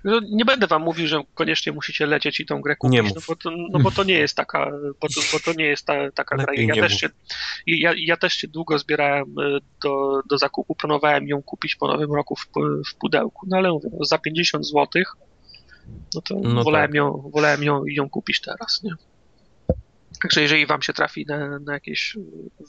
[0.03, 3.21] No, nie będę wam mówił, że koniecznie musicie lecieć i tą grę kupić, Nie no,
[3.27, 6.11] bo to, no bo to nie jest taka, bo to, bo to nie jest ta,
[6.11, 6.53] taka gra.
[6.53, 7.01] Ja nie też, mów.
[7.01, 7.09] się,
[7.67, 12.13] ja, ja też się długo zbierałem y, do, do zakupu, planowałem ją kupić po nowym
[12.13, 12.47] roku w,
[12.91, 14.87] w pudełku, no ale mówię, no, za 50 zł,
[16.15, 16.95] no to No wolałem, tak.
[16.95, 18.91] ją, wolałem ją, ją kupić teraz, nie?
[20.21, 22.17] Także jeżeli wam się trafi na, na jakieś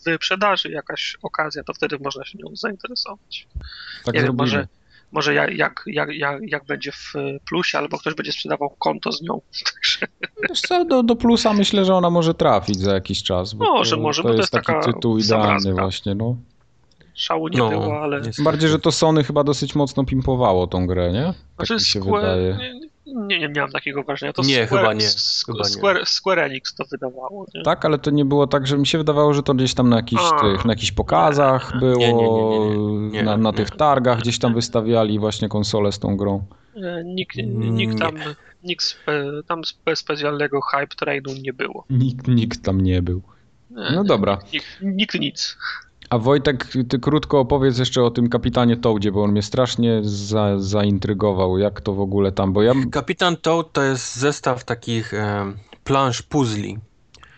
[0.06, 3.46] wyprzedaży, jakaś okazja, to wtedy można się nią zainteresować.
[4.04, 4.68] Tak Nie wiem, może,
[5.12, 7.12] może jak, jak, jak, jak, jak będzie w
[7.48, 9.40] plusie, albo ktoś będzie sprzedawał konto z nią.
[9.74, 10.06] Także
[10.48, 13.54] Wiesz co, do, do plusa myślę, że ona może trafić za jakiś czas.
[13.54, 15.82] Bo Może, to, może, to bo to jest jest taki taka tytuł idealny zamrazka.
[15.82, 16.36] właśnie, no.
[17.14, 18.16] szału nie No, było, ale.
[18.20, 18.42] niestety.
[18.42, 21.24] Bardziej, że to Sony chyba dosyć mocno pimpowało tą grę, nie?
[21.24, 22.56] Tak Znaczy mi się Square, wydaje.
[22.74, 22.77] nie,
[23.14, 24.32] nie, nie miałem takiego wrażenia.
[24.32, 25.06] To Nie, Square, chyba nie,
[25.46, 25.64] chyba nie.
[25.64, 27.46] Square, Square Enix to wydawało.
[27.54, 27.62] Nie?
[27.62, 29.96] Tak, ale to nie było tak, że mi się wydawało, że to gdzieś tam na
[29.96, 30.40] jakichś, A.
[30.40, 32.68] tych, na jakichś pokazach było,
[33.10, 36.44] Nie, na, tych targach gdzieś tam wystawiali właśnie konsole z tą grą.
[36.76, 37.42] E, Nikt, Nie.
[37.70, 38.14] nikt tam,
[38.64, 41.84] nikt spe, tam spe, specjalnego hype trainu nie było.
[41.90, 43.22] Nikt, nikt tam nie był.
[43.76, 44.38] E, No dobra.
[44.52, 45.56] Nikt, nikt nic.
[46.10, 50.58] A Wojtek, ty krótko opowiedz jeszcze o tym kapitanie Toadzie, bo on mnie strasznie za,
[50.58, 52.72] zaintrygował, jak to w ogóle tam, bo ja...
[52.92, 55.52] Kapitan Toad to jest zestaw takich e,
[55.84, 56.78] plansz puzli.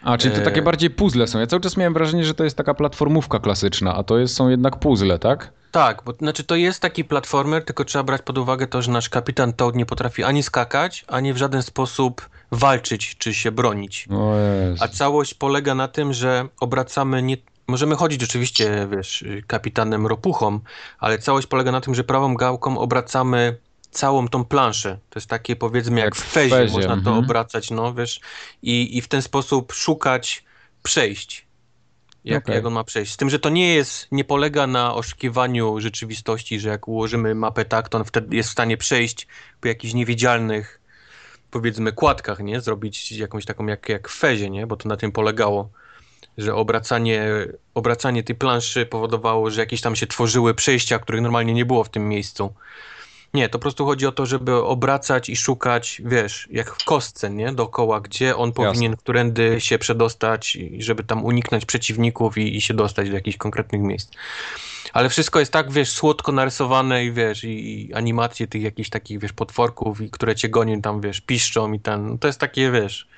[0.02, 0.44] A, czyli to E.
[0.44, 1.38] takie bardziej puzzle są.
[1.38, 4.48] Ja cały czas miałem wrażenie, że to jest taka platformówka klasyczna, a to jest, są
[4.48, 5.52] jednak puzzle, tak?
[5.70, 9.08] Tak, bo znaczy to jest taki platformer, tylko trzeba brać pod uwagę to, że nasz
[9.08, 14.08] kapitan Toad nie potrafi ani skakać, ani w żaden sposób walczyć czy się bronić.
[14.80, 17.36] A całość polega na tym, że obracamy nie.
[17.70, 20.60] Możemy chodzić oczywiście, wiesz, kapitanem ropuchą,
[20.98, 23.56] ale całość polega na tym, że prawą gałką obracamy
[23.90, 24.98] całą tą planszę.
[25.10, 27.18] To jest takie powiedzmy jak, Jak w fezie, fezie, można to mhm.
[27.18, 28.20] obracać, no wiesz,
[28.62, 30.44] i, i w ten sposób szukać
[30.82, 31.46] przejść.
[32.24, 32.54] Jak, Okej.
[32.54, 33.12] jak on ma przejść.
[33.12, 37.64] Z tym, że to nie jest, nie polega na oszukiwaniu rzeczywistości, że jak ułożymy mapę
[37.64, 39.26] tak, to on wtedy jest w stanie przejść
[39.60, 40.80] po jakichś niewidzialnych,
[41.50, 42.60] powiedzmy, kładkach, nie?
[42.60, 44.66] Zrobić jakąś taką jak, jak w fezie, nie?
[44.66, 45.70] Bo to na tym polegało,
[46.38, 47.28] że obracanie,
[47.74, 51.88] obracanie tej planszy powodowało, że jakieś tam się tworzyły przejścia, których normalnie nie było w
[51.88, 52.52] tym miejscu.
[53.34, 57.30] Nie, to po prostu chodzi o to, żeby obracać i szukać, wiesz, jak w kostce,
[57.30, 57.52] nie?
[57.52, 62.74] Dookoła, gdzie on powinien którędy się przedostać, i żeby tam uniknąć przeciwników i, i się
[62.74, 64.10] dostać do jakichś konkretnych miejsc.
[64.92, 69.18] Ale wszystko jest tak, wiesz, słodko narysowane i wiesz, i, i animacje tych jakichś takich,
[69.18, 72.70] wiesz, potworków, i które cię gonią tam, wiesz, piszczą i ten, no to jest takie,
[72.70, 73.08] wiesz,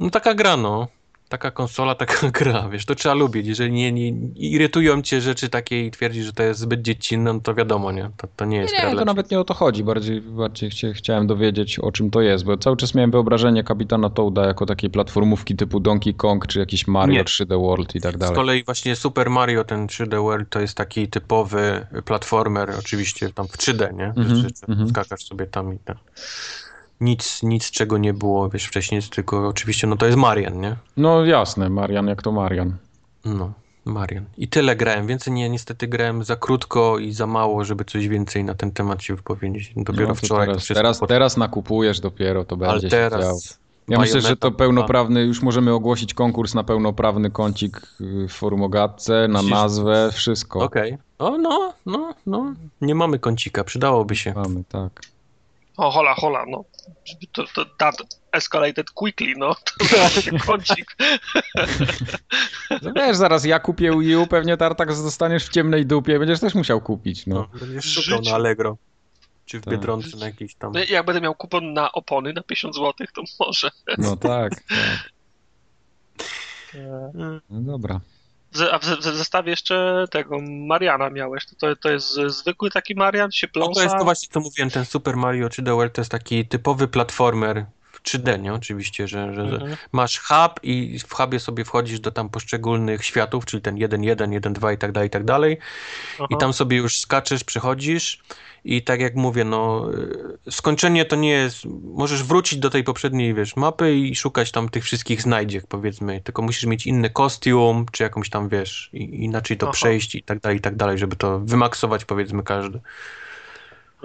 [0.00, 0.88] no taka gra, no.
[1.28, 3.46] Taka konsola, taka gra, wiesz, to trzeba lubić.
[3.46, 7.40] Jeżeli nie, nie irytują cię rzeczy takie i twierdzisz, że to jest zbyt dziecinne, no
[7.40, 8.10] to wiadomo, nie?
[8.16, 9.84] To, to nie Nie, jest nie, gra to nawet nie o to chodzi.
[9.84, 14.10] Bardziej, bardziej chcie, chciałem dowiedzieć, o czym to jest, bo cały czas miałem wyobrażenie kapitana
[14.10, 17.24] Toada jako takiej platformówki typu Donkey Kong, czy jakiś Mario Nie.
[17.24, 18.36] 3D World i tak Z dalej.
[18.36, 23.56] kolei właśnie Super Mario, ten 3D World, to jest taki typowy platformer, oczywiście tam w
[23.56, 24.12] 3D, nie?
[24.16, 24.88] Że mhm.
[24.88, 25.96] skakasz sobie tam i ten.
[27.00, 30.76] Nic, nic czego nie było, wiesz, wcześniej, tylko oczywiście, no to jest Marian, nie?
[30.96, 32.76] No jasne, Marian jak to Marian.
[33.24, 33.52] No,
[33.84, 34.24] Marian.
[34.38, 38.44] I tyle grałem, więcej nie, niestety grałem za krótko i za mało, żeby coś więcej
[38.44, 39.72] na ten temat się wypowiedzieć.
[39.76, 43.10] Dopiero no, wczoraj teraz, teraz, pod- teraz nakupujesz dopiero, to Ale będzie się działo.
[43.10, 43.58] teraz...
[43.88, 48.62] Ja myślę, że to pełnoprawny, już możemy ogłosić konkurs na pełnoprawny kącik y, w forum
[48.62, 50.60] o gadce, na nazwę, wszystko.
[50.60, 50.98] Okej.
[51.18, 52.54] O, no, no, no.
[52.80, 54.32] Nie mamy kącika, przydałoby się.
[54.34, 55.00] Mamy, tak.
[55.76, 56.64] O, hola, hola, no.
[57.32, 57.94] To, to, that
[58.32, 59.54] escalated quickly, no.
[59.54, 60.96] To właśnie kącik.
[62.82, 66.54] No wiesz, zaraz ja kupię Wii U, pewnie tartak zostaniesz w ciemnej dupie, będziesz też
[66.54, 67.34] musiał kupić, no.
[67.52, 68.30] No, będziesz szukał Życie.
[68.30, 68.76] na Allegro.
[69.44, 69.74] Czy w Tak.
[69.74, 70.72] Biedronce na jakiejś tam...
[70.72, 73.70] No, Jak będę miał kupon na opony na 50 zł, to może.
[73.98, 74.62] No tak, tak.
[77.50, 78.00] No dobra.
[78.72, 81.46] A w zestawie jeszcze tego Mariana miałeś.
[81.60, 83.74] To, to, jest zwykły taki Marian, się No pląsa.
[83.74, 86.88] to jest to właśnie, co mówiłem, ten Super Mario 3D World to jest taki typowy
[86.88, 87.66] platformer
[88.06, 88.54] 3D, nie?
[88.54, 89.76] Oczywiście, że, że Mhm.
[89.92, 94.74] masz hub i w hubie sobie wchodzisz do tam poszczególnych światów, czyli ten 1.1, 1.2
[94.74, 95.58] i tak dalej, i tak dalej.
[96.14, 96.26] Aha.
[96.30, 98.22] I tam sobie już skaczesz, przechodzisz
[98.64, 99.90] i tak jak mówię, no
[100.46, 104.68] y, skończenie to nie jest, możesz wrócić do tej poprzedniej, wiesz, mapy i szukać tam
[104.68, 109.56] tych wszystkich znajdziek, powiedzmy, tylko musisz mieć inny kostium, czy jakąś tam, wiesz, i, inaczej
[109.56, 109.72] to Aha.
[109.72, 112.80] przejść i tak dalej, i tak dalej, żeby to wymaksować, powiedzmy, każdy.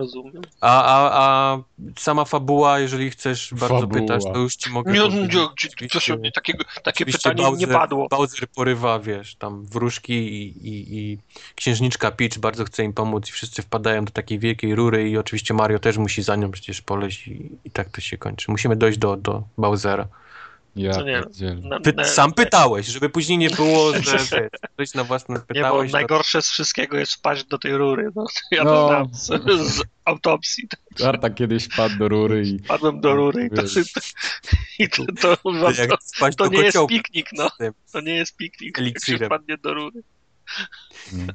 [0.02, 0.42] Rozumiem.
[0.62, 1.58] A, a, a
[2.00, 4.02] sama fabuła, jeżeli chcesz, bardzo Fabuła.
[4.02, 8.08] pytasz, to już ci mogę Nie, nie, nie, proszę, takiego, takie pytanie nie Bowser- padło.
[8.10, 11.18] Bowser porywa, wiesz, tam wróżki i, i, i
[11.56, 15.54] księżniczka Peach bardzo chce im pomóc i wszyscy wpadają do takiej wielkiej rury i oczywiście
[15.54, 18.52] Mario też musi za nią przecież poleć i, i tak to się kończy.
[18.52, 20.08] Musimy dojść do, do Bowsera.
[20.76, 21.22] Ja To nie.
[21.64, 23.94] Na, Ty na- sam pytałeś, żeby później nie było,
[24.30, 25.92] że ktoś na własne Nie, bo pytałeś.
[25.92, 28.10] to- najgorsze z wszystkiego jest wpaść do tej rury.
[28.16, 28.72] No, ja No.
[28.72, 30.68] to znam z, z autopsji.
[31.06, 33.62] Arta kiedyś wpadł do rury i Padłem do rury i to,
[34.80, 37.50] i to, to, to, jak spać to nie jest piknik, no.
[37.94, 39.30] To nie jest piknik, jak się Eliksirem.
[39.30, 40.02] wpadnie do rury.
[41.12, 41.28] Nie.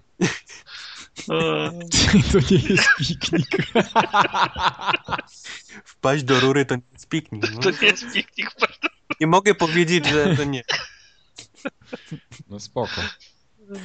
[1.28, 1.70] O,
[2.32, 3.47] to nie jest piknik.
[5.84, 7.50] Wpaść do rury to nie jest piknik.
[7.55, 7.58] No.
[7.60, 8.50] to nie jest piknik.
[9.20, 10.62] Nie mogę powiedzieć, że to nie.
[12.51, 13.01] No spoko.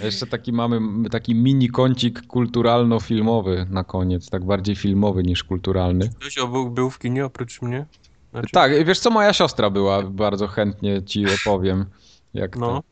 [0.02, 6.10] A Jeszcze taki mamy taki mini kącik kulturalno-filmowy na koniec, tak bardziej filmowy niż kulturalny.
[6.20, 7.86] Ktoś był, był w kinie oprócz mnie?
[8.32, 11.86] Znaczy, Tak, wiesz co, moja siostra była, bardzo chętnie ci opowiem.
[12.34, 12.68] Jak No.
[12.68, 12.84] to.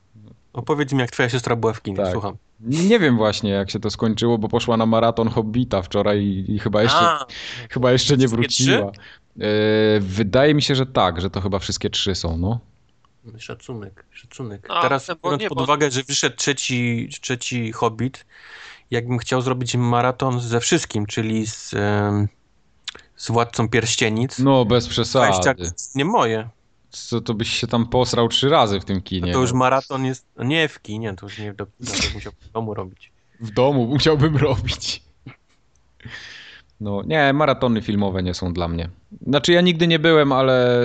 [0.54, 2.12] Opowiedz mi, jak twoja siostra była w kinie, Tak.
[2.12, 2.36] słucham.
[2.60, 6.60] Nie wiem właśnie, jak się to skończyło, bo poszła na maraton Hobbita wczoraj i, i
[6.60, 7.26] chyba jeszcze, A,
[7.70, 8.78] chyba jeszcze nie wróciła.
[8.78, 8.92] E,
[10.00, 12.60] wydaje mi się, że tak, że to chyba wszystkie trzy są, no.
[13.38, 14.68] Szacunek, szacunek.
[14.70, 18.26] A, Teraz bo biorąc pod uwagę, że wyszedł trzeci, trzeci Hobbit,
[18.92, 21.70] jakbym chciał zrobić maraton ze wszystkim, czyli z,
[23.16, 25.72] z Władcą Pierścienic, No, bez 20 przesady.
[25.96, 26.50] nie moje.
[26.90, 29.34] Co, to byś się tam posrał trzy razy w tym kinie.
[29.34, 29.58] to już no.
[29.58, 31.72] maraton jest, no nie w kinie, to już nie do to
[32.14, 33.12] musiał w domu robić.
[33.40, 35.04] W domu musiałbym robić.
[36.82, 38.90] No, nie, maratony filmowe nie są dla mnie.
[39.28, 40.82] Znaczy, ja nigdy nie byłem, ale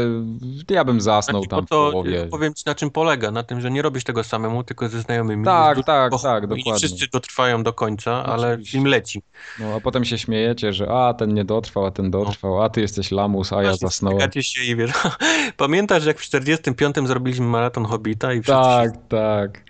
[0.70, 2.26] ja bym zasnął Znaczy, tam bo w to połowie.
[2.26, 5.44] powiem ci na czym polega, na tym, że nie robisz tego samemu, tylko ze znajomymi.
[5.44, 6.74] Tak, tak, tak, I nie dokładnie.
[6.88, 8.72] wszyscy dotrwają do końca, ale Oczywiście.
[8.72, 9.22] film leci.
[9.60, 12.80] No, a potem się śmiejecie, że a, ten nie dotrwał, a ten dotrwał, a ty
[12.80, 14.32] jesteś lamus, a ja Właśnie zasnąłem.
[14.42, 14.92] się i wiesz,
[15.56, 19.64] pamiętasz jak w 45 zrobiliśmy maraton Hobbita i wszyscy Tak, się, tak.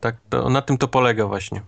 [0.00, 1.62] tak to, na tym to polega właśnie.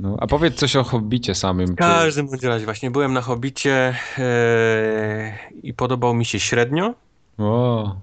[0.00, 1.66] No, a powiedz coś o Hobbicie samym.
[1.66, 6.94] W każdym bądź razie właśnie byłem na Hobbicie e, i podobał mi się średnio.
[7.38, 7.96] O,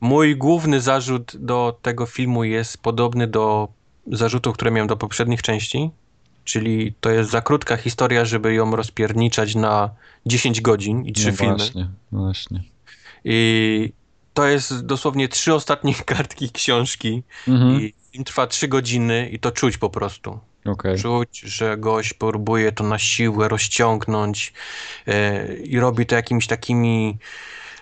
[0.00, 3.68] Mój główny zarzut do tego filmu jest podobny do
[4.12, 5.90] zarzutów, które miałem do poprzednich części,
[6.44, 9.90] czyli to jest za krótka historia, żeby ją rozpierniczać na
[10.26, 11.56] 10 godzin i trzy no filmy.
[11.56, 12.62] Właśnie, właśnie.
[13.24, 13.92] I
[14.34, 17.80] to jest dosłownie trzy ostatnie kartki książki Mhm.
[17.80, 20.38] i film trwa trzy godziny i to czuć po prostu.
[20.68, 20.98] Okej.
[20.98, 24.52] Czuć, że gość próbuje to na siłę rozciągnąć
[25.06, 27.18] e, i robi to jakimiś takimi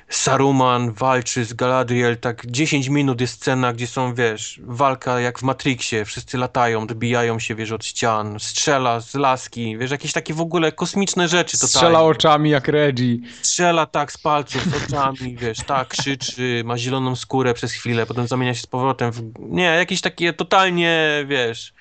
[0.09, 5.43] Saruman walczy z Galadriel, tak 10 minut jest scena, gdzie są, wiesz, walka jak w
[5.43, 10.41] Matrixie, wszyscy latają, dobijają się, wiesz, od ścian, strzela z laski, wiesz, jakieś takie w
[10.41, 11.71] ogóle kosmiczne rzeczy totalnie.
[11.71, 13.19] Strzela oczami jak Reggie.
[13.43, 18.27] Strzela tak z palców, z oczami, wiesz, tak, krzyczy, ma zieloną skórę przez chwilę, potem
[18.27, 19.23] zamienia się z powrotem w...
[19.39, 21.74] Nie, jakieś takie totalnie, wiesz...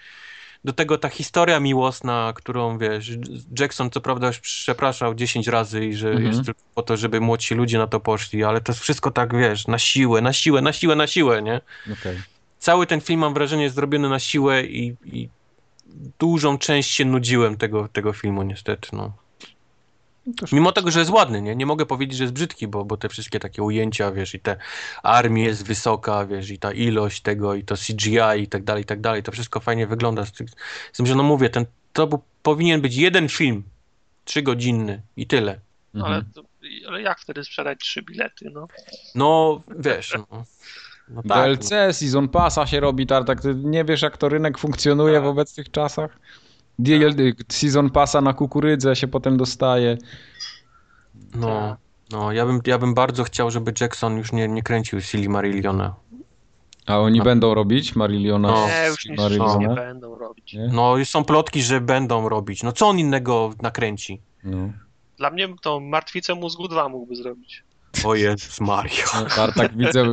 [0.66, 3.12] Do tego ta historia miłosna, którą, wiesz,
[3.60, 6.28] Jackson co prawda już przepraszał 10 razy i że Mhm.
[6.28, 9.38] jest tylko po to, żeby młodsi ludzie na to poszli, ale to jest wszystko tak,
[9.38, 11.62] wiesz, na siłę, na siłę, na siłę, na siłę, nie?
[11.94, 12.22] Okej.
[12.60, 15.30] Cały ten film, mam wrażenie, jest zrobiony na siłę i, i
[16.20, 19.12] dużą część się nudziłem tego, tego filmu, niestety, no.
[20.52, 21.56] Mimo tego, że jest ładny, nie?
[21.56, 24.58] Nie mogę powiedzieć, że jest brzydki, bo, bo te wszystkie takie ujęcia, wiesz, i te
[25.04, 28.86] armie jest wysoka, wiesz, i ta ilość tego, i to CGI i tak dalej, i
[28.86, 30.26] tak dalej, to wszystko fajnie wygląda.
[30.26, 33.64] Z, tym- że no mówię, ten, to był, powinien być jeden film,
[34.26, 35.60] trzygodzinny i tyle.
[35.96, 36.14] Mhm.
[36.14, 36.44] Ale, to-
[36.88, 38.68] ale jak wtedy sprzedać trzy bilety, no?
[39.16, 40.44] No, wiesz, no.
[41.10, 43.42] No tak, DLC, Season Passa się robi, Tartak.
[43.42, 45.24] Ty nie wiesz, jak to rynek funkcjonuje Tak.
[45.24, 46.20] w obecnych czasach?
[46.80, 47.14] DL,
[47.50, 49.98] season Passa na kukurydzę się potem dostaje.
[51.36, 51.76] no,
[52.12, 55.96] no ja, bym, ja bym bardzo chciał, żeby Jackson już nie, nie kręcił Silmarilliona.
[56.86, 57.26] A oni No.
[57.26, 58.68] będą robić Mariliona No.
[58.68, 59.56] Nie, już Mariliona?
[59.58, 60.54] nie będą robić.
[60.54, 60.68] Nie?
[60.74, 62.64] No i są plotki, że będą robić.
[62.64, 64.22] No co on innego nakręci?
[64.44, 64.58] No.
[65.18, 67.64] Dla mnie to Martwicę Mózgu 2 mógłby zrobić.
[68.06, 69.04] O Jezus Mario.
[69.14, 70.04] No, Tartak widzę,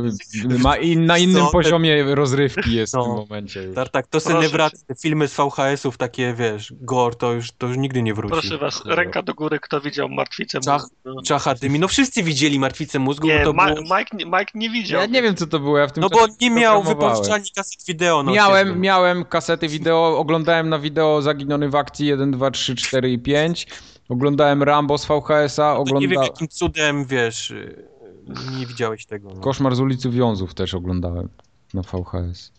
[0.59, 1.51] ma in, na innym Co?
[1.51, 3.03] poziomie rozrywki jest w No.
[3.03, 3.75] tym momencie już.
[3.75, 4.77] Tartak, to sobie nie wraca.
[4.87, 8.31] Te filmy z VHS-ów takie, wiesz, gore, to już, to już nigdy nie wróci.
[8.31, 11.21] Proszę was, ręka do góry, kto widział martwicę Czach- mózgu.
[11.21, 11.79] Czacha dymi.
[11.79, 13.81] No wszyscy widzieli Martwicę mózgu, Nie, bo to Ma- było...
[13.97, 15.01] Mike, nie- Mike nie widział.
[15.01, 17.85] Ja nie wiem co to było, ja w tym No bo nie miał wypożyczalni kaset
[17.87, 18.23] wideo.
[18.23, 23.11] No, miałem, miałem kasety wideo, oglądałem na wideo Zaginiony w akcji 1, 2, 3, 4
[23.11, 23.67] i 5.
[24.09, 26.23] Oglądałem Rambo z VHS-a, To nie wiem oglądałem...
[26.23, 27.87] jakim cudem, wiesz, y,
[28.59, 29.29] nie widziałeś tego.
[29.35, 29.41] No.
[29.41, 31.29] Koszmar z ulicy Wiązów też oglądałem
[31.73, 32.51] na VHS.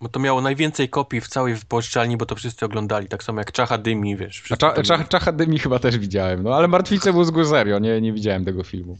[0.00, 3.08] Bo to miało najwięcej kopii w całej wypożyczalni, bo to wszyscy oglądali.
[3.08, 4.42] Tak samo jak Czacha dymi, wiesz.
[4.42, 5.04] Cza, cza.
[5.04, 8.98] Czacha Dymi chyba też widziałem, no ale Martwice mózgu serio, nie, nie widziałem tego filmu.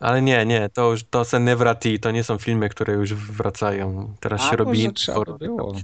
[0.00, 4.14] Ale nie, nie, to już to Senevrati, to nie są filmy, które już wracają.
[4.20, 5.74] Teraz się robi może trzeba by było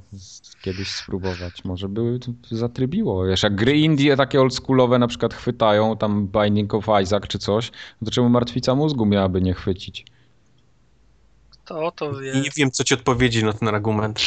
[0.62, 2.18] kiedyś spróbować, może by
[2.50, 3.26] zatrybiło.
[3.26, 7.70] Wiesz, jak gry indie takie oldschoolowe na przykład chwytają, tam Binding of Isaac czy coś,
[8.04, 10.06] to czemu Martwica mózgu miałaby nie chwycić?
[11.64, 12.32] To, to wie.
[12.40, 14.20] Nie wiem, co ci odpowiedzieć na ten argument.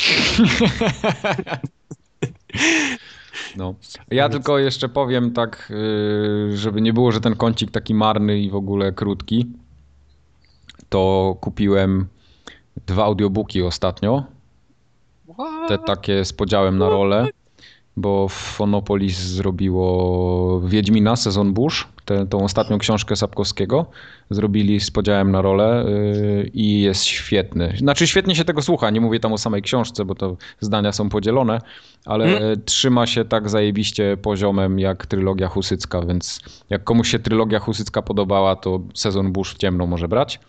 [3.57, 3.75] No.
[4.11, 5.71] Ja tylko jeszcze powiem tak,
[6.49, 9.47] yy, żeby nie było, że ten kącik taki marny i w ogóle krótki,
[10.89, 12.07] to kupiłem
[12.85, 14.23] dwa audiobooki ostatnio,
[15.67, 17.27] te takie z podziałem na rolę,
[17.97, 23.85] bo Fonopolis zrobiło Wiedźmina, sezon Burz, tę tą ostatnią książkę Sapkowskiego,
[24.29, 27.73] zrobili z podziałem na rolę yy, i jest świetny.
[27.77, 31.09] Znaczy świetnie się tego słucha, nie mówię tam o samej książce, bo to zdania są
[31.09, 31.61] podzielone,
[32.05, 32.61] ale Mm.
[32.65, 38.55] trzyma się tak zajebiście poziomem jak trylogia husycka, więc jak komuś się trylogia husycka podobała,
[38.55, 40.39] to sezon Burz w ciemno może brać.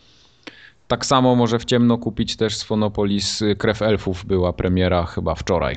[0.90, 5.34] Tak samo może w ciemno kupić też z Fonopolis y, Krew Elfów była premiera chyba
[5.34, 5.76] wczoraj.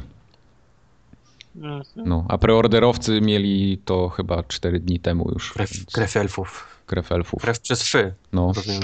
[1.55, 1.83] Mhm.
[1.95, 5.53] No, a preorderowcy mieli to chyba 4 dni temu już.
[5.53, 6.67] Krew, więc krew elfów.
[6.85, 7.41] krew elfów.
[7.41, 8.13] Krew przez fy.
[8.33, 8.81] No, Rozumiem.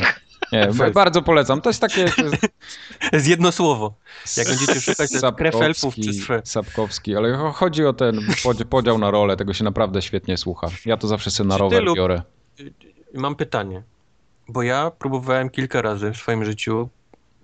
[0.51, 1.61] nie, bardzo polecam.
[1.61, 2.05] To jest takie
[3.13, 3.93] Jest jedno słowo.
[4.37, 6.41] Jak będziecie szukać, to jest krew elfów Sapkowski, przez fy.
[6.43, 10.67] Sapkowski, ale cho- chodzi o ten podzi- podział na rolę, tego się naprawdę świetnie słucha.
[10.85, 12.21] Ja to zawsze sobie na rower lub- biorę.
[13.13, 13.83] Mam pytanie,
[14.49, 16.89] bo ja próbowałem kilka razy w swoim życiu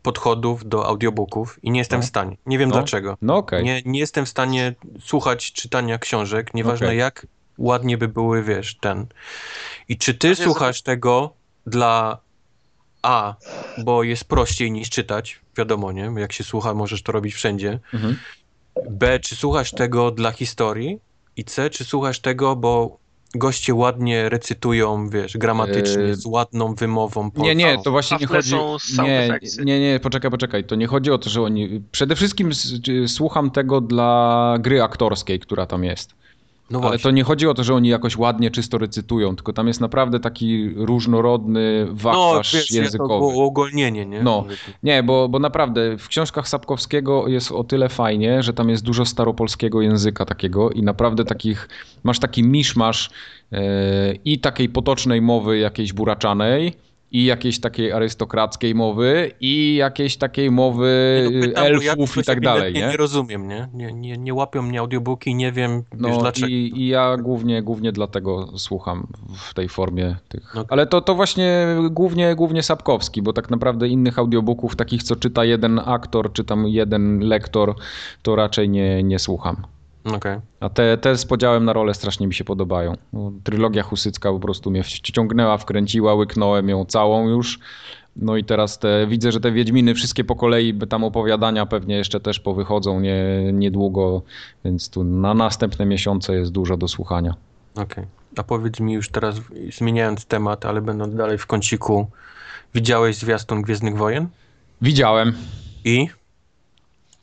[0.02, 2.06] podchodów do audiobooków i nie jestem No.
[2.06, 2.38] w stanie.
[2.46, 2.76] Nie wiem No.
[2.76, 3.18] dlaczego.
[3.22, 3.64] No okej.
[3.64, 7.00] Nie, nie jestem w stanie słuchać czytania książek, nieważne Okej.
[7.00, 7.28] jak
[7.58, 9.06] ładnie by były, wiesz, ten.
[9.90, 11.34] I czy ty słuchasz tego
[11.68, 12.18] dla
[13.02, 13.36] A,
[13.84, 16.12] bo jest prościej niż czytać, wiadomo, nie?
[16.18, 17.80] Jak się słucha, możesz to robić wszędzie.
[17.94, 18.18] Mhm.
[18.90, 21.00] B, czy słuchasz tego dla historii?
[21.38, 22.98] I C, czy słuchasz tego, bo
[23.38, 27.32] goście ładnie recytują, wiesz, gramatycznie, Yy, z ładną wymową.
[27.36, 27.84] Nie, nie, polską?
[27.84, 28.56] to właśnie nie chodzi.
[29.04, 30.64] Nie, nie, nie, poczekaj, poczekaj.
[30.64, 31.84] To nie chodzi o to, że oni.
[31.92, 32.50] Przede wszystkim
[33.08, 36.16] słucham tego dla gry aktorskiej, która tam jest.
[36.70, 39.68] No Ale to nie chodzi o to, że oni jakoś ładnie, czysto recytują, tylko tam
[39.68, 43.08] jest naprawdę taki różnorodny no, wachlarz to językowy.
[43.08, 44.24] było ogólnienie, nie?
[44.24, 44.46] No.
[44.84, 49.06] Nie, bo, bo naprawdę w książkach Sapkowskiego jest o tyle fajnie, że tam jest dużo
[49.06, 51.70] staropolskiego języka takiego i naprawdę takich,
[52.04, 53.10] masz taki miszmasz
[53.52, 56.74] e, i takiej potocznej mowy jakiejś buraczanej
[57.16, 62.24] i jakiejś takiej arystokrackiej mowy i jakiejś takiej mowy no, pytam, bo ja elfów i
[62.24, 62.80] tak dalej, nie?
[62.80, 63.68] Nie rozumiem, nie?
[63.74, 66.48] Nie, nie, nie łapią mnie audiobooki, nie wiem wiesz, No dlaczego.
[66.48, 70.56] i, i ja głównie, głównie dlatego słucham w tej formie tych.
[70.56, 70.66] No.
[70.70, 75.46] Ale to, to właśnie głównie, głównie Sapkowski, bo tak naprawdę innych audiobooków, takich co czyta
[75.46, 77.76] jeden aktor, czy tam jeden lektor,
[78.24, 79.75] to raczej nie, nie słucham.
[80.14, 80.40] Okej.
[80.60, 82.94] A te, te z podziałem na rolę strasznie mi się podobają.
[83.14, 87.60] No, trylogia husycka po prostu mnie wciągnęła, wkręciła, łyknąłem ją całą już.
[88.16, 92.20] No i teraz te, widzę, że te Wiedźminy wszystkie po kolei, tam opowiadania pewnie jeszcze
[92.20, 94.22] też powychodzą nie, niedługo,
[94.66, 97.36] więc tu na następne miesiące jest dużo do słuchania.
[97.76, 98.06] Okej.
[98.38, 99.42] A powiedz mi już teraz,
[99.78, 102.08] zmieniając temat, ale będąc dalej w kąciku,
[102.74, 104.28] widziałeś zwiastun Gwiezdnych Wojen?
[104.82, 105.34] Widziałem.
[105.86, 106.08] I?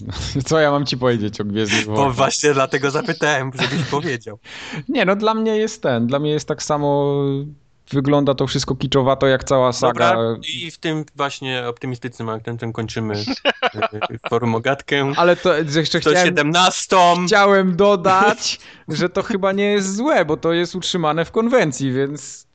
[0.46, 2.16] Co ja mam ci powiedzieć o Gwiezdnych Bo Wojnach?
[2.16, 4.38] właśnie dlatego zapytałem, żebyś powiedział.
[4.88, 7.14] Nie, no dla mnie jest ten, dla mnie jest tak samo,
[7.92, 10.08] wygląda to wszystko kiczowato jak cała saga.
[10.14, 15.12] Dobra, i w tym właśnie optymistycznym akcentem kończymy y, forum ogatkę.
[15.16, 16.96] Ale to jeszcze To chciałem, 17.
[17.26, 22.46] chciałem dodać, że to chyba nie jest złe, bo to jest utrzymane w konwencji, więc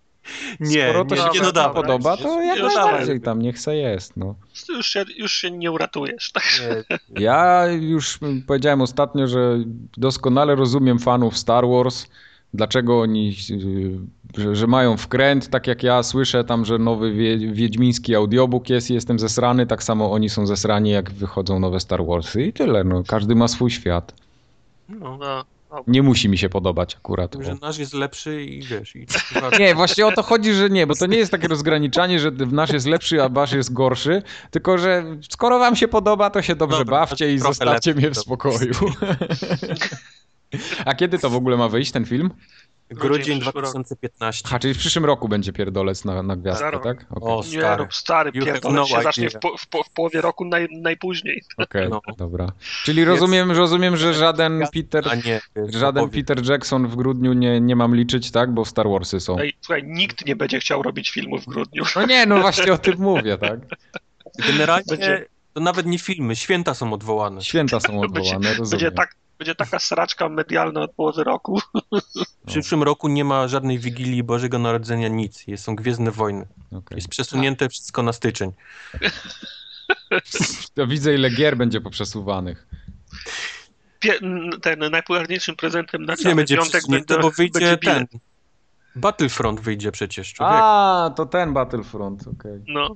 [0.60, 4.18] Nie, skoro to nie, się nie podoba, to jak Nie najbardziej tam, niech se jest.
[4.18, 4.36] No.
[4.70, 6.32] Już się, już się nie uratujesz.
[6.32, 6.44] Tak?
[6.62, 9.58] Nie, Ja już powiedziałem ostatnio, że
[9.98, 12.06] doskonale rozumiem fanów Star Wars,
[12.54, 13.36] dlaczego oni,
[14.38, 18.90] że, że mają wkręt, tak jak ja słyszę tam, że nowy wie, wiedźmiński audiobook jest
[18.90, 22.84] i jestem zesrany, tak samo oni są zesrani, jak wychodzą nowe Star Warsy i tyle,
[22.84, 24.14] no, każdy ma swój świat.
[24.90, 25.18] No.
[25.18, 25.57] No.
[25.88, 27.36] Nie musi mi się podobać akurat.
[27.40, 27.68] Że Bo...
[27.68, 28.96] nasz jest lepszy i wiesz.
[28.96, 29.08] I...
[29.60, 32.70] Nie, właśnie o to chodzi, że nie, bo to nie jest takie rozgraniczanie, że nasz
[32.70, 36.78] jest lepszy, a wasz jest gorszy, tylko że skoro wam się podoba, to się dobrze
[36.78, 38.74] Dobra, bawcie i zostawcie lepszy, mnie w spokoju.
[40.86, 42.32] A kiedy to w ogóle ma wyjść ten film?
[42.90, 43.72] Grudzień przyszły rok.
[43.72, 44.50] 2015.
[44.56, 46.84] A, czyli w przyszłym roku będzie pierdolec na, na Za gwiazdkę, rok.
[46.84, 47.06] tak?
[47.10, 47.88] Okej, O, Nie, stary.
[47.92, 50.68] stary, You have pierdolę no się zacznie w, po, w, po, w połowie roku naj,
[50.72, 51.42] najpóźniej.
[51.58, 52.02] okej, no.
[52.18, 52.48] dobra.
[52.84, 56.28] Czyli rozumiem, rozumiem, że żaden Peter, A nie, żaden opowiedz.
[56.28, 58.54] Peter Jackson w grudniu nie, nie mam liczyć, tak?
[58.54, 59.40] Bo Star Warsy są.
[59.40, 61.84] Ej, słuchaj, nikt nie będzie chciał robić filmu w grudniu.
[61.96, 63.60] No nie, no właśnie o tym mówię, tak?
[64.48, 67.42] Generalnie Będzie- to nawet nie filmy, święta są odwołane.
[67.42, 68.70] Święta są Będzie, odwołane, rozumiem.
[68.70, 71.60] będzie, tak, będzie taka sraczka medialna od połowy roku.
[72.44, 75.48] W przyszłym roku nie ma żadnej Wigilii Bożego Narodzenia, nic.
[75.48, 76.48] Jest- Są Gwiezdne Wojny.
[76.72, 76.96] Okej.
[76.96, 78.52] Jest przesunięte wszystko na styczeń.
[80.74, 82.68] To widzę ile gier będzie poprzesuwanych.
[84.00, 84.14] Pie,
[84.62, 88.06] ten najpopularniejszym prezentem na Nie cały będzie piątek przesunięte, będzie, bo wyjdzie będzie ten.
[88.96, 90.56] Battlefront wyjdzie przecież, człowiek.
[90.62, 92.62] A, to ten Battlefront, okej.
[92.68, 92.96] No,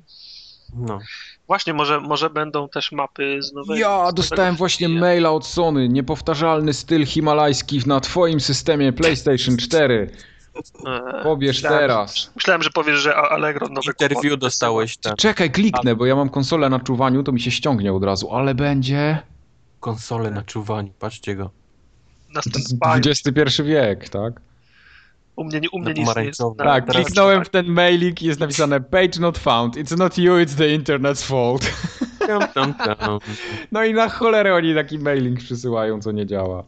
[0.75, 0.99] No.
[1.47, 3.75] właśnie, może, może będą też mapy z nowego.
[3.79, 5.89] Ja dostałem właśnie maila od Sony.
[5.89, 10.11] Niepowtarzalny styl himalajski na twoim systemie PlayStation 4.
[10.85, 12.31] Eee, Pobierz myślałem, teraz.
[12.35, 15.15] Myślałem, że powiesz, że Allegro nowe Interview dostałeś ten.
[15.15, 18.55] Czekaj, kliknę, bo ja mam konsolę na czuwaniu, to mi się ściągnie od razu, ale
[18.55, 19.19] będzie...
[19.79, 21.43] Konsolę na czuwaniu, patrzcie go.
[21.43, 21.61] wysyła.
[22.33, 23.09] Na stand-by.
[23.09, 24.41] XXI wiek, tak?
[25.35, 26.39] U mnie, nie- u mnie nic nie jest.
[26.39, 30.17] na- Tak, na- kliknąłem w ten mailing i jest napisane page not found, it's not
[30.17, 31.71] you, it's the internet's fault.
[32.27, 33.19] Tam, tam, tam.
[33.71, 36.63] No i na cholerę oni taki mailing przysyłają, co nie działa.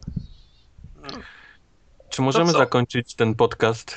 [2.09, 3.95] Czy możemy zakończyć ten podcast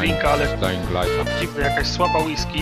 [0.02, 0.58] Drinka, ale
[1.40, 2.60] dziwne, jakaś słaba whisky,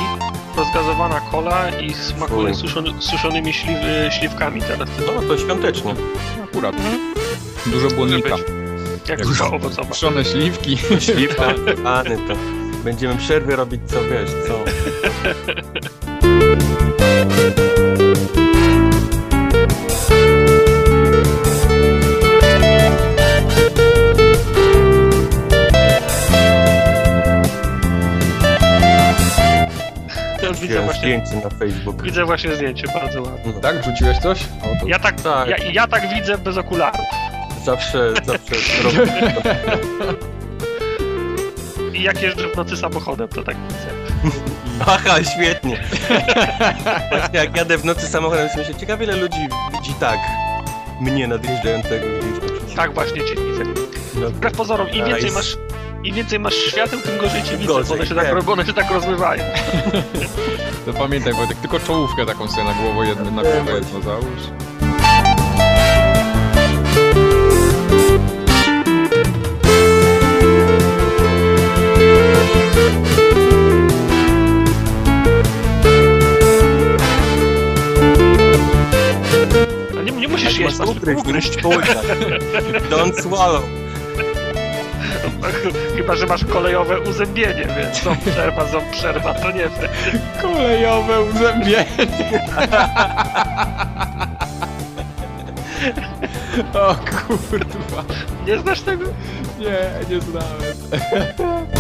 [0.57, 3.79] rozgazowana cola i smakuje suszony, suszonymi śliw,
[4.11, 4.89] śliwkami teraz.
[5.07, 5.95] No to świątecznie.
[6.45, 6.75] Akurat.
[7.67, 8.37] Dużo błonnika.
[9.09, 9.89] Jak Jak zupa owocowa.
[9.89, 10.77] Puszczone śliwki.
[10.99, 12.35] Śliwka, pany to.
[12.85, 14.65] Będziemy przerwy robić, co wiesz, co.
[30.61, 32.03] widzę właśnie, zdjęcie na Facebook.
[32.03, 33.53] widzę właśnie zdjęcie, bardzo ładne.
[33.53, 33.81] Tak?
[33.83, 34.39] Wrzuciłeś coś?
[34.43, 34.89] O, to...
[34.89, 35.49] Ja tak, Tak.
[35.49, 37.07] ja, ja tak widzę bez okularów.
[37.65, 39.13] Zawsze, zawsze robię.
[41.93, 43.91] I jak jeżdżę w nocy samochodem, to tak widzę.
[44.81, 45.81] Aha, świetnie.
[47.11, 50.19] Właśnie jak jadę w nocy samochodem, to myślę, ciekawe ile ludzi widzi tak
[51.01, 52.07] mnie nadjeżdżającego.
[52.77, 53.65] Tak właśnie cię widzę.
[54.15, 55.35] No, Wbrew pozorom, im więcej Nice.
[55.35, 55.57] masz,
[56.05, 58.91] im więcej masz świateł, tym gorzej ci widzę, bo one się, tak, one się tak
[58.91, 59.45] rozmywają.
[60.87, 64.41] to pamiętaj Wojtek, tylko czołówkę taką sobie na głowę jedną, na głowę jedną załóż.
[80.21, 81.57] Nie, musisz jeść, masz ugryźć.
[82.91, 83.80] Don't swallow.
[85.97, 89.71] Chyba, że masz kolejowe uzębienie, więc ząb przerwa, ząb przerwa, to nie wiem.
[90.43, 91.87] Kolejowe uzębienie.
[96.75, 98.05] o kurwa.
[98.47, 99.05] Nie znasz tego?
[99.59, 100.75] Nie, nie znałem.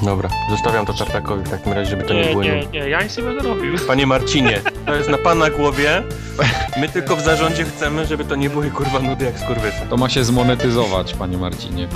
[0.09, 3.03] Dobra, zostawiam to tartakowi w takim razie, żeby to nie, Nie, było nie, nie, ja
[3.03, 3.75] nic nie będę robił.
[3.87, 6.03] Panie Marcinie, to jest na pana głowie.
[6.77, 9.81] My tylko w zarządzie chcemy, żeby to nie były kurwa nudy jak skurwysy.
[9.89, 11.87] To ma się zmonetyzować, panie Marcinie.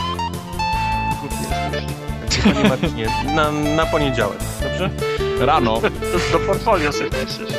[2.43, 4.89] Panie Marcinie, na, na poniedziałek, dobrze?
[5.39, 5.81] Rano.
[5.81, 5.89] Do,
[6.39, 7.49] do portfolio sobie piszesz.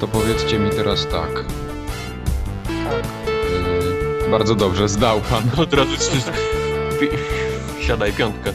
[0.00, 1.34] To powiedzcie mi teraz tak.
[2.84, 3.04] Tak.
[4.24, 5.42] Yy, bardzo dobrze, zdał pan.
[5.56, 5.96] Od razu
[7.86, 8.52] Siadaj piątkę.